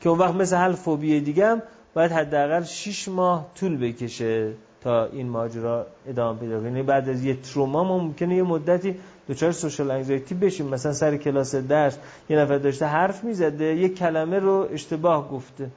که 0.00 0.08
اون 0.08 0.18
وقت 0.18 0.34
مثل 0.34 0.56
هر 0.56 0.72
فوبی 0.72 1.20
دیگه 1.20 1.46
هم 1.46 1.62
باید 1.94 2.12
حداقل 2.12 2.64
6 2.64 3.08
ماه 3.08 3.46
طول 3.54 3.76
بکشه 3.76 4.52
تا 4.80 5.04
این 5.04 5.28
ماجرا 5.28 5.86
ادامه 6.06 6.40
پیدا 6.40 6.58
کنه. 6.58 6.68
یعنی 6.68 6.82
بعد 6.82 7.08
از 7.08 7.24
یه 7.24 7.36
تروما 7.36 7.84
ما 7.84 7.98
ممکنه 7.98 8.36
یه 8.36 8.42
مدتی 8.42 8.96
دچار 9.28 9.52
سوشال 9.52 9.90
انگزایتی 9.90 10.34
بشیم. 10.34 10.66
مثلا 10.66 10.92
سر 10.92 11.16
کلاس 11.16 11.54
درس 11.54 11.98
یه 12.30 12.38
نفر 12.38 12.58
داشته 12.58 12.86
حرف 12.86 13.24
می‌زده 13.24 13.64
یه 13.64 13.88
کلمه 13.88 14.38
رو 14.38 14.68
اشتباه 14.72 15.28
گفته. 15.28 15.70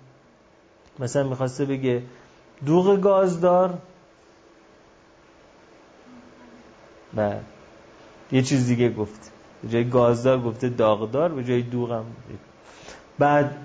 مثلا 0.99 1.23
می‌خواسته 1.23 1.65
بگه 1.65 2.01
دوغ 2.65 3.01
گازدار. 3.01 3.77
و 7.17 7.33
یه 8.31 8.41
چیز 8.41 8.67
دیگه 8.67 8.89
گفت. 8.89 9.31
به 9.63 9.69
جای 9.69 9.89
گازدار 9.89 10.41
گفته 10.41 10.69
داغدار 10.69 11.29
به 11.29 11.43
جای 11.43 11.61
دوغم 11.61 12.05
بعد 13.19 13.55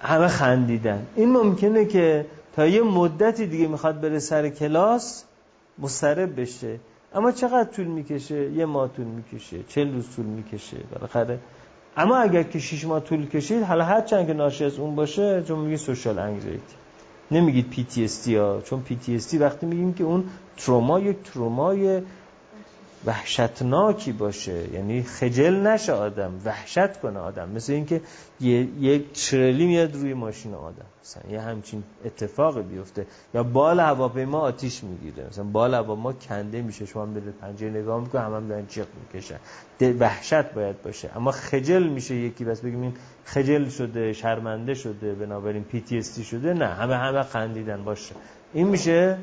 همه 0.00 0.28
خندیدن. 0.28 1.06
این 1.16 1.32
ممکنه 1.32 1.84
که 1.84 2.26
تا 2.56 2.66
یه 2.66 2.82
مدتی 2.82 3.46
دیگه 3.46 3.66
می‌خواد 3.66 4.00
بره 4.00 4.18
سر 4.18 4.48
کلاس 4.48 5.24
مسترب 5.78 6.40
بشه. 6.40 6.80
اما 7.14 7.32
چقدر 7.32 7.64
طول 7.64 7.86
می‌کشه؟ 7.86 8.50
یه 8.52 8.66
ماه 8.66 8.88
طول 8.88 9.06
می‌کشه. 9.06 9.56
چل 9.68 9.94
روز 9.94 10.04
طول 10.16 10.26
می‌کشه. 10.26 10.76
بالاخره. 10.92 11.38
اما 11.96 12.16
اگر 12.16 12.42
که 12.42 12.58
شیش 12.58 12.84
ماه 12.84 13.00
طول 13.00 13.26
کشید 13.26 13.62
حالا 13.62 13.84
هر 13.84 14.00
چند 14.00 14.26
که 14.26 14.32
ناشی 14.32 14.64
از 14.64 14.78
اون 14.78 14.94
باشه 14.94 15.42
چون 15.42 15.58
میگی 15.58 15.76
social 15.76 16.18
anxiety. 16.18 16.74
نمیگید 17.30 17.70
PTSD 17.70 18.28
ها. 18.28 18.60
چون 18.60 18.80
PTSD 18.80 19.34
وقتی 19.34 19.66
میگیم 19.66 19.94
که 19.94 20.04
اون 20.04 20.24
تروما 20.56 21.00
یک 21.00 21.16
ترومای 21.22 22.02
وحشتناکی 23.06 24.12
باشه. 24.12 24.74
یعنی 24.74 25.02
خجل 25.02 25.54
نشه 25.54 25.92
آدم 25.92 26.32
وحشت 26.44 27.00
کنه 27.00 27.18
آدم. 27.18 27.48
مثل 27.48 27.72
اینکه 27.72 28.00
یک 28.40 29.12
تریلی 29.12 29.66
میاد 29.66 29.94
روی 29.94 30.14
ماشین 30.14 30.54
آدم. 30.54 30.84
مثلا 31.04 31.32
یه 31.32 31.40
همچین 31.40 31.82
اتفاق 32.04 32.60
بیفته. 32.60 33.06
یا 33.34 33.42
بال 33.42 33.80
هواپیما 33.80 34.38
آتیش 34.38 34.84
می‌گیره. 34.84 35.26
مثلا 35.28 35.44
بال 35.44 35.74
هواپیما 35.74 36.12
کنده 36.12 36.62
میشه. 36.62 36.86
شما 36.86 37.02
هم 37.02 37.14
برید 37.14 37.34
پنجره 37.40 37.70
نگاه 37.70 38.00
می‌کنه 38.00 38.22
هم, 38.22 38.34
هم 38.34 38.48
دارن 38.48 38.66
جیغ 38.66 38.86
می‌کشن. 39.12 39.38
وحشت 40.00 40.52
باید 40.52 40.82
باشه. 40.82 41.10
اما 41.16 41.30
خجل 41.30 41.82
میشه 41.82 42.14
یکی 42.14 42.44
بس 42.44 42.60
بگیم 42.60 42.82
این 42.82 42.94
خجل 43.24 43.68
شده 43.68 44.12
شرمنده 44.12 44.74
شده 44.74 45.14
بنابراین 45.14 45.64
پی 45.64 46.02
شده. 46.02 46.54
نه 46.54 46.66
همه 46.66 46.96
همه 46.96 47.22
خندیدن. 47.22 47.84
باشه. 47.84 48.14
این 48.54 48.68
میشه 48.68 49.18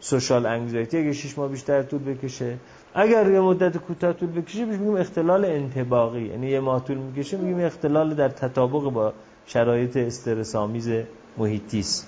سوشال 0.00 0.46
انگزایتی. 0.46 0.98
اگه 0.98 1.12
شش 1.12 1.38
ماه 1.38 1.48
بیشتر 1.48 1.82
طول 1.82 2.02
بکشه 2.02 2.56
اگر 2.94 3.30
یه 3.30 3.40
مدت 3.40 3.76
کوتاه 3.76 4.12
طول 4.12 4.30
بکشه 4.30 4.64
میگیم 4.64 4.96
اختلال 4.96 5.44
انتباقی. 5.44 6.22
یعنی 6.22 6.46
یه 6.50 6.60
ماه 6.60 6.84
طول 6.84 6.96
می‌کشه 6.96 7.36
میگیم 7.36 7.64
اختلال 7.64 8.14
در 8.14 8.28
تطابق 8.28 8.90
با 8.90 9.12
شرایط 9.46 9.96
استرس 9.96 10.54
آمیز 10.54 10.90
محیطی 11.38 11.80
است 11.80 12.06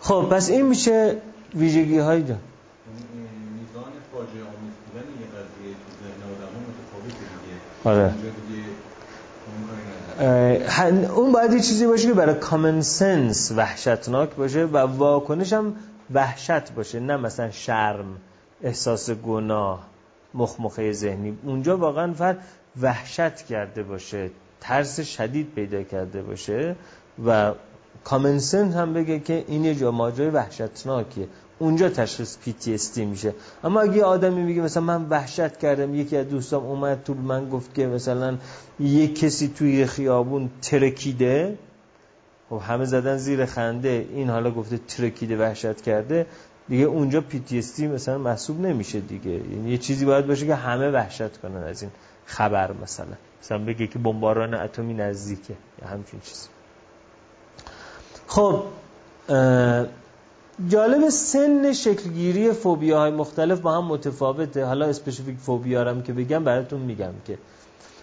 خب 0.00 0.28
پس 0.30 0.50
این 0.50 0.66
میشه 0.66 1.16
ویژگی 1.54 1.98
های 1.98 2.22
جان. 2.22 2.38
میزان 3.58 3.84
فاجعه 4.12 4.42
آمیز 4.42 4.74
بودن 4.86 5.06
یه 5.20 5.26
قضیه 5.26 5.74
تو 5.74 5.90
ذهن 6.02 6.22
آدم 6.32 6.52
متفاوته 6.68 7.24
دیگه. 7.42 7.56
آره. 7.84 8.14
اون 11.16 11.32
باید 11.32 11.52
یه 11.52 11.60
چیزی 11.60 11.86
باشه 11.86 12.08
که 12.08 12.14
برای 12.14 12.34
کامن 12.34 12.80
سنس 12.80 13.52
وحشتناک 13.56 14.34
باشه 14.34 14.64
و 14.64 14.76
واکنش 14.76 15.52
هم 15.52 15.74
وحشت 16.14 16.72
باشه 16.72 17.00
نه 17.00 17.16
مثلا 17.16 17.50
شرم. 17.50 18.16
احساس 18.62 19.10
گناه 19.10 19.86
مخمخه 20.34 20.92
ذهنی. 20.92 21.38
اونجا 21.44 21.76
واقعا 21.76 22.12
فرد 22.12 22.38
وحشت 22.80 23.36
کرده 23.36 23.82
باشه 23.82 24.30
ترس 24.60 25.00
شدید 25.00 25.54
پیدا 25.54 25.82
کرده 25.82 26.22
باشه 26.22 26.76
و 27.26 27.52
کامنسن 28.04 28.72
هم 28.72 28.92
بگه 28.92 29.18
که 29.18 29.44
این 29.48 29.64
یه 29.64 29.74
جا 29.74 29.90
ماجرای 29.90 30.30
وحشتناکیه. 30.30 31.28
اونجا 31.58 31.88
تشخیص 31.88 32.36
PTSD 32.46 32.98
میشه. 32.98 33.34
اما 33.64 33.80
اگه 33.80 34.04
آدمی 34.04 34.42
میگه 34.42 34.62
مثلا 34.62 34.82
من 34.82 35.08
وحشت 35.08 35.56
کردم 35.56 35.94
یکی 35.94 36.16
از 36.16 36.28
دوستام 36.28 36.66
اومد 36.66 37.02
تو 37.04 37.14
من 37.14 37.48
گفت 37.48 37.74
که 37.74 37.86
مثلا 37.86 38.38
یک 38.80 39.20
کسی 39.20 39.48
توی 39.48 39.86
خیابون 39.86 40.50
ترکیده. 40.62 41.58
خب 42.50 42.60
همه 42.68 42.84
زدن 42.84 43.16
زیر 43.16 43.46
خنده 43.46 44.06
این 44.12 44.30
حالا 44.30 44.50
گفته 44.50 44.78
ترکیده 44.78 45.36
وحشت 45.36 45.80
کرده. 45.80 46.26
دیگه 46.68 46.84
اونجا 46.84 47.24
PTSD 47.32 47.80
مثلا 47.80 48.18
محسوب 48.18 48.60
نمیشه 48.60 49.00
دیگه. 49.00 49.30
یعنی 49.30 49.70
یه 49.70 49.78
چیزی 49.78 50.04
باید 50.04 50.26
باشه 50.26 50.46
که 50.46 50.54
همه 50.54 50.90
وحشت 50.90 51.36
کنن 51.36 51.62
از 51.62 51.82
این 51.82 51.90
خبر 52.26 52.72
مثلا. 52.82 53.06
مثلا 53.42 53.58
بگه 53.58 53.86
که 53.86 53.98
بمباران 53.98 54.54
اتمی 54.54 54.94
نزدیکه. 54.94 55.54
یا 55.82 55.88
همچین 55.88 56.20
چیزی. 56.20 56.48
خب 58.26 58.62
جالب 60.68 61.08
سن 61.08 61.72
شکلگیری 61.72 62.52
فوبیا 62.52 62.98
های 62.98 63.10
مختلف 63.10 63.60
با 63.60 63.72
هم 63.72 63.84
متفاوته. 63.84 64.64
حالا 64.64 64.86
specific 64.86 65.38
phobia 65.38 65.84
هم 65.84 66.02
که 66.02 66.12
بگم 66.12 66.44
براتون 66.44 66.80
میگم 66.80 67.12
که 67.26 67.38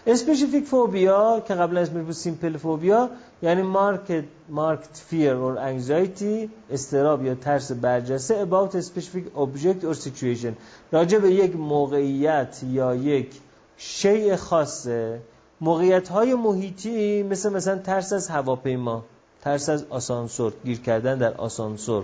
specific 0.07 0.65
phobia 0.65 1.43
که 1.47 1.53
قبلا 1.53 1.81
اسمش 1.81 2.03
بود 2.03 2.11
simple 2.11 2.57
phobia 2.57 3.09
یعنی 3.41 3.61
marked 3.61 4.23
marked 4.49 4.97
fear 5.07 5.33
or 5.33 5.57
anxiety 5.57 6.49
اضطراب 6.71 7.25
یا 7.25 7.35
ترس 7.35 7.71
برجسته 7.71 8.45
a 8.45 8.81
specific 8.81 9.25
object 9.35 9.83
or 9.83 9.93
situation. 9.93 10.53
راجع 10.91 11.17
به 11.17 11.31
یک 11.31 11.55
موقعیت 11.55 12.61
یا 12.71 12.95
یک 12.95 13.41
شیء 13.77 14.35
خاصه 14.35 15.19
موقعیت 15.61 16.09
های 16.09 16.35
محیطی 16.35 17.23
مثل 17.23 17.53
مثلا 17.53 17.77
ترس 17.77 18.13
از 18.13 18.27
هواپیما 18.27 19.03
ترس 19.41 19.69
از 19.69 19.85
آسانسور 19.89 20.53
گیر 20.65 20.79
کردن 20.79 21.17
در 21.17 21.33
آسانسور 21.33 22.03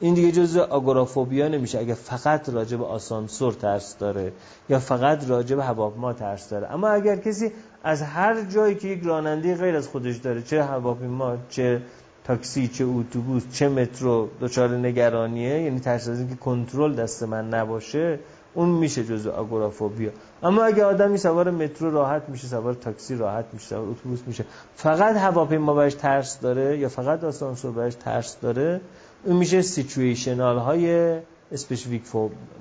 این 0.00 0.14
دیگه 0.14 0.32
جزء 0.32 0.60
آگورافوبیا 0.60 1.48
نمیشه. 1.48 1.78
اگه 1.78 1.94
فقط 1.94 2.48
راجع 2.48 2.76
به 2.76 2.84
آسانسور 2.84 3.52
ترس 3.52 3.98
داره 3.98 4.32
یا 4.68 4.78
فقط 4.78 5.28
راجع 5.28 5.56
به 5.56 5.64
هواپیما 5.64 6.12
ترس 6.12 6.48
داره. 6.48 6.72
اما 6.72 6.88
اگر 6.88 7.16
کسی 7.16 7.52
از 7.84 8.02
هر 8.02 8.42
جایی 8.42 8.74
که 8.74 8.88
یک 8.88 9.02
راننده 9.04 9.56
غیر 9.56 9.76
از 9.76 9.88
خودش 9.88 10.16
داره 10.16 10.42
چه 10.42 10.62
هواپیما 10.62 11.36
چه 11.48 11.82
تاکسی 12.24 12.68
چه 12.68 12.84
اتوبوس 12.84 13.42
چه 13.52 13.68
مترو 13.68 14.28
دچار 14.40 14.76
نگرانیه 14.76 15.62
یعنی 15.62 15.80
ترس 15.80 16.08
از 16.08 16.18
اینکه 16.18 16.34
کنترل 16.34 16.94
دست 16.94 17.22
من 17.22 17.48
نباشه 17.48 18.18
اون 18.54 18.68
میشه 18.68 19.04
جزء 19.04 19.30
agoraphobia. 19.30 20.10
اما 20.42 20.64
اگه 20.64 20.84
آدمی 20.84 21.18
سوار 21.18 21.50
مترو 21.50 21.90
راحت 21.90 22.28
میشه 22.28 22.46
سوار 22.46 22.74
تاکسی 22.74 23.16
راحت 23.16 23.44
میشه 23.52 23.66
سوار 23.66 23.88
اتوبوس 23.88 24.20
میشه 24.26 24.44
فقط 24.76 25.16
هواپیما 25.16 25.74
بهش 25.74 25.94
ترس 25.94 26.40
داره 26.40 26.78
یا 26.78 26.88
فقط 26.88 27.24
آسانسور 27.24 27.72
بهش 27.72 27.94
ترس 27.94 28.36
داره 28.42 28.80
اون 29.24 29.36
میشه 29.36 29.62
situational 29.62 30.58
های 30.58 31.18
specific 31.52 32.02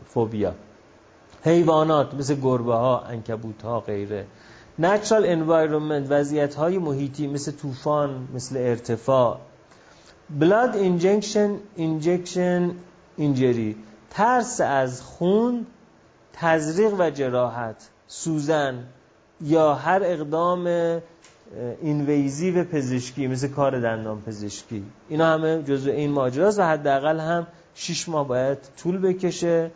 phobia 0.06 0.54
حیوانات 1.44 2.14
مثل 2.14 2.36
گربه 2.36 2.74
ها 2.74 3.00
عنکبوت 3.00 3.62
ها 3.62 3.80
غیره. 3.80 4.26
Natural 4.82 5.24
environment 5.24 6.06
وضعیت 6.10 6.56
های 6.56 6.78
محیطی 6.78 7.28
مثل 7.28 7.52
طوفان 7.52 8.28
مثل 8.34 8.58
ارتفاع. 8.58 9.38
Blood 10.40 10.74
injection 10.76 11.50
injection 11.78 12.72
injury. 13.20 13.76
ترس 14.10 14.62
از 14.62 15.02
خون 15.02 15.66
تزریق 16.34 16.94
و 17.00 17.10
جراحت. 17.10 17.90
سوزن. 18.08 18.84
یا 19.42 19.74
هر 19.74 20.02
اقدام 20.04 20.68
اینویزیو 21.82 22.64
پزشکی 22.64 23.28
مثل 23.28 23.48
کار 23.48 23.80
دندان 23.80 24.22
پزشکی. 24.22 24.84
اینا 25.10 25.34
همه 25.34 25.64
جزو 25.64 25.92
این 25.92 26.12
ماجراست 26.12 26.60
و 26.60 26.64
حداقل 26.64 27.20
هم 27.20 27.48
6 27.76 28.10
ماه 28.10 28.28
باید 28.28 28.58
طول 28.78 28.98
بکشه 28.98 29.72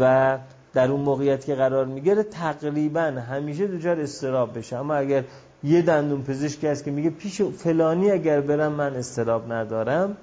و 0.00 0.38
در 0.74 0.90
اون 0.90 1.00
موقعیت 1.00 1.44
که 1.44 1.54
قرار 1.54 1.86
می‌گیره 1.86 2.22
تقریبا 2.22 3.00
همیشه 3.00 3.66
دچار 3.66 4.00
استراب 4.00 4.58
بشه. 4.58 4.76
اما 4.76 4.94
اگر 4.94 5.24
یه 5.64 5.82
دندون 5.82 6.22
پزشکی 6.22 6.66
هست 6.66 6.84
که 6.84 6.90
میگه 6.90 7.10
پیش 7.10 7.42
فلانی 7.42 8.10
اگر 8.10 8.40
برم 8.40 8.72
من 8.72 8.94
استراب 8.94 9.52
ندارم 9.52 10.16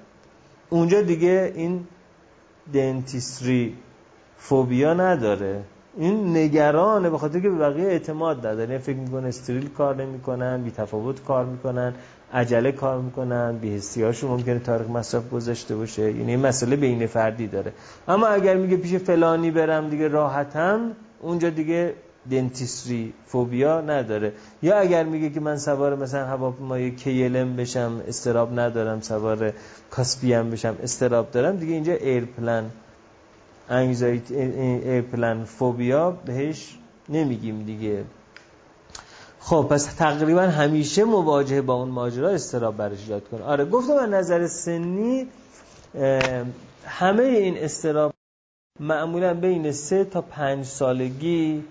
اونجا 0.70 1.02
دیگه 1.02 1.52
این 1.54 1.86
دنتیستری 2.74 3.76
فوبیا 4.38 4.94
نداره. 4.94 5.62
این 5.96 6.36
نگرانه 6.36 7.10
به 7.10 7.18
خاطر 7.18 7.40
که 7.40 7.50
به 7.50 7.56
بقیه 7.56 7.84
اعتماد 7.84 8.38
نداره. 8.38 8.70
یعنی 8.70 8.78
فکر 8.78 8.96
می‌کنه 8.96 9.28
استریل 9.28 9.68
کار 9.68 9.96
نمی‌کنن 9.96 10.62
بی 10.62 10.70
تفاوت 10.70 11.24
کار 11.24 11.44
می‌کنن 11.44 11.94
عجله 12.34 12.72
کار 12.72 13.00
می‌کنن 13.00 13.56
بی 13.56 13.80
هاشون 14.02 14.30
ممکنه 14.30 14.58
تاریخ 14.58 14.88
مصرف 14.88 15.30
گذاشته 15.30 15.76
باشه. 15.76 16.02
یعنی 16.02 16.30
این 16.30 16.40
مسئله 16.46 16.76
بین 16.76 17.06
فردی 17.06 17.46
داره. 17.46 17.72
اما 18.08 18.26
اگر 18.26 18.56
میگه 18.56 18.76
پیش 18.76 18.94
فلانی 18.94 19.50
برم 19.50 19.90
دیگه 19.90 20.08
راحتم 20.08 20.80
اونجا 21.20 21.50
دیگه 21.50 21.94
دنتیستری 22.30 23.12
فوبیا 23.26 23.80
نداره. 23.80 24.32
یا 24.62 24.78
اگر 24.78 25.04
میگه 25.04 25.30
که 25.30 25.40
من 25.40 25.56
سوار 25.56 25.96
مثلا 25.96 26.26
هواپیمای 26.26 26.90
کیلم 26.90 27.56
بشم 27.56 28.02
استراب 28.08 28.58
ندارم 28.60 29.00
سوار 29.00 29.52
کاسپین 29.90 30.50
بشم 30.50 30.76
اضطراب 30.82 31.30
دارم 31.30 31.56
دیگه 31.56 31.74
اینجا 31.74 31.92
airplane 31.92 32.64
anxiety 33.68 34.36
airplane 34.36 35.44
phobia 35.44 36.10
بهش 36.10 36.78
نمیگیم 37.08 37.62
دیگه. 37.64 38.04
خب 39.40 39.66
پس 39.70 39.84
تقریبا 39.84 40.42
همیشه 40.42 41.04
مواجهه 41.04 41.60
با 41.60 41.74
اون 41.74 41.88
ماجرا 41.88 42.30
اضطراب 42.30 42.76
براش 42.76 42.98
ایجاد 42.98 43.28
کنه. 43.28 43.42
آره 43.42 43.64
گفتم 43.64 43.94
من 43.94 44.14
نظر 44.14 44.46
سنی 44.46 45.26
همه 46.86 47.22
این 47.22 47.58
اضطراب 47.58 48.12
معمولا 48.80 49.34
بین 49.34 49.72
سه 49.72 50.04
تا 50.04 50.22
پنج 50.22 50.64
سالگی 50.64 51.64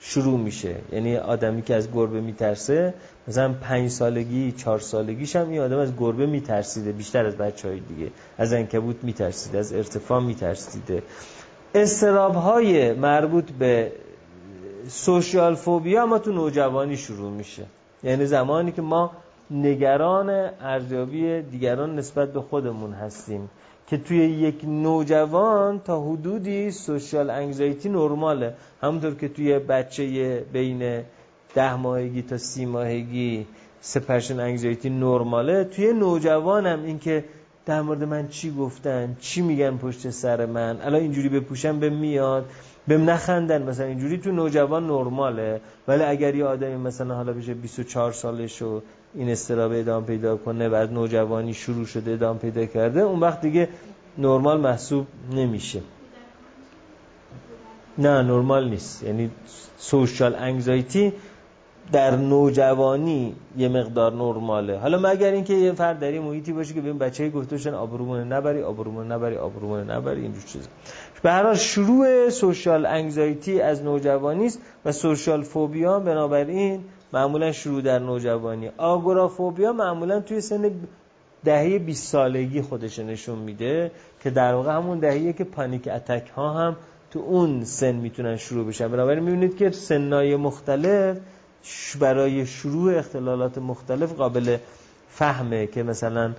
شروع 0.00 0.38
میشه. 0.40 0.74
یعنی 0.92 1.16
آدمی 1.16 1.62
که 1.62 1.74
از 1.74 1.92
گربه 1.92 2.20
میترسه 2.20 2.94
مثلا 3.28 3.52
پنج 3.52 3.90
سالگی 3.90 4.52
چهار 4.52 4.78
سالگیش 4.78 5.36
هم 5.36 5.50
این 5.50 5.60
آدم 5.60 5.78
از 5.78 5.96
گربه 5.96 6.26
میترسیده 6.26 6.92
بیشتر 6.92 7.26
از 7.26 7.36
بچه 7.36 7.68
های 7.68 7.80
دیگه. 7.80 8.10
از 8.38 8.52
انکبوت 8.52 9.04
میترسیده 9.04 9.58
از 9.58 9.72
ارتفاع 9.72 10.22
میترسیده. 10.22 11.02
استراب 11.74 12.34
های 12.34 12.92
مربوط 12.92 13.50
به 13.50 13.92
سوشیال 14.88 15.54
فوبیا 15.54 16.02
اما 16.02 16.18
تو 16.18 16.32
نوجوانی 16.32 16.96
شروع 16.96 17.30
میشه. 17.30 17.66
یعنی 18.04 18.26
زمانی 18.26 18.72
که 18.72 18.82
ما 18.82 19.10
نگران 19.50 20.30
ارزیابی 20.60 21.42
دیگران 21.42 21.98
نسبت 21.98 22.32
به 22.32 22.40
خودمون 22.40 22.92
هستیم. 22.92 23.50
که 23.86 23.96
توی 23.96 24.16
یک 24.16 24.64
نوجوان 24.64 25.80
تا 25.80 26.02
حدودی 26.02 26.70
سوشال 26.70 27.30
انگزایتی 27.30 27.88
نرماله. 27.88 28.54
همونطور 28.82 29.14
که 29.14 29.28
توی 29.28 29.58
بچه 29.58 30.44
بین 30.52 31.02
ده 31.54 31.74
ماهگی 31.76 32.22
تا 32.22 32.38
سی 32.38 32.66
ماهگی 32.66 33.46
سپرشن 33.80 34.40
انگزایتی 34.40 34.90
نرماله. 34.90 35.64
توی 35.64 35.92
نوجوانم 35.92 36.84
این 36.84 36.98
که 36.98 37.24
در 37.66 37.82
مورد 37.82 38.04
من 38.04 38.28
چی 38.28 38.54
گفتن 38.54 39.16
چی 39.20 39.42
میگن 39.42 39.76
پشت 39.76 40.10
سر 40.10 40.46
من 40.46 40.80
الان 40.80 41.00
اینجوری 41.00 41.28
بپوشم 41.28 41.80
به 41.80 41.90
میاد 41.90 42.44
بهم 42.88 43.10
نخندن. 43.10 43.62
مثلا 43.62 43.86
اینجوری 43.86 44.18
تو 44.18 44.32
نوجوان 44.32 44.86
نرماله 44.86 45.60
ولی 45.88 46.02
اگر 46.02 46.34
یه 46.34 46.44
آدمی 46.44 46.76
مثلا 46.76 47.14
حالا 47.14 47.32
بشه 47.32 47.54
24 47.54 48.12
سالش 48.12 48.62
و 48.62 48.82
این 49.16 49.30
استراب 49.30 49.72
ادام 49.74 50.04
پیدا 50.04 50.36
کنه 50.36 50.68
بعد 50.68 50.92
نوجوانی 50.92 51.54
شروع 51.54 51.84
شده 51.84 52.12
ادام 52.12 52.38
پیدا 52.38 52.66
کرده 52.66 53.00
اون 53.00 53.20
وقت 53.20 53.40
دیگه 53.40 53.68
نرمال 54.18 54.60
محسوب 54.60 55.06
نمیشه. 55.32 55.80
نه 57.98 58.22
نرمال 58.22 58.68
نیست. 58.68 59.02
یعنی 59.02 59.30
سوشال 59.78 60.34
انگزایتی 60.34 61.12
در 61.92 62.16
نوجوانی 62.16 63.34
یه 63.58 63.68
مقدار 63.68 64.12
نرماله. 64.12 64.78
حالا 64.78 64.98
مگر 64.98 65.32
اینکه 65.32 65.54
یه 65.54 65.72
فرد 65.72 65.98
در 65.98 66.08
این 66.08 66.22
محیطی 66.22 66.52
باشه 66.52 66.74
که 66.74 66.80
ببین 66.80 66.98
بچه‌ای 66.98 67.30
گفته 67.30 67.50
باشن 67.56 67.74
آبرومون 67.74 68.32
نبری 68.32 68.62
آبرومون 68.62 69.12
نبری 69.12 69.36
آبرومون 69.36 69.90
نبری 69.90 70.22
اینجور 70.22 70.42
چیزا. 70.42 70.68
به 71.22 71.30
هر 71.30 71.42
حال 71.42 71.54
شروع 71.54 72.30
سوشال 72.30 72.86
انگزایتی 72.86 73.60
از 73.60 73.82
نوجوانی 73.82 74.46
است 74.46 74.60
و 74.84 74.92
سوشال 74.92 75.42
فوبیا 75.42 76.00
بنابراین 76.00 76.84
معمولا 77.16 77.52
شروع 77.52 77.82
در 77.82 77.98
نوجوانی. 77.98 78.70
آگورافوبیا 78.76 79.72
معمولا 79.72 80.20
توی 80.20 80.40
سن 80.40 80.70
دهه 81.44 81.78
20 81.78 82.12
سالگی 82.12 82.62
خودش 82.62 82.98
نشون 82.98 83.38
میده 83.38 83.90
که 84.22 84.30
در 84.30 84.54
واقع 84.54 84.72
همون 84.72 84.98
دهیه 84.98 85.32
که 85.32 85.44
پانیک 85.44 85.88
اتک 85.88 86.30
ها 86.36 86.52
هم 86.52 86.76
تو 87.10 87.18
اون 87.18 87.64
سن 87.64 87.92
می‌تونن 87.92 88.36
شروع 88.36 88.66
بشن. 88.66 88.88
بنابراین 88.88 89.24
می‌بینید 89.24 89.56
که 89.56 89.70
سنای 89.70 90.36
مختلف 90.36 91.18
برای 92.00 92.46
شروع 92.46 92.98
اختلالات 92.98 93.58
مختلف 93.58 94.12
قابل 94.12 94.56
فهمه 95.08 95.66
که 95.66 95.82
مثلا 95.82 96.32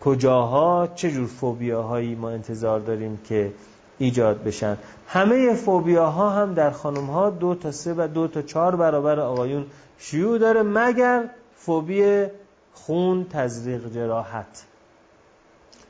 کجاها 0.00 0.88
چه 0.94 1.10
جور 1.10 1.26
فوبیاهایی 1.26 2.14
ما 2.14 2.30
انتظار 2.30 2.80
داریم 2.80 3.18
که 3.28 3.52
ایجاد 3.98 4.44
بشن. 4.44 4.76
همه 5.06 5.54
فوبیاها 5.54 6.30
هم 6.30 6.54
در 6.54 6.70
خانم 6.70 7.06
ها 7.06 7.30
دو 7.30 7.54
تا 7.54 7.72
سه 7.72 7.94
و 7.96 8.08
دو 8.14 8.28
تا 8.28 8.42
چهار 8.42 8.76
برابر 8.76 9.20
آقایون 9.20 9.66
شیوع 9.98 10.38
داره 10.38 10.62
مگر 10.62 11.24
فوبی 11.56 12.26
خون 12.74 13.26
تزریق 13.30 13.92
جراحت. 13.92 14.64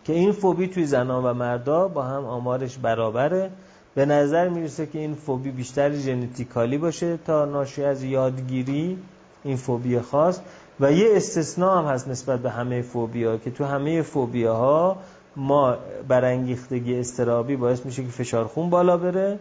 که 0.05 0.13
این 0.13 0.33
فوبی 0.33 0.69
توی 0.69 0.87
زنان 0.87 1.25
و 1.25 1.35
مردا 1.35 1.89
با 1.89 2.03
هم 2.03 2.25
آمارش 2.25 2.79
برابره. 2.79 3.51
به 3.95 4.07
نظر 4.07 4.49
می‌رسه 4.49 4.87
که 4.87 4.99
این 4.99 5.15
فوبی 5.15 5.51
بیشتر 5.51 5.93
ژنتیکالی 5.93 6.79
باشه 6.79 7.17
تا 7.17 7.45
ناشی 7.45 7.85
از 7.85 8.03
یادگیری 8.03 8.99
این 9.45 9.57
فوبی 9.57 10.01
خاص. 10.01 10.41
و 10.81 10.93
یه 10.93 11.17
استثناء 11.17 11.79
هم 11.79 11.85
هست 11.85 12.09
نسبت 12.09 12.41
به 12.41 12.51
همه 12.51 12.83
فوبیا 12.83 13.37
که 13.37 13.51
تو 13.51 13.65
همه 13.65 14.03
فوبیاها 14.03 14.97
ما 15.39 15.77
برانگیختگی 16.09 17.01
استرابی 17.01 17.57
باعث 17.57 17.87
میشه 17.87 18.03
که 18.03 18.09
فشار 18.09 18.45
خون 18.45 18.71
بالا 18.71 18.97
بره. 18.97 19.39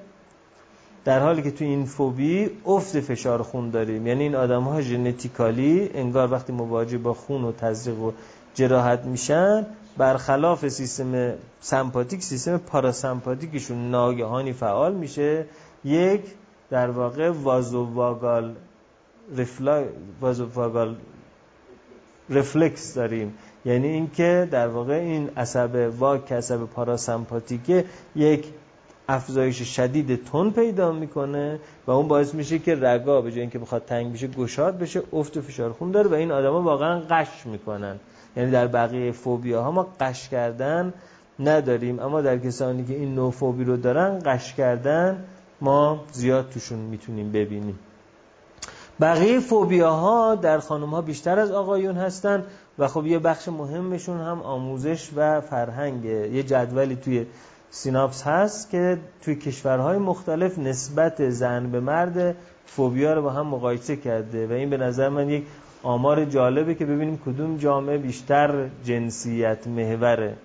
در 1.06 1.20
حالی 1.20 1.42
که 1.42 1.52
تو 1.52 1.64
این 1.64 1.86
فوبی 1.86 2.50
افت 2.66 3.00
فشار 3.00 3.42
خون 3.42 3.70
داریم. 3.70 4.08
یعنی 4.08 4.24
این 4.24 4.36
آدم 4.36 4.64
ها 4.64 4.82
ژنتیکالی 4.82 5.90
انگار 5.94 6.32
وقتی 6.32 6.54
مواجه 6.54 6.98
با 6.98 7.14
خون 7.14 7.44
و 7.44 7.52
تزریق 7.52 8.00
و 8.00 8.12
جراحت 8.54 9.06
میشن 9.06 9.66
برخلاف 9.98 10.68
سیستم 10.68 11.34
سمپاتیک 11.62 12.24
سیستم 12.24 12.58
پاراسمپاتیکشون 12.58 13.92
ناگهانی 13.92 14.54
فعال 14.54 14.94
میشه. 14.94 15.46
یک 15.86 16.22
در 16.70 16.90
واقع 16.90 17.30
وازوواگال 17.30 18.56
رفلا 19.38 19.84
وازوواگال 20.22 20.96
رفلکس 22.30 22.94
داریم. 22.94 23.34
یعنی 23.66 23.88
اینکه 23.88 24.48
در 24.52 24.68
واقع 24.68 24.94
این 24.94 25.30
عصب 25.38 25.94
واک 26.00 26.32
عصب 26.32 26.66
پاراسمپاتیکه 26.66 27.86
یک 28.16 28.46
افزایش 29.10 29.62
شدید 29.62 30.26
تون 30.26 30.52
پیدا 30.52 30.92
می‌کنه 30.92 31.60
و 31.88 31.92
اون 31.92 32.08
باعث 32.08 32.34
میشه 32.34 32.60
که 32.60 32.76
رگا 32.76 33.22
به 33.22 33.32
جای 33.32 33.42
اینکه 33.42 33.60
بخواد 33.60 33.86
تنگ 33.86 34.14
بشه 34.14 34.28
گشاد 34.28 34.78
بشه 34.78 35.02
افت 35.14 35.38
و 35.38 35.42
فشار 35.42 35.72
خون 35.72 35.92
داره 35.92 36.10
و 36.10 36.14
این 36.14 36.32
آدما 36.32 36.62
واقعا 36.62 37.00
قش 37.10 37.46
می‌کنن. 37.46 38.00
یعنی 38.38 38.52
در 38.52 38.68
بقیه 38.68 39.12
فوبیا 39.12 39.64
ها 39.64 39.72
ما 39.72 39.88
قش 40.00 40.30
کردن 40.30 40.94
نداریم 41.40 42.00
اما 42.00 42.22
در 42.22 42.38
کسانی 42.38 42.86
که 42.86 42.94
این 42.94 43.16
نوع 43.16 43.32
فوبی 43.32 43.64
رو 43.64 43.78
دارن 43.78 44.20
قش 44.26 44.54
کردن 44.54 45.24
ما 45.62 46.04
زیاد 46.12 46.50
توشون 46.50 46.80
می‌تونیم 46.80 47.32
ببینیم. 47.32 47.80
بقیه 49.02 49.40
فوبیا 49.40 49.94
ها 49.94 50.36
در 50.36 50.60
خانم 50.60 50.90
ها 50.90 51.02
بیشتر 51.02 51.40
از 51.40 51.52
آقایون 51.52 51.96
هستن. 51.96 52.44
و 52.80 52.88
خب 52.88 53.06
یه 53.06 53.20
بخش 53.20 53.48
مهمشون 53.48 54.18
هم 54.18 54.42
آموزش 54.42 55.10
و 55.16 55.42
فرهنگه 55.42 56.30
یه 56.30 56.44
جدولی 56.44 56.96
توی 56.96 57.26
سیناپس 57.72 58.24
هست 58.24 58.70
که 58.70 58.98
توی 59.22 59.36
کشورهای 59.36 59.98
مختلف 59.98 60.60
نسبت 60.60 61.30
زن 61.30 61.72
به 61.72 61.80
مرد 61.80 62.36
فوبیا 62.66 63.14
رو 63.14 63.22
با 63.22 63.30
هم 63.30 63.48
مقایسه 63.48 63.96
کرده 63.96 64.48
و 64.48 64.52
این 64.52 64.70
به 64.70 64.78
نظر 64.78 65.10
من 65.10 65.30
یک 65.30 65.44
آمار 65.84 66.26
جالبه 66.26 66.76
که 66.76 66.86
ببینیم 66.86 67.18
کدوم 67.26 67.58
جامعه 67.58 67.98
بیشتر 67.98 68.70
جنسیت 68.84 69.68
محوره 69.68 70.36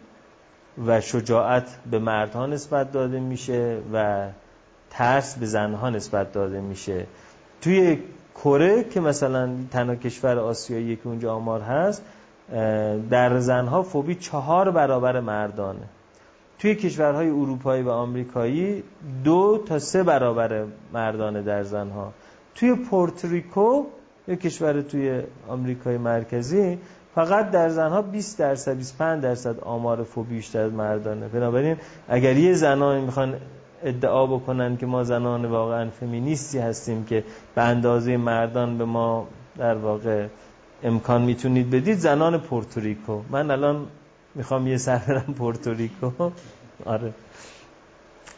و 0.86 1.00
شجاعت 1.00 1.78
به 1.90 1.98
مردها 1.98 2.46
نسبت 2.46 2.92
داده 2.92 3.20
میشه 3.20 3.78
و 3.92 4.26
ترس 4.90 5.38
به 5.38 5.46
زنها 5.46 5.90
نسبت 5.90 6.32
داده 6.32 6.60
میشه. 6.60 7.06
توی 7.60 7.98
کره 8.34 8.84
که 8.84 9.00
مثلا 9.00 9.50
تنها 9.70 9.96
کشور 9.96 10.38
آسیایی 10.38 10.96
که 10.96 11.06
اونجا 11.06 11.34
آمار 11.34 11.60
هست 11.60 12.02
در 13.10 13.38
زنها 13.38 13.82
فوبی 13.82 14.14
چهار 14.14 14.70
برابر 14.70 15.20
مردانه. 15.20 15.88
توی 16.58 16.74
کشورهای 16.74 17.28
اروپایی 17.28 17.82
و 17.82 17.90
آمریکایی 17.90 18.82
دو 19.24 19.62
تا 19.66 19.78
سه 19.78 20.02
برابر 20.02 20.64
مردانه 20.92 21.42
در 21.42 21.62
زنها. 21.62 22.12
توی 22.54 22.74
پورتریکو 22.74 23.84
یک 24.28 24.40
کشور 24.40 24.80
توی 24.80 25.22
آمریکای 25.48 25.98
مرکزی 25.98 26.78
فقط 27.14 27.50
در 27.50 27.68
زنها 27.68 28.02
20 28.02 28.38
درصد 28.38 28.76
25 28.76 29.22
درصد 29.22 29.60
آمار 29.60 30.02
فوبی 30.02 30.34
بیشتر 30.34 30.60
از 30.60 30.72
مردانه. 30.72 31.28
بنابراین 31.28 31.76
اگر 32.08 32.36
یه 32.36 32.52
زنانی 32.52 33.04
می‌خوان 33.04 33.34
ادعا 33.82 34.26
بکنن 34.26 34.76
که 34.76 34.86
ما 34.86 35.04
زنان 35.04 35.44
واقعا 35.44 35.90
فمینیستی 35.90 36.58
هستیم 36.58 37.04
که 37.04 37.24
به 37.54 37.62
اندازه 37.62 38.16
مردان 38.16 38.78
به 38.78 38.84
ما 38.84 39.26
در 39.58 39.74
واقع 39.74 40.26
امکان 40.82 41.22
می‌تونید 41.22 41.70
بدید 41.70 41.98
زنان 41.98 42.38
پورتوریکو. 42.38 43.22
من 43.30 43.50
الان 43.50 43.86
می‌خوام 44.34 44.66
یه 44.66 44.78
سر 44.78 44.98
برم 44.98 45.34
پورتوریکو. 45.38 46.30
آره. 46.84 47.12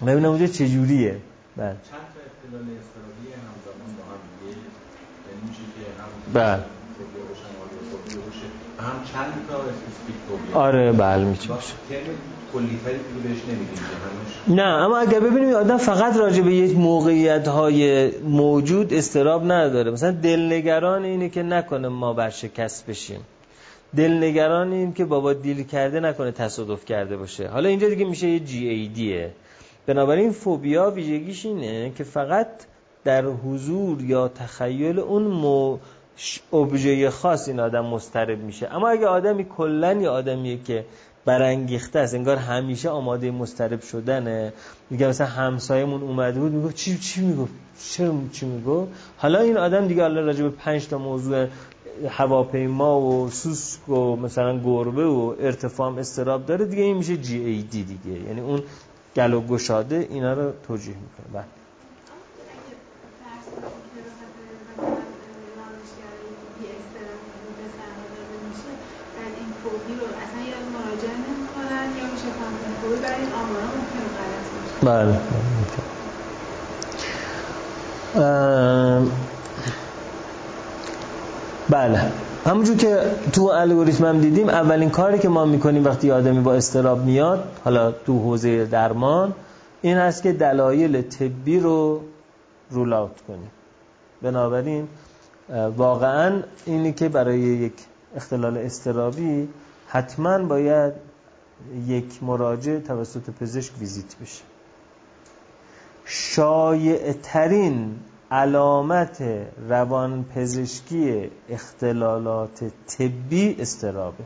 ببینم 0.07 0.29
اونجا 0.29 0.47
چجوریه 0.47 1.21
بله. 1.57 1.67
چند 1.69 1.77
تا 1.91 2.21
اختلال 2.31 2.67
استرابی 2.79 3.27
همزمان 3.33 3.97
با 3.97 4.05
هم 4.05 4.21
دیگه؟ 4.41 4.57
یعنی 5.29 5.41
میشه 5.49 5.61
که 5.61 5.85
هم 6.03 6.11
بله. 6.33 6.65
هم 8.79 9.05
چند 9.13 9.47
تا 9.49 10.59
آره 10.59 10.93
بله 10.93 11.37
نه 14.49 14.63
اما 14.63 14.99
اگر 14.99 15.21
ببینیم 15.21 15.55
آدم 15.55 15.77
فقط 15.77 16.17
راجع 16.17 16.43
به 16.43 16.55
یک 16.55 16.77
موقعیت 16.77 17.49
های 17.49 18.11
موجود 18.21 18.95
استراب 18.95 19.53
نداره. 19.53 19.91
مثلا 19.91 20.11
دلنگران 20.11 21.05
اینه 21.05 21.29
که 21.29 21.43
نکنه 21.43 21.89
ما 21.89 22.13
برشکست 22.13 22.87
بشیم. 22.87 23.21
دلنگران 23.97 24.73
این 24.73 24.93
که 24.93 25.05
بابا 25.05 25.33
دیل 25.33 25.63
کرده 25.63 26.01
نکنه 26.01 26.33
تصادف 26.33 26.85
کرده 26.85 27.17
باشه. 27.17 27.49
حالا 27.49 27.69
اینجا 27.69 27.89
دیگه 27.89 28.05
میشه 28.05 28.29
یه 28.29 28.41
جی 28.41 28.69
ای 28.69 28.89
دیه 28.89 29.31
بنابراین 29.87 30.33
فوبیا 30.33 30.91
ویژگیش 30.91 31.47
اینه 31.47 31.93
که 31.97 32.05
فقط 32.05 32.47
در 33.05 33.25
حضور 33.25 34.03
یا 34.03 34.29
تخیل 34.29 34.99
اون 34.99 35.23
مو 35.23 35.79
ابژه 36.53 37.11
خاص 37.11 37.49
این 37.49 37.61
آدم 37.61 37.87
مسترب 37.87 38.39
میشه. 38.39 38.75
اما 38.75 38.89
اگه 38.89 39.07
آدمی 39.07 39.45
کلا 39.45 39.93
یا 39.93 40.13
آدمیه 40.13 40.59
که 40.63 40.85
برانگیخته 41.25 41.99
است. 41.99 42.15
انگار 42.15 42.37
همیشه 42.37 42.89
آماده 42.89 43.31
مسترب 43.31 43.81
شدنه. 43.83 44.53
میگه 44.91 45.09
مثلا 45.09 45.27
همسایمون 45.27 46.03
اومده 46.03 46.41
بود 46.41 46.53
می‌گفت 46.53 46.77
چی 46.77 46.99
چی 46.99 47.21
می‌گفت؟ 47.21 47.53
چرا 47.91 48.15
چی 48.33 48.47
می‌گفت؟ 48.47 48.93
حالا 49.17 49.41
این 49.41 49.57
آدم 49.57 49.89
دیگه 49.89 50.05
الان 50.05 50.27
راجع 50.27 50.43
به 50.43 50.51
5 50.51 50.89
تا 50.89 50.99
موضوع 50.99 51.47
هواپیما 52.09 53.01
و 53.01 53.31
سوسک 53.31 53.89
و 53.89 54.17
مثلا 54.17 54.59
گربه 54.59 55.07
و 55.07 55.35
ارتفاع 55.41 55.99
استراب 55.99 56.47
داره 56.47 56.65
دیگه 56.65 56.83
این 56.83 56.97
میشه 56.97 57.17
جی 57.17 57.39
ای 57.39 57.63
دی 57.63 57.83
دیگه. 57.83 58.21
یعنی 58.29 58.41
اون 58.41 58.63
گلو 59.17 59.41
گشاده 59.41 60.07
اینا 60.11 60.33
رو 60.33 60.53
توجیه 60.67 60.95
می‌کنه. 60.95 61.27
بله. 61.33 61.64
بله. 74.85 75.19
بله. 81.69 82.01
همونجور 82.47 82.77
که 82.77 83.01
تو 83.33 83.43
الگوریتم 83.45 84.05
هم 84.05 84.21
دیدیم 84.21 84.49
اولین 84.49 84.91
کاری 84.91 85.19
که 85.19 85.29
ما 85.29 85.45
می‌کنیم 85.45 85.85
وقتی 85.85 86.11
آدمی 86.11 86.41
با 86.41 86.55
استراب 86.55 87.05
میاد 87.05 87.45
حالا 87.65 87.93
تو 87.93 88.19
حوزه 88.19 88.65
درمان 88.65 89.35
این 89.83 89.97
هست 89.97 90.23
که 90.23 90.33
دلایل 90.33 91.03
طبی 91.03 91.61
رو 91.61 92.01
رول 92.71 92.93
اوت 92.93 93.21
کنیم. 93.29 93.51
بنابراین 94.23 94.89
واقعا 95.77 96.43
اینی 96.67 96.93
که 96.93 97.09
برای 97.09 97.39
یک 97.39 97.73
اختلال 98.17 98.59
استرابی 98.59 99.49
حتما 99.89 100.39
باید 100.39 100.93
یک 101.87 102.23
مراجع 102.23 102.79
توسط 102.79 103.31
پزشک 103.41 103.73
ویزیت 103.81 104.17
بشه. 104.23 104.54
شایع 106.05 107.13
ترین 107.13 107.97
علامت 108.31 109.23
روان 109.69 110.25
پزشکی 110.25 111.31
اختلالات 111.49 112.65
طبی 112.87 113.57
استرابه 113.59 114.25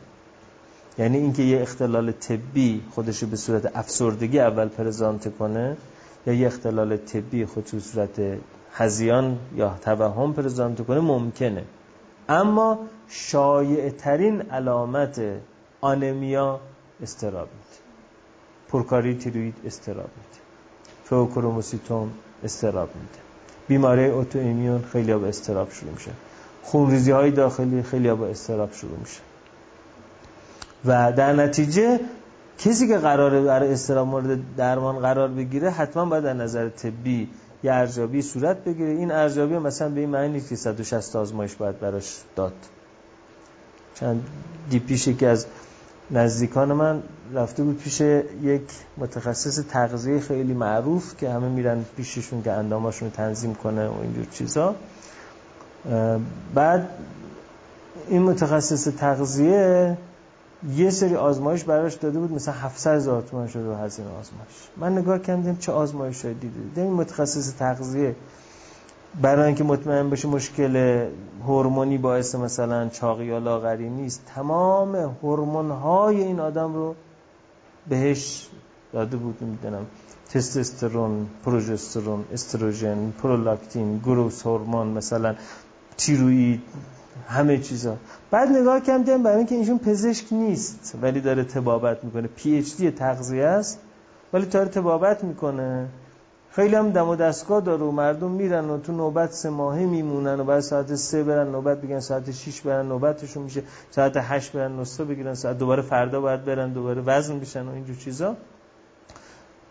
یعنی 0.97 1.17
اینکه 1.17 1.43
یه 1.43 1.61
اختلال 1.61 2.11
طبی 2.11 2.83
خودشو 2.91 3.27
به 3.27 3.35
صورت 3.35 3.75
افسردگی 3.75 4.39
اول 4.39 4.67
پرزانت 4.67 5.37
کنه 5.37 5.77
یا 6.27 6.33
یه 6.33 6.47
اختلال 6.47 6.97
طبی 6.97 7.45
خودشو 7.45 7.77
به 7.77 7.83
صورت 7.83 8.39
هزیان 8.73 9.39
یا 9.55 9.77
توهم 9.81 10.33
پرزانت 10.33 10.85
کنه 10.85 10.99
ممکنه. 10.99 11.63
اما 12.29 12.79
شایع 13.07 13.89
ترین 13.89 14.41
علامت 14.41 15.21
آنمیا 15.81 16.59
استراب 17.01 17.47
پرکاری 18.69 19.15
تیروید 19.15 19.55
استراب 19.65 20.09
فوکروموسیتوم 21.09 22.11
استراب 22.43 22.89
میده. 22.95 23.19
بیماری 23.67 24.05
اوتو 24.05 24.39
ایمیون 24.39 24.83
خیلی 24.91 25.13
با 25.13 25.27
استراب 25.27 25.71
شروع 25.71 25.91
میشه. 25.91 26.11
خونریزی 26.63 27.11
های 27.11 27.31
داخلی 27.31 27.83
خیلی 27.83 28.13
با 28.13 28.27
استراب 28.27 28.73
شروع 28.73 28.99
میشه. 28.99 29.19
و 30.85 31.13
در 31.13 31.33
نتیجه 31.33 31.99
کسی 32.57 32.87
که 32.87 32.97
قراره 32.97 33.41
برای 33.41 33.73
استراب 33.73 34.07
مورد 34.07 34.55
درمان 34.57 34.99
قرار 34.99 35.27
بگیره 35.27 35.69
حتما 35.69 36.05
باید 36.05 36.23
در 36.23 36.33
نظر 36.33 36.69
طبی 36.69 37.29
یه 37.63 37.73
ارزیابی 37.73 38.21
صورت 38.21 38.63
بگیره. 38.63 38.89
این 38.89 39.11
ارزیابی 39.11 39.57
مثلا 39.57 39.89
به 39.89 39.99
این 39.99 40.09
معنی 40.09 40.33
نیست 40.33 40.49
که 40.49 40.55
160 40.55 41.15
آزمایش 41.15 41.55
باید 41.55 41.79
براش 41.79 42.17
داد. 42.35 42.53
چند 43.95 44.23
دی 44.69 44.79
پیش 44.79 45.09
که 45.09 45.27
از 45.27 45.45
نزدیکان 46.11 46.73
من 46.73 47.03
رفته 47.33 47.63
بود 47.63 47.77
پیش 47.77 48.01
یک 48.01 48.61
متخصص 48.97 49.59
تغذیه 49.69 50.19
خیلی 50.19 50.53
معروف 50.53 51.17
که 51.17 51.29
همه 51.29 51.49
میرن 51.49 51.85
پیششون 51.97 52.43
که 52.43 52.51
انداماشون 52.51 53.09
رو 53.09 53.15
تنظیم 53.15 53.53
کنه 53.53 53.87
و 53.87 54.01
اینجور 54.01 54.25
چیزا. 54.25 54.75
بعد 56.53 56.89
این 58.07 58.21
متخصص 58.21 58.87
تغذیه 58.87 59.97
یه 60.75 60.89
سری 60.89 61.15
آزمایش 61.15 61.63
براش 61.63 61.93
داده 61.93 62.19
بود 62.19 62.31
مثلا 62.31 62.53
700 62.53 62.95
هزار 62.95 63.21
تومان 63.21 63.47
شده 63.47 63.77
هزینه 63.77 64.07
آزمایش. 64.09 64.69
من 64.77 64.97
نگاه 64.97 65.19
کردم 65.19 65.55
چه 65.55 65.71
آزمایش 65.71 66.25
دیده. 66.25 66.47
دیدم 66.47 66.83
این 66.83 66.93
متخصص 66.93 67.53
تغذیه 67.55 68.15
برای 69.21 69.45
اینکه 69.45 69.63
مطمئن 69.63 70.09
بشه 70.09 70.27
مشکل 70.27 71.05
هورمونی 71.47 71.97
باعث 71.97 72.35
مثلا 72.35 72.89
چاقی 72.89 73.25
یا 73.25 73.37
لاغری 73.37 73.89
نیست 73.89 74.21
تمام 74.35 74.95
هورمون 74.95 75.71
های 75.71 76.23
این 76.23 76.39
آدم 76.39 76.73
رو 76.73 76.95
بهش 77.89 78.47
داده 78.93 79.17
بود 79.17 79.41
می‌دونم 79.41 79.85
تستوسترون 80.29 81.27
پروژسترون 81.45 82.25
استروژن 82.33 83.11
پرولاکتین 83.11 83.97
گروس 83.97 84.45
هورمون 84.45 84.87
مثلا 84.87 85.35
تیروید 85.97 86.61
همه 87.27 87.57
چیزا. 87.57 87.97
بعد 88.31 88.49
نگاه 88.49 88.79
کردم 88.79 89.23
برای 89.23 89.37
اینکه 89.37 89.55
ایشون 89.55 89.77
پزشک 89.77 90.33
نیست 90.33 90.95
ولی 91.01 91.21
داره 91.21 91.43
تبابت 91.43 92.03
می‌کنه. 92.03 92.27
پی 92.27 92.57
اچ 92.57 92.75
دی 92.77 92.91
تغذیه 92.91 93.45
است 93.45 93.79
ولی 94.33 94.45
داره 94.45 94.69
تبابت 94.69 95.23
می‌کنه. 95.23 95.87
خیلی 96.51 96.75
هم 96.75 96.91
دم 96.91 97.09
و 97.09 97.15
دستگاه 97.15 97.61
داره 97.61 97.83
و 97.83 97.91
مردم 97.91 98.31
میرن 98.31 98.69
و 98.69 98.77
تو 98.77 98.91
نوبت 98.91 99.31
سه 99.31 99.49
ماهه 99.49 99.85
میمونن 99.85 100.39
و 100.39 100.43
بعد 100.43 100.59
ساعت 100.59 100.95
سه 100.95 101.23
برن 101.23 101.47
نوبت 101.47 101.81
بگن 101.81 101.99
ساعت 101.99 102.31
6 102.31 102.61
برن 102.61 102.87
نوبتشون 102.87 103.43
میشه 103.43 103.63
ساعت 103.91 104.17
8 104.17 104.51
برن 104.51 104.79
نسخه 104.79 105.03
بگیرن 105.03 105.33
ساعت 105.33 105.57
دوباره 105.57 105.81
فردا 105.81 106.21
باید 106.21 106.45
برن 106.45 106.73
دوباره 106.73 107.01
وزن 107.01 107.39
بشن 107.39 107.65
و 107.65 107.71
اینجور 107.71 107.95
چیزا. 107.95 108.35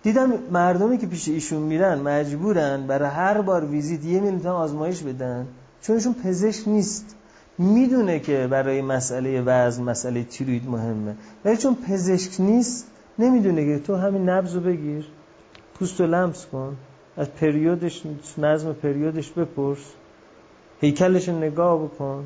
دیدم 0.03 0.33
مردمی 0.53 0.99
که 0.99 1.07
پیش 1.07 1.29
ایشون 1.29 1.62
میرن 1.62 1.99
مجبورن 1.99 2.87
برای 2.87 3.09
هر 3.09 3.41
بار 3.41 3.64
ویزیت 3.64 4.05
یه 4.05 4.20
میلیون 4.20 4.47
آزمایش 4.47 5.03
بدن 5.03 5.47
چون 5.81 5.97
ایشون 5.97 6.14
پزشک 6.24 6.68
نیست. 6.68 7.14
می‌دونه 7.59 8.20
که 8.20 8.49
برای 8.51 8.83
مسئله 8.83 9.43
وزن 9.43 9.83
مسئله 9.83 10.24
تیروید 10.24 10.68
مهمه. 10.68 11.14
ولی 11.45 11.57
چون 11.57 11.74
پزشک 11.74 12.41
نیست 12.41 12.87
نمی‌دونه 13.18 13.66
که 13.66 13.79
تو 13.79 13.97
همین 13.97 14.29
نبض 14.29 14.57
بگیر. 14.57 15.17
پوست 15.79 16.01
رو 16.01 16.07
لمس 16.07 16.47
کن. 16.47 16.76
از 17.16 17.35
پریودش 17.35 18.03
نظم 18.39 18.72
پریودش 18.72 19.31
بپرس. 19.31 19.93
هیکلش 20.81 21.29
نگاه 21.29 21.85
بکن. 21.85 22.24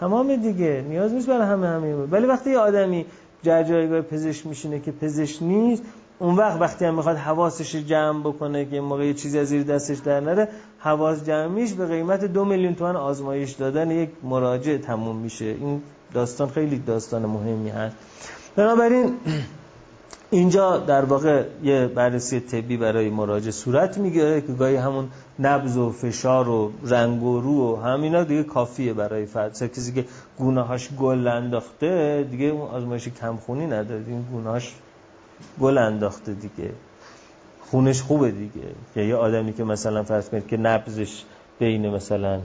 تمام 0.00 0.36
دیگه. 0.36 0.84
نیاز 0.88 1.12
نیست 1.12 1.26
برای 1.26 1.46
همه 1.46 1.66
همه 1.66 1.94
ولی 1.94 2.26
وقتی 2.26 2.50
یه 2.50 2.58
آدمی 2.58 3.06
جای 3.42 3.64
جایگاه 3.64 4.00
پزشک 4.00 4.46
میشینه 4.46 4.80
که 4.80 4.92
پزشک 4.92 5.42
نیست 5.42 5.82
اون 6.18 6.34
وقت 6.36 6.60
وقتی 6.60 6.84
هم 6.84 6.94
می‌خواد 6.94 7.16
حواسش 7.16 7.76
جمع 7.76 8.20
بکنه 8.20 8.64
که 8.64 8.80
موقع 8.80 9.06
یه 9.06 9.14
چیزی 9.14 9.38
از 9.38 9.48
زیر 9.48 9.62
دستش 9.62 9.98
در 9.98 10.20
نره 10.20 10.48
حواس 10.78 11.24
جمعیش 11.24 11.72
به 11.72 11.86
قیمت 11.86 12.24
دو 12.24 12.44
میلیون 12.44 12.74
تومن 12.74 12.96
آزمایش 12.96 13.52
دادن 13.52 13.90
یک 13.90 14.10
مراجع 14.22 14.76
تموم 14.76 15.16
میشه. 15.16 15.44
این 15.44 15.82
داستان 16.14 16.48
خیلی 16.48 16.78
داستان 16.78 17.26
مهمی 17.26 17.70
هست. 17.70 17.96
بنابراین 18.56 19.12
اینجا 20.30 20.78
در 20.78 21.04
واقع 21.04 21.44
یه 21.62 21.86
بررسی 21.86 22.40
طبی 22.40 22.76
برای 22.76 23.10
مراجع 23.10 23.50
صورت 23.50 23.98
می‌گیره 23.98 24.40
که 24.40 24.52
گاهی 24.52 24.76
همون 24.76 25.08
نبض 25.38 25.76
و 25.76 25.92
فشار 25.92 26.48
و 26.48 26.72
رنگ 26.84 27.22
و 27.22 27.40
رو 27.40 27.72
و 27.72 27.76
همینا 27.76 28.24
دیگه 28.24 28.42
کافیه 28.42 28.92
برای 28.92 29.26
فرد. 29.26 29.52
کسی 29.52 29.92
که 29.92 30.04
گونه 30.38 30.62
هاش 30.62 30.88
گل 31.00 31.28
انداخته 31.28 32.26
دیگه 32.30 32.46
اون 32.46 32.70
آزمایش 32.70 33.08
کمخونی 33.08 33.66
نداره. 33.66 34.04
این 34.06 34.22
گونه 34.32 34.50
هاش 34.50 34.74
گل 35.60 35.78
انداخته 35.78 36.32
دیگه. 36.32 36.70
خونش 37.70 38.02
خوبه 38.02 38.30
دیگه. 38.30 38.66
یا 38.96 39.04
یه 39.04 39.16
آدمی 39.16 39.52
که 39.52 39.64
مثلا 39.64 40.02
فرض 40.02 40.28
کنید 40.28 40.46
که 40.46 40.56
نبضش 40.56 41.24
بین 41.58 41.90
مثلا 41.90 42.40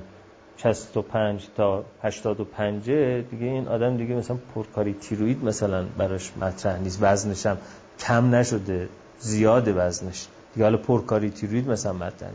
65 0.57 1.47
تا 1.57 1.83
85 2.01 2.83
دیگه 3.31 3.45
این 3.45 3.67
آدم 3.67 3.97
دیگه 3.97 4.15
مثلا 4.15 4.37
پرکاری 4.55 4.93
تیروید 4.93 5.43
مثلا 5.43 5.85
براش 5.97 6.31
مطرح 6.41 6.79
نیست. 6.79 6.97
وزنش 7.01 7.45
هم 7.45 7.57
کم 7.99 8.35
نشده 8.35 8.89
زیاد 9.19 9.67
وزنش. 9.75 10.27
دیگه 10.53 10.65
حالا 10.65 10.77
پرکاری 10.77 11.29
تیروید 11.29 11.69
مثلا 11.69 11.93
مطرح 11.93 12.29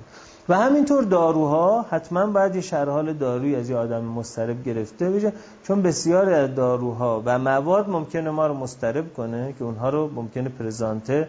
و 0.49 0.55
همینطور 0.55 1.05
داروها 1.05 1.87
حتما 1.91 2.27
باید 2.27 2.55
یه 2.55 2.61
شرحال 2.61 3.13
دارویی 3.13 3.55
از 3.57 3.71
یه 3.71 3.77
آدم 3.77 4.05
مسترب 4.05 4.65
گرفته 4.65 5.11
بشه 5.11 5.33
چون 5.63 5.83
بسیار 5.83 6.31
از 6.31 6.55
داروها 6.55 7.23
و 7.25 7.39
مواد 7.39 7.89
ممکنه 7.89 8.31
ما 8.31 8.47
رو 8.47 8.55
مسترب 8.55 9.15
کنه 9.15 9.55
که 9.59 9.65
اونها 9.65 9.89
رو 9.89 10.11
ممکنه 10.15 10.49
پرزانته 10.49 11.29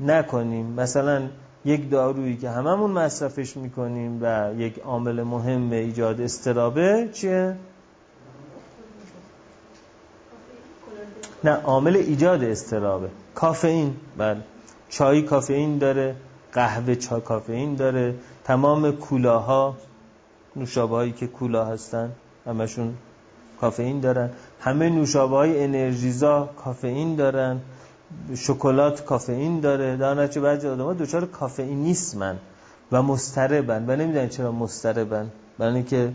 نکنیم. 0.00 0.66
مثلا 0.66 1.22
یک 1.64 1.90
دارویی 1.90 2.36
که 2.36 2.50
هممون 2.50 2.90
مصرفش 2.90 3.56
می‌کنیم 3.56 4.18
و 4.22 4.52
یک 4.58 4.78
عامل 4.78 5.22
مهم 5.22 5.70
ایجاد 5.70 6.20
استرابه 6.20 7.08
چیه؟ 7.12 7.56
نه 11.44 11.50
عامل 11.50 11.96
ایجاد 11.96 12.44
استرابه. 12.44 13.08
کافئین 13.34 13.96
بله. 14.18 14.40
چای 14.88 15.22
کافئین 15.22 15.78
داره 15.78 16.16
قهوه 16.52 16.94
چای 16.94 17.20
کافئین 17.20 17.74
داره 17.74 18.14
تمام 18.44 18.92
کولاها 18.92 19.76
نوشابه 20.56 20.96
هایی 20.96 21.12
که 21.12 21.26
کولا 21.26 21.64
هستن 21.64 22.12
همشون 22.46 22.94
کافئین 23.60 24.00
دارن. 24.00 24.30
همه 24.60 24.88
نوشابه 24.88 25.36
های 25.36 25.64
انرژیزا 25.64 26.50
کافئین 26.64 27.16
دارن. 27.16 27.60
شکلات 28.34 29.04
کافئین 29.04 29.60
داره. 29.60 29.96
در 29.96 30.14
نتیجه 30.14 30.40
بعضی 30.40 30.68
آدم‌ها 30.68 30.92
دچار 30.94 31.26
کافئینیسمن 31.26 32.36
و 32.92 33.02
مستربن 33.02 33.84
و 33.88 33.96
نمی‌دونن 33.96 34.28
چرا 34.28 34.52
مستربن 34.52 35.30
برای 35.58 35.74
اینکه 35.74 36.12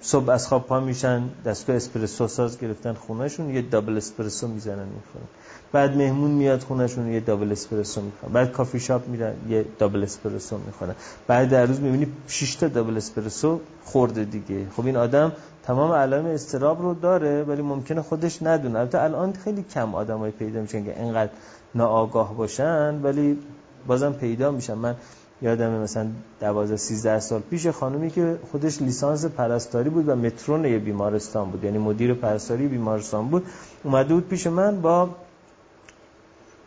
صبح 0.00 0.30
از 0.30 0.48
خواب 0.48 0.66
پا 0.66 0.80
میشن 0.80 1.22
دستگاه 1.44 1.76
اسپرسو 1.76 2.28
ساز 2.28 2.58
گرفتن 2.58 2.92
خونهشون 2.92 3.50
یه 3.50 3.62
دابل 3.62 3.96
اسپرسو 3.96 4.48
می‌زنن 4.48 4.88
می‌خورن. 4.88 5.24
بعد 5.72 5.96
مهمون 5.96 6.30
میاد 6.30 6.62
خونهشون 6.62 7.12
یه 7.12 7.20
دابل 7.20 7.52
اسپرسو 7.52 8.00
می‌خورن. 8.00 8.32
بعد 8.32 8.52
کافی 8.52 8.80
شاپ 8.80 9.08
میرن 9.08 9.34
یه 9.48 9.64
دابل 9.78 10.02
اسپرسو 10.02 10.58
می‌خورن. 10.66 10.94
بعد 11.26 11.48
در 11.50 11.66
روز 11.66 11.80
می‌بینی 11.80 12.06
6 12.28 12.54
تا 12.54 12.68
دابل 12.68 12.96
اسپرسو 12.96 13.60
خورده 13.84 14.24
دیگه. 14.24 14.66
خب 14.76 14.86
این 14.86 14.96
آدم 14.96 15.32
تمام 15.68 15.92
علائم 15.92 16.26
استراب 16.26 16.82
رو 16.82 16.94
داره 16.94 17.44
ولی 17.44 17.62
ممکنه 17.62 18.02
خودش 18.02 18.42
ندونه. 18.42 18.78
البته 18.78 19.02
الان 19.02 19.32
خیلی 19.32 19.62
کم 19.62 19.94
آدمای 19.94 20.30
پیدا 20.30 20.60
میشن 20.60 20.84
که 20.84 21.02
اینقدر 21.02 21.30
ناآگاه 21.74 22.34
باشن 22.36 23.00
ولی 23.02 23.38
بازم 23.86 24.12
پیدا 24.12 24.50
میشن. 24.50 24.74
من 24.74 24.94
یادم 25.42 25.70
مثلا 25.70 26.06
12 26.40 26.76
13 26.76 27.20
سال 27.20 27.40
پیش 27.40 27.66
خانومی 27.66 28.10
که 28.10 28.38
خودش 28.52 28.82
لیسانس 28.82 29.26
پرستاری 29.26 29.90
بود 29.90 30.08
و 30.08 30.16
مترون 30.16 30.64
یه 30.64 30.78
بیمارستان 30.78 31.50
بود. 31.50 31.64
یعنی 31.64 31.78
مدیر 31.78 32.14
پرستاری 32.14 32.68
بیمارستان 32.68 33.28
بود. 33.28 33.46
اومده 33.84 34.14
بود 34.14 34.28
پیش 34.28 34.46
من 34.46 34.80
با 34.80 35.10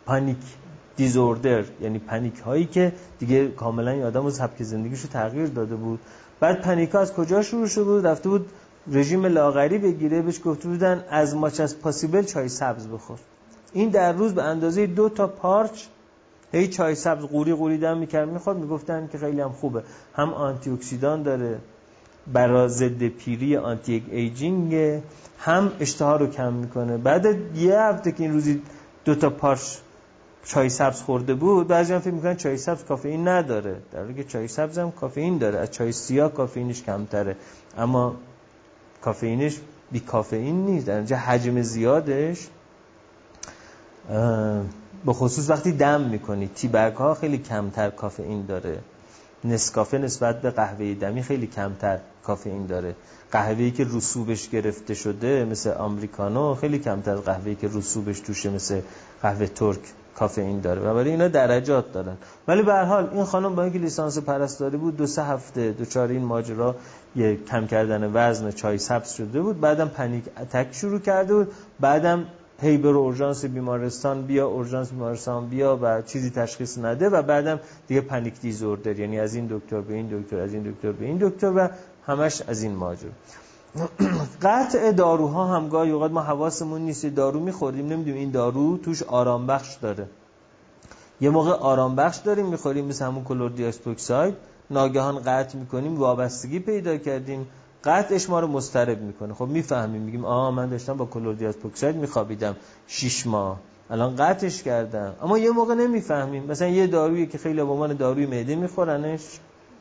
پانیک 0.06 0.36
دیزوردر 0.96 1.64
یعنی 1.80 1.98
پنیک 1.98 2.38
هایی 2.38 2.64
که 2.64 2.92
دیگه 3.18 3.48
کاملا 3.48 3.90
این 3.90 4.02
آدم 4.02 4.30
سبک 4.30 4.62
زندگیشو 4.62 5.08
تغییر 5.08 5.46
داده 5.46 5.74
بود. 5.74 6.00
بعد 6.40 6.60
پنیک 6.60 6.90
ها 6.90 7.00
از 7.00 7.14
کجا 7.14 7.42
شروع 7.42 7.66
شده 7.66 7.84
بود؟ 7.84 8.06
رفته 8.06 8.28
بود 8.28 8.46
رژیم 8.90 9.26
لاغری 9.26 9.78
بگیره 9.78 10.22
بهش 10.22 10.40
گفته 10.44 10.68
بودن 10.68 11.04
از 11.10 11.36
ماچ 11.36 11.60
از 11.60 11.78
پاسیبل 11.78 12.22
چای 12.22 12.48
سبز 12.48 12.88
بخور. 12.88 13.18
این 13.72 13.88
در 13.88 14.12
روز 14.12 14.34
به 14.34 14.42
اندازه 14.42 14.86
دو 14.86 15.08
تا 15.08 15.26
پارچ 15.26 15.84
هی 16.52 16.68
چای 16.68 16.94
سبز 16.94 17.24
قوری 17.24 17.54
قوری 17.54 17.78
دم 17.78 17.98
می‌کرد 17.98 18.28
می‌خورد 18.28 18.56
می‌گفتن 18.56 19.08
که 19.12 19.18
خیلی 19.18 19.40
هم 19.40 19.52
خوبه. 19.52 19.82
هم 20.14 20.34
آنتی 20.34 20.70
اکسیدان 20.70 21.22
داره 21.22 21.58
برا 22.32 22.68
ضد 22.68 23.06
پیری 23.06 23.56
anti-aging 23.56 25.00
هم 25.38 25.72
اشتها 25.80 26.16
رو 26.16 26.26
کم 26.26 26.52
می‌کنه. 26.52 26.96
بعد 26.96 27.56
یه 27.56 27.78
هفته 27.78 28.12
که 28.12 28.22
این 28.22 28.32
روزی 28.32 28.62
دو 29.04 29.14
تا 29.14 29.30
پارچ 29.30 29.60
چای 30.44 30.68
سبز 30.68 31.02
خورده 31.02 31.34
بود 31.34 31.68
بعضی 31.68 31.92
هم 31.92 31.98
فکر 31.98 32.14
می‌کنن 32.14 32.36
چای 32.36 32.56
سبز 32.56 32.84
کافئین 32.84 33.28
نداره. 33.28 33.76
در 33.92 34.00
حالی 34.00 34.14
که 34.14 34.24
چای 34.24 34.48
سبز 34.48 34.78
هم 34.78 34.90
کافئین 34.90 35.38
داره 35.38 35.58
از 35.58 35.70
چای 35.70 35.92
سیاه 35.92 36.32
کافئینش 36.32 36.82
کمتره. 36.82 37.36
اما 37.78 38.16
کافئینش 39.02 39.60
بی 39.92 40.00
کافئین 40.00 40.66
نیست. 40.66 40.86
در 40.86 41.16
حجم 41.16 41.62
زیادش 41.62 42.48
به 45.06 45.12
خصوص 45.12 45.50
وقتی 45.50 45.72
دم 45.72 46.00
می‌کنی. 46.00 46.48
تیبرگ 46.48 46.94
ها 46.94 47.14
خیلی 47.14 47.38
کمتر 47.38 47.90
کافئین 47.90 48.46
داره. 48.46 48.78
نسکافه 49.44 49.98
نسبت 49.98 50.42
به 50.42 50.50
قهوه 50.50 50.94
دمی 50.94 51.22
خیلی 51.22 51.46
کمتر 51.46 51.98
کافئین 52.24 52.66
داره. 52.66 52.94
قهوه‌ای 53.32 53.70
که 53.70 53.86
رسوبش 53.90 54.48
گرفته 54.48 54.94
شده 54.94 55.44
مثل 55.44 55.70
آمریکانو 55.70 56.54
خیلی 56.54 56.78
کمتر 56.78 57.14
قهوه‌ای 57.14 57.54
که 57.54 57.68
رسوبش 57.72 58.20
توشه 58.20 58.50
مثل 58.50 58.80
قهوه 59.22 59.46
ترک. 59.46 59.80
کافئین 60.16 60.60
داره. 60.60 60.80
و 60.80 60.94
برای 60.94 61.10
اینا 61.10 61.28
درجات 61.28 61.92
دارن. 61.92 62.16
ولی 62.48 62.62
به 62.62 62.72
هر 62.72 62.84
حال 62.84 63.08
این 63.12 63.24
خانم 63.24 63.54
با 63.54 63.62
اینکه 63.62 63.78
لیسانس 63.78 64.18
پرستاری 64.18 64.76
بود 64.76 64.96
دو 64.96 65.06
سه 65.06 65.24
هفته 65.24 65.72
دوچار 65.72 66.08
این 66.08 66.24
ماجرا 66.24 66.76
یه 67.16 67.36
کم 67.36 67.66
کردن 67.66 68.10
وزن 68.14 68.50
چای 68.50 68.78
سبز 68.78 69.12
شده 69.12 69.40
بود. 69.40 69.60
بعدم 69.60 69.88
panic 69.88 70.24
attack 70.40 70.68
شروع 70.72 70.98
کرده 70.98 71.34
بود. 71.34 71.52
بعدم 71.80 72.26
هی 72.60 72.76
برو 72.76 72.98
اورژانس 72.98 73.44
بیمارستان 73.44 74.22
بیا 74.22 74.48
اورژانس 74.48 74.90
بیمارستان 74.90 75.48
بیا 75.48 75.78
و 75.82 76.02
چیزی 76.02 76.30
تشخیص 76.30 76.78
نده 76.78 77.08
و 77.08 77.22
بعدم 77.22 77.60
دیگه 77.88 78.00
panic 78.00 78.40
disorder. 78.40 78.98
یعنی 78.98 79.20
از 79.20 79.34
این 79.34 79.46
دکتر 79.50 79.80
به 79.80 79.94
این 79.94 80.20
دکتر 80.20 80.40
از 80.40 80.54
این 80.54 80.62
دکتر 80.62 80.92
به 80.92 81.04
این 81.04 81.18
دکتر 81.20 81.52
و 81.56 81.68
همش 82.06 82.42
از 82.42 82.62
این 82.62 82.74
ماجرا. 82.74 83.10
قطع 84.42 84.92
داروها 84.92 85.56
هم 85.56 85.68
گاهی 85.68 85.90
اوقات 85.90 86.10
ما 86.10 86.20
حواسمون 86.20 86.80
نیست 86.80 87.06
دارو 87.06 87.40
می‌خوریم 87.40 87.86
نمی‌دونیم 87.86 88.20
این 88.20 88.30
دارو 88.30 88.76
توش 88.76 89.02
آرام 89.02 89.46
بخش 89.46 89.74
داره. 89.74 90.06
یه 91.20 91.30
موقع 91.30 91.50
آرام 91.50 91.96
بخش 91.96 92.16
داریم 92.16 92.46
می‌خوریم 92.46 92.84
مثل 92.84 93.04
همون 93.04 93.24
کلردیازپوکساید 93.24 94.34
ناگهان 94.70 95.22
قطع 95.22 95.58
می‌کنیم 95.58 95.98
وابستگی 95.98 96.58
پیدا 96.58 96.96
کردیم. 96.96 97.46
قطعش 97.84 98.30
ما 98.30 98.40
رو 98.40 98.46
مضطرب 98.46 99.02
می‌کنه. 99.02 99.34
خب 99.34 99.46
می‌فهمیم 99.46 100.02
میگیم 100.02 100.24
آها 100.24 100.50
من 100.50 100.68
داشتم 100.68 100.96
با 100.96 101.04
کلردیازپوکساید 101.04 101.96
میخوابیدم. 101.96 102.56
6 102.86 103.26
ماه. 103.26 103.60
الان 103.90 104.16
قطعش 104.16 104.62
کردم. 104.62 105.14
اما 105.22 105.38
یه 105.38 105.50
موقع 105.50 105.74
نمی‌فهمیم. 105.74 106.44
مثلا 106.44 106.68
یه 106.68 106.86
دارویی 106.86 107.26
که 107.26 107.38
خیلی 107.38 107.56
به 107.56 107.62
عنوان 107.62 107.96
داروی 107.96 108.26
معده 108.26 108.56
میخورنش 108.56 109.20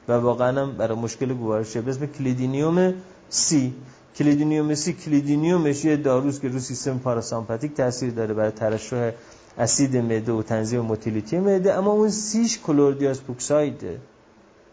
و 0.07 0.13
واقعا 0.13 0.65
برای 0.65 0.97
مشکل 0.97 1.33
گوارشه 1.33 1.81
به 1.81 1.91
اسم 1.91 2.05
کلیدینیوم 2.05 2.93
سی 3.31 3.73
کلیدینیوم 4.15 4.75
سی 4.75 4.93
کلیدینیومش 4.93 5.85
یه 5.85 5.97
داروست 5.97 6.41
که 6.41 6.47
رو 6.47 6.59
سیستم 6.59 6.97
پاراسمپاتیک 6.97 7.73
تاثیر 7.73 8.09
داره 8.09 8.33
برای 8.33 8.51
ترشح 8.51 9.11
اسید 9.57 9.97
معده 9.97 10.31
و 10.31 10.43
تنظیم 10.43 10.79
motility 10.79 11.39
معده. 11.39 11.73
اما 11.73 11.91
اون 11.91 12.09
سیش 12.09 12.59
کلردیازپوکسایده 12.59 13.97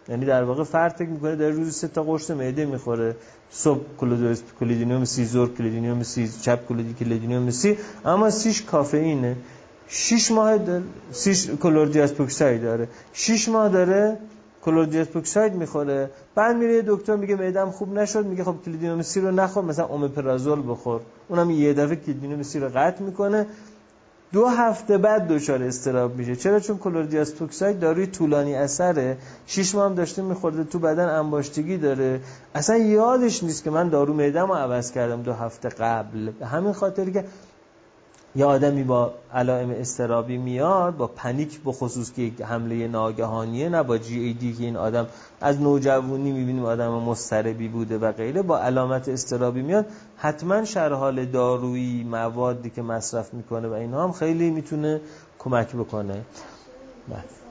یعنی 0.08 0.26
در 0.26 0.42
واقع 0.44 0.64
فرد 0.64 0.92
فکر 0.92 1.08
می‌کنه 1.08 1.36
در 1.36 1.50
روز 1.50 1.74
سه 1.74 1.88
تا 1.88 2.02
قرص 2.02 2.30
معده 2.30 2.66
می‌خوره. 2.66 3.16
صبح 3.50 3.80
کلیدینیوم 4.60 5.04
سی 5.04 5.24
ظهر 5.24 5.54
کلیدینیوم 5.54 6.02
سی 6.02 6.28
شب 6.42 6.58
کلیدینیوم 6.98 7.50
سی. 7.50 7.76
اما 8.04 8.30
سیش 8.30 8.62
کافئینه. 8.62 9.36
شش 9.88 10.30
ماه 10.30 10.58
داره 10.58 10.82
سیش 11.12 11.50
کلردیازپوکساید 11.50 12.62
داره. 12.62 12.88
شش 13.12 13.48
ماه 13.48 13.68
داره 13.68 14.18
کلردیازپوکساید 14.64 15.54
می‌خوره. 15.54 16.10
بعد 16.34 16.56
میره 16.56 16.82
دکتر 16.86 17.16
میگه 17.16 17.36
معدم 17.36 17.70
خوب 17.70 17.98
نشد 17.98 18.26
میگه 18.26 18.44
خب 18.44 18.54
کلیدینیوم 18.64 19.02
سی 19.02 19.20
رو 19.20 19.30
نخور 19.30 19.64
مثلا 19.64 19.86
اومپرازول 19.86 20.62
بخور. 20.68 21.00
اونم 21.28 21.50
یه 21.50 21.74
دفعه 21.74 21.96
کلیدینیوم 21.96 22.42
سی 22.42 22.60
رو 22.60 22.68
قطع 22.68 23.02
می‌کنه. 23.02 23.46
دو 24.32 24.46
هفته 24.46 24.98
بعد 24.98 25.28
دچار 25.28 25.62
اضطراب 25.62 26.16
میشه. 26.16 26.36
چرا؟ 26.36 26.60
چون 26.60 26.78
کلردیازپوکساید 26.78 27.80
داروی 27.80 28.06
طولانی 28.06 28.54
اثره. 28.54 29.16
شش 29.46 29.74
ماه 29.74 29.84
هم 29.86 29.94
داشته 29.94 30.22
میخورده 30.22 30.64
تو 30.64 30.78
بدن 30.78 31.08
انباشتگی 31.08 31.76
داره. 31.76 32.20
اصلا 32.54 32.76
یادش 32.76 33.42
نیست 33.44 33.64
که 33.64 33.70
من 33.70 33.88
دارو 33.88 34.14
معدم 34.14 34.48
رو 34.48 34.54
عوض 34.54 34.92
کردم 34.92 35.22
دو 35.22 35.32
هفته 35.32 35.68
قبل. 35.68 36.30
به 36.30 36.46
همین 36.46 36.72
خاطر 36.72 37.10
که 37.10 37.24
یه 38.38 38.44
آدمی 38.44 38.82
با 38.82 39.12
علائم 39.34 39.70
استرابی 39.70 40.36
میاد 40.36 40.96
با 40.96 41.06
پنیک 41.06 41.60
به 41.60 41.72
خصوص 41.72 42.12
که 42.12 42.22
یک 42.22 42.42
حمله 42.42 42.88
ناگهانیه 42.88 43.68
نه 43.68 43.82
با 43.82 43.98
جی 43.98 44.20
ای 44.20 44.32
دی 44.32 44.52
که 44.52 44.64
این 44.64 44.76
آدم 44.76 45.06
از 45.40 45.60
نوجوانی 45.60 46.32
می‌بینیم 46.32 46.64
آدم 46.64 46.90
مستربی 46.90 47.68
بوده 47.68 47.98
و 47.98 48.12
غیره 48.12 48.42
با 48.42 48.58
علامت 48.58 49.08
استرابی 49.08 49.62
میاد 49.62 49.86
حتما 50.16 50.64
شرحال 50.64 51.24
دارویی 51.24 52.04
موادی 52.04 52.70
که 52.70 52.82
مصرف 52.82 53.34
می‌کنه 53.34 53.68
و 53.68 53.72
اینها 53.72 54.04
هم 54.04 54.12
خیلی 54.12 54.50
می‌تونه 54.50 55.00
کمک 55.38 55.76
بکنه 55.76 56.24
بله. 57.08 57.47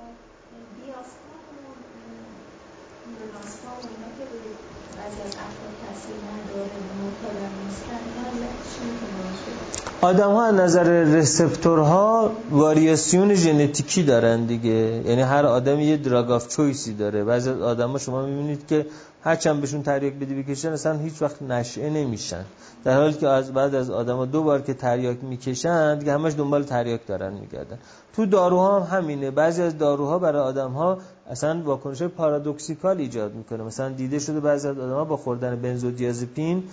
آدم 10.02 10.32
ها 10.32 10.52
نظر 10.52 11.04
receptor 11.04 12.18
ها 12.18 12.32
واریاسیون 12.52 13.34
ژنتیکی 13.34 14.04
دارن 14.04 14.46
دیگه. 14.46 14.70
یعنی 15.06 15.22
هر 15.22 15.46
آدم 15.46 15.80
یه 15.80 15.98
drug 15.98 16.32
of 16.32 16.48
choice 16.48 16.87
ی 16.87 16.94
داره. 16.94 17.24
بعضی 17.24 17.50
آدم 17.50 17.90
ها 17.90 17.98
شما 17.98 18.26
می‌بینید 18.26 18.68
که 18.68 18.86
هرچند 19.24 19.62
بهشون 19.62 19.84
تریاک 19.84 20.14
بدی 20.14 20.44
بکشن 20.44 20.72
اصلا 20.72 20.94
هیچ 20.98 21.22
وقت 21.22 21.42
نشئه 21.42 21.90
نمیشن. 21.90 22.46
در 22.84 22.98
حالی 22.98 23.14
که 23.14 23.28
بعضی 23.28 23.76
از 23.76 23.90
آدم 23.90 24.16
ها 24.16 24.26
دو 24.26 24.44
بار 24.44 24.62
که 24.62 24.74
تریاک 24.74 25.24
می‌کشن 25.24 25.98
دیگه 26.00 26.14
همش 26.14 26.34
دنبال 26.38 26.64
تریاک 26.64 27.08
دارن 27.08 27.34
میگردن. 27.34 27.78
تو 28.16 28.26
داروها 28.26 28.80
هم 28.80 28.98
همینه. 28.98 29.32
بعضی 29.32 29.62
از 29.62 29.78
داروها 29.78 30.20
برای 30.20 30.42
آدم 30.42 30.72
ها 30.72 30.98
اصلا 31.30 31.62
واکنش 31.66 32.04
paradoxical 32.04 32.98
ایجاد 32.98 33.34
می‌کنه. 33.34 33.64
مثلا 33.64 33.90
دیده 33.90 34.20
شده 34.20 34.40
بعضی 34.40 34.68
از 34.68 34.80
آدم 34.80 34.94
ها 34.94 35.04
با 35.04 35.18
خوردن 35.18 35.56
بنزودیازپین 35.62 36.64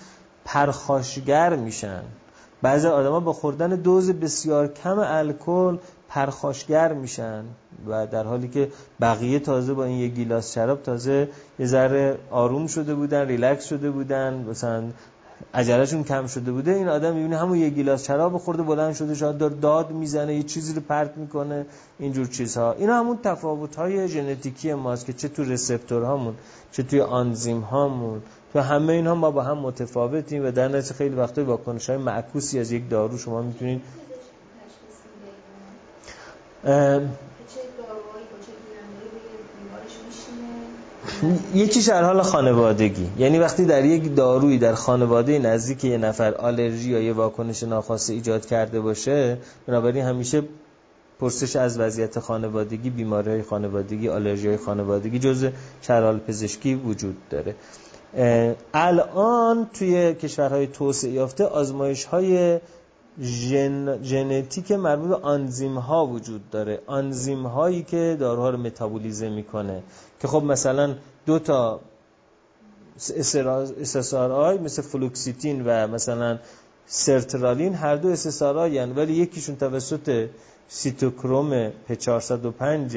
پرخاشگر 0.44 1.56
میشن. 1.56 2.02
بعضی 2.62 2.88
آدما 2.88 3.20
با 3.20 3.32
خوردن 3.32 3.68
دوز 3.68 4.10
بسیار 4.10 4.68
کم 4.68 4.98
الکل 4.98 5.76
پرخاشگر 6.08 6.92
میشن 6.92 7.44
و 7.88 8.06
در 8.06 8.24
حالی 8.24 8.48
که 8.48 8.68
بقیه 9.00 9.38
تازه 9.38 9.74
با 9.74 9.84
این 9.84 9.98
یه 9.98 10.08
گیلاس 10.08 10.54
شراب 10.54 10.82
تازه 10.82 11.28
یه 11.58 11.66
ذره 11.66 12.18
آروم 12.30 12.66
شده 12.66 12.94
بودن 12.94 13.26
ریلکس 13.26 13.64
شده 13.64 13.90
بودن 13.90 14.44
مثلا 14.50 14.84
عجلهشون 15.54 16.04
کم 16.04 16.26
شده 16.26 16.52
بوده. 16.52 16.70
این 16.70 16.88
آدم 16.88 17.14
می‌بینه 17.14 17.38
همون 17.38 17.58
یه 17.58 17.68
گیلاس 17.68 18.06
شراب 18.06 18.38
خورده 18.38 18.62
بلند 18.62 18.94
شده 18.94 19.14
شاید 19.14 19.38
داره 19.38 19.50
داد 19.50 19.90
می‌زنه 19.90 20.34
یه 20.34 20.42
چیزی 20.42 20.74
رو 20.74 20.80
پرت 20.80 21.16
می‌کنه 21.16 21.66
اینجور 21.98 22.26
چیزها. 22.26 22.72
اینا 22.72 22.98
همون 22.98 23.18
تفاوت 23.22 23.76
های 23.76 24.08
ژنتیکی 24.08 24.74
ماست 24.74 25.06
که 25.06 25.12
چه 25.12 25.28
تو 25.28 25.44
رسپتورهامون 25.44 26.34
چه 26.72 26.82
توی 26.82 27.00
آنزیم 27.00 27.60
هامون 27.60 28.22
تو 28.54 28.60
همه 28.60 28.92
اینها 28.92 29.14
ما 29.14 29.30
با 29.30 29.42
هم 29.42 29.58
متفاوتیم 29.58 30.46
و 30.46 30.50
در 30.50 30.68
نتیجه 30.68 30.94
خیلی 30.94 31.14
وقتا 31.14 31.44
واکنش 31.44 31.90
های 31.90 31.98
معکوسی 31.98 32.58
از 32.58 32.72
یک 32.72 32.90
دارو 32.90 33.18
شما 33.18 33.42
می‌تونید 33.42 33.82
یکیش 41.54 41.88
در 41.88 42.04
حال 42.04 42.22
خانوادگی. 42.22 43.10
یعنی 43.18 43.38
وقتی 43.38 43.64
در 43.64 43.84
یک 43.84 44.14
دارویی 44.14 44.58
در 44.58 44.74
خانواده 44.74 45.38
نزدیک 45.38 45.84
یه 45.84 45.98
نفر 45.98 46.34
آلرژی 46.34 46.90
یا 46.90 47.00
یه 47.00 47.12
واکنش 47.12 47.62
ناخواسته 47.62 48.12
ایجاد 48.12 48.46
کرده 48.46 48.80
باشه 48.80 49.38
بنابراین 49.66 50.04
همیشه 50.04 50.42
پرسش 51.20 51.56
از 51.56 51.78
وضعیت 51.78 52.18
خانوادگی 52.18 52.90
بیماری 52.90 53.30
های 53.30 53.42
خانوادگی 53.42 54.08
آلرژی 54.08 54.48
های 54.48 54.56
خانوادگی 54.56 55.18
جز 55.18 55.48
شرال 55.82 56.18
پزشکی 56.18 56.74
وجود 56.74 57.16
داره. 57.30 57.54
الان 58.74 59.70
توی 59.72 60.14
کشورهای 60.14 60.66
توسعه 60.66 61.10
یافته 61.10 61.44
آزمایش 61.44 62.04
های 62.04 62.60
ژن... 63.20 64.02
ژنتیک 64.02 64.72
مربوط 64.72 65.08
به 65.08 65.16
آنزیم 65.16 65.78
ها 65.78 66.06
وجود 66.06 66.50
داره 66.50 66.80
آنزیم 66.86 67.46
هایی 67.46 67.82
که 67.82 68.16
داروها 68.20 68.50
رو 68.50 68.58
متابولیزه 68.58 69.28
می‌کنه 69.28 69.82
که 70.20 70.28
خب 70.28 70.42
مثلا 70.42 70.94
دو 71.26 71.38
تا 71.38 71.80
SSRI 74.14 74.58
مثل 74.58 74.82
فلوکستین 74.82 75.62
و 75.66 75.86
مثلا 75.86 76.38
سرترالین 76.86 77.74
هر 77.74 77.96
دو 77.96 78.16
SSRI 78.42 78.78
ولی 78.96 79.12
یکیشون 79.12 79.56
توسط 79.56 80.28
سیتوکروم 80.68 81.68
P 81.88 81.92
405 81.92 82.96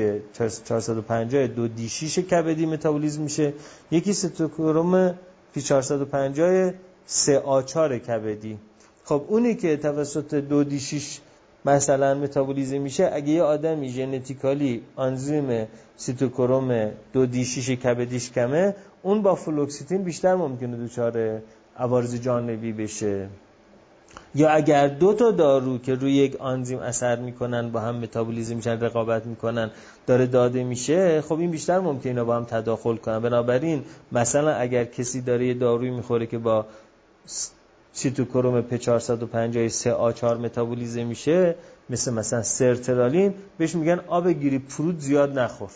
450 0.63 1.47
دو 1.47 1.68
D 1.67 1.89
6 1.89 2.20
کبدی 2.20 2.65
متابولیزم 2.65 3.22
میشه. 3.22 3.53
یکی 3.91 4.13
سیتوکروم 4.13 5.15
P 5.53 5.61
450 5.61 6.74
3 7.05 7.39
A4 7.39 7.97
کبدی. 7.97 8.57
خب 9.03 9.22
اونی 9.28 9.55
که 9.55 9.78
توسط 9.78 10.36
دو 10.36 10.63
D 10.63 10.79
6 10.80 11.20
مثلا 11.65 12.15
متابولیزم 12.15 12.78
میشه 12.78 13.09
اگه 13.13 13.30
یه 13.30 13.43
آدمی 13.43 13.89
genetically 13.89 14.83
آنزیم 14.95 15.68
سیتوکروم 15.97 16.91
دو 17.13 17.26
D 17.25 17.45
6 17.45 17.70
کبدیش 17.70 18.32
کمه 18.32 18.76
اون 19.01 19.22
با 19.22 19.36
فلوکستین 19.35 20.03
بیشتر 20.03 20.36
ممکنه 20.36 20.86
دچار 20.86 21.41
عوارض 21.78 22.15
جانبی 22.15 22.74
بشه. 22.74 23.28
یا 24.36 24.49
اگر 24.49 24.88
دو 24.88 25.13
تا 25.13 25.32
دارو 25.32 25.78
که 25.78 25.95
روی 25.95 26.13
یک 26.13 26.36
آنزیم 26.36 26.80
اثر 26.80 27.15
می‌کنن 27.15 27.70
با 27.72 27.80
هم 27.80 27.95
متابولیزم 27.95 28.55
میشن 28.55 28.80
رقابت 28.80 29.26
می‌کنن 29.26 29.72
داره 30.07 30.26
داده 30.26 30.63
میشه 30.63 31.22
خب 31.22 31.39
این 31.39 31.51
بیشتر 31.51 31.80
ممکنه 31.80 32.24
با 32.24 32.36
هم 32.36 32.43
تداخل 32.43 32.95
کنن. 32.95 33.20
بنابراین 33.20 33.84
مثلا 34.11 34.53
اگر 34.53 34.86
کسی 34.86 35.22
داره 35.22 35.47
یه 35.47 35.53
داروی 35.53 35.89
می‌خوره 35.89 36.26
که 36.26 36.38
با 36.38 36.65
سیتوکروم 37.93 38.61
P 38.61 38.75
450 38.76 39.68
3 39.68 39.91
A4 39.93 40.38
متابولیزم 40.38 41.05
میشه 41.05 41.55
مثل 41.89 42.13
مثلا 42.13 42.41
سرترالین 42.41 43.34
بهش 43.57 43.76
میگن 43.76 43.99
آب 44.07 44.30
گریپ 44.29 44.59
فروت 44.68 44.99
زیاد 44.99 45.39
نخور. 45.39 45.70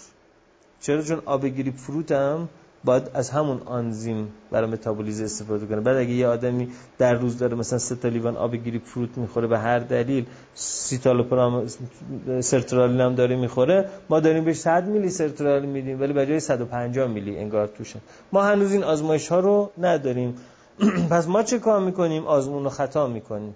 چرا؟ 0.81 1.01
چون 1.01 1.21
آب 1.25 1.45
گریپ 1.45 1.71
فروت 1.71 2.11
هم 2.11 2.49
باید 2.83 3.11
از 3.13 3.29
همون 3.29 3.61
آنزیم 3.65 4.27
برای 4.51 4.69
متابولیزم 4.69 5.23
استفاده 5.23 5.65
کنه. 5.65 5.81
بعد 5.81 5.97
اگه 5.97 6.09
یه 6.09 6.27
آدمی 6.27 6.69
در 6.97 7.13
روز 7.13 7.37
داره 7.37 7.55
مثلا 7.55 7.79
سه 7.79 7.95
تا 7.95 8.07
لیوان 8.07 8.37
آب 8.37 8.55
گریپ 8.55 8.79
فروت 8.79 9.17
می‌خوره 9.17 9.47
به 9.47 9.59
هر 9.59 9.79
دلیل 9.79 10.25
سیتالوپرام 10.53 11.67
سرترالین 12.39 13.01
هم 13.01 13.15
داره 13.15 13.35
می‌خوره 13.35 13.89
ما 14.09 14.19
داریم 14.19 14.43
بهش 14.43 14.57
100 14.57 14.87
میلی 14.87 15.09
سرترالین 15.09 15.69
میدیم 15.69 16.01
ولی 16.01 16.13
به 16.13 16.25
جای 16.25 16.39
150 16.39 17.07
میلی 17.07 17.37
انگار 17.37 17.67
توشه 17.67 17.99
ما 18.31 18.43
هنوز 18.43 18.71
این 18.71 18.83
آزمایش 18.83 19.27
ها 19.27 19.39
رو 19.39 19.71
نداریم. 19.77 20.35
پس 21.11 21.27
ما 21.27 21.43
چه 21.43 21.59
کار 21.59 21.79
می‌کنیم؟ 21.79 22.27
آزمون 22.27 22.65
و 22.65 22.69
خطا 22.69 23.07
می‌کنیم. 23.07 23.55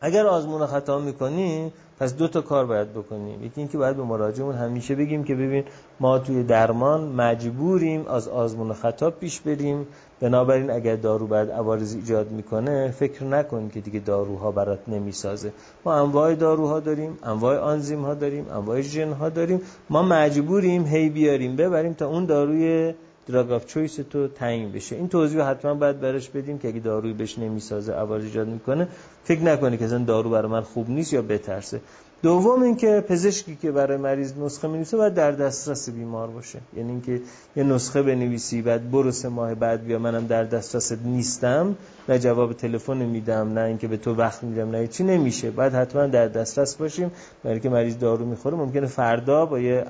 اگر 0.00 0.26
آزمون 0.26 0.66
خطا 0.66 0.98
می‌کنیم 0.98 1.72
پس 1.98 2.16
دو 2.16 2.28
تا 2.28 2.40
کار 2.40 2.66
باید 2.66 2.92
بکنیم 2.92 3.44
یکی 3.44 3.60
اینکه 3.60 3.78
باید 3.78 3.96
به 3.96 4.02
مراجعمون 4.02 4.54
همیشه 4.54 4.94
بگیم 4.94 5.24
که 5.24 5.34
ببین 5.34 5.64
ما 6.00 6.18
توی 6.18 6.42
درمان 6.42 7.00
مجبوریم 7.08 8.06
از 8.06 8.28
آزمون 8.28 8.72
خطا 8.72 9.10
پیش 9.10 9.40
بریم. 9.40 9.86
بنابراین 10.20 10.70
اگر 10.70 10.96
دارو 10.96 11.26
بعد 11.26 11.50
عوارض 11.50 11.94
ایجاد 11.94 12.30
می‌کنه 12.30 12.90
فکر 12.98 13.24
نکن 13.24 13.70
که 13.74 13.80
دیگه 13.80 14.00
داروها 14.00 14.50
برات 14.50 14.88
نمی‌سازه. 14.88 15.52
ما 15.84 15.94
انواع 15.94 16.34
داروها 16.34 16.80
داریم 16.80 17.18
انواع 17.22 17.58
آنزیم 17.58 18.04
ها 18.04 18.14
داریم 18.14 18.46
انواع 18.50 18.80
ژن 18.80 19.12
ها 19.12 19.28
داریم. 19.28 19.60
ما 19.90 20.02
مجبوریم 20.02 20.86
هی 20.86 21.08
بیاریم 21.08 21.56
ببریم 21.56 21.92
تا 21.92 22.06
اون 22.06 22.24
داروی 22.24 22.94
دراگ 23.28 23.52
آف 23.52 23.66
چویس 23.66 23.94
تو 24.10 24.28
تعیین 24.28 24.72
بشه. 24.72 24.96
این 24.96 25.08
توضیح 25.08 25.42
حتما 25.42 25.74
باید 25.74 26.00
برش 26.00 26.28
بدیم 26.28 26.58
که 26.58 26.68
اگه 26.68 26.80
داروی 26.80 27.12
بهش 27.12 27.38
نمی‌سازه 27.38 27.92
عوارض 27.92 28.24
ایجاد 28.24 28.48
می‌کنه 28.48 28.88
فکر 29.24 29.40
نکنه 29.40 29.76
که 29.76 29.84
اصلا 29.84 29.98
دارو 29.98 30.30
برای 30.30 30.50
من 30.50 30.60
خوب 30.60 30.90
نیست 30.90 31.12
یا 31.12 31.22
بترسه. 31.22 31.80
دوم 32.22 32.62
اینکه 32.62 33.04
پزشکی 33.08 33.56
که 33.62 33.70
برای 33.70 33.96
مریض 33.96 34.38
نسخه 34.38 34.68
می‌نویسه 34.68 34.96
باید 34.96 35.14
در 35.14 35.32
دسترس 35.32 35.90
بیمار 35.90 36.28
باشه. 36.28 36.58
یعنی 36.76 36.90
اینکه 36.90 37.20
یه 37.56 37.64
نسخه 37.64 38.02
بنویسی 38.02 38.62
بعد 38.62 38.90
برو 38.90 39.12
سه 39.12 39.28
ماه 39.28 39.54
بعد 39.54 39.84
بیا 39.84 39.98
منم 39.98 40.26
در 40.26 40.44
دسترس 40.44 40.92
نیستم 40.92 41.76
نه 42.08 42.18
جواب 42.18 42.52
تلفن 42.52 42.96
میدم 42.96 43.52
نه 43.52 43.60
اینکه 43.60 43.88
به 43.88 43.96
تو 43.96 44.14
وقت 44.14 44.44
میدم 44.44 44.70
نه 44.70 44.86
چی 44.86 45.04
نمیشه. 45.04 45.50
بعد 45.50 45.74
حتما 45.74 46.06
در 46.06 46.28
دسترس 46.28 46.76
باشیم. 46.76 47.10
برای 47.44 47.60
که 47.60 47.68
مریض 47.68 47.98
دارو 47.98 48.24
می‌خوره 48.24 48.56
ممکنه 48.56 48.86
فردا 48.86 49.46
با 49.46 49.58
یه 49.58 49.84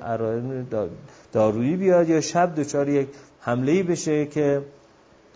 دارویی 1.33 1.75
بیاد 1.75 2.09
یا 2.09 2.21
شب 2.21 2.55
دچار 2.55 2.89
یک 2.89 3.07
حمله 3.39 3.83
بشه 3.83 4.25
که 4.25 4.61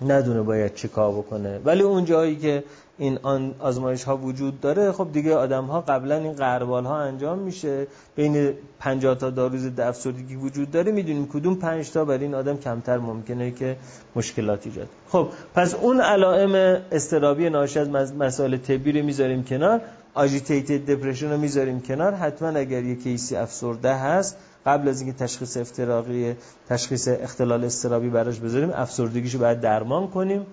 ندونه 0.07 0.41
باید 0.41 0.76
چی 0.76 0.88
کار 0.88 1.11
بکنه. 1.11 1.59
ولی 1.65 1.84
اون 1.84 2.05
جایی 2.05 2.35
که 2.35 2.63
این 2.97 3.19
آزمایش 3.59 4.03
ها 4.03 4.18
وجود 4.18 4.61
داره 4.61 4.91
خب 4.91 5.07
دیگه 5.13 5.35
آدم 5.35 5.65
ها 5.65 5.81
قبلا 5.81 6.15
این 6.15 6.34
قربال 6.34 6.85
ها 6.85 6.97
انجام 6.99 7.39
میشه. 7.39 7.88
بین 8.15 8.53
50 8.80 9.15
تا 9.15 9.30
داروز 9.30 9.80
افسردگی 9.80 10.35
وجود 10.35 10.72
داره 10.72 10.91
می‌دونیم 10.91 11.27
کدوم 11.27 11.55
5 11.55 11.91
تا 11.91 12.05
برای 12.05 12.23
این 12.23 12.35
آدم 12.35 12.57
کمتر 12.57 12.97
ممکنه 12.97 13.51
که 13.51 13.76
مشکلات 14.15 14.68
ایجاد. 14.68 14.88
خب 15.09 15.27
پس 15.55 15.76
اون 15.76 16.01
علائم 16.01 16.81
استرابی 16.91 17.49
ناشی 17.49 17.80
از 17.80 18.15
مسائل 18.15 18.57
طبی 18.57 18.91
رو 18.91 19.05
می‌ذاریم 19.05 19.43
کنار 19.43 19.81
اجیتیتد 20.15 20.91
دپرشن 20.91 21.31
رو 21.31 21.38
می‌ذاریم 21.38 21.81
کنار. 21.81 22.13
حتما 22.13 22.47
اگر 22.47 22.84
یه 22.84 22.95
کیسی 22.95 23.35
افسرده 23.35 23.93
هست 23.93 24.38
قبل 24.66 24.90
از 24.90 25.02
اینکه 25.02 25.18
تشخیص 25.18 25.58
افتراقی 25.58 26.36
تشخیص 26.70 27.08
اختلال 27.08 27.64
استرابی 27.64 28.10
براش 28.10 28.40
بذاریم 28.40 28.72
افسردگیشو 28.76 29.40
باید 29.40 29.60
درمان 29.60 30.08
کنیم 30.08 30.46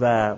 و 0.00 0.36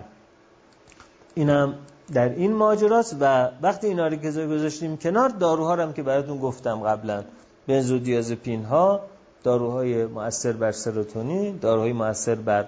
اینم 1.34 1.74
در 2.12 2.28
این 2.28 2.52
ماجراست 2.52 3.16
و 3.20 3.48
وقتی 3.62 3.86
اینا 3.86 4.06
رو 4.06 4.16
گذاشتیم 4.16 4.96
کنار 4.96 5.28
داروها 5.28 5.74
رو 5.74 5.82
هم 5.82 5.92
که 5.92 6.02
براتون 6.02 6.38
گفتم 6.38 6.80
قبلا 6.80 7.24
بنزودیازپین 7.66 8.64
ها 8.64 9.00
داروهای 9.42 10.06
مؤثر 10.06 10.52
بر 10.52 10.72
سروتونین 10.72 11.56
داروهای 11.56 11.92
مؤثر 11.92 12.34
بر 12.34 12.66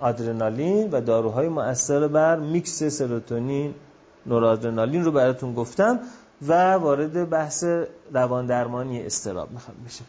آدرنالین 0.00 0.90
و 0.90 1.00
داروهای 1.00 1.48
مؤثر 1.48 2.08
بر 2.08 2.36
میکس 2.36 2.82
سروتونین 2.84 3.74
نورادرنالین 4.26 5.04
رو 5.04 5.12
براتون 5.12 5.54
گفتم. 5.54 6.00
و 6.42 6.74
وارد 6.74 7.30
بحث 7.30 7.64
روان 8.12 8.46
درمانی 8.46 9.02
استراب 9.02 9.50
می‌خوام 9.50 9.76
بشه 9.86 10.04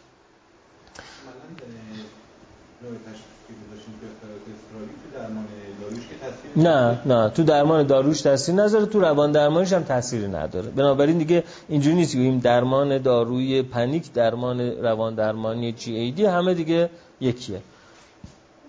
نه 6.56 7.02
نه 7.06 7.30
تو 7.30 7.44
درمان 7.44 7.88
داروش 7.88 8.22
تاثیر 8.22 8.56
نداره 8.56 8.86
تو 8.86 9.00
روان 9.00 9.32
درمانش 9.32 9.74
هم 9.74 9.84
تاثیر 9.84 10.28
نداره. 10.28 10.70
بنابراین 10.70 11.18
دیگه 11.18 11.44
اینجوری 11.68 11.96
نیست 11.96 12.12
که 12.12 12.40
درمان 12.44 12.98
داروی 12.98 13.62
پنیک 13.62 14.14
درمان 14.14 14.62
روان 14.62 15.16
درمانی 15.16 15.72
جی 15.72 15.96
ای 15.96 16.12
دی 16.12 16.26
همه 16.26 16.54
دیگه 16.54 16.90
یکیه. 17.22 17.62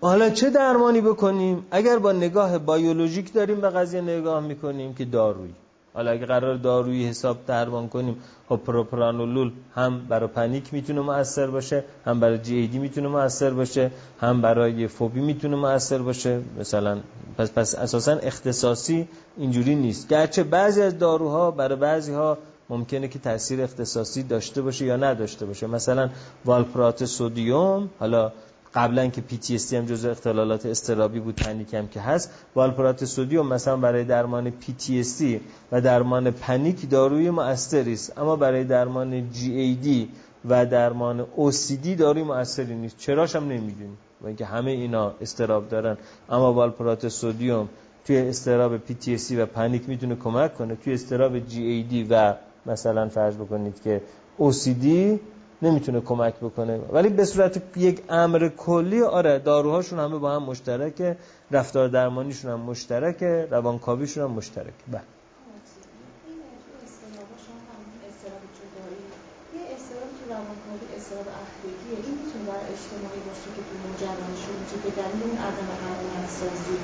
حالا 0.01 0.31
چه 0.31 0.51
درمانی 0.51 1.01
بکنیم؟ 1.01 1.67
اگر 1.71 1.99
با 1.99 2.13
نگاه 2.13 2.59
بیولوژیک 2.59 3.33
داریم 3.33 3.61
به 3.61 3.71
قضیه 3.71 4.01
نگاه 4.01 4.41
می‌کنیم 4.41 4.95
که 4.95 5.05
دارویی. 5.05 5.55
حالا 5.95 6.11
اگه 6.11 6.27
قرار 6.27 6.55
دارویی 6.57 7.07
حساب 7.07 7.47
درمان 7.47 7.89
کنیم 7.89 8.17
خب 8.49 8.57
پروپرانولول 8.57 9.53
هم 9.75 10.07
برای 10.09 10.29
پنیک 10.29 10.75
می‌تونه 10.75 11.01
مؤثر 11.01 11.47
باشه 11.47 11.85
هم 12.07 12.21
برای 12.21 12.39
جی 12.39 12.57
ای 12.57 12.67
دی 12.67 12.79
می‌تونه 12.79 13.09
مؤثر 13.09 13.51
باشه 13.51 13.91
هم 14.21 14.43
برای 14.43 14.89
فوبی 14.89 15.21
می‌تونه 15.21 15.57
مؤثر 15.57 15.99
باشه. 15.99 16.41
مثلا 16.61 16.99
پس 17.39 17.53
پس 17.53 17.75
اساسا 17.75 18.13
اختصاصی 18.13 19.09
اینجوری 19.37 19.75
نیست. 19.75 20.09
گرچه 20.09 20.45
بعضی 20.45 20.83
از 20.83 20.99
داروها 20.99 21.51
برای 21.51 21.77
بعضی 21.77 22.13
ها 22.13 22.39
ممکنه 22.71 23.09
که 23.09 23.19
تاثیر 23.19 23.63
اختصاصی 23.63 24.23
داشته 24.23 24.63
باشه 24.63 24.85
یا 24.85 24.97
نداشته 24.97 25.47
باشه. 25.47 25.67
مثلا 25.67 26.11
والپرات 26.45 27.05
سودیوم 27.05 27.89
حالا 27.99 28.33
قبلا 28.75 29.07
که 29.07 29.23
PTSD 29.31 29.73
هم 29.73 29.87
جزء 29.87 30.11
اختلالات 30.11 30.67
استرابی 30.67 31.21
بود 31.21 31.37
پنیک 31.37 31.75
هم 31.75 31.89
که 31.89 32.01
هست. 32.01 32.31
والپرات 32.55 33.05
سودیوم 33.05 33.47
مثلا 33.47 33.77
برای 33.77 34.05
درمان 34.05 34.51
PTSD 34.51 35.25
و 35.73 35.81
درمان 35.81 36.31
پنیک 36.31 36.91
داروی 36.91 37.31
مؤثری 37.31 37.93
است 37.93 38.19
اما 38.19 38.37
برای 38.37 38.65
درمان 38.65 39.31
GAD 39.31 39.89
و 40.45 40.67
درمان 40.67 41.27
OCD 41.37 41.89
داروی 41.99 42.23
مؤثری 42.23 42.75
نیست. 42.75 42.99
چراش 42.99 43.37
هم 43.37 43.45
نمی‌دونیم. 43.45 43.99
و 44.23 44.27
اینکه 44.27 44.45
همه 44.45 44.71
اینا 44.71 45.13
استراب 45.21 45.69
دارن. 45.69 45.97
اما 46.31 46.53
والپرات 46.53 47.09
سودیوم 47.09 47.69
توی 48.05 48.19
استراب 48.19 48.79
PTSD 48.79 49.33
و 49.33 49.47
پنیک 49.47 49.89
می‌تونه 49.89 50.17
کمک 50.17 50.55
کنه. 50.55 50.77
توی 50.77 50.95
استراب 50.95 51.39
GAD 51.39 52.07
و 52.11 52.35
مثلا 52.67 53.09
فرض 53.09 53.37
بکنید 53.37 53.83
که 53.83 54.01
OCD 54.39 54.87
نمی‌تونه 55.63 56.01
کمک 56.01 56.35
بکنه. 56.35 56.77
ولی 56.77 57.09
به 57.09 57.25
صورت 57.25 57.63
یک 57.77 58.03
امر 58.09 58.49
کلی 58.49 59.03
آره 59.03 59.39
داروهاشون 59.39 59.99
همه 59.99 60.19
با 60.19 60.35
هم 60.35 60.43
مشترکه 60.43 61.17
رفتار 61.51 61.89
درمانیشون 61.89 62.51
هم 62.51 62.61
مشترکه 62.61 63.49
روانکاویشون 63.51 64.25
هم 64.25 64.31
مشترکه. 64.31 64.85
بله. 64.93 65.03
اجتماعی 72.75 73.21
باشه 73.29 73.49
که 73.57 73.63
تو 73.69 73.75
که 74.77 74.91
در 74.97 75.03
اون 75.03 75.39
عدم 75.39 75.69
سازی 76.29 76.77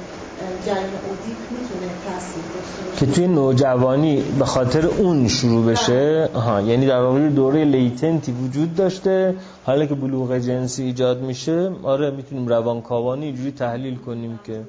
جریان 0.66 0.84
اودیپ 1.08 1.38
می‌تونه 1.50 1.92
تاثیر 2.04 2.42
داشته 2.54 3.06
که 3.06 3.12
توی 3.12 3.26
نوجوانی 3.26 4.22
به 4.38 4.44
خاطر 4.44 4.86
اون 4.86 5.28
شروع 5.28 5.64
بشه 5.66 6.28
ها 6.34 6.60
یعنی 6.60 6.86
در 6.86 7.00
واقع 7.00 7.28
دوره 7.28 7.64
لیتنتی 7.64 8.32
وجود 8.32 8.74
داشته 8.74 9.34
حالا 9.64 9.86
که 9.86 9.94
بلوغ 9.94 10.38
جنسی 10.38 10.82
ایجاد 10.82 11.22
میشه 11.22 11.72
آره 11.82 12.10
می‌تونیم 12.10 12.48
روانکاوانی 12.48 13.26
اینجوری 13.26 13.50
تحلیل 13.50 13.96
کنیم 13.96 14.40
که 14.44 14.60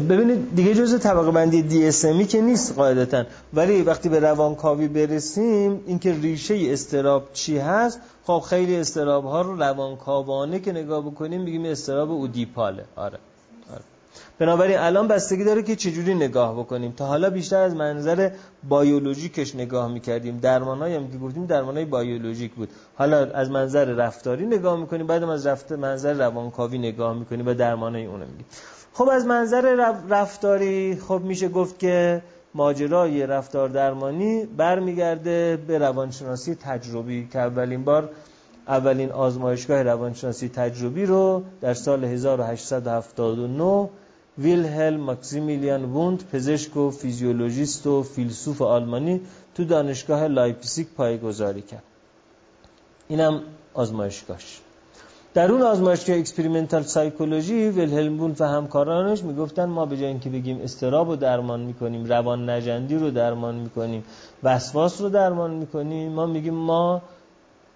ببینید 0.00 0.54
دیگه 0.54 0.74
جز 0.74 1.00
طبقه 1.00 1.30
بندی 1.30 1.62
دی 1.62 2.24
که 2.24 2.40
نیست 2.40 2.74
قاعدتا. 2.74 3.24
ولی 3.54 3.82
وقتی 3.82 4.08
به 4.08 4.20
روانکاوی 4.20 4.88
برسیم 4.88 5.80
اینکه 5.86 6.12
ریشه 6.12 6.72
استراب 6.72 7.28
چی 7.32 7.58
هست؟ 7.58 8.00
خب 8.26 8.42
خیلی 8.48 8.76
استراب 8.76 9.24
ها 9.24 9.42
رو 9.42 9.56
روانکاوانه 9.56 10.60
که 10.60 10.72
نگاه 10.72 11.06
بکنیم 11.06 11.44
بگیم 11.44 11.64
استراب 11.64 12.10
اودیپاله. 12.10 12.84
آره. 12.96 13.18
آره. 13.72 13.82
بنابراین 14.38 14.78
الان 14.78 15.08
بستگی 15.08 15.44
داره 15.44 15.62
که 15.62 15.76
چجوری 15.76 16.14
نگاه 16.14 16.58
بکنیم. 16.58 16.92
تا 16.92 17.06
حالا 17.06 17.30
بیشتر 17.30 17.62
از 17.62 17.74
منظر 17.74 18.30
بایولوژیکش 18.68 19.54
نگاه 19.54 19.88
می‌کردیم. 19.88 20.38
درمانایی 20.38 20.94
هم 20.94 21.10
که 21.10 21.18
گفتیم 21.18 21.46
درمانای 21.46 21.84
بایولوژیک 21.84 22.52
بود. 22.52 22.68
حالا 22.94 23.16
از 23.16 23.50
منظر 23.50 23.84
رفتاری 23.84 24.46
نگاه 24.46 24.80
می‌کنیم 24.80 25.06
بعدم 25.06 25.28
از 25.28 25.46
رفت 25.46 25.72
منظر 25.72 26.12
روانکاوی 26.12 26.78
نگاه 26.78 27.14
می‌کنیم 27.14 27.46
و 27.46 27.54
درمانای 27.54 28.06
اونو 28.06 28.24
میگیم. 28.24 28.46
خب 28.96 29.08
از 29.08 29.26
منظر 29.26 29.94
رفتاری 30.08 30.96
خب 31.08 31.20
میشه 31.24 31.48
گفت 31.48 31.78
که 31.78 32.22
ماجرای 32.54 33.26
رفتار 33.26 33.68
درمانی 33.68 34.46
برمیگرده 34.46 35.58
به 35.66 35.78
روانشناسی 35.78 36.54
تجربی 36.54 37.28
که 37.32 37.38
اولین 37.38 37.84
بار 37.84 38.10
اولین 38.68 39.10
آزمایشگاه 39.10 39.82
روانشناسی 39.82 40.48
تجربی 40.48 41.06
رو 41.06 41.42
در 41.60 41.74
سال 41.74 42.04
1879 42.04 43.88
ویلهل 44.38 44.96
ماکسیمیلیان 44.96 45.84
وونت 45.84 46.24
پزشک 46.32 46.76
و 46.76 46.90
فیزیولوژیست 46.90 47.86
و 47.86 48.02
فیلسوف 48.02 48.62
آلمانی 48.62 49.20
تو 49.54 49.64
دانشگاه 49.64 50.28
لایپزیگ 50.28 50.86
پایه‌گذاری 50.96 51.62
کرد. 51.62 51.82
اینم 53.08 53.42
آزمایشگاهش. 53.74 54.60
در 55.36 55.52
اون 55.52 55.62
آزمایشگاه 55.62 56.16
experimental 56.16 56.82
psychology 56.82 57.68
ویلهلم 57.68 58.34
و 58.38 58.44
همکارانش 58.44 59.22
می‌گفتن 59.22 59.64
ما 59.64 59.86
به 59.86 59.96
جای 59.96 60.06
اینکه 60.06 60.30
بگیم 60.30 60.60
اضطراب 60.60 61.08
رو 61.08 61.16
درمان 61.16 61.60
می‌کنیم 61.60 62.04
روان 62.04 62.50
نژندی 62.50 62.94
رو 62.94 63.10
درمان 63.10 63.54
می‌کنیم 63.54 64.04
وسواس 64.42 65.00
رو 65.00 65.08
درمان 65.08 65.50
می‌کنیم 65.50 66.12
ما 66.12 66.26
میگیم 66.26 66.54
ما 66.54 67.02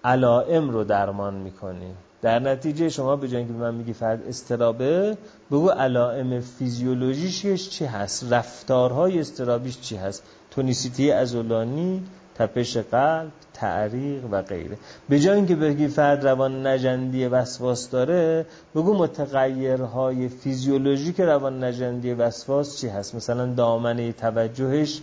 علائم 0.04 0.70
رو 0.70 0.84
درمان 0.84 1.34
می‌کنیم. 1.34 1.94
در 2.22 2.38
نتیجه 2.38 2.88
شما 2.88 3.16
به 3.16 3.28
جای 3.28 3.38
اینکه 3.38 3.54
من 3.54 3.74
میگی 3.74 3.92
فرد 3.92 4.28
اضطرابه 4.28 5.16
بگو 5.50 5.68
علائم 5.68 6.40
فیزیولوژیش 6.40 7.68
چی 7.70 7.84
هست؟ 7.84 8.32
رفتارهای 8.32 9.20
اضطرابیش 9.20 9.80
چی 9.80 9.96
هست؟ 9.96 10.22
tonicity 10.50 11.10
عضلانی 11.10 12.02
تپش 12.34 12.76
قلب 12.76 13.30
تعریق 13.54 14.24
و 14.30 14.42
غیره. 14.42 14.76
به 15.08 15.20
جای 15.20 15.36
اینکه 15.36 15.56
بگی 15.56 15.88
فرد 15.88 16.26
روان 16.26 16.66
نجندی 16.66 17.26
وسواس 17.26 17.90
داره 17.90 18.46
بگو 18.74 18.94
متغیرهای 18.94 20.28
فیزیولوژیک 20.28 21.20
روان 21.20 21.64
نجندی 21.64 22.12
وسواس 22.12 22.80
چی 22.80 22.88
هست؟ 22.88 23.14
مثلا 23.14 23.46
دامنه 23.46 24.12
توجهش 24.12 25.00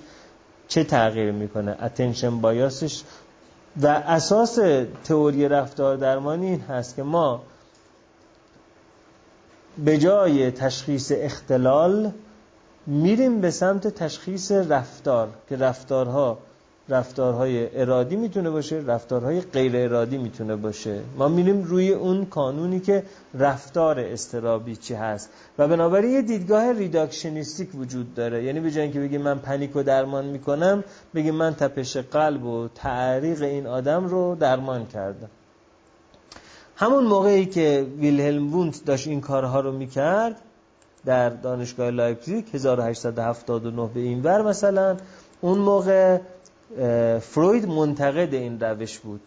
چه 0.68 0.84
تغییر 0.84 1.32
می‌کنه؟ 1.32 1.78
اتنشن 1.84 2.42
بایاسش 2.42 3.04
و 3.82 3.88
اساس 3.88 4.60
تئوری 5.04 5.48
رفتار 5.48 5.96
درمانی 5.96 6.48
این 6.48 6.62
هست 6.62 6.96
که 6.96 7.04
ما 7.04 7.42
به 9.78 9.98
جای 9.98 10.52
تشخیص 10.52 11.12
اختلال 11.16 12.12
میریم 12.88 13.42
به 13.42 13.52
سمت 13.52 13.88
تشخیص 13.88 14.52
رفتار 14.52 15.30
که 15.50 15.58
رفتارها 15.58 16.38
رفتارهای 16.90 17.82
ارادی 17.82 18.16
می‌تونه 18.16 18.50
باشه 18.50 18.84
رفتارهای 18.88 19.42
غیر 19.42 19.78
ارادی 19.78 20.18
می‌تونه 20.18 20.56
باشه. 20.56 21.02
ما 21.18 21.28
میریم 21.28 21.64
روی 21.64 21.94
اون 21.94 22.28
قانونی 22.32 22.80
که 22.80 23.04
رفتار 23.34 24.00
اضطرابی 24.00 24.76
چی 24.76 24.94
هست. 24.94 25.30
و 25.58 25.68
بنابراین 25.68 26.12
یه 26.12 26.22
دیدگاه 26.22 26.72
reductionistic 26.72 27.76
وجود 27.76 28.16
داره. 28.16 28.44
یعنی 28.44 28.60
به 28.60 28.72
جای 28.72 28.84
اینکه 28.84 29.00
بگیم 29.00 29.22
من 29.22 29.40
panic 29.40 29.72
رو 29.72 29.84
درمان 29.84 30.26
می‌کنم 30.26 30.84
بگیم 31.16 31.36
من 31.36 31.56
تپش 31.56 31.98
قلب 31.98 32.46
و 32.46 32.68
تعریق 32.76 33.42
این 33.42 33.68
آدم 33.68 34.08
رو 34.08 34.36
درمان 34.36 34.86
کردم. 34.86 35.30
همون 36.76 37.04
موقعی 37.04 37.46
که 37.46 37.88
ویلهلم 38.00 38.54
ووند 38.54 38.76
داشت 38.86 39.08
این 39.08 39.22
کارها 39.22 39.60
رو 39.60 39.72
می‌کرد 39.72 40.36
در 41.06 41.30
دانشگاه 41.30 41.90
لایپزیگ 41.90 42.46
1879 42.54 43.90
به 43.94 44.00
این 44.00 44.24
ور 44.24 44.42
مثلا 44.42 44.98
اون 45.42 45.58
موقع 45.58 46.20
فروید 47.22 47.68
منتقد 47.68 48.34
این 48.34 48.60
روش 48.60 49.00
بود 49.00 49.22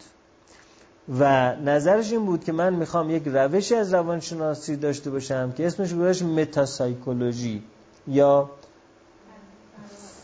و 1.18 1.54
نظرش 1.56 2.12
این 2.12 2.26
بود 2.26 2.44
که 2.44 2.52
من 2.52 2.74
می‌خوام 2.74 3.10
یک 3.10 3.22
روشی 3.26 3.74
از 3.74 3.94
روانشناسی 3.94 4.76
داشته 4.76 5.10
باشم 5.10 5.52
که 5.52 5.66
اسمش 5.66 5.94
گذاشت 5.94 6.22
متاسایکولوژی 6.22 7.62
یا 8.08 8.50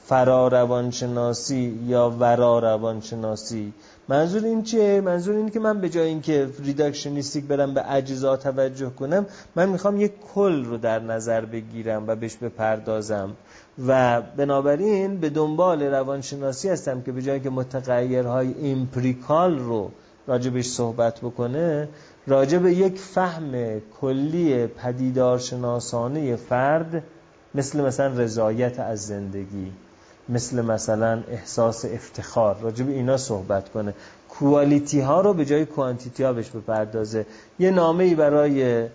فرا 0.07 0.49
روانشناسی 0.49 1.81
یا 1.87 2.11
ورا 2.11 2.59
روانشناسی 2.59 3.73
منظور 4.09 4.45
این 4.45 4.63
چیه؟ 4.63 5.01
منظور 5.01 5.37
این 5.37 5.51
که 5.51 5.61
من 5.61 5.81
به 5.81 5.89
جای 5.89 6.09
اینکه 6.09 6.49
ریداکشنیستیک 6.59 7.45
برم 7.45 7.75
به 7.75 7.93
اجزا 7.93 8.37
توجه 8.37 8.91
کنم 8.91 9.27
من 9.55 9.69
می‌خوام 9.69 10.01
یک 10.01 10.13
کل 10.35 10.65
رو 10.65 10.77
در 10.77 10.99
نظر 10.99 11.45
بگیرم 11.45 12.05
و 12.07 12.17
بهش 12.17 12.37
بپردازم 12.37 13.37
و 13.87 14.23
بنابراین 14.37 15.21
به 15.21 15.31
دنبال 15.31 15.83
روانشناسی 15.83 16.69
هستم 16.69 17.03
که 17.03 17.13
به 17.13 17.23
جای 17.23 17.41
که 17.41 17.51
متغیرهای 17.51 18.55
ایمپریکال 18.59 19.59
رو 19.59 19.91
راجبش 20.27 20.67
صحبت 20.67 21.21
بکنه 21.21 21.89
راجب 22.27 22.67
یک 22.67 22.99
فهم 22.99 23.81
کلی 24.01 24.67
پدیدارشناسانه 24.67 26.37
فرد 26.37 27.03
مثل 27.55 27.81
مثلا 27.81 28.07
رضایت 28.07 28.81
از 28.81 29.07
زندگی 29.07 29.73
مثل 30.29 30.65
مثلا 30.65 31.23
احساس 31.31 31.85
افتخار 31.85 32.57
راجب 32.61 32.89
اینا 32.89 33.17
صحبت 33.17 33.69
کنه. 33.69 33.95
کوالیتی 34.29 35.01
ها 35.01 35.21
رو 35.21 35.35
به 35.35 35.45
جای 35.45 35.65
کوانتیتی 35.65 36.23
ها 36.23 36.33
بهش 36.33 36.51
بپردازه. 36.51 37.27
یه 37.59 37.71
نامه 37.71 38.05
ای 38.05 38.15
برای 38.15 38.87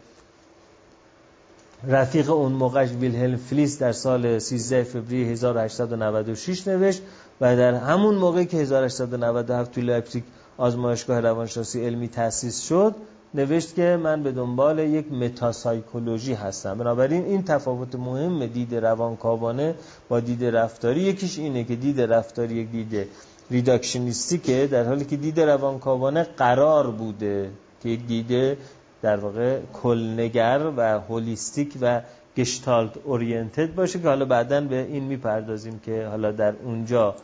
رفیق 1.88 2.30
اون 2.30 2.52
موقعش 2.52 2.90
ویلهلم 2.90 3.38
فلیس 3.38 3.80
در 3.80 3.92
سال 3.92 4.40
13 4.40 4.84
فوریه 4.84 5.28
1896 5.28 6.68
نوشت 6.68 7.02
و 7.42 7.56
در 7.56 7.74
همون 7.74 8.16
موقع 8.16 8.44
که 8.44 8.58
1897 8.58 9.72
توی 9.72 9.84
لایپزیگ 9.84 10.24
آزمایشگاه 10.58 11.20
روانشناسی 11.20 11.86
علمی 11.86 12.08
تأسیس 12.08 12.62
شد 12.62 12.96
نوشت 13.34 13.76
که 13.76 14.00
من 14.04 14.24
به 14.24 14.32
دنبال 14.32 14.80
یک 14.80 15.12
metapsychology 15.12 16.34
هستم. 16.34 16.78
بنابراین 16.78 17.26
این 17.26 17.44
تفاوت 17.44 17.96
مهم 17.96 18.46
دید 18.46 18.76
روانکاوانه 18.76 19.76
با 20.10 20.20
دید 20.20 20.46
رفتاری. 20.46 21.00
یکیش 21.00 21.40
اینه 21.40 21.64
که 21.64 21.76
دید 21.76 22.02
رفتاری 22.02 22.56
یک 22.56 22.72
دید 22.72 23.08
reductionistic 23.52 24.60
ه 24.60 24.68
در 24.72 24.84
حالی 24.84 25.06
که 25.06 25.16
دید 25.16 25.40
روانکاوانه 25.40 26.24
قرار 26.24 26.92
بوده 26.92 27.50
که 27.84 27.90
یک 27.90 28.08
دید 28.08 28.58
در 29.02 29.18
واقع 29.18 29.60
کلنگر 29.74 30.72
و 30.78 31.00
هولیستیک 31.00 31.78
و 31.82 32.02
گشتالت 32.38 32.92
اورینتد 33.04 33.76
باشه 33.76 34.00
که 34.00 34.08
حالا 34.08 34.26
بعدا 34.26 34.62
به 34.62 34.76
این 34.76 35.04
می‌پردازیم 35.04 35.80
که 35.80 36.08
حالا 36.08 36.32
در 36.32 36.54
اونجا 36.64 37.16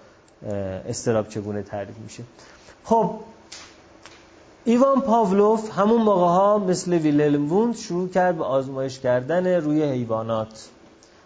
استراب 0.89 1.29
چگونه 1.29 1.63
تعریف 1.63 1.97
میشه. 1.97 2.23
خب 2.83 3.11
ایوان 4.65 5.01
پاولوف 5.01 5.79
همون 5.79 6.01
موقع 6.01 6.27
ها 6.27 6.57
مثل 6.57 6.93
ویللم 6.93 7.53
ووند 7.53 7.75
شروع 7.75 8.09
کرد 8.09 8.37
به 8.37 8.43
آزمایش 8.43 8.99
کردن 8.99 9.47
روی 9.47 9.83
حیوانات. 9.83 10.69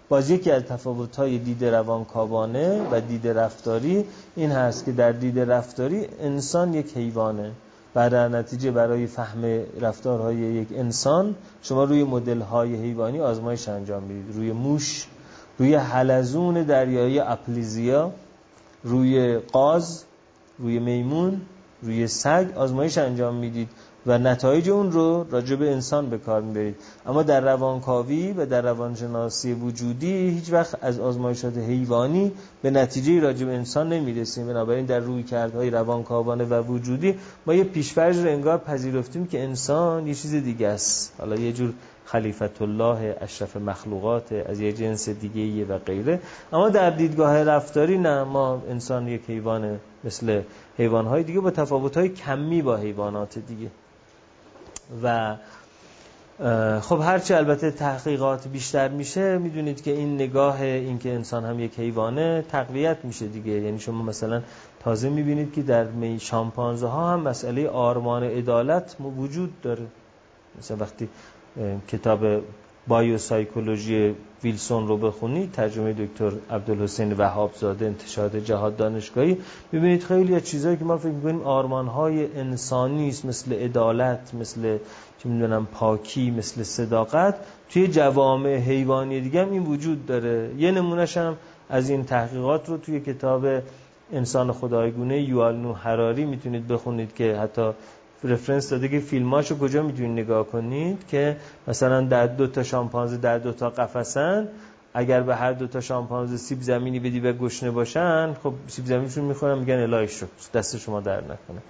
باز 0.09 0.29
یکی 0.29 0.51
از 0.51 0.63
تفاوت 0.63 1.15
های 1.15 1.37
دید 1.37 1.65
روانکاوانه 1.65 2.87
و 2.91 3.01
دید 3.01 3.27
رفتاری 3.27 4.05
این 4.35 4.51
هست 4.51 4.85
که 4.85 4.91
در 4.91 5.11
دید 5.11 5.39
رفتاری 5.39 6.07
انسان 6.19 6.73
یک 6.73 6.97
حیوانه. 6.97 7.51
و 7.95 8.09
در 8.09 8.27
نتیجه 8.27 8.72
برای 8.72 9.07
فهم 9.07 9.45
رفتارهای 9.81 10.38
یک 10.38 10.68
انسان 10.76 11.35
شما 11.61 11.84
روی 11.84 12.03
مدل 12.03 12.41
های 12.41 12.76
حیوانی 12.76 13.19
آزمایش 13.19 13.69
انجام 13.69 14.03
می‌دید. 14.03 14.35
روی 14.35 14.51
موش 14.51 15.07
روی 15.59 15.76
حلزون 15.76 16.63
دریایی 16.63 17.19
اپلیزیا 17.19 18.11
روی 18.84 19.38
قاز 19.38 20.03
روی 20.59 20.80
میمون 20.80 21.41
روی 21.81 22.07
سگ 22.07 22.47
آزمایش 22.55 22.97
انجام 22.97 23.35
می‌دید. 23.35 23.69
و 24.05 24.17
نتایج 24.17 24.69
اون 24.69 24.91
رو 24.91 25.25
راجع 25.31 25.55
به 25.55 25.71
انسان 25.71 26.09
به 26.09 26.17
کار 26.17 26.41
می‌برید. 26.41 26.75
اما 27.05 27.23
در 27.23 27.41
روانکاوی 27.41 28.31
و 28.31 28.45
در 28.45 28.61
روانشناسی 28.61 29.53
وجودی 29.53 30.29
هیچ 30.29 30.53
وقت 30.53 30.83
از 30.83 30.99
آزمایشات 30.99 31.57
حیوانی 31.57 32.31
به 32.61 32.71
نتیجه 32.71 33.19
راجع 33.19 33.45
به 33.45 33.53
انسان 33.53 33.89
نمی‌رسیم. 33.89 34.47
بنابراین 34.47 34.85
در 34.85 34.99
روی 34.99 35.23
کردهای 35.23 35.69
روانکاوانه 35.69 36.43
و 36.43 36.53
وجودی 36.53 37.15
ما 37.45 37.53
یه 37.53 37.63
پیشفرج 37.63 38.17
رو 38.17 38.29
انگار 38.29 38.57
پذیرفتیم 38.57 39.27
که 39.27 39.43
انسان 39.43 40.07
یه 40.07 40.13
چیز 40.13 40.35
دیگه 40.35 40.67
است. 40.67 41.13
حالا 41.17 41.35
یه 41.35 41.53
جور 41.53 41.73
خلیفت 42.05 42.61
الله 42.61 43.17
اشرف 43.21 43.57
مخلوقات 43.57 44.31
از 44.31 44.59
یه 44.59 44.73
جنس 44.73 45.09
دیگه 45.09 45.65
و 45.65 45.77
غیره. 45.77 46.19
اما 46.53 46.69
در 46.69 46.89
دیدگاه 46.89 47.43
رفتاری 47.43 47.97
نه 47.97 48.23
ما 48.23 48.63
انسان 48.69 49.07
یک 49.07 49.21
حیوان 49.27 49.79
مثل 50.03 50.41
حیوانهای 50.77 51.23
دیگه 51.23 51.39
با 51.39 51.51
تفاوتهای 51.51 52.09
کمی 52.09 52.61
با 52.61 52.77
حیوانات 52.77 53.39
دیگه. 53.39 53.67
و 55.03 55.35
خب 56.81 56.99
هرچی 57.01 57.34
البته 57.34 57.72
تحقیقات 57.72 58.47
بیشتر 58.47 58.88
میشه 58.88 59.38
می‌دونید 59.38 59.84
که 59.84 59.91
این 59.91 60.15
نگاه 60.15 60.61
اینکه 60.61 61.13
انسان 61.13 61.45
هم 61.45 61.59
یک 61.59 61.80
حیوانه 61.80 62.45
تقویت 62.49 62.97
میشه 63.03 63.27
دیگه. 63.27 63.51
یعنی 63.51 63.80
شما 63.80 64.03
مثلا 64.03 64.41
تازه 64.80 65.09
می‌بینید 65.09 65.53
که 65.53 65.61
در 65.61 65.84
می 65.84 66.19
شامپانزه 66.19 66.88
ها 66.88 67.13
هم 67.13 67.19
مسئله 67.19 67.69
آرمان 67.69 68.23
عدالت 68.23 68.95
وجود 69.18 69.61
داره. 69.61 69.85
مثلا 70.59 70.77
وقتی 70.77 71.09
کتاب 71.88 72.26
بایوسایکولوژی 72.87 74.15
ویلسون 74.43 74.87
رو 74.87 74.97
بخونید 74.97 75.51
ترجمه 75.51 75.93
دکتر 75.93 76.31
عبدالحسین 76.51 77.13
وهابزاده 77.13 77.85
انتشارات 77.85 78.35
جهاد 78.35 78.75
دانشگاهی. 78.75 79.37
ببینید 79.73 80.03
خیلی 80.03 80.35
از 80.35 80.43
چیزهایی 80.43 80.77
که 80.77 80.85
ما 80.85 80.97
فکر 80.97 81.11
می‌کنیم 81.11 81.41
آرمان‌های 81.41 82.35
انسانی 82.35 83.09
است 83.09 83.25
مثل 83.25 83.53
عدالت 83.53 84.33
مثل 84.33 84.77
چه 85.23 85.29
می‌دونم 85.29 85.67
پاکی 85.73 86.31
مثل 86.31 86.63
صداقت. 86.63 87.35
توی 87.69 87.87
جوامع 87.87 88.57
حیوانی 88.57 89.21
دیگه 89.21 89.41
هم 89.41 89.51
این 89.51 89.63
وجود 89.63 90.05
داره. 90.05 90.49
یه 90.57 90.71
نمونهش 90.71 91.17
هم 91.17 91.37
از 91.69 91.89
این 91.89 92.03
تحقیقات 92.03 92.69
رو 92.69 92.77
توی 92.77 92.99
کتاب 92.99 93.45
انسان 94.13 94.51
خدایگونه 94.51 95.21
یوال 95.21 95.75
هراری 95.83 96.25
می‌تونید 96.25 96.67
بخونید 96.67 97.15
که 97.15 97.35
حتی 97.35 97.71
رفرنس 98.23 98.69
داده 98.69 98.88
که 98.88 98.99
فیلماشو 98.99 99.57
کجا 99.57 99.84
می‌تونید 99.84 100.11
نگاه 100.11 100.48
کنید 100.48 101.07
که 101.07 101.38
مثلا 101.68 102.02
در 102.02 102.27
دو 102.27 102.48
تا 102.48 102.64
شامپانزه 102.64 103.18
در 103.18 103.38
دو 103.38 103.52
تا 103.52 103.69
قفسن 103.69 104.48
اگر 104.93 105.22
به 105.22 105.35
هر 105.35 105.53
دو 105.53 105.68
تا 105.68 105.81
شامپانزه 105.81 106.38
سیب 106.38 106.61
زمینی 106.61 106.99
بدی 106.99 107.19
به 107.19 107.34
گشنه 107.34 107.72
باشن 107.72 108.34
خب 108.43 108.53
سیب 108.68 108.85
زمینشون 108.85 109.23
می‌خورن 109.23 109.57
میگن 109.60 109.76
الهی 109.76 110.07
شد 110.07 110.30
دست 110.53 110.77
شما 110.77 111.02
در 111.02 111.22
نکنه. 111.22 111.61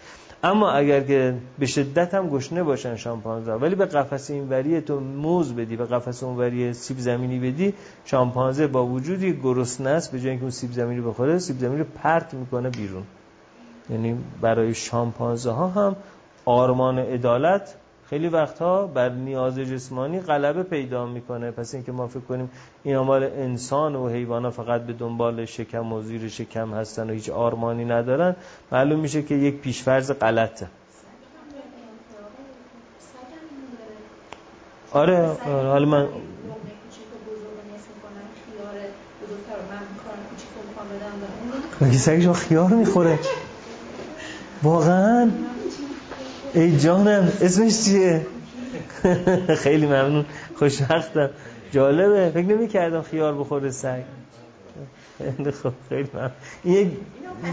اما 0.44 0.72
اگر 0.72 1.02
که 1.02 1.36
به 1.60 1.66
شدت 1.66 2.14
هم 2.14 2.30
گشنه 2.30 2.64
باشن 2.64 2.96
شامپانزه 2.96 3.52
ولی 3.52 3.76
به 3.76 3.86
قفس 3.86 4.32
اینوری 4.32 4.82
تو 4.82 5.00
موز 5.00 5.56
بدی 5.56 5.76
به 5.76 5.86
قفس 5.86 6.24
اونوری 6.24 6.74
سیب 6.74 6.98
زمینی 7.00 7.40
بدی 7.40 7.74
شامپانزه 8.06 8.68
با 8.68 8.86
وجودی 8.86 9.40
گرسنه 9.44 9.90
است 9.90 10.12
به 10.12 10.20
جای 10.20 10.30
اینکه 10.30 10.44
اون 10.44 10.52
سیب 10.52 10.72
زمینی 10.72 11.02
بخوره 11.02 11.40
سیب 11.40 11.60
زمینی 11.60 11.80
رو 11.80 11.86
پرت 11.96 12.34
می‌کنه 12.34 12.70
بیرون. 12.70 13.04
یعنی 13.90 14.18
برای 14.42 14.74
شامپانزه 14.74 15.52
ها 15.52 15.68
هم 15.68 15.96
آرمان 16.46 17.00
عدالت 17.00 17.76
خیلی 18.10 18.28
وقتها 18.28 18.88
بر 18.88 19.10
نیاز 19.10 19.60
جسمانی 19.60 20.20
غلبه 20.20 20.64
پیدا 20.64 21.06
می‌کنه. 21.06 21.52
پس 21.52 21.74
اینکه 21.74 21.92
ما 21.92 22.08
فکر 22.08 22.20
کنیم 22.20 22.52
این 22.84 22.98
مال 22.98 23.24
انسان 23.24 23.96
و 23.96 24.10
حیوانات 24.10 24.54
فقط 24.54 24.82
به 24.82 24.94
دنبال 24.94 25.46
شکم 25.46 25.94
و 25.94 26.02
زیر 26.02 26.30
شکم 26.30 26.74
هستن 26.74 27.10
و 27.10 27.14
هیچ 27.14 27.30
آرمانی 27.30 27.86
ندارن 27.86 28.36
معلوم 28.72 29.00
میشه 29.00 29.24
که 29.24 29.36
یک 29.36 29.56
پیشفرض 29.56 30.12
غلطه. 30.12 30.68
آره, 34.94 35.38
حالا 35.46 35.86
من 35.86 36.08
سگش 41.92 42.28
خیار 42.28 42.70
می‌خوره؟ 42.70 43.20
واقعا؟ 44.64 45.32
ای 46.54 46.78
جانم 46.78 47.32
اسمش 47.42 47.86
چیه؟ 47.86 48.26
خیلی 49.64 49.86
ممنون 49.86 50.26
خوشبختم. 50.56 51.30
جالبه 51.72 52.30
فکر 52.30 52.46
نمی 52.46 52.68
کردم 52.68 53.02
خیار 53.02 53.36
بخوره 53.36 53.72
سگ. 53.72 54.04
خب 55.64 55.74
خیلی 55.90 56.10
ممنون. 56.14 56.32
این 56.64 56.98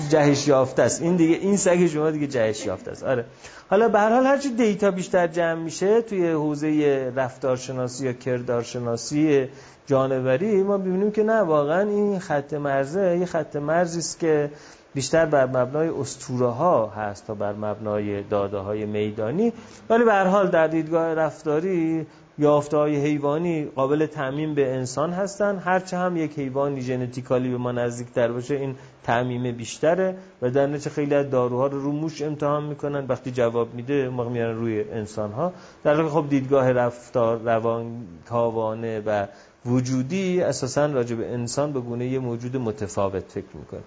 جهش 0.08 0.48
یافته 0.48 0.82
است. 0.82 1.02
این 1.02 1.16
دیگه 1.16 1.36
این 1.36 1.56
سگ 1.56 1.86
شما 1.86 2.10
دیگه 2.10 2.26
جهش 2.26 2.66
یافته 2.66 2.90
است. 2.90 3.04
آره. 3.04 3.24
حالا 3.70 3.88
به 3.88 3.98
هر 3.98 4.14
حال 4.14 4.26
هرچی 4.26 4.48
دیتا 4.48 4.90
بیشتر 4.90 5.26
جمع 5.26 5.62
میشه 5.62 6.02
توی 6.02 6.30
حوزه 6.30 7.12
رفتارشناسی 7.16 8.06
یا 8.06 8.12
کردارشناسی 8.12 9.48
جانوری 9.86 10.62
ما 10.62 10.78
ببینیم 10.78 11.10
که 11.10 11.22
نه 11.22 11.40
واقعا 11.40 11.80
این 11.80 12.18
خط 12.18 12.54
مرزه 12.54 13.16
یه 13.20 13.26
خط 13.26 13.56
مرزی 13.56 13.98
است 13.98 14.18
که 14.18 14.50
بیشتر 14.94 15.26
بر 15.26 15.46
مبنای 15.46 15.88
استوره 15.88 16.46
ها 16.46 16.86
هست 16.86 17.26
تا 17.26 17.34
بر 17.34 17.52
مبنای 17.52 18.22
داده 18.22 18.58
های 18.58 18.86
میدانی. 18.86 19.52
ولی 19.90 20.04
به 20.04 20.12
هر 20.12 20.24
حال 20.24 20.48
در 20.50 20.66
دیدگاه 20.66 21.14
رفتاری 21.14 22.06
یافته 22.38 22.76
های 22.76 22.96
حیوانی 22.96 23.64
قابل 23.64 24.06
تعمیم 24.06 24.54
به 24.54 24.74
انسان 24.74 25.12
هستن. 25.12 25.58
هرچه 25.58 25.96
هم 25.96 26.16
یک 26.16 26.38
حیوانی 26.38 26.80
ژنتیکالی 26.80 27.48
به 27.48 27.56
ما 27.56 27.72
نزدیکتر 27.72 28.32
باشه 28.32 28.54
این 28.54 28.74
تعمیم 29.02 29.56
بیشتره 29.56 30.16
و 30.42 30.50
در 30.50 30.66
نتیجه 30.66 30.90
خیلی 30.90 31.14
از 31.14 31.30
داروها 31.30 31.66
رو 31.66 31.80
رو 31.80 31.92
موش 31.92 32.22
امتحان 32.22 32.64
می‌کنن. 32.64 33.06
وقتی 33.06 33.30
جواب 33.30 33.74
میده 33.74 34.08
موقع 34.08 34.30
میارن 34.30 34.56
روی 34.56 34.90
انسان 34.90 35.32
ها 35.32 35.52
در 35.84 35.94
حالی 35.94 36.08
خب 36.08 36.28
دیدگاه 36.28 36.72
رفتار 36.72 37.38
روان 37.38 38.06
تاوانه 38.26 39.00
و 39.06 39.26
وجودی 39.66 40.42
اساسا 40.42 40.86
راجع 40.86 41.16
به 41.16 41.32
انسان 41.32 41.72
به 41.72 41.80
گونه 41.80 42.06
یه 42.06 42.18
موجود 42.18 42.56
متفاوت 42.56 43.24
فکر 43.28 43.56
می‌کنه 43.56 43.80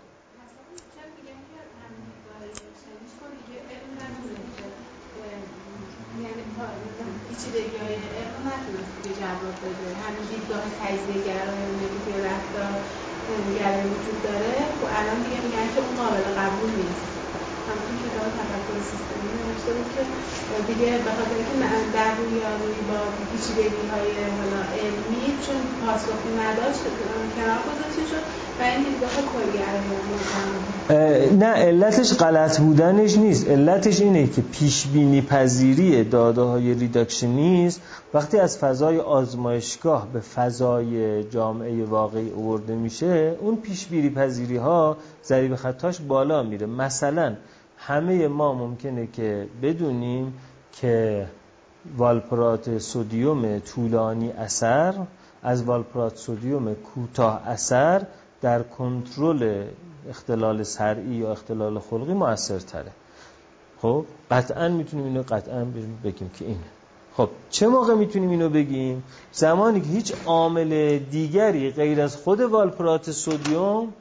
تجزیه 10.81 11.19
گرایانه 11.27 11.87
که 12.05 12.13
رفتار 12.29 12.73
گرای 13.59 13.83
وجود 13.93 14.17
داره 14.23 14.51
و 14.59 14.73
خب 14.79 14.89
الان 14.99 15.17
دیگه 15.23 15.39
میگن 15.45 15.67
که 15.73 15.79
اون 15.85 15.95
قابل 16.01 16.25
قبول 16.39 16.71
نیست 16.81 17.05
همون 17.67 17.93
کتاب 18.03 18.29
تفکر 18.39 18.70
سیستمی 18.89 19.31
بود 19.45 19.59
که 19.93 20.01
دیگه 20.69 20.91
به 21.05 21.11
خاطر 21.17 21.37
که 21.47 21.55
در 21.97 22.11
روی 22.19 22.35
روی 22.61 22.79
با 22.89 22.99
پیچیدگی 23.29 23.85
های 23.91 24.11
حالا 24.37 24.61
علمی 24.81 25.25
چون 25.45 25.59
پاسخی 25.81 26.31
نداشت 26.43 26.83
کنار 27.35 27.59
گذاشته 27.67 28.03
شد 28.11 28.23
و 28.59 28.63
این 28.63 28.83
دیدگاه 28.83 29.15
کلگرایانه 29.33 30.71
نه 31.39 31.45
علتش 31.45 32.13
غلط 32.13 32.59
بودنش 32.59 33.17
نیست. 33.17 33.49
علتش 33.49 34.01
اینه 34.01 34.27
که 34.27 34.41
پیش 34.41 34.87
بینی 34.87 35.21
پذیری 35.21 36.03
داده 36.03 36.41
های 36.41 36.73
ریداکشنیست 36.73 37.81
وقتی 38.13 38.37
از 38.37 38.57
فضای 38.57 38.99
آزمایشگاه 38.99 40.07
به 40.13 40.19
فضای 40.19 41.23
جامعه 41.23 41.85
واقعی 41.85 42.31
آورده 42.31 42.75
میشه 42.75 43.35
اون 43.39 43.55
پیش 43.55 43.85
بینی 43.85 44.09
پذیری 44.09 44.57
ها 44.57 44.97
ضریب 45.25 45.55
خطاش 45.55 45.99
بالا 45.99 46.43
میره. 46.43 46.65
مثلا 46.65 47.35
همه 47.87 48.27
ما 48.27 48.53
ممکنه 48.53 49.07
که 49.07 49.47
بدونیم 49.61 50.33
که 50.71 51.27
والپرات 51.97 52.77
سودیوم 52.77 53.59
طولانی 53.59 54.31
اثر 54.31 54.93
از 55.43 55.63
والپرات 55.63 56.17
سودیوم 56.17 56.73
کوتاه 56.73 57.47
اثر 57.47 58.01
در 58.41 58.63
کنترل 58.63 59.65
اختلال 60.09 60.63
سرعی 60.63 61.15
یا 61.15 61.31
اختلال 61.31 61.79
خلقی 61.79 62.13
موثرتره. 62.13 62.91
خب 63.81 64.05
قطعا 64.31 64.69
می‌تونیم 64.69 65.05
اینو 65.05 65.21
قطعا 65.21 65.65
بگیم 66.03 66.29
که 66.39 66.45
اینه. 66.45 66.57
خب 67.17 67.29
چه 67.49 67.67
موقع 67.67 67.93
می‌تونیم 67.93 68.29
اینو 68.29 68.49
بگیم؟ 68.49 69.03
زمانی 69.31 69.81
که 69.81 69.87
هیچ 69.87 70.13
عامل 70.25 70.99
دیگری 70.99 71.71
غیر 71.71 72.01
از 72.01 72.15
خود 72.15 72.41
والپرات 72.41 73.11
سودیوم 73.11 73.93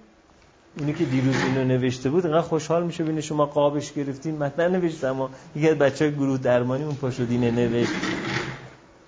اینی 0.77 0.93
که 0.93 1.05
دیروز 1.05 1.35
اینو 1.37 1.65
نوشته 1.65 2.11
بود 2.11 2.27
اینقدر 2.27 2.47
خوشحال 2.47 2.83
میشه 2.87 3.05
ببینه 3.05 3.21
شما 3.21 3.47
قابش 3.47 3.93
گرفتین. 3.93 4.35
من 4.37 4.53
ننوشتم 4.59 5.09
اما 5.09 5.31
یکی 5.57 5.69
از 5.69 5.79
بچه 5.79 6.05
های 6.05 6.15
گروه 6.15 6.39
درمانی 6.39 6.85
اون 6.85 6.95
پاشودینه 6.95 7.51
نوشت. 7.51 7.93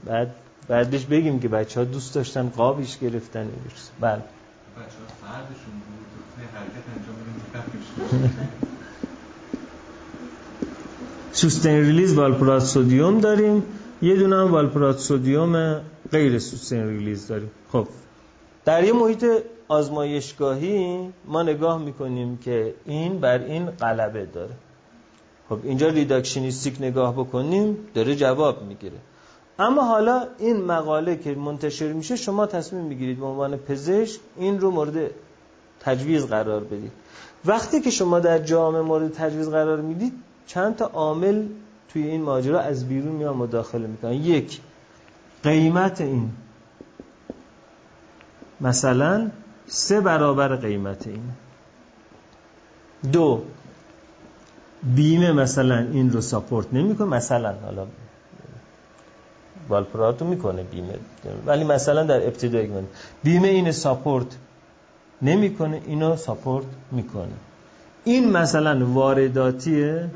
بعد 0.05 0.35
بعدش 0.69 1.05
بگیم 1.05 1.41
که 1.41 1.49
بچه 1.49 1.81
ها 1.81 1.85
دوست 1.85 2.15
داشتن 2.15 2.49
قابش 2.49 2.99
گرفتن. 2.99 3.49
بله. 4.01 4.13
بچه 4.13 4.23
ها 4.81 5.29
فردشون 5.29 5.75
بود. 5.75 6.03
sustained 11.33 11.81
release 11.81 12.15
valproate 12.15 12.63
sodium 12.63 13.21
داریم. 13.21 13.63
یه 14.03 14.17
دونه 14.17 14.37
هم 14.37 14.53
valproate 14.53 14.99
sodium 14.99 15.81
غیر 16.13 16.39
sustained 16.39 16.89
release 16.89 17.27
داریم. 17.27 17.51
خب. 17.73 17.89
در 18.65 18.85
یه 18.85 18.93
محیط 18.93 19.25
آزمایشگاهی 19.79 21.09
ما 21.25 21.43
نگاه 21.43 21.79
می‌کنیم 21.79 22.37
که 22.45 22.75
این 22.85 23.21
بر 23.21 23.39
این 23.39 23.71
غلبه 23.71 24.27
داره. 24.27 24.55
خب 25.49 25.59
اینجا 25.63 25.89
reductionistic 25.89 26.77
نگاه 26.81 27.15
بکنیم 27.15 27.77
داره 27.95 28.17
جواب 28.17 28.63
می‌گیره. 28.63 28.99
اما 29.59 29.83
حالا 29.83 30.27
این 30.39 30.65
مقاله 30.65 31.17
که 31.17 31.35
منتشر 31.35 31.93
میشه 31.93 32.17
شما 32.17 32.47
تصمیم 32.47 32.85
می‌گیرید 32.85 33.19
به 33.19 33.27
عنوان 33.27 33.57
پزشک 33.57 34.21
این 34.39 34.61
رو 34.61 34.71
مورد 34.71 35.11
تجویز 35.81 36.27
قرار 36.27 36.65
بدید. 36.65 36.93
وقتی 37.45 37.81
که 37.81 37.91
شما 37.91 38.21
در 38.21 38.39
جامعه 38.39 38.83
مورد 38.83 39.13
تجویز 39.13 39.51
قرار 39.51 39.81
می‌دید 39.81 40.13
چند 40.47 40.77
تا 40.77 40.87
عامل 40.87 41.43
توی 41.89 42.07
این 42.07 42.23
ماجرا 42.23 42.61
از 42.61 42.89
بیرون 42.89 43.13
میان 43.13 43.37
مداخله 43.37 43.87
می‌کنن. 43.87 44.13
یک 44.13 44.61
قیمت 45.43 46.01
این. 46.01 46.31
مثلا 48.61 49.31
سه 49.75 50.01
برابر 50.01 50.57
قیمت 50.57 51.07
این. 51.07 51.33
دو 53.13 53.43
بیمه 54.83 55.33
مثلا 55.33 55.79
این 55.79 56.13
رو 56.13 56.21
ساپورت 56.21 56.67
نمی‌کنه 56.73 57.07
مثلا 57.09 57.55
حالا 57.65 57.87
والپراتو 59.69 60.25
می‌کنه 60.25 60.63
بیمه 60.63 60.95
ولی 61.47 61.65
مثلا 61.65 62.05
در 62.05 62.27
ابتدای 62.27 62.69
بیمه 63.25 63.49
این 63.49 63.73
ساپورت 63.73 64.27
نمی‌کنه 65.23 65.83
اینو 65.87 66.17
ساپورت 66.17 66.67
می‌کنه. 66.91 67.33
این 68.05 68.31
مثلا 68.31 68.87
وارداتیه 68.87 70.11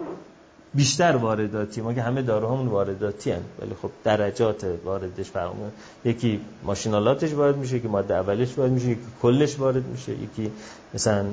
بیشتر 0.77 1.17
وارداتی 1.17 1.81
ما 1.81 1.93
که 1.93 2.03
همه 2.03 2.23
داروهامون 2.23 2.67
وارداتی 2.67 3.31
هن. 3.31 3.43
ولی 3.61 3.75
خب 3.83 3.91
درجات 4.05 4.67
واردش 4.85 5.31
فرق 5.31 5.53
یکی 6.05 6.41
ماشینالاتش 6.65 7.33
وارد 7.33 7.57
میشه 7.57 7.77
یکی 7.77 7.89
ماده 7.89 8.15
اولش 8.15 8.59
وارد 8.59 8.71
میشه 8.71 8.87
یکی 8.87 9.01
کلش 9.23 9.59
وارد 9.59 9.87
میشه. 9.87 10.13
یکی 10.13 10.51
مثلا 10.95 11.25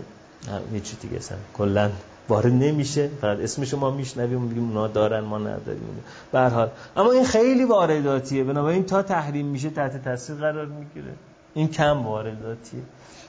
هیچ 0.73 0.99
دیگه 1.01 1.17
مثلا 1.17 1.37
کلا 1.53 1.89
وارد 2.29 2.53
نمیشه. 2.53 3.09
فقط 3.21 3.39
اسمش 3.39 3.73
ما 3.73 3.91
میشنویم 3.91 4.41
میگیم 4.41 4.67
اونا 4.67 4.87
دارن 4.87 5.19
ما 5.19 5.37
نداریم. 5.37 6.03
به 6.31 6.39
حال. 6.39 6.69
اما 6.97 7.11
این 7.11 7.25
خیلی 7.25 7.63
وارداتیه. 7.63 8.43
بنابراین 8.43 8.83
تا 8.85 9.01
تحریم 9.01 9.45
میشه 9.45 9.69
تحت 9.69 10.03
تاثیر 10.03 10.35
قرار 10.35 10.65
می‌گیره. 10.65 11.13
این 11.53 11.67
کم 11.67 12.05
وارداتیه. 12.05 12.81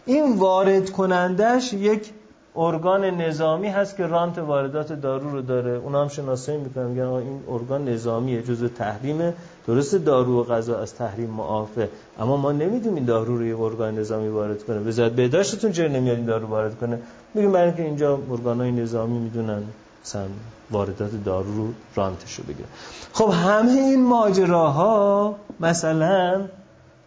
این 0.06 0.36
وارد 0.36 0.90
کنندش 0.90 1.72
یک 1.72 2.10
ارگان 2.56 3.04
نظامی 3.04 3.68
هست 3.68 3.96
که 3.96 4.06
رانت 4.06 4.38
واردات 4.38 4.92
دارو 4.92 5.30
رو 5.30 5.42
داره. 5.42 5.70
اونا 5.70 6.02
هم 6.02 6.08
شناسایی 6.08 6.58
می‌کنن 6.58 6.86
میگن 6.86 7.02
این 7.02 7.40
ارگان 7.48 7.88
نظامیه 7.88 8.42
جزء 8.42 8.68
تحریمه. 8.68 9.34
درست 9.66 9.94
دارو 9.94 10.40
و 10.40 10.44
غذا 10.44 10.78
از 10.78 10.94
تحریم 10.94 11.30
معافه 11.30 11.88
اما 12.20 12.36
ما 12.36 12.52
نمی‌دونیم 12.52 12.94
این 12.94 13.04
دارو 13.04 13.38
رو 13.38 13.46
یه 13.46 13.60
ارگان 13.60 13.98
نظامی 13.98 14.28
وارد 14.28 14.64
کنه. 14.64 14.78
به 14.78 15.08
بهداشتتون 15.08 15.72
چرا 15.72 15.88
نمیاد 15.88 16.16
این 16.16 16.26
دارو 16.26 16.46
وارد 16.46 16.78
کنه؟ 16.78 16.98
میگیم 17.34 17.52
برای 17.52 17.66
اینکه 17.66 17.82
اینجا 17.82 18.18
ارگانای 18.30 18.72
نظامی 18.72 19.18
می‌دونن 19.18 19.62
مثلا 20.04 20.26
واردات 20.70 21.10
دارو 21.24 21.56
رو 21.56 21.68
رانتش 21.94 22.34
رو 22.34 22.44
بگیرن. 22.44 22.68
خب 23.12 23.30
همه 23.30 23.72
این 23.72 24.04
ماجراها 24.04 25.34
مثلا 25.60 26.40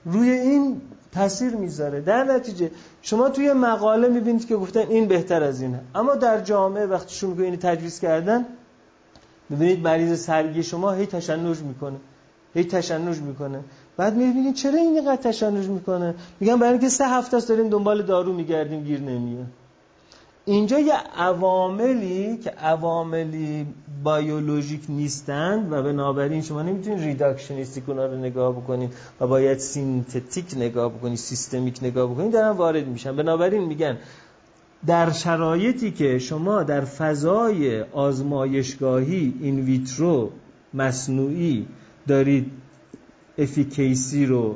روی 0.06 0.30
این 0.30 0.82
تاثیر 1.14 1.56
می‌ذاره. 1.56 2.02
در 2.02 2.24
نتیجه 2.24 2.72
شما 3.08 3.30
توی 3.30 3.54
مقاله 3.54 4.08
می‌بینید 4.08 4.48
که 4.48 4.56
گفتن 4.56 4.80
این 4.80 5.08
بهتر 5.08 5.44
از 5.44 5.62
اینه. 5.62 5.80
اما 5.96 6.16
در 6.16 6.42
جامعه 6.42 6.86
وقتی 6.86 7.16
شما 7.16 7.30
میگه 7.30 7.44
اینو 7.44 7.56
تجویز 7.56 8.00
کردن 8.00 8.46
می‌بینید 9.50 9.84
مریض 9.84 10.22
سرگی 10.22 10.64
شما 10.64 10.92
هی 10.92 11.06
تشنج 11.06 11.60
می‌کنه. 11.60 11.98
هی 12.54 12.64
تشنج 12.64 13.18
می‌کنه. 13.18 13.60
بعد 13.98 14.16
می‌بینید 14.16 14.56
چرا 14.56 14.74
این 14.74 14.98
اینقدر 14.98 15.22
تشنج 15.22 15.68
می‌کنه؟ 15.68 16.16
میگن 16.40 16.56
برای 16.56 16.72
اینکه 16.72 16.90
سه 16.90 17.08
هفته 17.08 17.38
است 17.38 17.50
داریم 17.50 17.70
دنبال 17.70 18.02
دارو 18.02 18.34
میگردیم 18.34 18.84
گیر 18.84 19.00
نمیاد. 19.00 19.48
اینجا 20.48 20.80
یه 20.80 20.94
عواملی 21.18 22.38
که 22.38 22.50
عواملی 22.50 23.66
بیولوژیک 24.06 24.82
نیستند 24.90 25.72
و 25.72 25.84
بنابراین 25.84 26.42
شما 26.42 26.62
نمی‌تونید 26.62 27.00
reductionistic 27.00 27.90
اونا 27.90 28.06
رو 28.06 28.18
نگاه 28.18 28.54
بکنید 28.54 28.94
و 29.20 29.28
باید 29.28 29.58
synthetic 29.58 30.46
نگاه 30.58 30.94
بکنید 30.94 31.18
systemic 31.18 31.80
نگاه 31.82 32.12
بکنید 32.12 32.34
دارن 32.34 32.50
وارد 32.50 32.88
میشن. 32.88 33.16
بنابراین 33.16 33.64
میگن 33.64 33.98
در 34.86 35.12
شرایطی 35.12 35.92
که 35.92 36.20
شما 36.20 36.64
در 36.64 36.82
فضای 36.82 37.82
آزمایشگاهی 37.82 39.34
in 39.42 39.60
vitro 39.60 40.32
مصنوعی 40.74 41.68
دارید 42.08 42.52
efficacy 43.38 44.26
رو 44.26 44.56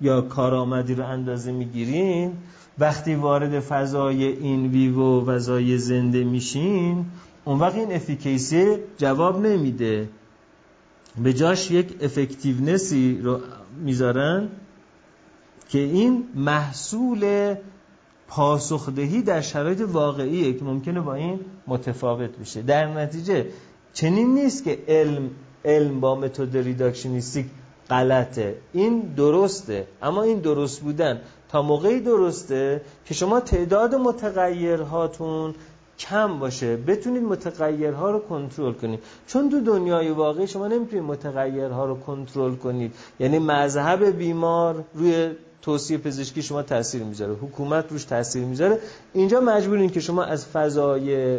یا 0.00 0.20
کارآمدی 0.20 0.94
رو 0.94 1.06
اندازه 1.06 1.52
می‌گیرین 1.52 2.32
وقتی 2.78 3.14
وارد 3.14 3.60
فضای 3.60 4.24
in 4.24 4.66
vivo 4.66 5.00
و 5.00 5.24
فضای 5.24 5.78
زنده 5.78 6.24
میشین 6.24 7.06
اون 7.44 7.58
وقت 7.58 7.74
این 7.74 7.92
efficacy 7.92 8.76
جواب 8.96 9.46
نمیده. 9.46 10.08
به 11.22 11.32
جاش 11.32 11.70
یک 11.70 11.94
effectiveness 12.00 13.11
ی 13.11 13.20
رو 13.22 13.40
می‌ذارن 13.84 14.48
که 15.68 15.78
این 15.78 16.24
محصول 16.34 17.54
پاسخدهی 18.28 19.22
در 19.22 19.40
شرایط 19.40 19.80
واقعیه 19.80 20.52
که 20.52 20.64
ممکنه 20.64 21.00
با 21.00 21.14
این 21.14 21.40
متفاوت 21.66 22.38
بشه. 22.38 22.62
در 22.62 22.86
نتیجه 22.86 23.46
چنین 23.92 24.34
نیست 24.34 24.64
که 24.64 24.78
علم 24.88 25.30
علم 25.64 26.00
با 26.00 26.14
متد 26.14 26.56
reductionistic 26.56 27.46
غلطه. 27.90 28.56
این 28.72 29.00
درسته 29.00 29.86
اما 30.02 30.22
این 30.22 30.38
درست 30.38 30.80
بودن 30.80 31.20
تا 31.52 31.62
موقعی 31.62 32.00
درسته 32.00 32.80
که 33.06 33.14
شما 33.14 33.40
تعداد 33.40 33.94
متغیرهاتون 33.94 35.54
کم 35.98 36.38
باشه. 36.38 36.76
بتونید 36.76 37.22
متغیرها 37.22 38.10
رو 38.10 38.18
کنترل 38.18 38.72
کنید. 38.72 39.00
چون 39.26 39.50
تو 39.50 39.60
دنیای 39.60 40.10
واقعی 40.10 40.46
شما 40.46 40.68
نمی‌تونید 40.68 41.04
متغیرها 41.04 41.84
رو 41.84 41.94
کنترل 41.94 42.54
کنید. 42.54 42.94
یعنی 43.20 43.38
مذهب 43.38 44.04
بیمار 44.04 44.84
روی 44.94 45.30
توصیه 45.62 45.98
پزشکی 45.98 46.42
شما 46.42 46.62
تاثیر 46.62 47.02
می‌ذاره. 47.02 47.32
حکومت 47.32 47.92
روش 47.92 48.04
تاثیر 48.04 48.44
می‌ذاره. 48.44 48.78
اینجا 49.12 49.40
مجبورین 49.40 49.90
که 49.90 50.00
شما 50.00 50.24
از 50.24 50.46
فضای 50.46 51.38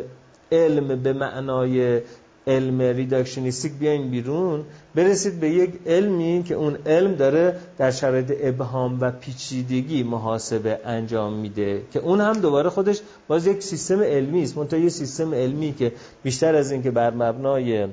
علم 0.51 1.03
به 1.03 1.13
معنای 1.13 2.01
علم 2.47 2.81
reductionistic 2.81 3.73
بیاین 3.73 4.11
بیرون 4.11 4.63
برسید 4.95 5.39
به 5.39 5.49
یک 5.49 5.73
علمی 5.85 6.43
که 6.47 6.55
اون 6.55 6.77
علم 6.85 7.15
داره 7.15 7.55
در 7.77 7.91
شرایط 7.91 8.33
ابهام 8.41 9.01
و 9.01 9.11
پیچیدگی 9.11 10.03
محاسبه 10.03 10.79
انجام 10.85 11.33
میده 11.33 11.81
که 11.93 11.99
اون 11.99 12.21
هم 12.21 12.33
دوباره 12.33 12.69
خودش 12.69 13.01
باز 13.27 13.47
یک 13.47 13.63
سیستم 13.63 14.01
علمی 14.03 14.43
است. 14.43 14.57
منتها 14.57 14.79
یه 14.79 14.89
سیستم 14.89 15.33
علمی 15.33 15.73
که 15.73 15.91
بیشتر 16.23 16.55
از 16.55 16.71
اینکه 16.71 16.91
بر 16.91 17.13
مبنای 17.13 17.87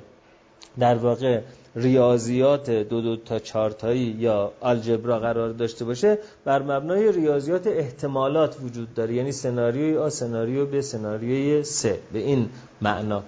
در 0.79 0.95
واقع 0.95 1.41
ریاضیات 1.77 2.71
دو 2.71 3.01
دو 3.01 3.17
تا 3.17 3.39
چهار 3.39 3.71
تایی 3.71 4.17
یا 4.19 4.53
algebra 4.61 5.19
قرار 5.19 5.53
داشته 5.53 5.85
باشه 5.85 6.19
بر 6.45 6.63
مبنای 6.63 7.13
ریاضیات 7.13 7.67
احتمالات 7.67 8.57
وجود 8.63 8.95
داره. 8.95 9.15
یعنی 9.15 9.33
سناریوی 9.33 9.97
A 9.97 10.09
سناریو 10.09 10.67
B 10.67 10.83
سناریوی 10.83 11.63
C 11.63 11.99
به 12.13 12.19
این 12.19 12.49
معنا. 12.81 13.23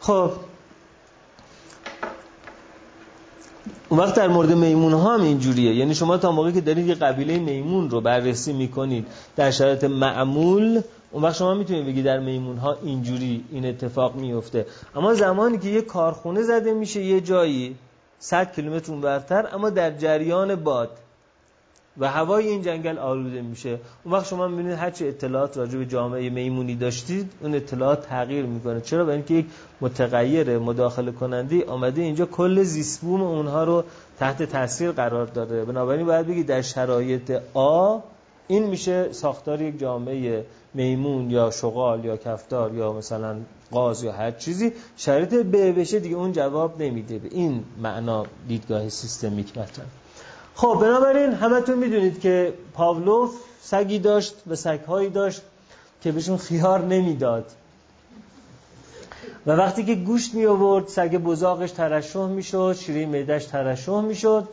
خب 0.00 0.30
اون 3.92 4.00
وقت 4.00 4.14
در 4.14 4.28
مورد 4.28 4.52
میمون 4.52 4.92
ها 4.92 5.14
هم 5.14 5.22
اینجوریه. 5.22 5.74
یعنی 5.74 5.94
شما 5.94 6.16
تا 6.16 6.32
موقعی 6.32 6.52
که 6.52 6.60
دارید 6.60 6.86
یه 6.86 6.94
قبیله 6.94 7.38
میمون 7.38 7.90
رو 7.90 8.00
بررسی 8.00 8.52
می‌کنید 8.52 9.06
در 9.36 9.50
شرایط 9.50 9.84
معمول 9.84 10.80
اون 11.10 11.22
وقت 11.22 11.36
شما 11.36 11.54
می‌تونید 11.54 11.86
بگید 11.86 12.04
در 12.04 12.18
میمون 12.18 12.56
ها 12.56 12.76
اینجوری 12.82 13.44
این 13.52 13.66
اتفاق 13.66 14.14
میفته 14.14 14.66
اما 14.96 15.14
زمانی 15.14 15.58
که 15.58 15.68
یه 15.68 15.82
کارخونه 15.82 16.42
زده 16.42 16.72
میشه 16.72 17.02
یه 17.02 17.20
جایی 17.20 17.76
100 18.18 18.52
کیلومتر 18.52 18.92
اونورتر 18.92 19.48
اما 19.54 19.70
در 19.70 19.90
جریان 19.90 20.54
باد 20.54 20.90
و 21.98 22.10
هوای 22.10 22.48
این 22.48 22.62
جنگل 22.62 22.98
آلوده 22.98 23.42
میشه. 23.42 23.78
اون 24.04 24.14
وقت 24.14 24.26
شما 24.26 24.48
می‌بینید 24.48 24.72
هر 24.72 24.90
چه 24.90 25.06
اطلاعات 25.06 25.56
راجع 25.56 25.78
به 25.78 25.86
جامعه 25.86 26.30
میمونی 26.30 26.74
داشتید 26.74 27.32
اون 27.40 27.54
اطلاعات 27.54 28.06
تغییر 28.06 28.44
می‌کنه. 28.44 28.80
چرا؟ 28.80 29.04
برای 29.04 29.16
اینکه 29.16 29.34
یک 29.34 29.46
متغیر 29.80 30.58
مداخله 30.58 31.12
کننده 31.12 31.66
آمده 31.66 32.02
اینجا 32.02 32.26
کل 32.26 32.62
زیسبوم 32.62 33.22
اونها 33.22 33.64
رو 33.64 33.84
تحت 34.18 34.42
تاثیر 34.42 34.90
قرار 34.90 35.26
داده. 35.26 35.64
بنابراین 35.64 36.06
باید 36.06 36.26
بگید 36.26 36.46
در 36.46 36.62
شرایط 36.62 37.40
آ 37.54 37.98
این 38.48 38.66
میشه 38.66 39.12
ساختار 39.12 39.62
یک 39.62 39.78
جامعه 39.78 40.44
میمون 40.74 41.30
یا 41.30 41.50
شغال 41.50 42.04
یا 42.04 42.16
کفتار 42.16 42.74
یا 42.74 42.92
مثلا 42.92 43.36
قاز 43.70 44.02
یا 44.02 44.12
هر 44.12 44.30
چیزی. 44.30 44.72
شرایط 44.96 45.34
ب 45.34 45.80
بشه 45.80 46.00
دیگه 46.00 46.16
اون 46.16 46.32
جواب 46.32 46.82
نمیده. 46.82 47.18
به 47.18 47.28
این 47.32 47.64
معنا 47.82 48.26
دیدگاه 48.48 48.88
سیستمیک 48.88 49.58
مطرح. 49.58 49.86
خب 50.54 50.78
بنابراین 50.80 51.32
همتون 51.32 51.78
می‌دونید 51.78 52.20
که 52.20 52.54
پاولوف 52.74 53.30
سگی 53.60 53.98
داشت 53.98 54.34
و 54.46 54.54
سگهایی 54.54 55.10
داشت 55.10 55.42
که 56.02 56.12
بهشون 56.12 56.36
خیار 56.36 56.80
نمی‌داد. 56.80 57.44
و 59.46 59.52
وقتی 59.52 59.84
که 59.84 59.94
گوشت 59.94 60.34
می 60.34 60.46
آورد 60.46 60.88
سگ 60.88 61.16
بزاقش 61.16 61.70
ترشح 61.70 62.26
می‌شد 62.26 62.76
شیرین 62.80 63.08
میدهش 63.08 63.44
ترشح 63.44 64.00
می‌شد 64.00 64.48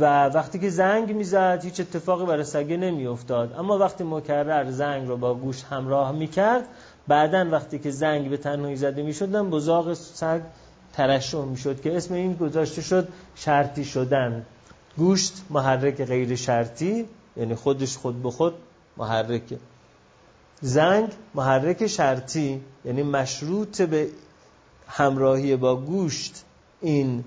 و 0.00 0.26
وقتی 0.28 0.58
که 0.58 0.70
زنگ 0.70 1.12
می‌زد 1.12 1.60
هیچ 1.64 1.80
اتفاقی 1.80 2.26
برای 2.26 2.44
سگه 2.44 2.76
نمیافتاد. 2.76 3.54
اما 3.58 3.78
وقتی 3.78 4.04
مکرر 4.04 4.70
زنگ 4.70 5.08
رو 5.08 5.16
با 5.16 5.34
گوشت 5.34 5.64
همراه 5.70 6.12
می‌کرد 6.12 6.64
بعدا 7.08 7.46
وقتی 7.50 7.78
که 7.78 7.90
زنگ 7.90 8.30
به 8.30 8.36
تنهایی 8.36 8.76
زده 8.76 9.02
می‌شدن 9.02 9.50
بزاق 9.50 9.94
سگ 9.94 10.40
ترشح 10.92 11.44
می‌شد 11.44 11.80
که 11.80 11.96
اسم 11.96 12.14
این 12.14 12.34
گذاشته 12.34 12.82
شد 12.82 13.08
شرطی 13.34 13.84
شدن. 13.84 14.46
گوشت 14.98 15.42
محرک 15.50 16.04
غیر 16.04 16.36
شرطی 16.36 17.08
یعنی 17.36 17.54
خودش 17.54 17.96
خود 17.96 18.22
به 18.22 18.30
خود 18.30 18.54
محرکه. 18.96 19.58
زنگ 20.60 21.08
محرک 21.34 21.86
شرطی 21.86 22.60
یعنی 22.84 23.02
مشروط 23.02 23.82
به 23.82 24.08
همراهی 24.88 25.56
با 25.56 25.76
گوشت 25.76 26.44
این 26.80 27.24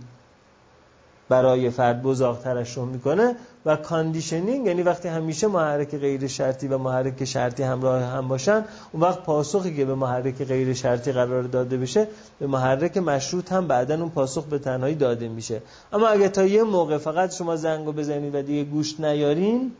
برای 1.29 1.69
فرد 1.69 2.01
بزاق 2.03 2.39
ترشح 2.39 2.83
می‌کنه. 2.83 3.35
و 3.65 3.75
conditioning 3.75 4.65
یعنی 4.65 4.83
وقتی 4.83 5.07
همیشه 5.07 5.47
محرک 5.47 5.95
غیر 5.95 6.27
شرطی 6.27 6.67
و 6.67 6.77
محرک 6.77 7.25
شرطی 7.25 7.63
همراه 7.63 8.01
هم 8.01 8.27
باشن 8.27 8.65
اون 8.91 9.03
وقت 9.03 9.23
پاسخی 9.23 9.75
که 9.75 9.85
به 9.85 9.95
محرک 9.95 10.43
غیر 10.43 10.73
شرطی 10.73 11.11
قرار 11.11 11.43
داده 11.43 11.77
بشه 11.77 12.07
به 12.39 12.47
محرک 12.47 12.97
مشروط 12.97 13.51
هم 13.51 13.67
بعدا 13.67 13.95
اون 13.95 14.09
پاسخ 14.09 14.45
به 14.45 14.59
تنهایی 14.59 14.95
داده 14.95 15.27
میشه. 15.27 15.61
اما 15.93 16.07
اگه 16.07 16.29
تا 16.29 16.45
یه 16.45 16.63
موقع 16.63 16.97
فقط 16.97 17.35
شما 17.35 17.55
زنگو 17.55 17.91
بزنید 17.91 18.35
و 18.35 18.41
دیگه 18.41 18.63
گوشت 18.63 18.99
نیارین 18.99 19.71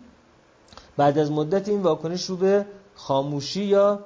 بعد 0.98 1.18
از 1.18 1.32
مدت 1.32 1.70
این 1.70 1.82
واکنش 1.82 2.26
رو 2.26 2.36
به 2.36 2.66
خاموشی 2.96 3.64
یا 3.64 4.00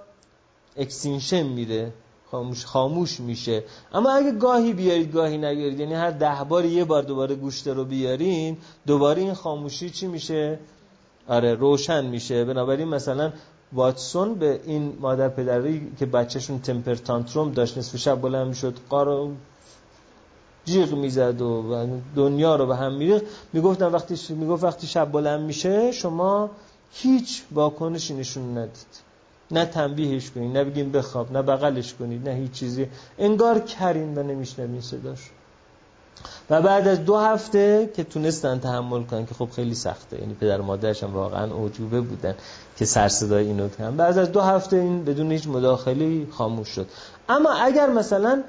اکسینشن 0.78 1.44
میره 1.44 1.92
خاموش 2.36 2.66
خاموش 2.66 3.20
میشه. 3.20 3.64
اما 3.94 4.12
اگه 4.12 4.32
گاهی 4.32 4.74
بیارید 4.74 5.12
گاهی 5.12 5.38
نیارید 5.38 5.80
یعنی 5.80 5.94
هر 5.94 6.12
ده 6.12 6.44
بار 6.50 6.66
یه 6.66 6.86
بار 6.86 7.04
دوباره 7.04 7.36
گوشت 7.36 7.68
رو 7.68 7.86
بیارین 7.86 8.58
دوباره 8.88 9.22
این 9.22 9.34
خاموشی 9.34 9.90
چی 9.90 10.08
میشه؟ 10.08 10.60
آره 11.28 11.54
روشن 11.54 12.06
میشه. 12.06 12.46
بنابراین 12.46 12.88
مثلا 12.88 13.34
واتسون 13.74 14.34
به 14.34 14.60
این 14.66 14.98
مادر 15.00 15.30
پدری 15.30 15.92
که 16.00 16.06
بچهشون 16.06 16.60
تمپر 16.60 16.96
تانتروم 16.96 17.52
داشت 17.52 17.78
نصف 17.78 17.98
شب 17.98 18.22
بلند 18.22 18.48
می‌شد 18.48 18.74
قارو 18.90 19.32
جیغ 20.66 20.94
می‌زد 20.94 21.42
و 21.42 21.88
دنیا 22.16 22.56
رو 22.56 22.66
به 22.66 22.76
هم 22.76 22.94
میریخت. 22.94 23.26
می‌گفتن 23.54 23.86
وقتی 23.86 24.34
می‌گفت 24.34 24.64
وقتی 24.64 24.88
شب 24.88 25.12
بلند 25.12 25.42
میشه 25.42 25.92
شما 25.92 26.50
هیچ 26.94 27.44
واکنشی 27.52 28.14
نشون 28.14 28.58
ندید. 28.58 29.05
نه 29.52 29.66
تنبیهش 29.66 30.32
کنید 30.32 30.58
نه 30.58 30.64
بگیم 30.64 30.92
بخواب 30.92 31.32
نه 31.32 31.42
بغلش 31.42 31.94
کنید 31.94 32.30
نه 32.30 32.36
هیچ 32.36 32.52
چیزی. 32.52 32.88
انگار 33.20 33.60
کرین 33.60 34.18
و 34.18 34.24
نمیشنوین 34.24 34.82
صداش 34.82 35.20
و 36.50 36.62
بعد 36.62 36.88
از 36.88 37.06
دو 37.06 37.18
هفته 37.18 37.90
که 37.96 38.04
تونستن 38.04 38.60
تحمل 38.60 39.04
کنن 39.04 39.26
که 39.26 39.34
خب 39.34 39.50
خیلی 39.56 39.76
سخته. 39.76 40.20
یعنی 40.20 40.34
پدر 40.34 40.62
مادرش 40.62 41.04
هم 41.04 41.14
واقعا 41.14 41.54
اوجوبه 41.54 42.02
بودن 42.02 42.36
که 42.78 42.86
سر 42.86 43.08
صدای 43.08 43.46
اینو 43.46 43.70
کنن 43.70 43.98
بعد 43.98 44.18
از 44.18 44.32
دو 44.32 44.42
هفته 44.42 44.76
این 44.76 45.06
بدون 45.06 45.32
هیچ 45.32 45.48
مداخله 45.48 46.28
خاموش 46.32 46.68
شد. 46.68 46.88
اما 47.30 47.54
اگر 47.54 47.90
مثلا 47.90 48.44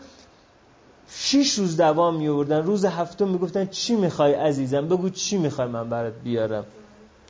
شیش 1.11 1.55
روز 1.55 1.77
دوام 1.77 2.17
می 2.17 2.29
آوردن 2.29 2.63
روز 2.63 2.85
هفته 2.85 3.25
می‌گفتن 3.25 3.67
چی 3.67 3.97
می‌خوای 3.97 4.35
عزیزم؟ 4.35 4.89
بگو 4.89 5.11
چی 5.11 5.39
می‌خوای 5.39 5.69
من 5.69 5.91
برات 5.91 6.15
بیارم. 6.25 6.65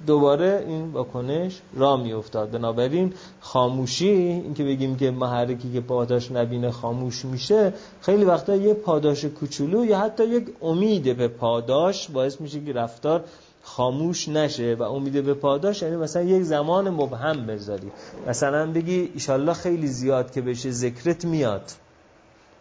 دوباره 0.06 0.64
این 0.68 0.92
واکنش 0.92 1.60
را 1.74 1.96
می 1.96 2.12
افتاد 2.12 2.50
بنابراین 2.50 3.12
خاموشی 3.40 4.08
این 4.08 4.54
که 4.54 4.64
بگیم 4.64 4.96
که 4.96 5.10
محرکی 5.10 5.72
که 5.72 5.80
پاداش 5.80 6.32
نبینه 6.32 6.70
خاموش 6.70 7.24
میشه 7.24 7.72
خیلی 8.00 8.24
وقتا 8.24 8.56
یه 8.56 8.74
پاداش 8.74 9.24
کوچولو 9.24 9.84
یا 9.84 9.98
حتی 9.98 10.24
یک 10.24 10.46
امید 10.62 11.16
به 11.16 11.28
پاداش 11.28 12.08
باعث 12.08 12.40
میشه 12.40 12.60
که 12.60 12.72
رفتار 12.72 13.24
خاموش 13.62 14.28
نشه 14.28 14.74
و 14.74 14.82
امید 14.82 15.24
به 15.24 15.34
پاداش 15.34 15.82
یعنی 15.82 15.96
مثلا 15.96 16.22
یک 16.22 16.42
زمان 16.42 16.90
مبهم 16.90 17.46
بذاری. 17.46 17.90
مثلا 18.28 18.72
بگی 18.72 19.10
ایشالله 19.14 19.52
خیلی 19.52 19.86
زیاد 19.86 20.32
که 20.32 20.40
بشه 20.40 20.70
ذکرت 20.70 21.24
میاد. 21.24 21.72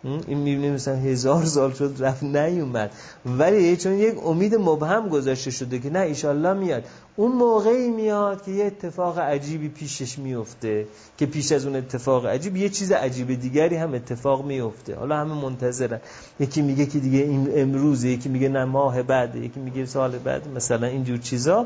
این 0.06 0.38
می‌بینیم 0.38 0.74
مثلا 0.74 0.96
هزار 0.96 1.46
سال 1.46 1.74
شد 1.74 1.96
رفت 2.00 2.24
نیومد 2.24 2.92
ولی 3.26 3.78
چون 3.78 3.94
یک 3.94 4.16
امید 4.26 4.56
مبهم 4.56 5.10
گذاشته 5.10 5.52
شده 5.52 5.80
که 5.80 5.90
نه 5.90 6.00
ایشالله 6.00 6.54
میاد. 6.54 6.84
اون 7.16 7.32
موقعی 7.32 7.92
میاد 7.92 8.44
که 8.44 8.52
یه 8.52 8.66
اتفاق 8.66 9.20
عجیبی 9.20 9.70
پیشش 9.70 10.20
میفته 10.20 10.88
که 11.18 11.26
پیش 11.26 11.52
از 11.52 11.66
اون 11.66 11.76
اتفاق 11.76 12.26
عجیب 12.26 12.56
یه 12.56 12.70
چیز 12.70 12.92
عجیب 12.92 13.40
دیگری 13.40 13.76
هم 13.76 13.94
اتفاق 13.94 14.46
میفته. 14.46 14.96
حالا 14.96 15.18
همه 15.18 15.42
منتظرن. 15.42 16.00
یکی 16.40 16.62
میگه 16.62 16.86
که 16.86 17.00
دیگه 17.00 17.20
این 17.20 17.50
امروزه 17.56 18.10
یکی 18.10 18.30
میگه 18.30 18.50
نه 18.50 18.66
ماه 18.66 19.04
بعد 19.04 19.36
یکی 19.36 19.60
میگه 19.60 19.86
سال 19.86 20.18
بعد 20.18 20.48
مثلا 20.56 20.88
اینجور 20.88 21.18
چیزا. 21.18 21.66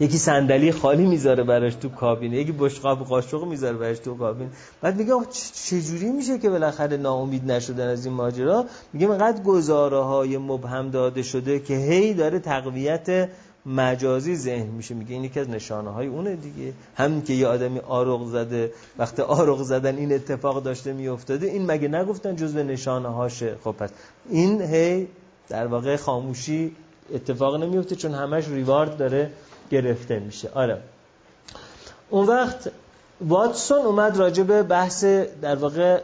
یکی 0.00 0.18
صندلی 0.18 0.72
خالی 0.72 1.06
می‌ذاره 1.06 1.44
براش 1.44 1.74
تو 1.74 1.88
کابین 1.88 2.32
یکی 2.32 2.52
بشقاب 2.52 3.04
قاشق 3.04 3.44
می‌ذاره 3.44 3.76
براش 3.76 3.98
تو 3.98 4.14
کابین. 4.14 4.50
بعد 4.82 4.96
میگه 4.96 5.12
چجوری 5.52 6.10
میشه 6.10 6.38
که 6.38 6.50
بالاخره 6.50 6.96
ناامید 6.96 7.52
نشدن 7.52 7.88
از 7.88 8.06
این 8.06 8.14
ماجرا؟ 8.14 8.64
میگه 8.92 9.08
اینقدر 9.10 9.42
گزاره 9.42 10.00
های 10.00 10.38
مبهم 10.38 10.90
داده 10.90 11.22
شده 11.22 11.60
که 11.60 11.76
هی 11.76 12.14
داره 12.14 12.38
تقویت 12.38 13.28
مجازی 13.66 14.36
ذهن 14.36 14.66
میشه. 14.66 14.94
میگه 14.94 15.12
این 15.12 15.24
یکی 15.24 15.40
از 15.40 15.50
نشانه 15.50 15.90
های 15.90 16.06
اونه 16.06 16.36
دیگه. 16.36 16.72
همین 16.96 17.22
که 17.22 17.32
یه 17.32 17.46
آدمی 17.46 17.78
آرغ 17.78 18.26
زده 18.26 18.72
وقتی 18.98 19.22
آرغ 19.22 19.62
زدن 19.62 19.96
این 19.96 20.12
اتفاق 20.12 20.62
داشته 20.62 20.92
میافتاده 20.92 21.46
این 21.46 21.66
مگه 21.66 21.88
نگفتن 21.88 22.36
جزو 22.36 22.62
نشانه 22.62 23.08
هاشه 23.08 23.56
خب 23.64 23.72
پس 23.72 23.90
این 24.30 24.62
هی 24.62 25.06
در 25.48 25.66
واقع 25.66 25.96
خاموشی 25.96 26.76
اتفاق 27.14 27.56
نمیفته 27.56 27.96
چون 27.96 28.14
همش 28.14 28.48
ریوارد 28.48 28.96
داره 28.96 29.30
گرفته 29.70 30.18
میشه. 30.18 30.48
آره. 30.54 30.78
اون 32.10 32.26
وقت 32.26 32.70
واتسون 33.20 33.78
اومد 33.78 34.16
راجع 34.16 34.42
به 34.42 34.62
بحث 34.62 35.04
در 35.42 35.56
واقع 35.56 36.00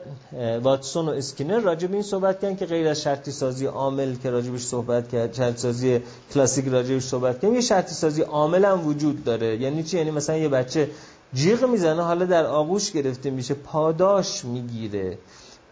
واتسون 0.62 1.08
و 1.08 1.10
اسکینر 1.10 1.58
راجع 1.58 1.86
به 1.86 1.94
این 1.94 2.02
صحبت 2.02 2.40
کردن 2.40 2.56
که 2.56 2.66
غیر 2.66 2.88
از 2.88 3.02
شرطی 3.02 3.30
سازی 3.30 3.66
عامل 3.66 4.14
که 4.14 4.30
راجبش 4.30 4.60
صحبت 4.60 5.08
کرد 5.08 5.34
شرطی 5.34 5.58
سازی 5.58 6.00
کلاسیک 6.34 6.68
راجبش 6.68 7.02
صحبت 7.02 7.40
کردن 7.40 7.54
یه 7.54 7.60
شرطی 7.60 7.94
سازی 7.94 8.22
عامل 8.22 8.64
هم 8.64 8.86
وجود 8.86 9.24
داره. 9.24 9.56
یعنی 9.56 9.82
چی؟ 9.82 9.98
یعنی 9.98 10.10
مثلا 10.10 10.36
یه 10.36 10.48
بچه 10.48 10.90
جیغ 11.34 11.64
می‌زنه 11.64 12.02
حالا 12.02 12.24
در 12.24 12.46
آغوش 12.46 12.92
گرفته 12.92 13.30
میشه 13.30 13.54
پاداش 13.54 14.44
می‌گیره. 14.44 15.18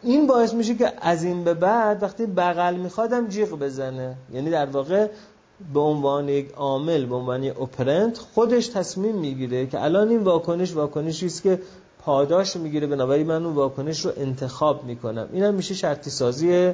این 0.02 0.26
باعث 0.26 0.54
میشه 0.54 0.74
که 0.74 0.92
از 1.00 1.24
این 1.24 1.44
به 1.44 1.54
بعد 1.54 2.02
وقتی 2.02 2.26
بغل 2.26 2.74
میخوادم 2.74 3.28
جیغ 3.28 3.58
بزنه. 3.58 4.14
یعنی 4.32 4.50
در 4.50 4.66
واقع 4.66 5.08
به 5.74 5.80
عنوان 5.80 6.28
یک 6.28 6.52
عامل 6.52 7.06
به 7.06 7.14
عنوان 7.14 7.42
یک 7.42 7.60
اپرنت 7.60 8.18
خودش 8.18 8.66
تصمیم 8.66 9.14
می‌گیره 9.14 9.66
که 9.66 9.82
الان 9.82 10.08
این 10.08 10.22
واکنش 10.22 10.72
واکنشی 10.72 11.26
است 11.26 11.42
که 11.42 11.60
پاداش 12.04 12.56
می‌گیره. 12.56 12.86
بنابراین 12.86 13.26
من 13.26 13.44
اون 13.44 13.54
واکنش 13.54 14.04
رو 14.04 14.12
انتخاب 14.16 14.84
می‌کنم. 14.84 15.28
اینم 15.32 15.54
میشه 15.54 15.74
شرطی 15.74 16.10
سازی 16.10 16.72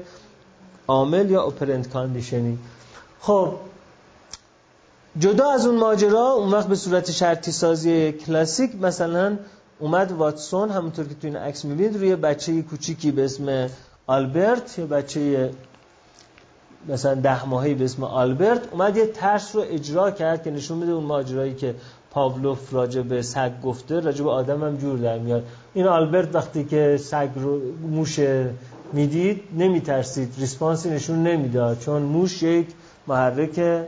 عامل 0.89 1.31
یا 1.31 1.43
operant 1.43 1.93
conditioning. 1.93 2.59
خب 3.21 3.53
جدا 5.19 5.51
از 5.51 5.67
اون 5.67 5.77
ماجرا 5.77 6.31
اون 6.31 6.51
وقت 6.51 6.69
به 6.69 6.75
صورت 6.75 7.11
شرطی 7.11 7.53
سازی 7.53 8.13
کلاسیک 8.13 8.75
مثلا 8.83 9.37
اومد 9.79 10.13
واتسون 10.13 10.71
همونطور 10.71 11.09
که 11.09 11.15
تو 11.15 11.27
این 11.27 11.37
عکس 11.37 11.65
می‌بینید 11.65 11.97
روی 11.97 12.17
بچه 12.17 12.63
کوچیکی 12.63 13.11
به 13.11 13.25
اسم 13.25 13.69
آلبرت 14.07 14.79
یا 14.79 14.87
بچه 14.87 15.51
مثلا 16.89 17.15
ده 17.15 17.47
ماهی 17.47 17.75
به 17.75 17.85
اسم 17.85 18.05
آلبرت. 18.05 18.73
اومد 18.73 18.97
یه 18.97 19.07
ترس 19.07 19.57
رو 19.57 19.65
اجرا 19.69 20.11
کرد 20.11 20.43
که 20.43 20.51
نشون 20.51 20.79
میده 20.79 20.93
اون 20.93 21.05
ماجرایی 21.05 21.55
که 21.55 21.75
پاولوف 22.11 22.73
راجع 22.75 23.03
به 23.03 23.23
سگ 23.23 23.61
گفته 23.63 24.01
راجع 24.01 24.25
به 24.25 24.31
آدم 24.31 24.65
هم 24.65 24.77
جور 24.77 24.99
در 24.99 25.19
میاد. 25.19 25.47
این 25.75 25.87
آلبرت 25.87 26.35
وقتی 26.35 26.65
که 26.65 26.97
سگ 27.03 27.29
رو 27.37 27.61
موش 27.91 28.21
می‌دید 28.93 29.43
نمیترسید. 29.59 30.35
ریسپانسی 30.39 30.91
نشون 30.91 31.23
نمی‌داد 31.23 31.79
چون 31.79 32.03
موش 32.03 32.43
یک 32.43 32.67
محرک 33.07 33.85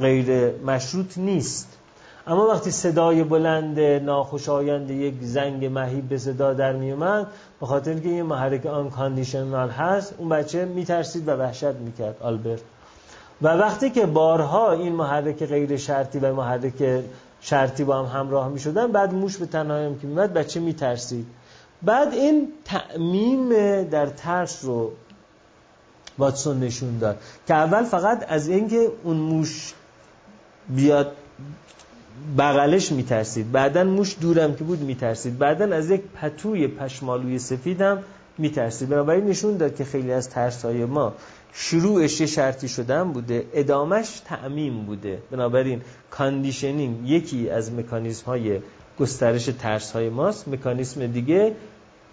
غیر 0.00 0.52
مشروط 0.66 1.18
نیست. 1.18 1.77
اما 2.28 2.46
وقتی 2.46 2.70
صدای 2.70 3.24
بلند 3.24 3.80
ناخوشایند 3.80 4.90
یک 4.90 5.14
زنگ 5.20 5.64
مهیب 5.64 6.08
به 6.08 6.18
صدا 6.18 6.54
در 6.54 6.72
می 6.72 6.92
اومد 6.92 7.26
به 7.60 7.66
خاطر 7.66 7.90
اینکه 7.90 8.08
این 8.08 8.22
محرک 8.22 8.66
آن 8.66 8.90
کاندیشنال 8.90 9.70
هست 9.70 10.14
اون 10.18 10.28
بچه 10.28 10.64
میترسید 10.64 11.28
و 11.28 11.30
وحشت 11.30 11.64
می‌کرد 11.64 12.16
آلبرت. 12.20 12.60
و 13.42 13.48
وقتی 13.48 13.90
که 13.90 14.06
بارها 14.06 14.72
این 14.72 14.92
محرک 14.92 15.46
غیر 15.46 15.76
شرطی 15.76 16.18
و 16.18 16.34
محرک 16.34 17.02
شرطی 17.40 17.84
با 17.84 18.02
هم 18.02 18.20
همراه 18.20 18.48
می 18.48 18.60
شدن 18.60 18.92
بعد 18.92 19.14
موش 19.14 19.36
به 19.36 19.46
تنهایی 19.46 19.86
هم 19.86 19.98
که 19.98 20.06
میمد 20.06 20.32
بچه 20.32 20.60
میترسید. 20.60 21.26
بعد 21.82 22.12
این 22.12 22.48
تعمیم 22.64 23.48
در 23.82 24.06
ترس 24.06 24.64
رو 24.64 24.90
واتسون 26.18 26.60
نشون 26.60 26.98
داد 26.98 27.18
که 27.46 27.54
اول 27.54 27.84
فقط 27.84 28.24
از 28.28 28.48
اینکه 28.48 28.88
اون 29.04 29.16
موش 29.16 29.74
بیاد 30.68 31.12
بغلش 32.38 32.92
میترسید. 32.92 33.52
بعدا 33.52 33.84
موش 33.84 34.16
دورم 34.20 34.54
که 34.54 34.64
بود 34.64 34.80
میترسید. 34.80 35.38
بعدا 35.38 35.76
از 35.76 35.90
یک 35.90 36.00
پتوی 36.00 36.68
پشمالوی 36.68 37.38
سفیدم 37.38 38.02
میترسید. 38.38 38.88
بنابراین 38.88 39.24
نشون 39.24 39.56
داد 39.56 39.74
که 39.74 39.84
خیلی 39.84 40.12
از 40.12 40.30
ترس 40.30 40.64
های 40.64 40.84
ما 40.84 41.12
شروعش 41.52 42.22
شرطی 42.22 42.68
شدن 42.68 43.12
بوده. 43.12 43.46
ادامش 43.52 44.20
تعمیم 44.24 44.84
بوده. 44.86 45.18
بنابراین 45.30 45.80
conditioning 46.10 47.10
یکی 47.10 47.50
از 47.50 47.72
مکانیزم 47.72 48.26
های 48.26 48.60
گسترش 49.00 49.44
ترس 49.44 49.92
های 49.92 50.08
ماست. 50.08 50.48
مکانیزم 50.48 51.06
دیگه 51.06 51.54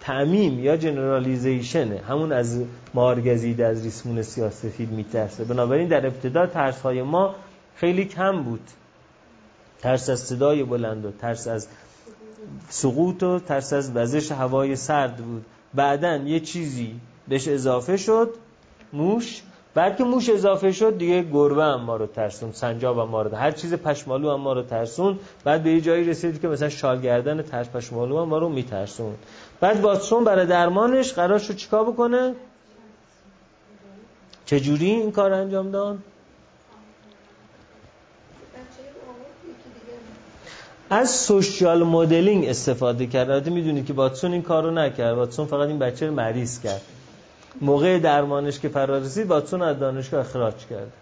تعمیم 0.00 0.58
یا 0.58 0.76
جنرالیزیشنه 0.76 2.00
همون 2.08 2.32
از 2.32 2.60
مارگزیده 2.94 3.66
از 3.66 3.84
ریسمون 3.84 4.22
سیاسفید 4.22 4.90
میترسه. 4.90 5.44
بنابراین 5.44 5.88
در 5.88 6.06
ابتدا 6.06 6.46
ترس 6.46 6.80
های 6.80 7.02
ما 7.02 7.34
خیلی 7.76 8.04
کم 8.04 8.42
بود. 8.42 8.60
ترس 9.82 10.10
از 10.10 10.20
صدای 10.20 10.64
بلند 10.64 11.04
و 11.04 11.10
ترس 11.10 11.48
از 11.48 11.68
سقوط 12.68 13.22
و 13.22 13.38
ترس 13.38 13.72
از 13.72 13.96
وزش 13.96 14.32
هوای 14.32 14.76
سرد 14.76 15.16
بود. 15.16 15.44
بعدا 15.74 16.16
یه 16.16 16.40
چیزی 16.40 17.00
بهش 17.28 17.48
اضافه 17.48 17.96
شد 17.96 18.34
موش. 18.92 19.42
بعد 19.74 19.96
که 19.96 20.04
موش 20.04 20.30
اضافه 20.30 20.72
شد 20.72 20.98
دیگه 20.98 21.22
گربه 21.22 21.64
هم 21.64 21.80
ما 21.80 21.96
رو 21.96 22.06
ترسون 22.06 22.52
سنجاب 22.52 22.98
هم 22.98 23.08
ما 23.08 23.22
رو. 23.22 23.36
هر 23.36 23.50
چیز 23.50 23.74
پشمالو 23.74 24.30
هم 24.30 24.40
ما 24.40 24.52
رو 24.52 24.62
ترسون. 24.62 25.18
بعد 25.44 25.62
به 25.62 25.70
یه 25.70 25.80
جایی 25.80 26.04
رسید 26.04 26.40
که 26.40 26.48
مثلا 26.48 26.68
شالگردن 26.68 27.42
ترس 27.42 27.68
پشمالو 27.68 28.22
هم 28.22 28.28
ما 28.28 28.38
رو 28.38 28.48
میترسون. 28.48 29.14
بعد 29.60 29.80
واتسون 29.80 30.24
برای 30.24 30.46
درمانش 30.46 31.12
قرار 31.12 31.38
شد 31.38 31.56
چیکار 31.56 31.84
بکنه؟ 31.84 32.34
چجوری 34.46 34.90
این 34.90 35.12
کار 35.12 35.32
انجام 35.32 35.70
داد؟ 35.70 35.98
از 40.90 41.10
سوشیال 41.10 41.82
مدلینگ 41.82 42.48
استفاده 42.48 43.06
کرد. 43.06 43.30
البته 43.30 43.50
می‌دونید 43.50 43.86
که 43.86 43.92
واتسون 43.92 44.32
این 44.32 44.42
کارو 44.42 44.70
نکرد. 44.70 45.16
واتسون 45.16 45.46
فقط 45.46 45.68
این 45.68 45.78
بچه 45.78 46.06
رو 46.06 46.14
مریض 46.14 46.60
کرد. 46.60 46.80
موقع 47.60 47.98
درمانش 47.98 48.60
که 48.60 48.68
فرا 48.68 48.98
رسید 48.98 49.26
واتسون 49.26 49.62
از 49.62 49.78
دانشگاه 49.78 50.20
اخراج 50.20 50.54
کرد. 50.70 50.92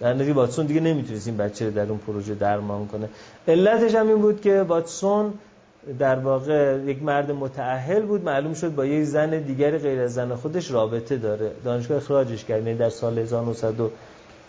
در 0.00 0.14
نتیجه 0.14 0.32
واتسون 0.32 0.66
دیگه 0.66 0.80
نمی‌تونست 0.80 1.26
این 1.26 1.36
بچه 1.36 1.64
رو 1.64 1.70
در 1.70 1.88
اون 1.88 1.98
پروژه 1.98 2.34
درمان 2.34 2.86
کنه. 2.86 3.08
علتش 3.48 3.94
هم 3.94 4.08
این 4.08 4.18
بود 4.18 4.40
که 4.40 4.62
واتسون 4.62 5.34
در 5.98 6.18
واقع 6.18 6.78
یک 6.86 7.02
مرد 7.02 7.30
متأهل 7.30 8.02
بود. 8.02 8.24
معلوم 8.24 8.54
شد 8.54 8.74
با 8.74 8.86
یک 8.86 9.04
زن 9.04 9.30
دیگری 9.30 9.78
غیر 9.78 10.00
از 10.00 10.14
زن 10.14 10.34
خودش 10.34 10.70
رابطه 10.70 11.16
داره. 11.16 11.50
دانشگاه 11.64 11.96
اخراجش 11.96 12.44
کرد. 12.44 12.66
یعنی 12.66 12.78
در 12.78 12.90
سال 12.90 13.18
1900 13.18 13.80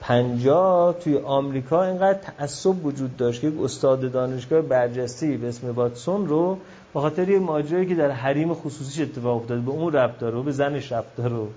50 0.01 0.93
توی 0.99 1.17
آمریکا 1.17 1.83
اینقدر 1.83 2.19
تعصب 2.19 2.85
وجود 2.85 3.17
داشت 3.17 3.41
که 3.41 3.47
یک 3.47 3.61
استاد 3.61 4.11
دانشگاه 4.11 4.61
برجسته 4.61 5.37
به 5.37 5.47
اسم 5.47 5.71
واتسون 5.71 6.27
رو 6.27 6.57
به 6.93 6.99
خاطر 6.99 7.29
یه 7.29 7.39
ماجرایی 7.39 7.85
که 7.85 7.95
در 7.95 8.11
حریم 8.11 8.53
خصوصیش 8.53 9.01
اتفاق 9.01 9.41
افتاد 9.41 9.59
به 9.59 9.71
اون 9.71 9.93
ربط 9.93 10.19
داره 10.19 10.37
و 10.37 10.43
به 10.43 10.51
زنش 10.51 10.91
ربط 10.91 11.15
داره 11.17 11.47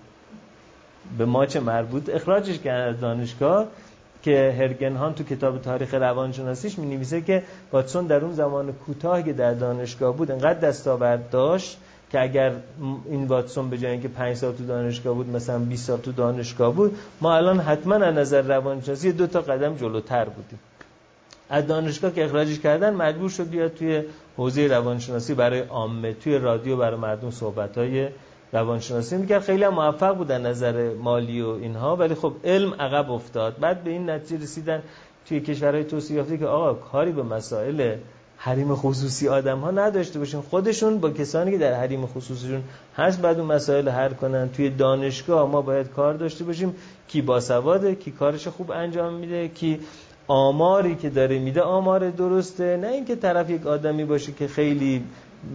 به 1.19 1.25
ماچ 1.25 1.57
مربوط. 1.57 2.09
اخراجش 2.09 2.59
کردن 2.59 2.95
از 2.95 3.01
دانشگاه 3.01 3.67
که 4.23 4.55
هرگنهان 4.59 5.15
تو 5.15 5.25
کتاب 5.25 5.63
تاریخ 5.63 5.95
روانشناسیش 5.95 6.79
می 6.79 6.95
نویسه 6.95 7.21
که 7.21 7.43
واتسون 7.73 8.07
در 8.07 8.25
اون 8.25 8.33
زمان 8.33 8.73
کوتاهی 8.73 9.23
که 9.23 9.33
در 9.33 9.55
دانشگاه 9.55 10.17
بود 10.17 10.31
انقدر 10.31 10.61
دستاورد 10.61 11.31
داشت 11.31 11.79
که 12.13 12.23
اگر 12.23 12.53
این 13.11 13.25
واتسون 13.25 13.71
به 13.71 13.79
جای 13.79 13.91
اینکه 13.91 14.09
5 14.09 14.37
سال 14.37 14.53
تو 14.53 14.65
دانشگاه 14.67 15.15
بود 15.15 15.29
مثلا 15.29 15.59
20 15.59 15.87
سال 15.87 15.99
تو 15.99 16.13
دانشگاه 16.13 16.75
بود 16.75 16.99
ما 17.21 17.37
الان 17.37 17.61
حتما 17.61 17.95
از 17.95 18.15
نظر 18.15 18.43
روانشناسی 18.43 19.13
دو 19.13 19.27
تا 19.27 19.41
قدم 19.41 19.77
جلوتر 19.77 20.25
بودیم. 20.25 20.59
از 21.51 21.67
دانشگاه 21.67 22.15
که 22.15 22.25
اخراجش 22.25 22.59
کردن 22.59 22.95
مجبور 22.95 23.31
شد 23.31 23.49
بیاد 23.49 23.75
توی 23.75 24.03
حوزه 24.37 24.67
روانشناسی 24.67 25.35
برای 25.35 25.61
عامه 25.61 26.13
توی 26.13 26.39
رادیو 26.39 26.77
برای 26.77 26.97
مردم 26.97 27.31
صحبت 27.31 27.79
های 27.79 28.09
روانشناسی 28.53 29.17
می‌کرد 29.17 29.43
خیلی 29.43 29.65
هم 29.65 29.75
موفق 29.75 30.17
بود 30.17 30.31
از 30.31 30.43
نظر 30.43 30.95
مالی 30.95 31.43
و 31.43 31.49
اینها 31.49 31.97
ولی 31.97 32.15
خب 32.15 32.33
علم 32.45 32.75
عقب 32.75 33.11
افتاد. 33.11 33.59
بعد 33.59 33.85
به 33.85 33.91
این 33.91 34.11
نتیجه 34.11 34.43
رسیدن 34.43 34.83
توی 35.27 35.41
کشورهای 35.41 35.85
توسعه 35.85 36.17
یافته 36.17 36.39
که 36.39 36.47
آقا 36.47 36.75
کاری 36.75 37.13
به 37.13 37.23
مسائل 37.23 37.97
حریم 38.43 38.75
خصوصی 38.75 39.29
آدم 39.29 39.59
ها 39.59 39.71
نداشته 39.71 40.19
باشن. 40.19 40.41
خودشون 40.41 40.99
با 40.99 41.11
کسانی 41.11 41.51
که 41.51 41.59
در 41.59 41.75
حریم 41.75 42.07
خصوصیشون 42.07 42.63
هست 42.97 43.21
بعد 43.21 43.39
اون 43.39 43.53
مسائل 43.53 43.89
حل 43.89 44.13
کنن. 44.13 44.49
توی 44.49 44.71
دانشگاه 44.71 45.49
ما 45.49 45.63
باید 45.63 45.89
کار 45.89 46.15
داشته 46.15 46.45
باشیم. 46.45 46.75
کی 47.09 47.23
باسواده 47.23 47.95
کی 47.95 48.11
کارش 48.11 48.49
خوب 48.49 48.71
انجام 48.71 49.15
میده 49.15 49.49
کی 49.49 49.81
آماری 50.27 50.95
که 50.95 51.11
داره 51.11 51.39
میده 51.39 51.63
آمار 51.63 52.11
درسته. 52.11 52.77
نه 52.77 52.89
اینکه 52.89 53.17
طرف 53.17 53.51
یک 53.51 53.67
آدمی 53.67 54.05
باشه 54.05 54.33
که 54.33 54.49
خیلی 54.49 55.05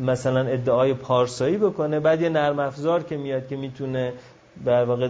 مثلا 0.01 0.39
ادعای 0.39 0.93
پارسایی 0.93 1.57
بکنه 1.57 1.99
بعد 1.99 2.21
یه 2.21 2.29
نرم 2.29 2.59
افزار 2.59 3.03
که 3.03 3.17
میاد 3.17 3.47
که 3.47 3.55
می‌تونه 3.55 4.13
در 4.65 4.85
واقع 4.85 5.09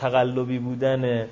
تقلبی 0.00 0.58
بودن 0.58 1.26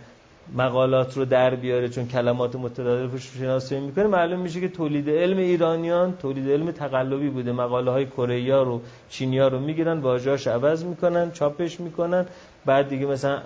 مقالات 0.57 1.17
رو 1.17 1.25
در 1.25 1.55
بیاره 1.55 1.89
چون 1.89 2.09
کلمات 2.09 2.55
رو 2.55 3.19
شناسایی 3.19 3.81
می‌کنه 3.81 4.07
معلوم 4.07 4.41
میشه 4.41 4.61
که 4.61 4.69
تولید 4.69 5.11
علم 5.11 5.37
ایرانیان 5.37 6.17
تولید 6.17 6.51
علم 6.51 6.71
تقلبی 6.71 7.29
بوده. 7.29 7.53
مقاله 7.53 7.91
های 7.91 8.07
کره 8.07 8.63
رو 8.63 8.81
چینیا 9.11 9.49
رو 9.49 9.61
می‌گیرن 9.61 9.99
واژه‌اش 9.99 10.47
عوض 10.47 10.85
می‌کنن 10.85 11.31
چاپش 11.33 11.81
می‌کنن. 11.81 12.27
بعد 12.67 12.89
دیگه 12.89 13.07
مثلا 13.07 13.39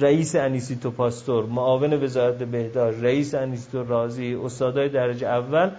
رئیس 0.00 0.36
انیسیتو 0.36 0.90
پاستور 0.90 1.44
معاون 1.44 2.02
وزارت 2.04 2.38
بهداشت 2.38 2.98
رئیس 3.02 3.34
انیسیتو 3.34 3.84
رازی 3.84 4.34
استادای 4.34 4.88
درجه 4.88 5.26
اول. 5.26 5.70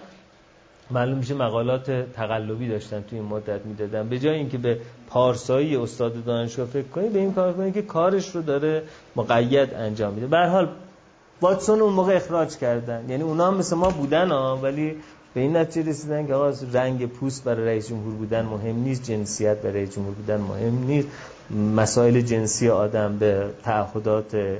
معلوم 0.90 1.18
میشه 1.18 1.34
مقالات 1.34 2.12
تقلبی 2.12 2.68
داشتن 2.68 3.04
توی 3.10 3.18
این 3.18 3.28
مدت 3.28 3.66
می‌دادن. 3.66 4.08
به 4.08 4.18
جای 4.18 4.34
اینکه 4.34 4.58
به 4.58 4.78
پارسایی 5.08 5.76
استاد 5.76 6.24
دانشگاه 6.24 6.66
فکر 6.66 6.88
کنی 6.88 7.08
به 7.08 7.18
این 7.18 7.32
کار 7.32 7.52
کنی 7.52 7.72
که 7.72 7.82
کارش 7.82 8.34
رو 8.34 8.42
داره 8.42 8.82
مقید 9.16 9.74
انجام 9.74 10.14
میده. 10.14 10.26
به 10.26 10.38
حال 10.38 10.68
واتسون 11.40 11.80
اون 11.80 11.92
موقع 11.92 12.16
اخراج 12.16 12.56
کردن. 12.56 13.04
یعنی 13.08 13.22
اونا 13.22 13.46
هم 13.46 13.56
مثل 13.56 13.76
ما 13.76 13.90
بودن 13.90 14.30
ها 14.30 14.56
ولی 14.62 14.96
به 15.34 15.40
این 15.40 15.56
نتیجه 15.56 15.90
رسیدن 15.90 16.26
که 16.26 16.34
آقا 16.34 16.52
رنگ 16.72 17.06
پوست 17.06 17.44
برای 17.44 17.66
رئیس 17.66 17.88
جمهور 17.88 18.14
بودن 18.14 18.42
مهم 18.42 18.76
نیست 18.76 19.04
جنسیت 19.04 19.56
برای 19.56 19.74
رئیس 19.74 19.94
جمهور 19.94 20.14
بودن 20.14 20.36
مهم 20.40 20.84
نیست. 20.86 21.08
مسائل 21.76 22.20
جنسی 22.20 22.68
آدم 22.68 23.18
به 23.18 23.50
تعهدات 23.64 24.58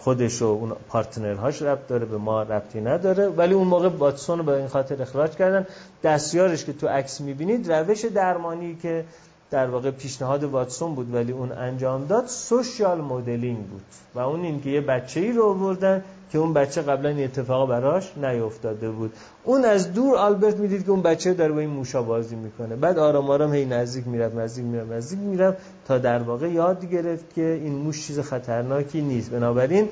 خودش 0.00 0.42
و 0.42 0.44
اون 0.44 0.72
پارتنرهاش 0.88 1.62
ربط 1.62 1.86
داره 1.86 2.06
به 2.06 2.18
ما 2.18 2.42
ربطی 2.42 2.80
نداره. 2.80 3.28
ولی 3.28 3.54
اون 3.54 3.66
موقع 3.66 3.88
واتسون 3.88 4.38
رو 4.38 4.44
به 4.44 4.52
این 4.52 4.68
خاطر 4.68 5.02
اخراج 5.02 5.30
کردن. 5.30 5.66
دستیارش 6.02 6.64
که 6.64 6.72
تو 6.72 6.88
عکس 6.88 7.20
می‌بینید 7.20 7.72
روش 7.72 8.04
درمانی 8.04 8.78
که 8.82 9.04
در 9.50 9.66
واقع 9.66 9.90
پیشنهاد 9.90 10.44
واتسون 10.44 10.94
بود 10.94 11.14
ولی 11.14 11.32
اون 11.32 11.52
انجام 11.52 12.06
داد 12.06 12.26
سوشیال 12.26 13.00
مدلینگ 13.00 13.66
بود. 13.66 13.82
و 14.14 14.18
اون 14.18 14.40
این 14.40 14.60
که 14.60 14.70
یه 14.70 14.80
بچه 14.80 15.20
ای 15.20 15.32
رو 15.32 15.44
آوردن 15.44 16.04
که 16.32 16.38
اون 16.38 16.52
بچه 16.52 16.82
قبلا 16.82 17.08
این 17.08 17.24
اتفاق 17.24 17.68
براش 17.68 18.12
نیفتاده 18.16 18.90
بود. 18.90 19.12
اون 19.44 19.64
از 19.64 19.92
دور 19.92 20.16
آلبرت 20.16 20.56
می‌دید 20.56 20.84
که 20.84 20.90
اون 20.90 21.02
بچه 21.02 21.34
داره 21.34 21.52
با 21.52 21.60
این 21.60 21.70
موشا 21.70 22.02
بازی 22.02 22.36
می‌کنه. 22.36 22.76
بعد 22.76 22.98
آرام 22.98 23.30
آرام 23.30 23.54
هی 23.54 23.64
نزدیک 23.64 24.06
می‌رفت 24.06 24.34
نزدیک 24.34 24.64
می‌رفت 24.64 24.92
نزدیک 24.92 25.18
می‌رفت 25.18 25.58
تا 25.88 25.98
در 25.98 26.18
واقع 26.18 26.50
یاد 26.50 26.90
گرفت 26.90 27.34
که 27.34 27.60
این 27.64 27.72
موش 27.74 28.06
چیز 28.06 28.20
خطرناکی 28.20 29.00
نیست. 29.00 29.30
بنابراین 29.30 29.88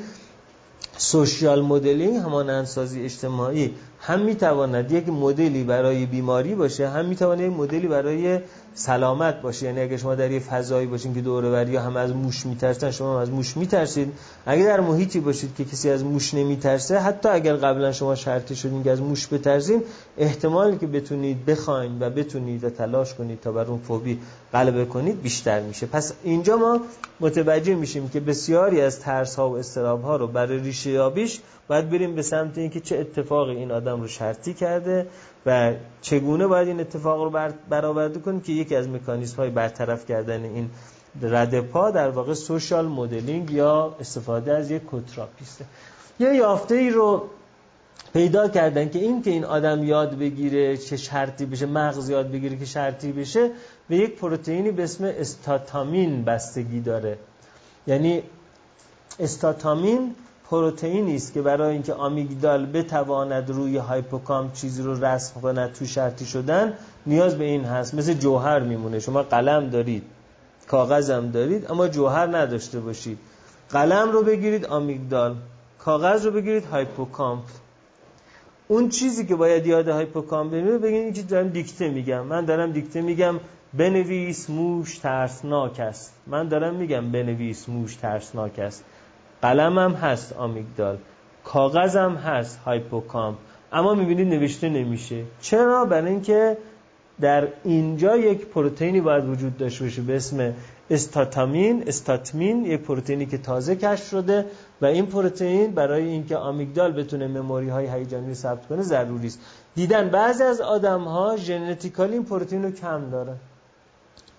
سوشیال 0.97 1.63
مدلینگ 1.63 2.17
همان 2.17 2.51
انسازی 2.51 3.05
اجتماعی 3.05 3.75
هم 4.01 4.21
می‌تواند 4.21 4.93
یک 4.93 5.09
مدلی 5.09 5.65
برای 5.65 6.07
بیماری 6.07 6.55
باشه 6.55 6.89
هم 6.89 7.05
می‌تواند 7.05 7.41
یک 7.41 7.53
مدلی 7.53 7.89
برای 7.89 8.41
سلامت 8.75 9.43
باشه. 9.43 9.67
یعنی 9.67 9.81
اگه 9.81 9.97
شما 9.97 10.15
در 10.15 10.31
یه 10.31 10.39
فضایی 10.39 10.87
باشین 10.87 11.15
که 11.15 11.21
دور 11.21 11.45
و 11.45 11.81
هم 11.81 11.97
از 11.97 12.13
موش 12.13 12.47
میترسن 12.47 12.91
شما 12.91 13.15
هم 13.15 13.21
از 13.21 13.31
موش 13.31 13.57
میترسید. 13.57 14.13
اگه 14.47 14.65
در 14.65 14.81
محیطی 14.81 15.21
باشید 15.21 15.55
که 15.57 15.65
کسی 15.65 15.91
از 15.91 16.05
موش 16.05 16.35
نمیترسه 16.35 16.99
حتی 16.99 17.29
اگر 17.29 17.57
قبلا 17.57 17.93
شما 17.93 18.15
شرطی 18.15 18.57
شدین 18.57 18.83
که 18.83 18.91
از 18.91 19.01
موش 19.01 19.33
بترسین 19.33 19.83
احتمالی 20.19 20.77
که 20.79 20.87
بتونید 20.87 21.47
بخواین 21.47 21.99
و 22.01 22.11
بتونید 22.11 22.65
و 22.65 22.71
تلاش 22.71 23.15
کنید 23.15 23.41
تا 23.41 23.53
بر 23.53 23.65
اون 23.65 23.79
فوبی 23.79 24.19
غلبه 24.53 24.85
کنید 24.85 25.23
بیشتر 25.23 25.61
میشه. 25.61 25.87
پس 25.87 26.13
اینجا 26.23 26.57
ما 26.57 26.81
متوجه 27.21 27.75
میشیم 27.75 28.09
که 28.09 28.21
بسیاری 28.21 28.81
از 28.81 29.01
ترس 29.01 29.37
ها 29.37 29.51
و 29.51 29.59
استراب 29.59 30.03
ها 30.03 30.17
رو 30.17 30.27
برای 30.27 30.59
ریشه 30.59 30.91
یابیش 30.91 31.41
باید 31.69 31.91
بریم 31.91 32.15
به 32.15 32.23
سمت 32.23 32.59
اینکه 32.59 32.81
چه 32.81 32.99
اتفاقی 32.99 33.57
این 33.57 33.73
آدم 33.73 34.01
رو 34.01 34.09
شرطی 34.09 34.55
کرده 34.55 35.07
و 35.47 35.73
چگونه 36.01 36.47
باید 36.47 36.69
این 36.69 36.81
اتفاق 36.81 37.23
رو 37.23 37.53
برآورده 37.69 38.21
کنیم 38.21 38.41
که 38.41 38.53
یکی 38.53 38.77
از 38.77 38.89
مکانیزم 38.89 39.37
های 39.37 39.51
برطرف 39.51 40.07
کردن 40.07 40.45
این 40.45 40.71
رد 41.23 41.61
پا 41.61 41.91
در 41.91 42.11
واقع 42.11 42.35
سوشال 42.35 42.87
مدلینگ 42.87 43.51
یا 43.51 43.97
استفاده 44.01 44.53
از 44.53 44.71
یک 44.71 44.85
کوتراپیسته 44.85 45.65
یه 46.21 46.35
یافته 46.35 46.75
ای 46.75 46.91
رو 46.91 47.23
پیدا 48.13 48.49
کردن 48.49 48.89
که 48.89 48.99
این 48.99 49.23
که 49.23 49.31
این 49.31 49.45
آدم 49.45 49.85
یاد 49.85 50.19
بگیره 50.19 50.77
چه 50.77 50.97
شرطی 50.97 51.47
بشه 51.47 51.67
مغز 51.67 52.09
یاد 52.09 52.31
بگیره 52.31 52.57
که 52.57 52.65
شرطی 52.65 53.13
بشه 53.13 53.51
به 53.89 53.97
یک 53.97 54.17
پروتئینی 54.17 54.71
به 54.71 54.83
اسم 54.83 55.05
استاتامین 55.05 56.25
بستگی 56.25 56.81
داره. 56.81 57.19
یعنی 57.87 58.23
stathmin 59.21 60.15
پروتئینی 60.51 61.17
است 61.17 61.33
که 61.33 61.43
برای 61.43 61.73
اینکه 61.73 61.95
آمیگدال 61.95 62.67
بتواند 62.67 63.51
روی 63.51 63.77
هایپوکامپ 63.77 64.53
چیزی 64.53 64.83
رو 64.83 65.05
رسم 65.05 65.41
کند 65.41 65.73
تو 65.73 65.87
شرطی 65.87 66.27
شدن 66.27 66.73
نیاز 67.07 67.39
به 67.39 67.45
این 67.45 67.65
هست. 67.65 67.95
مثل 67.95 68.15
جوهر 68.15 68.61
میمونه. 68.61 68.99
شما 69.01 69.23
قلم 69.23 69.71
دارید 69.71 70.03
کاغذم 70.69 71.31
دارید 71.31 71.71
اما 71.71 71.89
جوهر 71.89 72.37
نداشته 72.37 72.81
باشید. 72.81 73.19
قلم 73.71 74.13
رو 74.13 74.23
بگیرید 74.23 74.67
آمیگدال 74.67 75.37
کاغذ 75.79 76.27
رو 76.27 76.31
بگیرید 76.31 76.65
هایپوکامپ. 76.65 77.43
اون 78.69 78.89
چیزی 78.89 79.27
که 79.27 79.37
باید 79.37 79.67
یاد 79.67 79.89
هایپوکامپ 79.89 80.53
بمونه 80.53 80.79
بگید 80.79 81.17
این 81.17 81.27
دارم 81.27 81.49
دیکته 81.49 81.89
میگم. 81.89 82.27
من 82.27 82.45
دارم 82.45 82.73
دیکته 82.73 83.01
میگم 83.01 83.41
بنویس 83.75 84.51
موش 84.51 84.99
ترسناک 84.99 85.81
است. 85.81 86.15
من 86.27 86.49
دارم 86.49 86.75
میگم 86.75 87.13
بنویس 87.13 87.69
موش 87.69 87.95
ترسناک 87.95 88.59
است. 88.59 88.85
قلمم 89.43 89.93
هست 89.93 90.33
آمیگدال 90.33 90.99
کاغذم 91.45 92.15
هست 92.15 92.59
هایپوکام 92.59 93.37
اما 93.73 93.95
می‌بینید 93.95 94.29
نوشته 94.29 94.69
نمیشه. 94.69 95.25
چرا؟ 95.41 95.85
برای 95.85 96.11
اینکه 96.11 96.57
در 97.21 97.49
اینجا 97.65 98.17
یک 98.17 98.47
پروتئینی 98.47 99.01
باید 99.01 99.25
وجود 99.29 99.57
داشته 99.57 99.85
باشه 99.85 100.03
به 100.03 100.17
اسم 100.17 100.53
استاتامین. 100.91 101.85
استاتمین 101.87 102.65
یک 102.65 102.81
پروتئینی 102.81 103.27
که 103.27 103.39
تازه 103.39 103.77
کشف 103.77 104.09
شده 104.09 104.45
و 104.81 104.87
این 104.87 105.07
پروتئین 105.07 105.71
برای 105.73 106.05
اینکه 106.05 106.37
آمیگدال 106.37 106.93
بتونه 106.93 107.27
مموری 107.27 107.69
های 107.69 107.87
هیجانی 107.87 108.35
ثبت 108.35 108.67
کنه 108.67 108.83
ضروری 108.83 109.27
است. 109.27 109.41
دیدن 109.75 110.09
بعضی 110.09 110.43
از 110.43 110.61
آدم 110.61 111.01
ها 111.01 111.37
ژنتیکالی 111.37 112.13
این 112.13 112.25
پروتئین 112.25 112.63
رو 112.63 112.71
کم 112.71 113.11
داره 113.11 113.35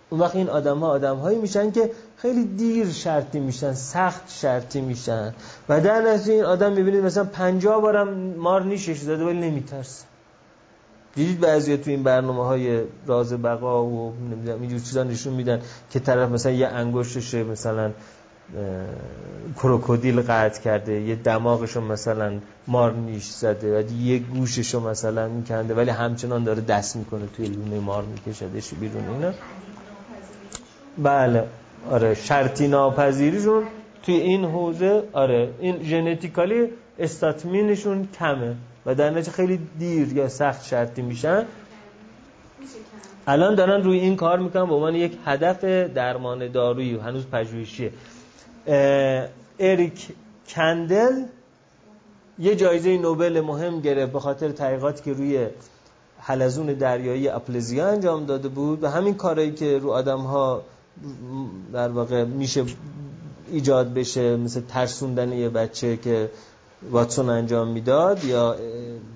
اون 0.09 0.21
وقت 0.21 0.35
این 0.35 0.49
آدم 0.49 0.79
ها 0.79 0.87
آدم 0.87 1.15
هایی 1.15 1.37
میشن 1.37 1.71
که 1.71 1.91
خیلی 2.17 2.45
دیر 2.45 2.91
شرطی 2.91 3.39
میشن 3.39 3.73
سخت 3.73 4.21
شرطی 4.29 4.81
میشن. 4.81 5.33
و 5.69 5.81
در 5.81 6.01
نتیجه 6.01 6.33
این 6.33 6.43
آدم 6.43 6.71
می‌بینید 6.71 7.03
مثلا 7.03 7.23
پنجاه 7.23 7.81
بارم 7.81 8.09
مار 8.37 8.63
نیشش 8.63 8.97
زده 8.97 9.25
ولی 9.25 9.39
نمیترسه. 9.39 10.05
دیدید 11.15 11.39
بعضی 11.39 11.77
تو 11.77 11.89
این 11.89 12.03
برنامه 12.03 12.45
های 12.45 12.81
راز 13.07 13.33
بقا 13.33 13.85
و 13.85 14.13
نمی‌دونم 14.31 14.61
اینجور 14.61 14.79
چیزا 14.79 15.03
نشون 15.03 15.33
میدن 15.33 15.61
که 15.91 15.99
طرف 15.99 16.29
مثلا 16.29 16.51
یه 16.51 16.67
انگشتش 16.67 17.33
مثلا 17.33 17.91
کروکودیل 19.57 20.21
قطع 20.21 20.61
کرده 20.61 21.01
یه 21.01 21.15
دماغشو 21.15 21.81
مثلا 21.81 22.39
مار 22.67 22.93
نیش 22.93 23.29
زده 23.29 23.79
و 23.79 23.91
یه 23.91 24.19
گوششو 24.19 24.89
مثلا 24.89 25.27
میکنده 25.27 25.73
ولی 25.73 25.89
همچنان 25.89 26.43
داره 26.43 26.61
دست 26.61 26.95
می‌کنه 26.95 27.27
توی 27.37 27.45
لونه 27.45 27.79
مار 27.79 28.03
میکشدش 28.03 28.73
بیرون 28.73 29.09
اینا. 29.09 29.31
بله. 30.97 31.43
آره 31.91 32.13
شرطی 32.13 32.67
ناپذیریشون 32.67 33.63
توی 34.03 34.15
این 34.15 34.45
حوزه 34.45 35.03
آره 35.13 35.49
این 35.59 35.83
ژنتیکالی 35.83 36.67
استاتمینشون 36.99 38.07
کمه 38.19 38.55
و 38.85 38.95
در 38.95 39.09
نتیجه 39.09 39.31
خیلی 39.31 39.59
دیر 39.79 40.13
یا 40.13 40.29
سخت 40.29 40.65
شرطی 40.65 41.01
میشن. 41.01 41.45
الان 43.27 43.55
دارن 43.55 43.83
روی 43.83 43.99
این 43.99 44.15
کار 44.15 44.39
می‌کنن 44.39 44.65
به 44.65 44.73
عنوان 44.73 44.95
یک 44.95 45.17
هدف 45.25 45.63
درمان 45.63 46.51
دارویی 46.51 46.95
هنوز 46.95 47.25
پژوهشیه. 47.27 47.91
اریک 49.59 50.07
کندل 50.55 51.13
یه 52.39 52.55
جایزه 52.55 52.97
نوبل 52.97 53.41
مهم 53.41 53.81
گرفت 53.81 54.11
به 54.11 54.19
خاطر 54.19 54.51
تحقیقاتی 54.51 55.03
که 55.03 55.13
روی 55.13 55.47
حلزون 56.19 56.65
دریایی 56.65 57.27
اپلزیا 57.27 57.87
انجام 57.87 58.25
داده 58.25 58.47
بود 58.47 58.83
و 58.83 58.87
همین 58.87 59.15
کارهایی 59.15 59.51
که 59.51 59.77
رو 59.77 59.91
آدم 59.91 60.19
ها 60.19 60.61
در 61.73 61.89
واقع 61.89 62.23
میشه 62.23 62.63
ایجاد 63.51 63.93
بشه 63.93 64.37
مثل 64.37 64.61
ترسوندن 64.61 65.33
یه 65.33 65.49
بچه 65.49 65.97
که 65.97 66.29
واتسون 66.91 67.29
انجام 67.29 67.67
می‌داد 67.67 68.23
یا 68.23 68.55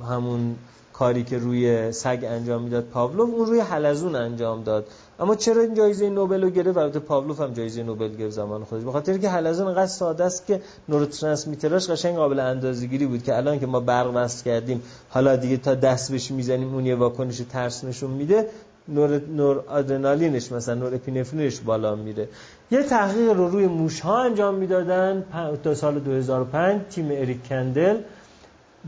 همون 0.10 0.56
کاری 0.94 1.24
که 1.24 1.38
روی 1.38 1.92
سگ 1.92 2.26
انجام 2.30 2.62
می‌داد 2.62 2.84
پاولوف 2.84 3.30
اون 3.30 3.46
روی 3.46 3.60
حلزون 3.60 4.16
انجام 4.16 4.64
داد. 4.64 4.88
اما 5.20 5.36
چرا 5.36 5.62
این 5.62 5.74
جایزه 5.74 6.10
نوبل 6.10 6.44
رو 6.44 6.50
گرفت؟ 6.50 6.78
البته 6.78 7.00
پاولوف 7.00 7.42
هم 7.42 7.54
جایزه 7.54 7.84
نوبل 7.84 8.16
گرفت 8.16 8.36
زمان 8.36 8.64
خودش. 8.64 8.84
بخاطر 8.84 9.18
که 9.18 9.30
حلزون 9.30 9.68
انقدر 9.68 9.86
ساده 9.86 10.24
است 10.24 10.48
که 10.48 10.62
نوروترانسمیتراش 10.90 11.90
قشنگ 11.90 12.16
قابل 12.16 12.40
اندازه‌گیری 12.40 13.06
بود 13.06 13.24
که 13.24 13.38
الان 13.38 13.60
که 13.60 13.66
ما 13.66 13.80
برق 13.80 14.12
وصل 14.16 14.44
کردیم 14.44 14.84
حالا 15.10 15.36
دیگه 15.36 15.58
تا 15.58 15.76
دست 15.76 16.12
بهش 16.12 16.32
می‌زنیم 16.32 16.74
اون 16.74 16.86
یه 16.86 16.96
واکنش 16.96 17.42
ترس 17.50 17.84
نشون 17.84 18.12
میده. 18.12 18.48
نور, 18.88 19.22
نور 19.36 19.64
آدرنالینش 19.68 20.52
مثلا 20.52 20.76
نور 20.76 20.96
اپینفرینش 20.96 21.60
بالا 21.60 21.96
میره. 21.96 22.28
یه 22.72 22.84
تحقیق 22.84 23.32
رو 23.32 23.50
روی 23.50 23.68
موش 23.68 24.00
ها 24.00 24.24
انجام 24.24 24.56
می‌دادن. 24.56 25.24
تا 25.64 25.76
سال 25.76 26.00
2005 26.00 26.82
تیم 26.90 27.08
اریک 27.12 27.50
کندل 27.50 27.98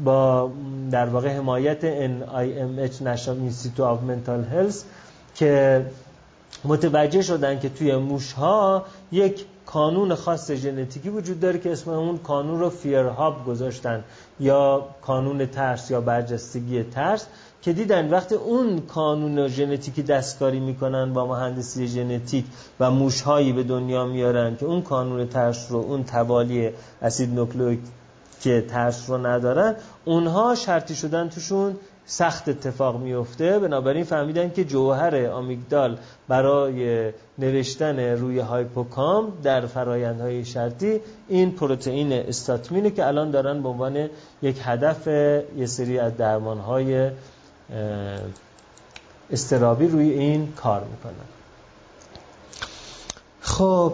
با 0.04 0.52
در 0.92 1.06
واقع 1.06 1.30
حمایت 1.30 1.82
NIMH 2.08 2.94
National 2.94 3.38
Institute 3.50 3.80
of 3.80 4.00
Mental 4.10 4.54
Health 4.54 4.76
که 5.36 5.86
متوجه 6.66 7.22
شدن 7.22 7.60
که 7.60 7.70
توی 7.70 7.96
موش 7.96 8.34
ها 8.34 8.86
یک 9.12 9.46
کانون 9.66 10.16
خاص 10.16 10.52
ژنتیکی 10.52 11.10
وجود 11.10 11.40
داره 11.40 11.60
که 11.60 11.72
اسم 11.72 11.92
اون 11.92 12.18
کانون 12.18 12.60
رو 12.60 12.70
فیرهاب 12.70 13.46
گذاشتن 13.46 14.04
یا 14.40 14.88
کانون 15.02 15.46
ترس 15.46 15.92
یا 15.92 16.02
برجستگی 16.02 16.84
ترس. 16.84 17.26
که 17.66 17.74
دیدن 17.74 18.10
وقتی 18.10 18.36
اون 18.36 18.80
کانون 18.80 19.48
ژنتیکی 19.48 20.04
دستکاری 20.04 20.60
می‌کنن 20.60 21.14
با 21.14 21.26
مهندسی 21.26 21.88
ژنتیک 21.88 22.46
و 22.80 22.92
موشهایی 22.92 23.54
به 23.54 23.64
دنیا 23.64 24.06
میارن 24.06 24.56
که 24.56 24.66
اون 24.66 24.82
کانون 24.82 25.28
ترس 25.28 25.72
رو 25.72 25.78
اون 25.78 26.04
توالی 26.04 26.70
اسید 27.02 27.34
نوکلئیک 27.34 27.80
که 28.42 28.66
ترس 28.70 29.10
رو 29.10 29.26
ندارن 29.26 29.76
اونها 30.06 30.56
شرطی 30.56 30.96
شدن 30.96 31.30
توشون 31.30 31.76
سخت 32.06 32.50
اتفاق 32.50 33.00
میفته 33.00 33.60
بنابراین 33.60 34.04
فهمیدن 34.04 34.52
که 34.52 34.64
جوهر 34.64 35.26
آمیگدال 35.26 35.98
برای 36.28 37.12
نوشتن 37.40 38.00
روی 38.00 38.40
هایپوکام 38.40 39.34
در 39.44 39.66
فرایندهای 39.66 40.46
شرطی 40.46 41.00
این 41.28 41.52
پروتئین 41.52 42.14
استاتمینه 42.14 42.90
که 42.90 43.08
الان 43.08 43.32
دارن 43.32 43.64
به 43.64 43.70
عنوان 43.70 44.10
یک 44.42 44.60
هدف 44.64 45.08
یه 45.58 45.66
سری 45.66 46.00
از 46.00 46.18
درمانهای 46.18 47.12
استرابی 49.32 49.88
روی 49.88 50.10
این 50.10 50.54
کار 50.54 50.84
می‌کنن. 50.84 51.14
خب 53.42 53.94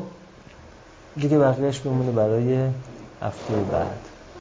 دیگه 1.16 1.40
بقیهش 1.40 1.80
بمونه 1.80 2.12
برای 2.12 2.70
هفته 3.22 3.54
بعد. 3.54 4.11